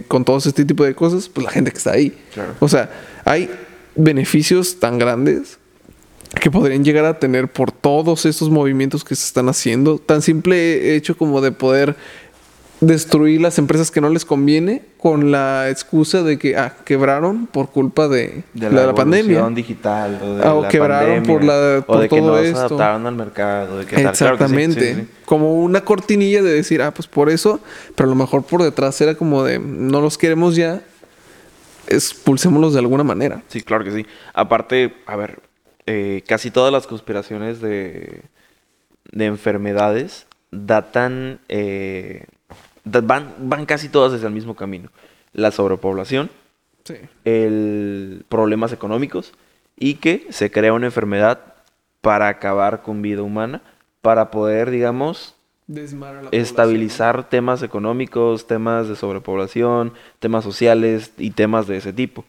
con 0.09 0.25
todo 0.25 0.39
este 0.39 0.64
tipo 0.64 0.85
de 0.85 0.95
cosas? 0.95 1.29
Pues 1.29 1.45
la 1.45 1.51
gente 1.51 1.70
que 1.70 1.79
está 1.79 1.93
ahí. 1.93 2.14
Claro. 2.33 2.55
O 2.61 2.68
sea, 2.68 2.91
hay 3.25 3.51
beneficios 3.95 4.79
tan 4.81 4.99
grandes 4.99 5.59
que 6.41 6.51
podrían 6.51 6.83
llegar 6.83 7.05
a 7.05 7.18
tener 7.20 7.49
por 7.49 7.70
todos 7.70 8.27
estos 8.27 8.51
movimientos 8.51 9.05
que 9.05 9.14
se 9.14 9.25
están 9.27 9.49
haciendo. 9.49 9.99
Tan 9.99 10.20
simple 10.22 10.97
hecho 10.97 11.16
como 11.16 11.41
de 11.41 11.53
poder 11.53 11.95
destruir 12.81 13.41
las 13.41 13.59
empresas 13.59 13.91
que 13.91 14.01
no 14.01 14.09
les 14.11 14.25
conviene 14.25 14.83
con 14.99 15.31
la 15.31 15.70
excusa 15.70 16.22
de 16.22 16.39
que 16.39 16.57
ah, 16.57 16.75
quebraron 16.85 17.47
por 17.47 17.70
culpa 17.70 18.09
de, 18.09 18.43
de 18.53 18.68
la, 18.70 18.81
la, 18.81 18.87
la 18.89 18.95
pandemia. 18.95 19.49
digital 19.51 20.20
o 20.22 20.35
de 20.35 20.45
Ah, 20.45 20.55
o 20.55 20.62
la 20.62 20.68
quebraron 20.68 21.14
pandemia, 21.22 21.33
por 21.33 21.45
la- 21.45 21.79
o 21.79 21.85
por 21.87 22.01
de 22.01 22.09
que 22.09 22.16
todo 22.18 22.31
no 22.33 22.39
se 22.39 22.47
esto. 22.49 22.59
adaptaron 22.59 23.07
al 23.07 23.14
mercado 23.14 23.79
de 23.79 23.87
que 23.87 23.97
tal. 23.97 24.03
Claro 24.03 24.12
que 24.12 24.16
sí, 24.16 24.25
Exactamente. 24.55 24.95
sí, 24.95 25.01
sí. 25.03 25.09
Como 25.25 25.62
una 25.62 25.83
cortinilla 25.83 26.43
de 26.43 26.53
decir, 26.53 26.83
ah, 26.83 26.93
pues 26.93 27.07
por 27.07 27.31
eso, 27.31 27.61
pero 27.95 28.09
a 28.09 28.11
lo 28.11 28.16
mejor 28.16 28.43
por 28.45 28.62
detrás 28.62 29.01
era 29.01 29.14
como 29.14 29.45
de, 29.45 29.59
no 29.59 30.01
los 30.01 30.18
queremos 30.18 30.57
ya, 30.57 30.83
expulsémoslos 31.87 32.72
de 32.72 32.79
alguna 32.81 33.05
manera. 33.05 33.43
Sí, 33.49 33.62
claro 33.62 33.85
que 33.85 33.93
sí. 33.93 34.07
Aparte, 34.33 34.95
a 35.07 35.16
ver, 35.16 35.41
eh, 35.87 36.22
casi 36.27 36.51
todas 36.51 36.72
las 36.72 36.87
conspiraciones 36.87 37.61
de, 37.61 38.22
de 39.12 39.25
enfermedades 39.27 40.27
datan, 40.51 41.41
eh, 41.49 42.25
van, 42.85 43.35
van 43.39 43.66
casi 43.66 43.89
todas 43.89 44.12
hacia 44.12 44.28
el 44.28 44.35
mismo 44.35 44.55
camino. 44.55 44.91
La 45.32 45.51
sobrepoblación, 45.51 46.30
Sí. 46.85 46.97
el 47.24 48.24
problemas 48.28 48.72
económicos 48.72 49.32
y 49.76 49.95
que 49.95 50.26
se 50.30 50.51
crea 50.51 50.72
una 50.74 50.87
enfermedad 50.87 51.41
para 52.03 52.28
acabar 52.28 52.82
con 52.82 53.01
vida 53.03 53.22
humana, 53.22 53.62
para 54.03 54.30
poder, 54.30 54.70
digamos, 54.70 55.35
estabilizar 56.32 57.28
temas 57.30 57.62
económicos, 57.62 58.47
temas 58.47 58.89
de 58.89 58.97
sobrepoblación, 58.97 59.95
temas 60.18 60.45
sociales 60.45 61.12
y 61.16 61.30
temas 61.30 61.66
de 61.66 61.78
ese 61.78 61.93
tipo. 61.93 62.24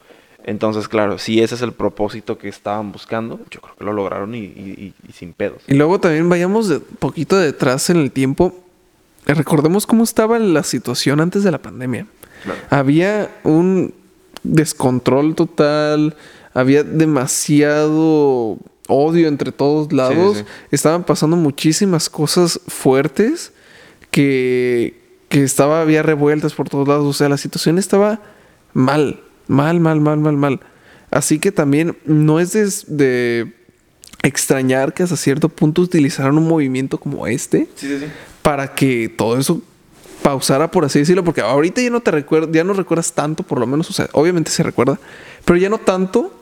Entonces, 0.46 0.88
claro, 0.88 1.18
si 1.18 1.42
ese 1.42 1.56
es 1.56 1.62
el 1.62 1.74
propósito 1.74 2.38
que 2.38 2.48
estaban 2.48 2.92
buscando, 2.92 3.40
yo 3.50 3.60
creo 3.62 3.76
que 3.76 3.84
lo 3.84 3.94
lograron 3.94 4.36
y, 4.36 4.40
y- 4.40 4.44
y- 4.78 4.94
y 5.10 5.12
sin 5.12 5.34
pedos. 5.34 5.64
Y 5.68 5.74
luego 5.74 6.00
también 6.00 6.30
vayamos 6.30 6.70
de 6.70 6.80
poquito 6.80 7.36
detrás 7.38 7.90
en 7.90 7.98
el 7.98 8.12
tiempo. 8.12 8.54
Recordemos 9.34 9.86
cómo 9.88 10.04
estaba 10.04 10.38
la 10.40 10.64
situación 10.64 11.20
antes 11.20 11.44
de 11.44 11.52
la 11.52 11.62
pandemia. 11.62 12.08
Claro. 12.44 12.60
Había 12.70 13.32
un 13.44 13.94
descontrol 14.44 15.36
total, 15.36 16.16
había 16.54 16.84
demasiado 16.84 18.58
odio 18.88 19.28
entre 19.28 19.52
todos 19.52 19.92
lados. 19.92 20.38
sí. 20.38 20.44
Estaban 20.72 21.04
pasando 21.04 21.36
muchísimas 21.36 22.10
cosas 22.10 22.60
fuertes 22.68 23.52
que, 24.12 25.02
que 25.28 25.44
estaba, 25.44 25.82
había 25.82 26.04
revueltas 26.04 26.54
por 26.54 26.70
todos 26.70 26.88
lados. 26.88 27.06
O 27.06 27.14
sea, 27.14 27.30
la 27.30 27.38
situación 27.38 27.78
estaba 27.78 28.22
mal, 28.74 29.22
mal, 29.48 29.80
mal, 29.80 30.00
mal, 30.00 30.20
mal, 30.20 30.38
mal. 30.38 30.60
Así 31.12 31.40
que 31.40 31.52
también 31.52 31.98
no 32.06 32.40
es 32.40 32.54
de, 32.54 32.66
de 32.88 33.55
extrañar 34.26 34.94
que 34.94 35.04
hasta 35.04 35.16
cierto 35.16 35.50
punto 35.50 35.82
utilizaran 35.82 36.38
un 36.38 36.48
movimiento 36.48 36.98
como 36.98 37.28
este 37.28 37.68
Sí, 37.76 37.88
sí, 37.88 38.00
sí. 38.00 38.06
para 38.42 38.74
que 38.74 39.10
todo 39.10 39.38
eso 39.38 39.62
pausara, 40.24 40.72
por 40.72 40.86
así 40.86 41.00
decirlo, 41.00 41.24
porque 41.24 41.42
ahorita 41.42 41.82
ya 41.82 41.92
no 41.92 42.02
te 42.02 42.10
recuerdas, 42.10 42.50
ya 42.52 42.64
no 42.64 42.74
recuerdas 42.74 43.14
tanto, 43.14 43.44
por 43.44 43.60
lo 43.60 43.68
menos, 43.68 43.90
o 43.92 43.94
sea, 43.94 44.10
obviamente 44.14 44.50
se 44.50 44.64
recuerda, 44.64 45.00
pero 45.46 45.58
ya 45.58 45.70
no 45.70 45.78
tanto 45.78 46.34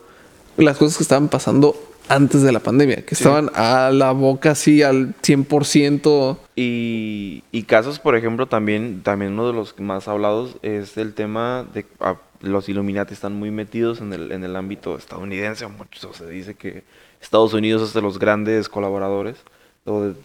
las 0.56 0.78
cosas 0.78 0.96
que 0.96 1.02
estaban 1.02 1.28
pasando 1.28 1.76
antes 2.08 2.42
de 2.42 2.52
la 2.52 2.60
pandemia, 2.60 3.04
que 3.04 3.14
estaban 3.14 3.50
a 3.54 3.90
la 3.90 4.12
boca 4.12 4.52
así 4.52 4.82
al 4.82 5.14
100%. 5.22 6.36
Y, 6.56 7.42
y 7.50 7.62
casos, 7.64 7.98
por 7.98 8.16
ejemplo, 8.16 8.46
también, 8.46 9.02
también 9.02 9.32
uno 9.32 9.46
de 9.46 9.52
los 9.52 9.78
más 9.80 10.08
hablados 10.08 10.56
es 10.62 10.96
el 10.96 11.14
tema 11.14 11.66
de 11.74 11.86
ah, 12.00 12.16
los 12.44 12.68
Illuminati 12.68 13.14
están 13.14 13.34
muy 13.34 13.50
metidos 13.50 14.00
en 14.00 14.12
el, 14.12 14.32
en 14.32 14.44
el 14.44 14.54
ámbito 14.56 14.96
estadounidense. 14.96 15.66
Mucho 15.66 16.12
se 16.12 16.28
dice 16.28 16.54
que 16.54 16.84
Estados 17.20 17.52
Unidos 17.54 17.82
es 17.82 17.92
de 17.94 18.02
los 18.02 18.18
grandes 18.18 18.68
colaboradores 18.68 19.36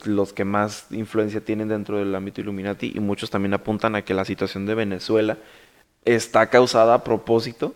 los 0.05 0.31
que 0.31 0.45
más 0.45 0.85
influencia 0.89 1.41
tienen 1.41 1.67
dentro 1.67 1.97
del 1.97 2.15
ámbito 2.15 2.39
Illuminati 2.39 2.93
y 2.95 3.01
muchos 3.01 3.29
también 3.29 3.53
apuntan 3.53 3.93
a 3.95 4.03
que 4.03 4.13
la 4.13 4.23
situación 4.23 4.65
de 4.65 4.73
Venezuela 4.73 5.37
está 6.05 6.47
causada 6.49 6.93
a 6.93 7.03
propósito 7.03 7.73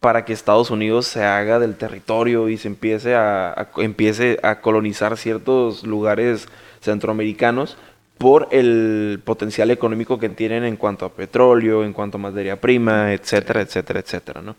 para 0.00 0.26
que 0.26 0.34
Estados 0.34 0.70
Unidos 0.70 1.06
se 1.06 1.24
haga 1.24 1.58
del 1.58 1.76
territorio 1.76 2.50
y 2.50 2.58
se 2.58 2.68
empiece 2.68 3.14
a- 3.14 3.70
empiece 3.78 4.38
a 4.42 4.60
colonizar 4.60 5.16
ciertos 5.16 5.82
lugares 5.84 6.46
centroamericanos 6.82 7.78
por 8.18 8.48
el 8.52 9.20
potencial 9.24 9.70
económico 9.70 10.18
que 10.18 10.28
tienen 10.28 10.64
en 10.64 10.76
cuanto 10.76 11.04
a 11.04 11.12
petróleo, 11.12 11.84
en 11.84 11.92
cuanto 11.92 12.18
a 12.18 12.20
materia 12.20 12.60
prima, 12.60 13.12
etcétera, 13.12 13.60
etcétera, 13.60 14.00
etcétera, 14.00 14.42
¿no? 14.42 14.56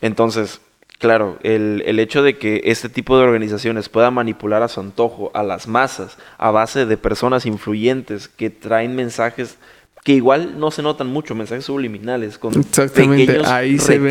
Entonces, 0.00 0.60
claro, 0.98 1.38
el, 1.42 1.82
el 1.86 1.98
hecho 1.98 2.22
de 2.22 2.38
que 2.38 2.62
este 2.64 2.88
tipo 2.88 3.18
de 3.18 3.24
organizaciones 3.24 3.88
puedan 3.88 4.14
manipular 4.14 4.62
a 4.62 4.68
su 4.68 4.80
antojo 4.80 5.30
a 5.34 5.42
las 5.42 5.68
masas 5.68 6.16
a 6.38 6.50
base 6.50 6.86
de 6.86 6.96
personas 6.96 7.46
influyentes 7.46 8.28
que 8.28 8.50
traen 8.50 8.96
mensajes 8.96 9.58
que 10.04 10.12
igual 10.12 10.58
no 10.58 10.70
se 10.70 10.82
notan 10.82 11.08
mucho, 11.08 11.34
mensajes 11.34 11.66
subliminales, 11.66 12.38
con 12.38 12.58
Exactamente, 12.58 13.26
pequeños 13.26 13.46
ahí 13.46 13.78
se 13.78 13.98
ve. 13.98 14.10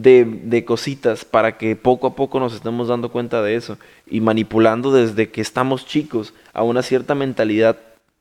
De, 0.00 0.24
de 0.24 0.64
cositas 0.64 1.24
para 1.24 1.58
que 1.58 1.74
poco 1.74 2.06
a 2.06 2.14
poco 2.14 2.38
nos 2.38 2.54
estemos 2.54 2.86
dando 2.88 3.10
cuenta 3.10 3.42
de 3.42 3.56
eso 3.56 3.78
y 4.06 4.20
manipulando 4.20 4.92
desde 4.92 5.30
que 5.30 5.40
estamos 5.40 5.86
chicos 5.86 6.34
a 6.52 6.62
una 6.62 6.82
cierta 6.82 7.14
mentalidad 7.14 7.76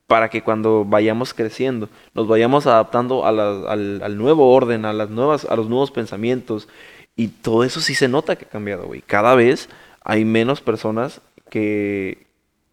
para 0.07 0.29
que 0.29 0.41
cuando 0.41 0.85
vayamos 0.85 1.33
creciendo 1.33 1.87
nos 2.15 2.27
vayamos 2.27 2.65
adaptando 2.65 3.25
a 3.25 3.31
la- 3.31 3.69
al, 3.71 4.01
al 4.01 4.17
nuevo 4.17 4.51
orden, 4.53 4.85
a 4.85 4.93
las 4.93 5.09
nuevas, 5.09 5.45
a 5.45 5.55
los 5.55 5.69
nuevos 5.69 5.91
pensamientos 5.91 6.67
y 7.15 7.27
todo 7.27 7.63
eso 7.63 7.79
sí 7.79 7.93
se 7.93 8.07
nota 8.07 8.35
que 8.37 8.45
ha 8.45 8.49
cambiado, 8.49 8.85
güey. 8.87 9.01
Cada 9.01 9.35
vez 9.35 9.69
hay 10.03 10.23
menos 10.25 10.61
personas 10.61 11.21
que, 11.49 12.25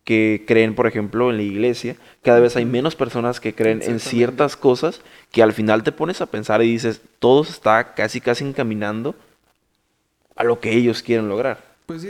que 0.05 0.45
creen, 0.47 0.75
por 0.75 0.87
ejemplo, 0.87 1.31
en 1.31 1.37
la 1.39 1.43
iglesia. 1.43 1.97
Cada 2.23 2.41
vez 2.41 2.57
hay 2.57 2.65
menos 2.65 2.95
personas 2.95 3.41
que 3.41 3.55
creen 3.55 3.81
en 3.83 4.01
ciertas 4.11 4.57
cosas 4.57 5.01
que 5.35 5.43
al 5.43 5.53
final 5.53 5.83
te 5.83 5.93
pones 5.93 6.21
a 6.21 6.27
pensar 6.27 6.63
y 6.63 6.71
dices, 6.71 7.01
todo 7.19 7.45
se 7.45 7.51
está 7.51 7.93
casi, 7.95 8.21
casi 8.21 8.45
encaminando 8.45 9.15
a 10.37 10.45
lo 10.45 10.61
que 10.61 10.73
ellos 10.73 11.03
quieren 11.03 11.29
lograr. 11.29 11.63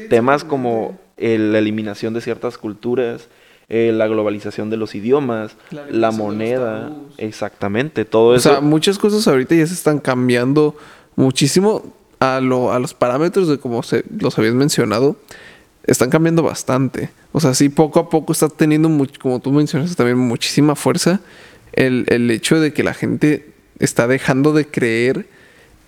Temas 0.09 0.45
como 0.45 0.99
eh, 1.17 1.39
la 1.39 1.59
eliminación 1.59 2.15
de 2.15 2.21
ciertas 2.21 2.59
culturas, 2.59 3.29
eh, 3.69 3.93
la 3.95 4.07
globalización 4.07 4.69
de 4.71 4.77
los 4.77 4.95
idiomas, 4.95 5.57
La 5.91 6.11
moneda, 6.11 6.93
exactamente, 7.17 8.05
todo 8.05 8.29
O 8.29 8.35
eso. 8.35 8.51
sea, 8.51 8.61
muchas 8.61 8.99
cosas 8.99 9.27
ahorita 9.27 9.55
ya 9.55 9.67
se 9.67 9.75
están 9.75 9.99
cambiando 9.99 10.77
muchísimo 11.17 11.83
a, 12.21 12.41
lo, 12.41 12.73
a 12.73 12.79
los 12.79 12.93
parámetros 12.95 13.49
de 13.49 13.59
como 13.59 13.83
se, 13.83 14.05
los 14.19 14.39
habías 14.39 14.55
mencionado. 14.55 15.17
Están 15.85 16.09
cambiando 16.09 16.43
bastante. 16.43 17.11
O 17.33 17.41
sea, 17.41 17.53
sí, 17.53 17.69
poco 17.69 18.01
a 18.01 18.09
poco 18.09 18.33
está 18.33 18.49
teniendo, 18.49 18.89
much- 18.89 19.19
como 19.19 19.41
tú 19.41 19.51
mencionaste 19.51 19.95
también, 19.97 20.17
muchísima 20.19 20.75
fuerza 20.77 21.21
el, 21.75 22.05
el 22.09 22.31
hecho 22.31 22.61
de 22.61 22.73
que 22.73 22.83
la 22.83 22.95
gente 22.95 23.49
está 23.79 24.07
dejando 24.07 24.53
de 24.53 24.67
creer 24.67 25.27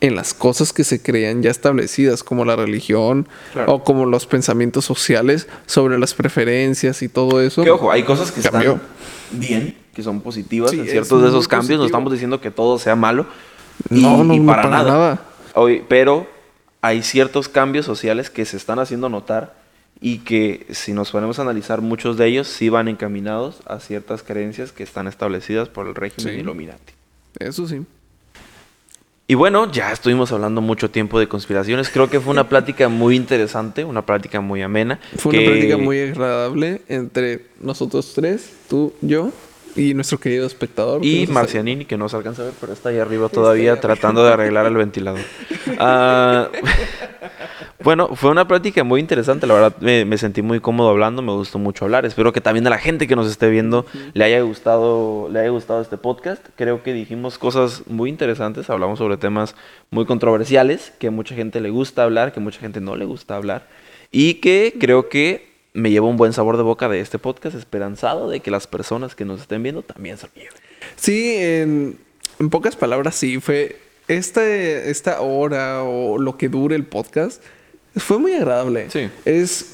en 0.01 0.15
las 0.15 0.35
cosas 0.35 0.73
que 0.75 0.85
se 0.85 1.01
creían 1.01 1.43
ya 1.43 1.51
establecidas, 1.51 2.23
como 2.23 2.45
la 2.45 2.55
religión 2.57 3.27
Claro. 3.55 3.73
o 3.75 3.85
como 3.85 4.05
los 4.05 4.27
pensamientos 4.27 4.85
sociales 4.85 5.49
sobre 5.67 5.99
las 5.99 6.13
preferencias 6.13 7.01
y 7.03 7.09
todo 7.09 7.41
eso. 7.41 7.63
Que 7.65 7.71
ojo, 7.71 7.91
hay 7.91 8.03
cosas 8.03 8.31
que 8.31 8.43
Cambió. 8.43 8.73
están 8.75 9.41
bien, 9.41 9.77
que 9.95 10.03
son 10.03 10.21
positivas 10.21 10.71
Sí, 10.73 10.79
en 10.81 10.85
es 10.85 10.91
ciertos 10.91 11.23
de 11.23 11.29
esos 11.29 11.49
cambios. 11.49 11.81
No 11.81 11.87
estamos 11.87 12.13
diciendo 12.13 12.41
que 12.43 12.51
todo 12.51 12.79
sea 12.79 12.95
malo. 12.95 13.27
No, 13.89 14.23
y- 14.23 14.27
no, 14.27 14.35
y 14.35 14.39
no, 14.41 14.47
para 14.47 14.69
nada. 14.69 14.91
nada. 14.91 15.23
Hoy, 15.55 15.83
pero 15.89 16.27
hay 16.83 17.03
ciertos 17.03 17.49
cambios 17.49 17.87
sociales 17.87 18.29
que 18.29 18.45
se 18.45 18.59
están 18.59 18.79
haciendo 18.79 19.09
notar 19.09 19.55
y 20.01 20.19
que 20.19 20.67
si 20.71 20.93
nos 20.93 21.11
ponemos 21.11 21.39
a 21.39 21.43
analizar 21.43 21.81
muchos 21.81 22.17
de 22.17 22.27
ellos 22.27 22.47
sí 22.49 22.69
van 22.69 22.89
encaminados 22.89 23.61
a 23.67 23.81
ciertas 23.81 24.23
creencias 24.23 24.73
que 24.73 24.83
están 24.83 25.07
establecidas 25.09 25.69
por 25.69 25.87
el 25.89 25.95
régimen 25.95 26.35
Sí. 26.35 26.41
Illuminati. 26.41 26.93
Eso 27.39 27.67
sí. 27.67 27.83
Y 29.29 29.35
bueno, 29.35 29.73
ya 29.73 29.91
estuvimos 29.91 30.31
hablando 30.31 30.61
mucho 30.61 30.89
tiempo 30.91 31.19
de 31.19 31.27
conspiraciones. 31.29 31.89
Creo 31.91 32.09
que 32.09 32.21
fue 32.21 32.33
una 32.33 32.49
plática 32.49 32.89
muy 32.91 33.17
interesante, 33.17 33.85
una 33.85 34.07
plática 34.07 34.41
muy 34.41 34.63
amena. 34.63 35.01
Fue 35.17 35.33
que- 35.33 35.39
una 35.39 35.47
práctica 35.51 35.77
muy 35.79 36.01
agradable 36.01 36.83
entre 36.89 37.47
nosotros 37.61 38.13
tres, 38.15 38.53
tú, 38.69 38.93
yo 39.01 39.33
y 39.75 39.93
nuestro 39.95 40.19
querido 40.19 40.47
espectador. 40.47 41.05
Y 41.05 41.27
Marcianini, 41.27 41.85
que 41.85 41.99
no 41.99 42.09
se 42.09 42.17
alcanza 42.17 42.43
a 42.43 42.45
ver, 42.47 42.55
pero 42.61 42.73
está 42.73 42.91
ahí 42.91 42.99
arriba 42.99 43.29
todavía 43.29 43.79
tratando 43.81 44.25
de 44.25 44.33
arreglar 44.33 44.67
el 44.67 44.75
ventilador. 44.77 45.21
Ah, 45.79 46.49
bueno, 47.83 48.15
fue 48.15 48.31
una 48.31 48.47
plática 48.47 48.85
muy 48.85 49.01
interesante, 49.01 49.47
la 49.47 49.55
verdad 49.55 49.77
me, 49.81 50.19
sentí 50.19 50.43
muy 50.43 50.61
cómodo 50.61 50.91
hablando, 50.91 51.23
me 51.23 51.33
gustó 51.33 51.59
mucho 51.59 51.85
hablar. 51.85 52.07
Espero 52.07 52.33
que 52.33 52.41
también 52.41 52.67
a 52.67 52.71
la 52.71 52.79
gente 52.79 53.07
que 53.07 53.17
nos 53.17 53.31
esté 53.31 53.49
viendo 53.49 53.87
le 54.15 54.25
haya 54.25 54.41
gustado, 54.41 55.29
le 55.31 55.41
haya 55.41 55.51
gustado 55.51 55.81
este 55.81 55.97
podcast. 55.97 56.45
Creo 56.57 56.83
que 56.83 56.93
dijimos 56.93 57.39
cosas 57.39 57.83
muy 57.87 58.11
interesantes, 58.11 58.71
hablamos 58.71 58.99
sobre 58.99 59.17
temas 59.17 59.55
muy 59.91 60.07
controversiales, 60.07 60.93
que 60.99 61.09
a 61.09 61.11
mucha 61.11 61.35
gente 61.35 61.61
le 61.61 61.71
gusta 61.71 62.05
hablar, 62.05 62.33
que 62.33 62.41
mucha 62.41 62.61
gente 62.61 62.81
no 62.81 62.97
le 62.97 63.05
gusta 63.05 63.37
hablar. 63.37 63.67
Y 64.11 64.35
que 64.35 64.75
creo 64.79 65.09
que 65.09 65.55
me 65.73 65.91
llevo 65.91 66.09
un 66.09 66.17
buen 66.17 66.33
sabor 66.33 66.57
de 66.57 66.63
boca 66.63 66.89
de 66.89 67.01
este 67.01 67.19
podcast, 67.19 67.57
esperanzado 67.57 68.31
de 68.31 68.41
que 68.41 68.51
las 68.51 68.67
personas 68.67 69.15
que 69.15 69.25
nos 69.25 69.41
estén 69.43 69.63
viendo 69.63 69.83
también 69.83 70.17
se 70.17 70.27
lo 70.27 70.33
lleven. 70.35 70.59
Sí, 70.97 71.37
en, 71.37 71.99
en 72.39 72.51
pocas 72.51 72.77
palabras, 72.77 73.15
sí, 73.15 73.41
fue 73.41 73.86
esta, 74.09 74.47
esta 74.47 75.21
hora 75.21 75.83
o 75.83 76.19
lo 76.19 76.37
que 76.37 76.49
dure 76.49 76.77
el 76.77 76.85
podcast, 76.85 77.43
fue 77.97 78.19
muy 78.19 78.33
agradable. 78.35 78.91
Sí. 78.91 79.09
Es, 79.25 79.67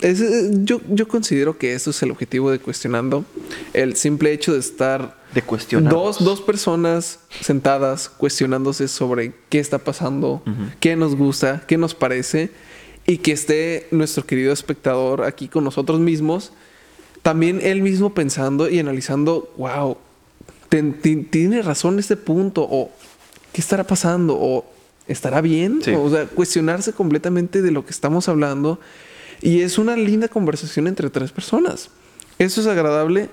es, 0.00 0.22
yo, 0.64 0.80
yo 0.88 1.08
considero 1.08 1.56
que 1.58 1.74
eso 1.74 1.90
es 1.90 2.02
el 2.02 2.10
objetivo 2.10 2.50
de 2.50 2.58
Cuestionando, 2.58 3.24
el 3.72 3.96
simple 3.96 4.32
hecho 4.32 4.52
de 4.52 4.58
estar 4.60 5.16
De 5.34 5.42
cuestionar. 5.42 5.92
dos, 5.92 6.22
dos 6.24 6.40
personas 6.40 7.20
sentadas 7.40 8.08
cuestionándose 8.08 8.88
sobre 8.88 9.32
qué 9.48 9.58
está 9.60 9.78
pasando, 9.78 10.42
qué 10.80 10.96
nos 10.96 11.16
gusta, 11.16 11.62
qué 11.66 11.76
nos 11.78 11.94
parece, 11.94 12.50
y 13.06 13.18
que 13.18 13.32
esté 13.32 13.86
nuestro 13.90 14.24
querido 14.24 14.52
espectador 14.52 15.24
aquí 15.24 15.48
con 15.48 15.62
nosotros 15.64 16.00
mismos, 16.00 16.52
también 17.22 17.60
él 17.62 17.82
mismo 17.82 18.14
pensando 18.14 18.68
y 18.68 18.78
analizando, 18.78 19.52
wow, 19.56 19.96
ten- 20.68 20.94
tiene 21.30 21.62
razón 21.62 21.98
este 21.98 22.16
punto, 22.16 22.66
o 22.70 22.90
qué 23.54 23.60
estará 23.62 23.84
pasando, 23.84 24.36
o 24.38 24.66
estará 25.08 25.40
bien, 25.40 25.80
Sí. 25.82 25.92
o 25.96 26.10
sea, 26.10 26.26
cuestionarse 26.26 26.92
completamente 26.92 27.62
de 27.62 27.70
lo 27.70 27.86
que 27.86 27.92
estamos 27.92 28.28
hablando. 28.28 28.78
Y 29.40 29.60
es 29.60 29.78
una 29.78 29.96
linda 29.96 30.28
conversación 30.28 30.86
entre 30.88 31.08
tres 31.08 31.30
personas. 31.30 31.88
Eso 32.38 32.60
es 32.60 32.66
agradable 32.66 33.28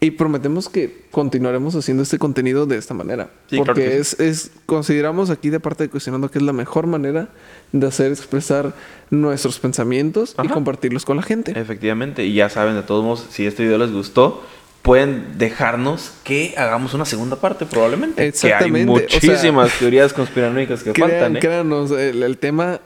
y 0.00 0.10
prometemos 0.10 0.68
que 0.68 1.04
continuaremos 1.10 1.74
haciendo 1.76 2.02
este 2.02 2.18
contenido 2.18 2.66
de 2.66 2.76
esta 2.76 2.92
manera. 2.92 3.30
Sí, 3.48 3.56
claro 3.56 3.64
porque 3.66 3.84
que 3.84 3.98
es, 3.98 4.20
es, 4.20 4.50
consideramos 4.66 5.30
aquí 5.30 5.48
de 5.48 5.60
parte 5.60 5.84
de 5.84 5.88
Cuestionando 5.90 6.30
que 6.30 6.38
es 6.38 6.44
la 6.44 6.52
mejor 6.52 6.86
manera 6.86 7.28
de 7.72 7.86
hacer 7.86 8.12
expresar 8.12 8.74
nuestros 9.10 9.58
pensamientos 9.60 10.34
y 10.36 10.44
Ajá. 10.44 10.52
compartirlos 10.52 11.04
con 11.06 11.16
la 11.16 11.22
gente. 11.22 11.58
Efectivamente, 11.58 12.24
y 12.26 12.34
ya 12.34 12.50
saben, 12.50 12.74
de 12.74 12.82
todos 12.82 13.02
modos, 13.02 13.26
si 13.30 13.46
este 13.46 13.62
video 13.62 13.78
les 13.78 13.92
gustó, 13.92 14.42
pueden 14.84 15.38
dejarnos 15.38 16.12
que 16.24 16.52
hagamos 16.58 16.92
una 16.92 17.06
segunda 17.06 17.36
parte 17.36 17.64
probablemente. 17.64 18.26
Exactamente, 18.26 18.84
Que 18.84 18.90
o 18.92 18.96
hay 18.96 19.08
sea, 19.08 19.18
muchísimas 19.30 19.78
teorías 19.78 20.12
conspiranoicas 20.12 20.82
que 20.82 20.92
Crean- 20.92 21.10
faltan, 21.10 21.36
¿eh? 21.36 21.40
Créanos, 21.40 21.90
el, 21.90 22.22
el 22.22 22.36
tema 22.36 22.80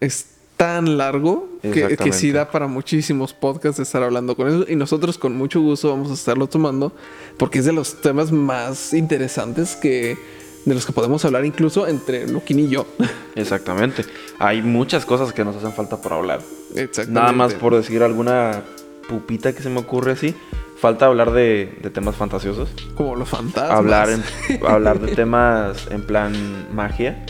es 0.00 0.26
tan 0.56 0.98
largo 0.98 1.48
que, 1.62 1.96
que 1.96 2.12
sí 2.12 2.32
da 2.32 2.50
para 2.50 2.66
muchísimos 2.66 3.32
podcasts 3.34 3.76
de 3.76 3.84
estar 3.84 4.02
hablando 4.02 4.34
con 4.34 4.48
eso. 4.48 4.64
Y 4.68 4.74
nosotros 4.74 5.16
con 5.16 5.36
mucho 5.36 5.60
gusto 5.60 5.90
vamos 5.90 6.10
a 6.10 6.14
estarlo 6.14 6.48
tomando 6.48 6.92
porque 7.38 7.60
es 7.60 7.64
de 7.66 7.72
los 7.72 8.00
temas 8.00 8.32
más 8.32 8.92
interesantes 8.92 9.76
que 9.76 10.18
de 10.64 10.74
los 10.74 10.84
que 10.86 10.92
podemos 10.92 11.24
hablar 11.24 11.44
incluso 11.44 11.86
entre 11.86 12.26
Luquín 12.26 12.58
y 12.58 12.68
yo. 12.68 12.84
Exactamente. 13.36 14.04
Hay 14.40 14.60
muchas 14.60 15.04
cosas 15.06 15.32
que 15.32 15.44
nos 15.44 15.54
hacen 15.54 15.72
falta 15.72 16.02
por 16.02 16.14
hablar. 16.14 16.40
Exactamente. 16.74 17.12
Nada 17.12 17.32
más 17.32 17.54
por 17.54 17.76
decir 17.76 18.02
alguna 18.02 18.62
pupita 19.08 19.52
que 19.52 19.62
se 19.62 19.68
me 19.70 19.78
ocurre 19.78 20.12
así. 20.12 20.34
Falta 20.76 21.06
hablar 21.06 21.30
de, 21.32 21.78
de 21.82 21.90
temas 21.90 22.16
fantasiosos. 22.16 22.68
Como 22.96 23.16
los 23.16 23.28
fantasmas. 23.28 23.70
Hablar, 23.70 24.08
en- 24.10 24.24
hablar 24.66 25.00
de 25.00 25.14
temas 25.14 25.86
en 25.90 26.02
plan 26.02 26.34
magia, 26.74 27.24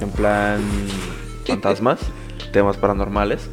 en 0.00 0.10
plan 0.10 0.60
fantasmas, 1.46 2.00
temas 2.52 2.76
paranormales. 2.76 3.48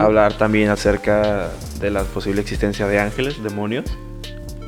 Hablar 0.00 0.34
también 0.34 0.70
acerca 0.70 1.50
de 1.80 1.90
la 1.90 2.04
posible 2.04 2.40
existencia 2.40 2.86
de 2.86 2.98
ángeles, 3.00 3.42
demonios. 3.42 3.84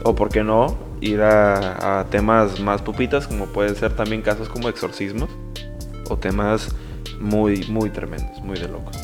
O 0.04 0.14
por 0.14 0.28
qué 0.30 0.42
no, 0.42 0.76
ir 1.00 1.22
a, 1.22 2.00
a 2.00 2.04
temas 2.06 2.58
más 2.60 2.82
pupitas, 2.82 3.28
como 3.28 3.46
pueden 3.46 3.76
ser 3.76 3.94
también 3.94 4.20
casos 4.22 4.48
como 4.48 4.68
exorcismos. 4.68 5.30
O 6.10 6.18
temas 6.18 6.74
muy, 7.20 7.64
muy 7.68 7.88
tremendos, 7.90 8.40
muy 8.42 8.58
de 8.58 8.68
locos. 8.68 8.96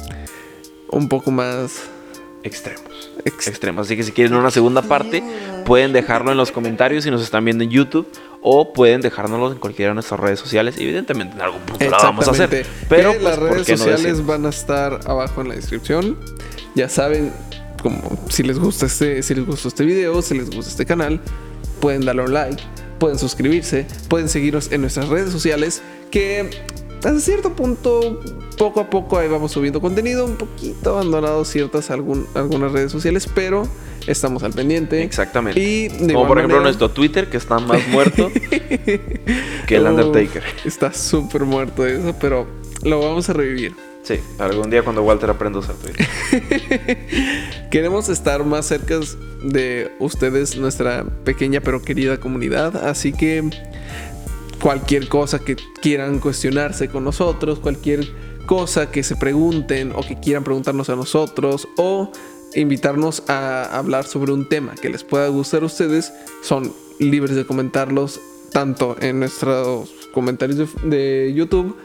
Un 0.90 1.08
poco 1.08 1.30
más. 1.30 1.88
Extremos. 2.44 3.10
ex- 3.24 3.48
Extremos. 3.48 3.86
Así 3.86 3.96
que 3.96 4.02
si 4.02 4.12
quieren 4.12 4.34
una 4.34 4.50
segunda 4.50 4.82
parte, 4.82 5.22
pueden 5.64 5.92
dejarlo 5.92 6.30
en 6.30 6.36
los 6.36 6.52
comentarios 6.52 7.04
si 7.04 7.10
nos 7.10 7.22
están 7.22 7.44
viendo 7.44 7.64
en 7.64 7.70
YouTube. 7.70 8.06
O 8.40 8.72
pueden 8.72 9.00
dejárnoslo 9.00 9.50
en 9.50 9.58
cualquiera 9.58 9.90
de 9.90 9.94
nuestras 9.94 10.20
redes 10.20 10.38
sociales. 10.38 10.76
Evidentemente 10.78 11.34
en 11.34 11.42
algún 11.42 11.60
punto 11.62 11.84
lo 11.84 11.90
vamos 11.90 12.28
a 12.28 12.30
hacer. 12.30 12.64
Pero 12.88 13.10
pues, 13.10 13.22
las 13.22 13.36
¿por 13.38 13.50
redes 13.50 13.68
no 13.68 13.76
sociales 13.76 14.24
van 14.24 14.46
a 14.46 14.50
estar 14.50 15.00
abajo 15.06 15.40
en 15.40 15.48
la 15.48 15.54
descripción. 15.56 16.16
Ya 16.76 16.88
saben, 16.88 17.32
como 17.82 18.00
si 18.30 18.44
les 18.44 18.58
gusta 18.58 18.86
este, 18.86 19.24
si 19.24 19.34
les 19.34 19.44
gustó 19.44 19.66
este 19.68 19.84
video, 19.84 20.22
si 20.22 20.38
les 20.38 20.48
gusta 20.50 20.70
este 20.70 20.86
canal, 20.86 21.20
pueden 21.80 22.04
darle 22.04 22.22
un 22.22 22.32
like, 22.32 22.62
pueden 23.00 23.18
suscribirse, 23.18 23.86
pueden 24.08 24.28
seguirnos 24.28 24.70
en 24.70 24.82
nuestras 24.82 25.08
redes 25.08 25.32
sociales 25.32 25.82
que 26.12 26.48
hasta 26.98 27.20
cierto 27.20 27.54
punto, 27.54 28.20
poco 28.56 28.80
a 28.80 28.90
poco 28.90 29.18
ahí 29.18 29.28
vamos 29.28 29.52
subiendo 29.52 29.80
contenido, 29.80 30.24
un 30.24 30.36
poquito 30.36 30.90
abandonado 30.90 31.44
ciertas 31.44 31.90
algún- 31.90 32.26
algunas 32.34 32.72
redes 32.72 32.90
sociales, 32.92 33.28
pero 33.34 33.66
estamos 34.06 34.42
al 34.42 34.52
pendiente. 34.52 35.02
Exactamente. 35.02 35.60
Y 35.60 35.88
Como 35.88 36.26
por 36.26 36.38
ejemplo 36.38 36.56
manera- 36.56 36.62
nuestro 36.62 36.90
Twitter, 36.90 37.28
que 37.30 37.36
está 37.36 37.58
más 37.58 37.86
muerto 37.88 38.30
que 39.66 39.76
el 39.76 39.82
Uf, 39.84 39.88
Undertaker. 39.90 40.42
Está 40.64 40.92
súper 40.92 41.44
muerto 41.44 41.86
eso, 41.86 42.14
pero 42.20 42.46
lo 42.82 43.00
vamos 43.00 43.28
a 43.28 43.32
revivir. 43.32 43.74
Sí, 44.02 44.14
algún 44.38 44.70
día 44.70 44.82
cuando 44.82 45.02
Walter 45.02 45.28
aprenda 45.28 45.58
a 45.58 45.60
usar 45.60 45.74
Twitter. 45.76 46.06
Queremos 47.70 48.08
estar 48.08 48.42
más 48.44 48.66
cerca 48.66 48.98
de 49.42 49.92
ustedes, 49.98 50.56
nuestra 50.56 51.04
pequeña 51.24 51.60
pero 51.60 51.82
querida 51.82 52.18
comunidad. 52.18 52.88
Así 52.88 53.12
que 53.12 53.44
cualquier 54.60 55.08
cosa 55.08 55.38
que 55.38 55.56
quieran 55.80 56.18
cuestionarse 56.18 56.88
con 56.88 57.04
nosotros, 57.04 57.58
cualquier 57.58 58.06
cosa 58.46 58.90
que 58.90 59.02
se 59.02 59.16
pregunten 59.16 59.92
o 59.94 60.00
que 60.00 60.18
quieran 60.18 60.44
preguntarnos 60.44 60.88
a 60.88 60.96
nosotros 60.96 61.68
o 61.76 62.10
invitarnos 62.54 63.22
a 63.28 63.76
hablar 63.76 64.04
sobre 64.04 64.32
un 64.32 64.48
tema 64.48 64.74
que 64.80 64.88
les 64.88 65.04
pueda 65.04 65.28
gustar 65.28 65.62
a 65.62 65.66
ustedes, 65.66 66.12
son 66.42 66.72
libres 66.98 67.36
de 67.36 67.44
comentarlos 67.44 68.20
tanto 68.52 68.96
en 69.00 69.20
nuestros 69.20 69.90
comentarios 70.12 70.58
de, 70.58 70.96
de 70.96 71.34
YouTube 71.34 71.76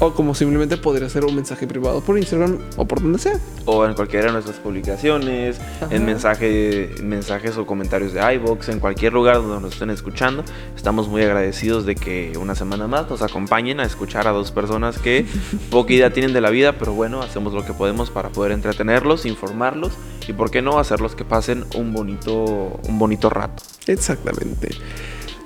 o 0.00 0.12
como 0.12 0.34
simplemente 0.34 0.76
podría 0.76 1.08
ser 1.08 1.24
un 1.24 1.34
mensaje 1.34 1.66
privado 1.66 2.00
por 2.00 2.18
Instagram 2.18 2.58
o 2.76 2.86
por 2.86 3.02
donde 3.02 3.18
sea. 3.18 3.38
O 3.64 3.84
en 3.84 3.94
cualquiera 3.94 4.26
de 4.26 4.32
nuestras 4.32 4.56
publicaciones, 4.56 5.60
en 5.90 6.04
mensaje, 6.04 6.94
mensajes 7.02 7.56
o 7.56 7.66
comentarios 7.66 8.12
de 8.12 8.34
iBox, 8.34 8.68
en 8.68 8.80
cualquier 8.80 9.12
lugar 9.12 9.36
donde 9.36 9.60
nos 9.60 9.72
estén 9.72 9.90
escuchando. 9.90 10.44
Estamos 10.76 11.08
muy 11.08 11.22
agradecidos 11.22 11.84
de 11.84 11.94
que 11.94 12.32
una 12.40 12.54
semana 12.54 12.86
más 12.86 13.10
nos 13.10 13.22
acompañen 13.22 13.80
a 13.80 13.84
escuchar 13.84 14.28
a 14.28 14.30
dos 14.30 14.52
personas 14.52 14.98
que 14.98 15.26
poca 15.70 15.92
idea 15.92 16.12
tienen 16.12 16.32
de 16.32 16.40
la 16.40 16.50
vida, 16.50 16.78
pero 16.78 16.92
bueno, 16.92 17.20
hacemos 17.22 17.52
lo 17.52 17.64
que 17.64 17.72
podemos 17.72 18.10
para 18.10 18.28
poder 18.28 18.52
entretenerlos, 18.52 19.26
informarlos 19.26 19.92
y, 20.26 20.32
por 20.32 20.50
qué 20.50 20.62
no, 20.62 20.78
hacerlos 20.78 21.14
que 21.14 21.24
pasen 21.24 21.64
un 21.74 21.92
bonito, 21.92 22.78
un 22.86 22.98
bonito 22.98 23.30
rato. 23.30 23.62
Exactamente. 23.86 24.68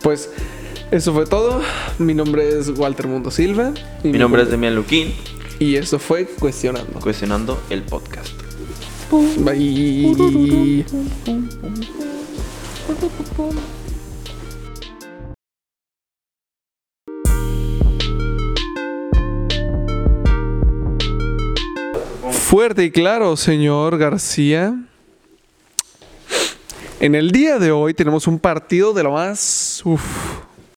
Pues 0.03 0.31
eso 0.93 1.13
fue 1.13 1.27
todo. 1.27 1.61
Mi 1.99 2.15
nombre 2.15 2.59
es 2.59 2.69
Walter 2.79 3.09
Mundo 3.09 3.31
Silva. 3.31 3.73
Y 4.05 4.09
Mi 4.09 4.19
nombre 4.19 4.43
es 4.43 4.51
Demian 4.51 4.75
Luquín, 4.77 5.13
Y 5.59 5.77
esto 5.77 5.99
fue 5.99 6.27
Cuestionando. 6.27 7.01
cuestionando 7.01 7.61
el 7.71 7.83
podcast. 7.83 8.31
Bye. 9.39 10.85
Fuerte 22.31 22.85
y 22.85 22.91
claro, 22.91 23.37
señor 23.37 23.99
García. 23.99 24.75
En 27.01 27.15
el 27.15 27.31
día 27.33 27.59
de 27.59 27.73
hoy 27.73 27.95
tenemos 27.95 28.27
un 28.27 28.39
partido 28.39 28.93
de 28.93 29.03
lo 29.03 29.13
más 29.13 29.83
uf, 29.85 30.03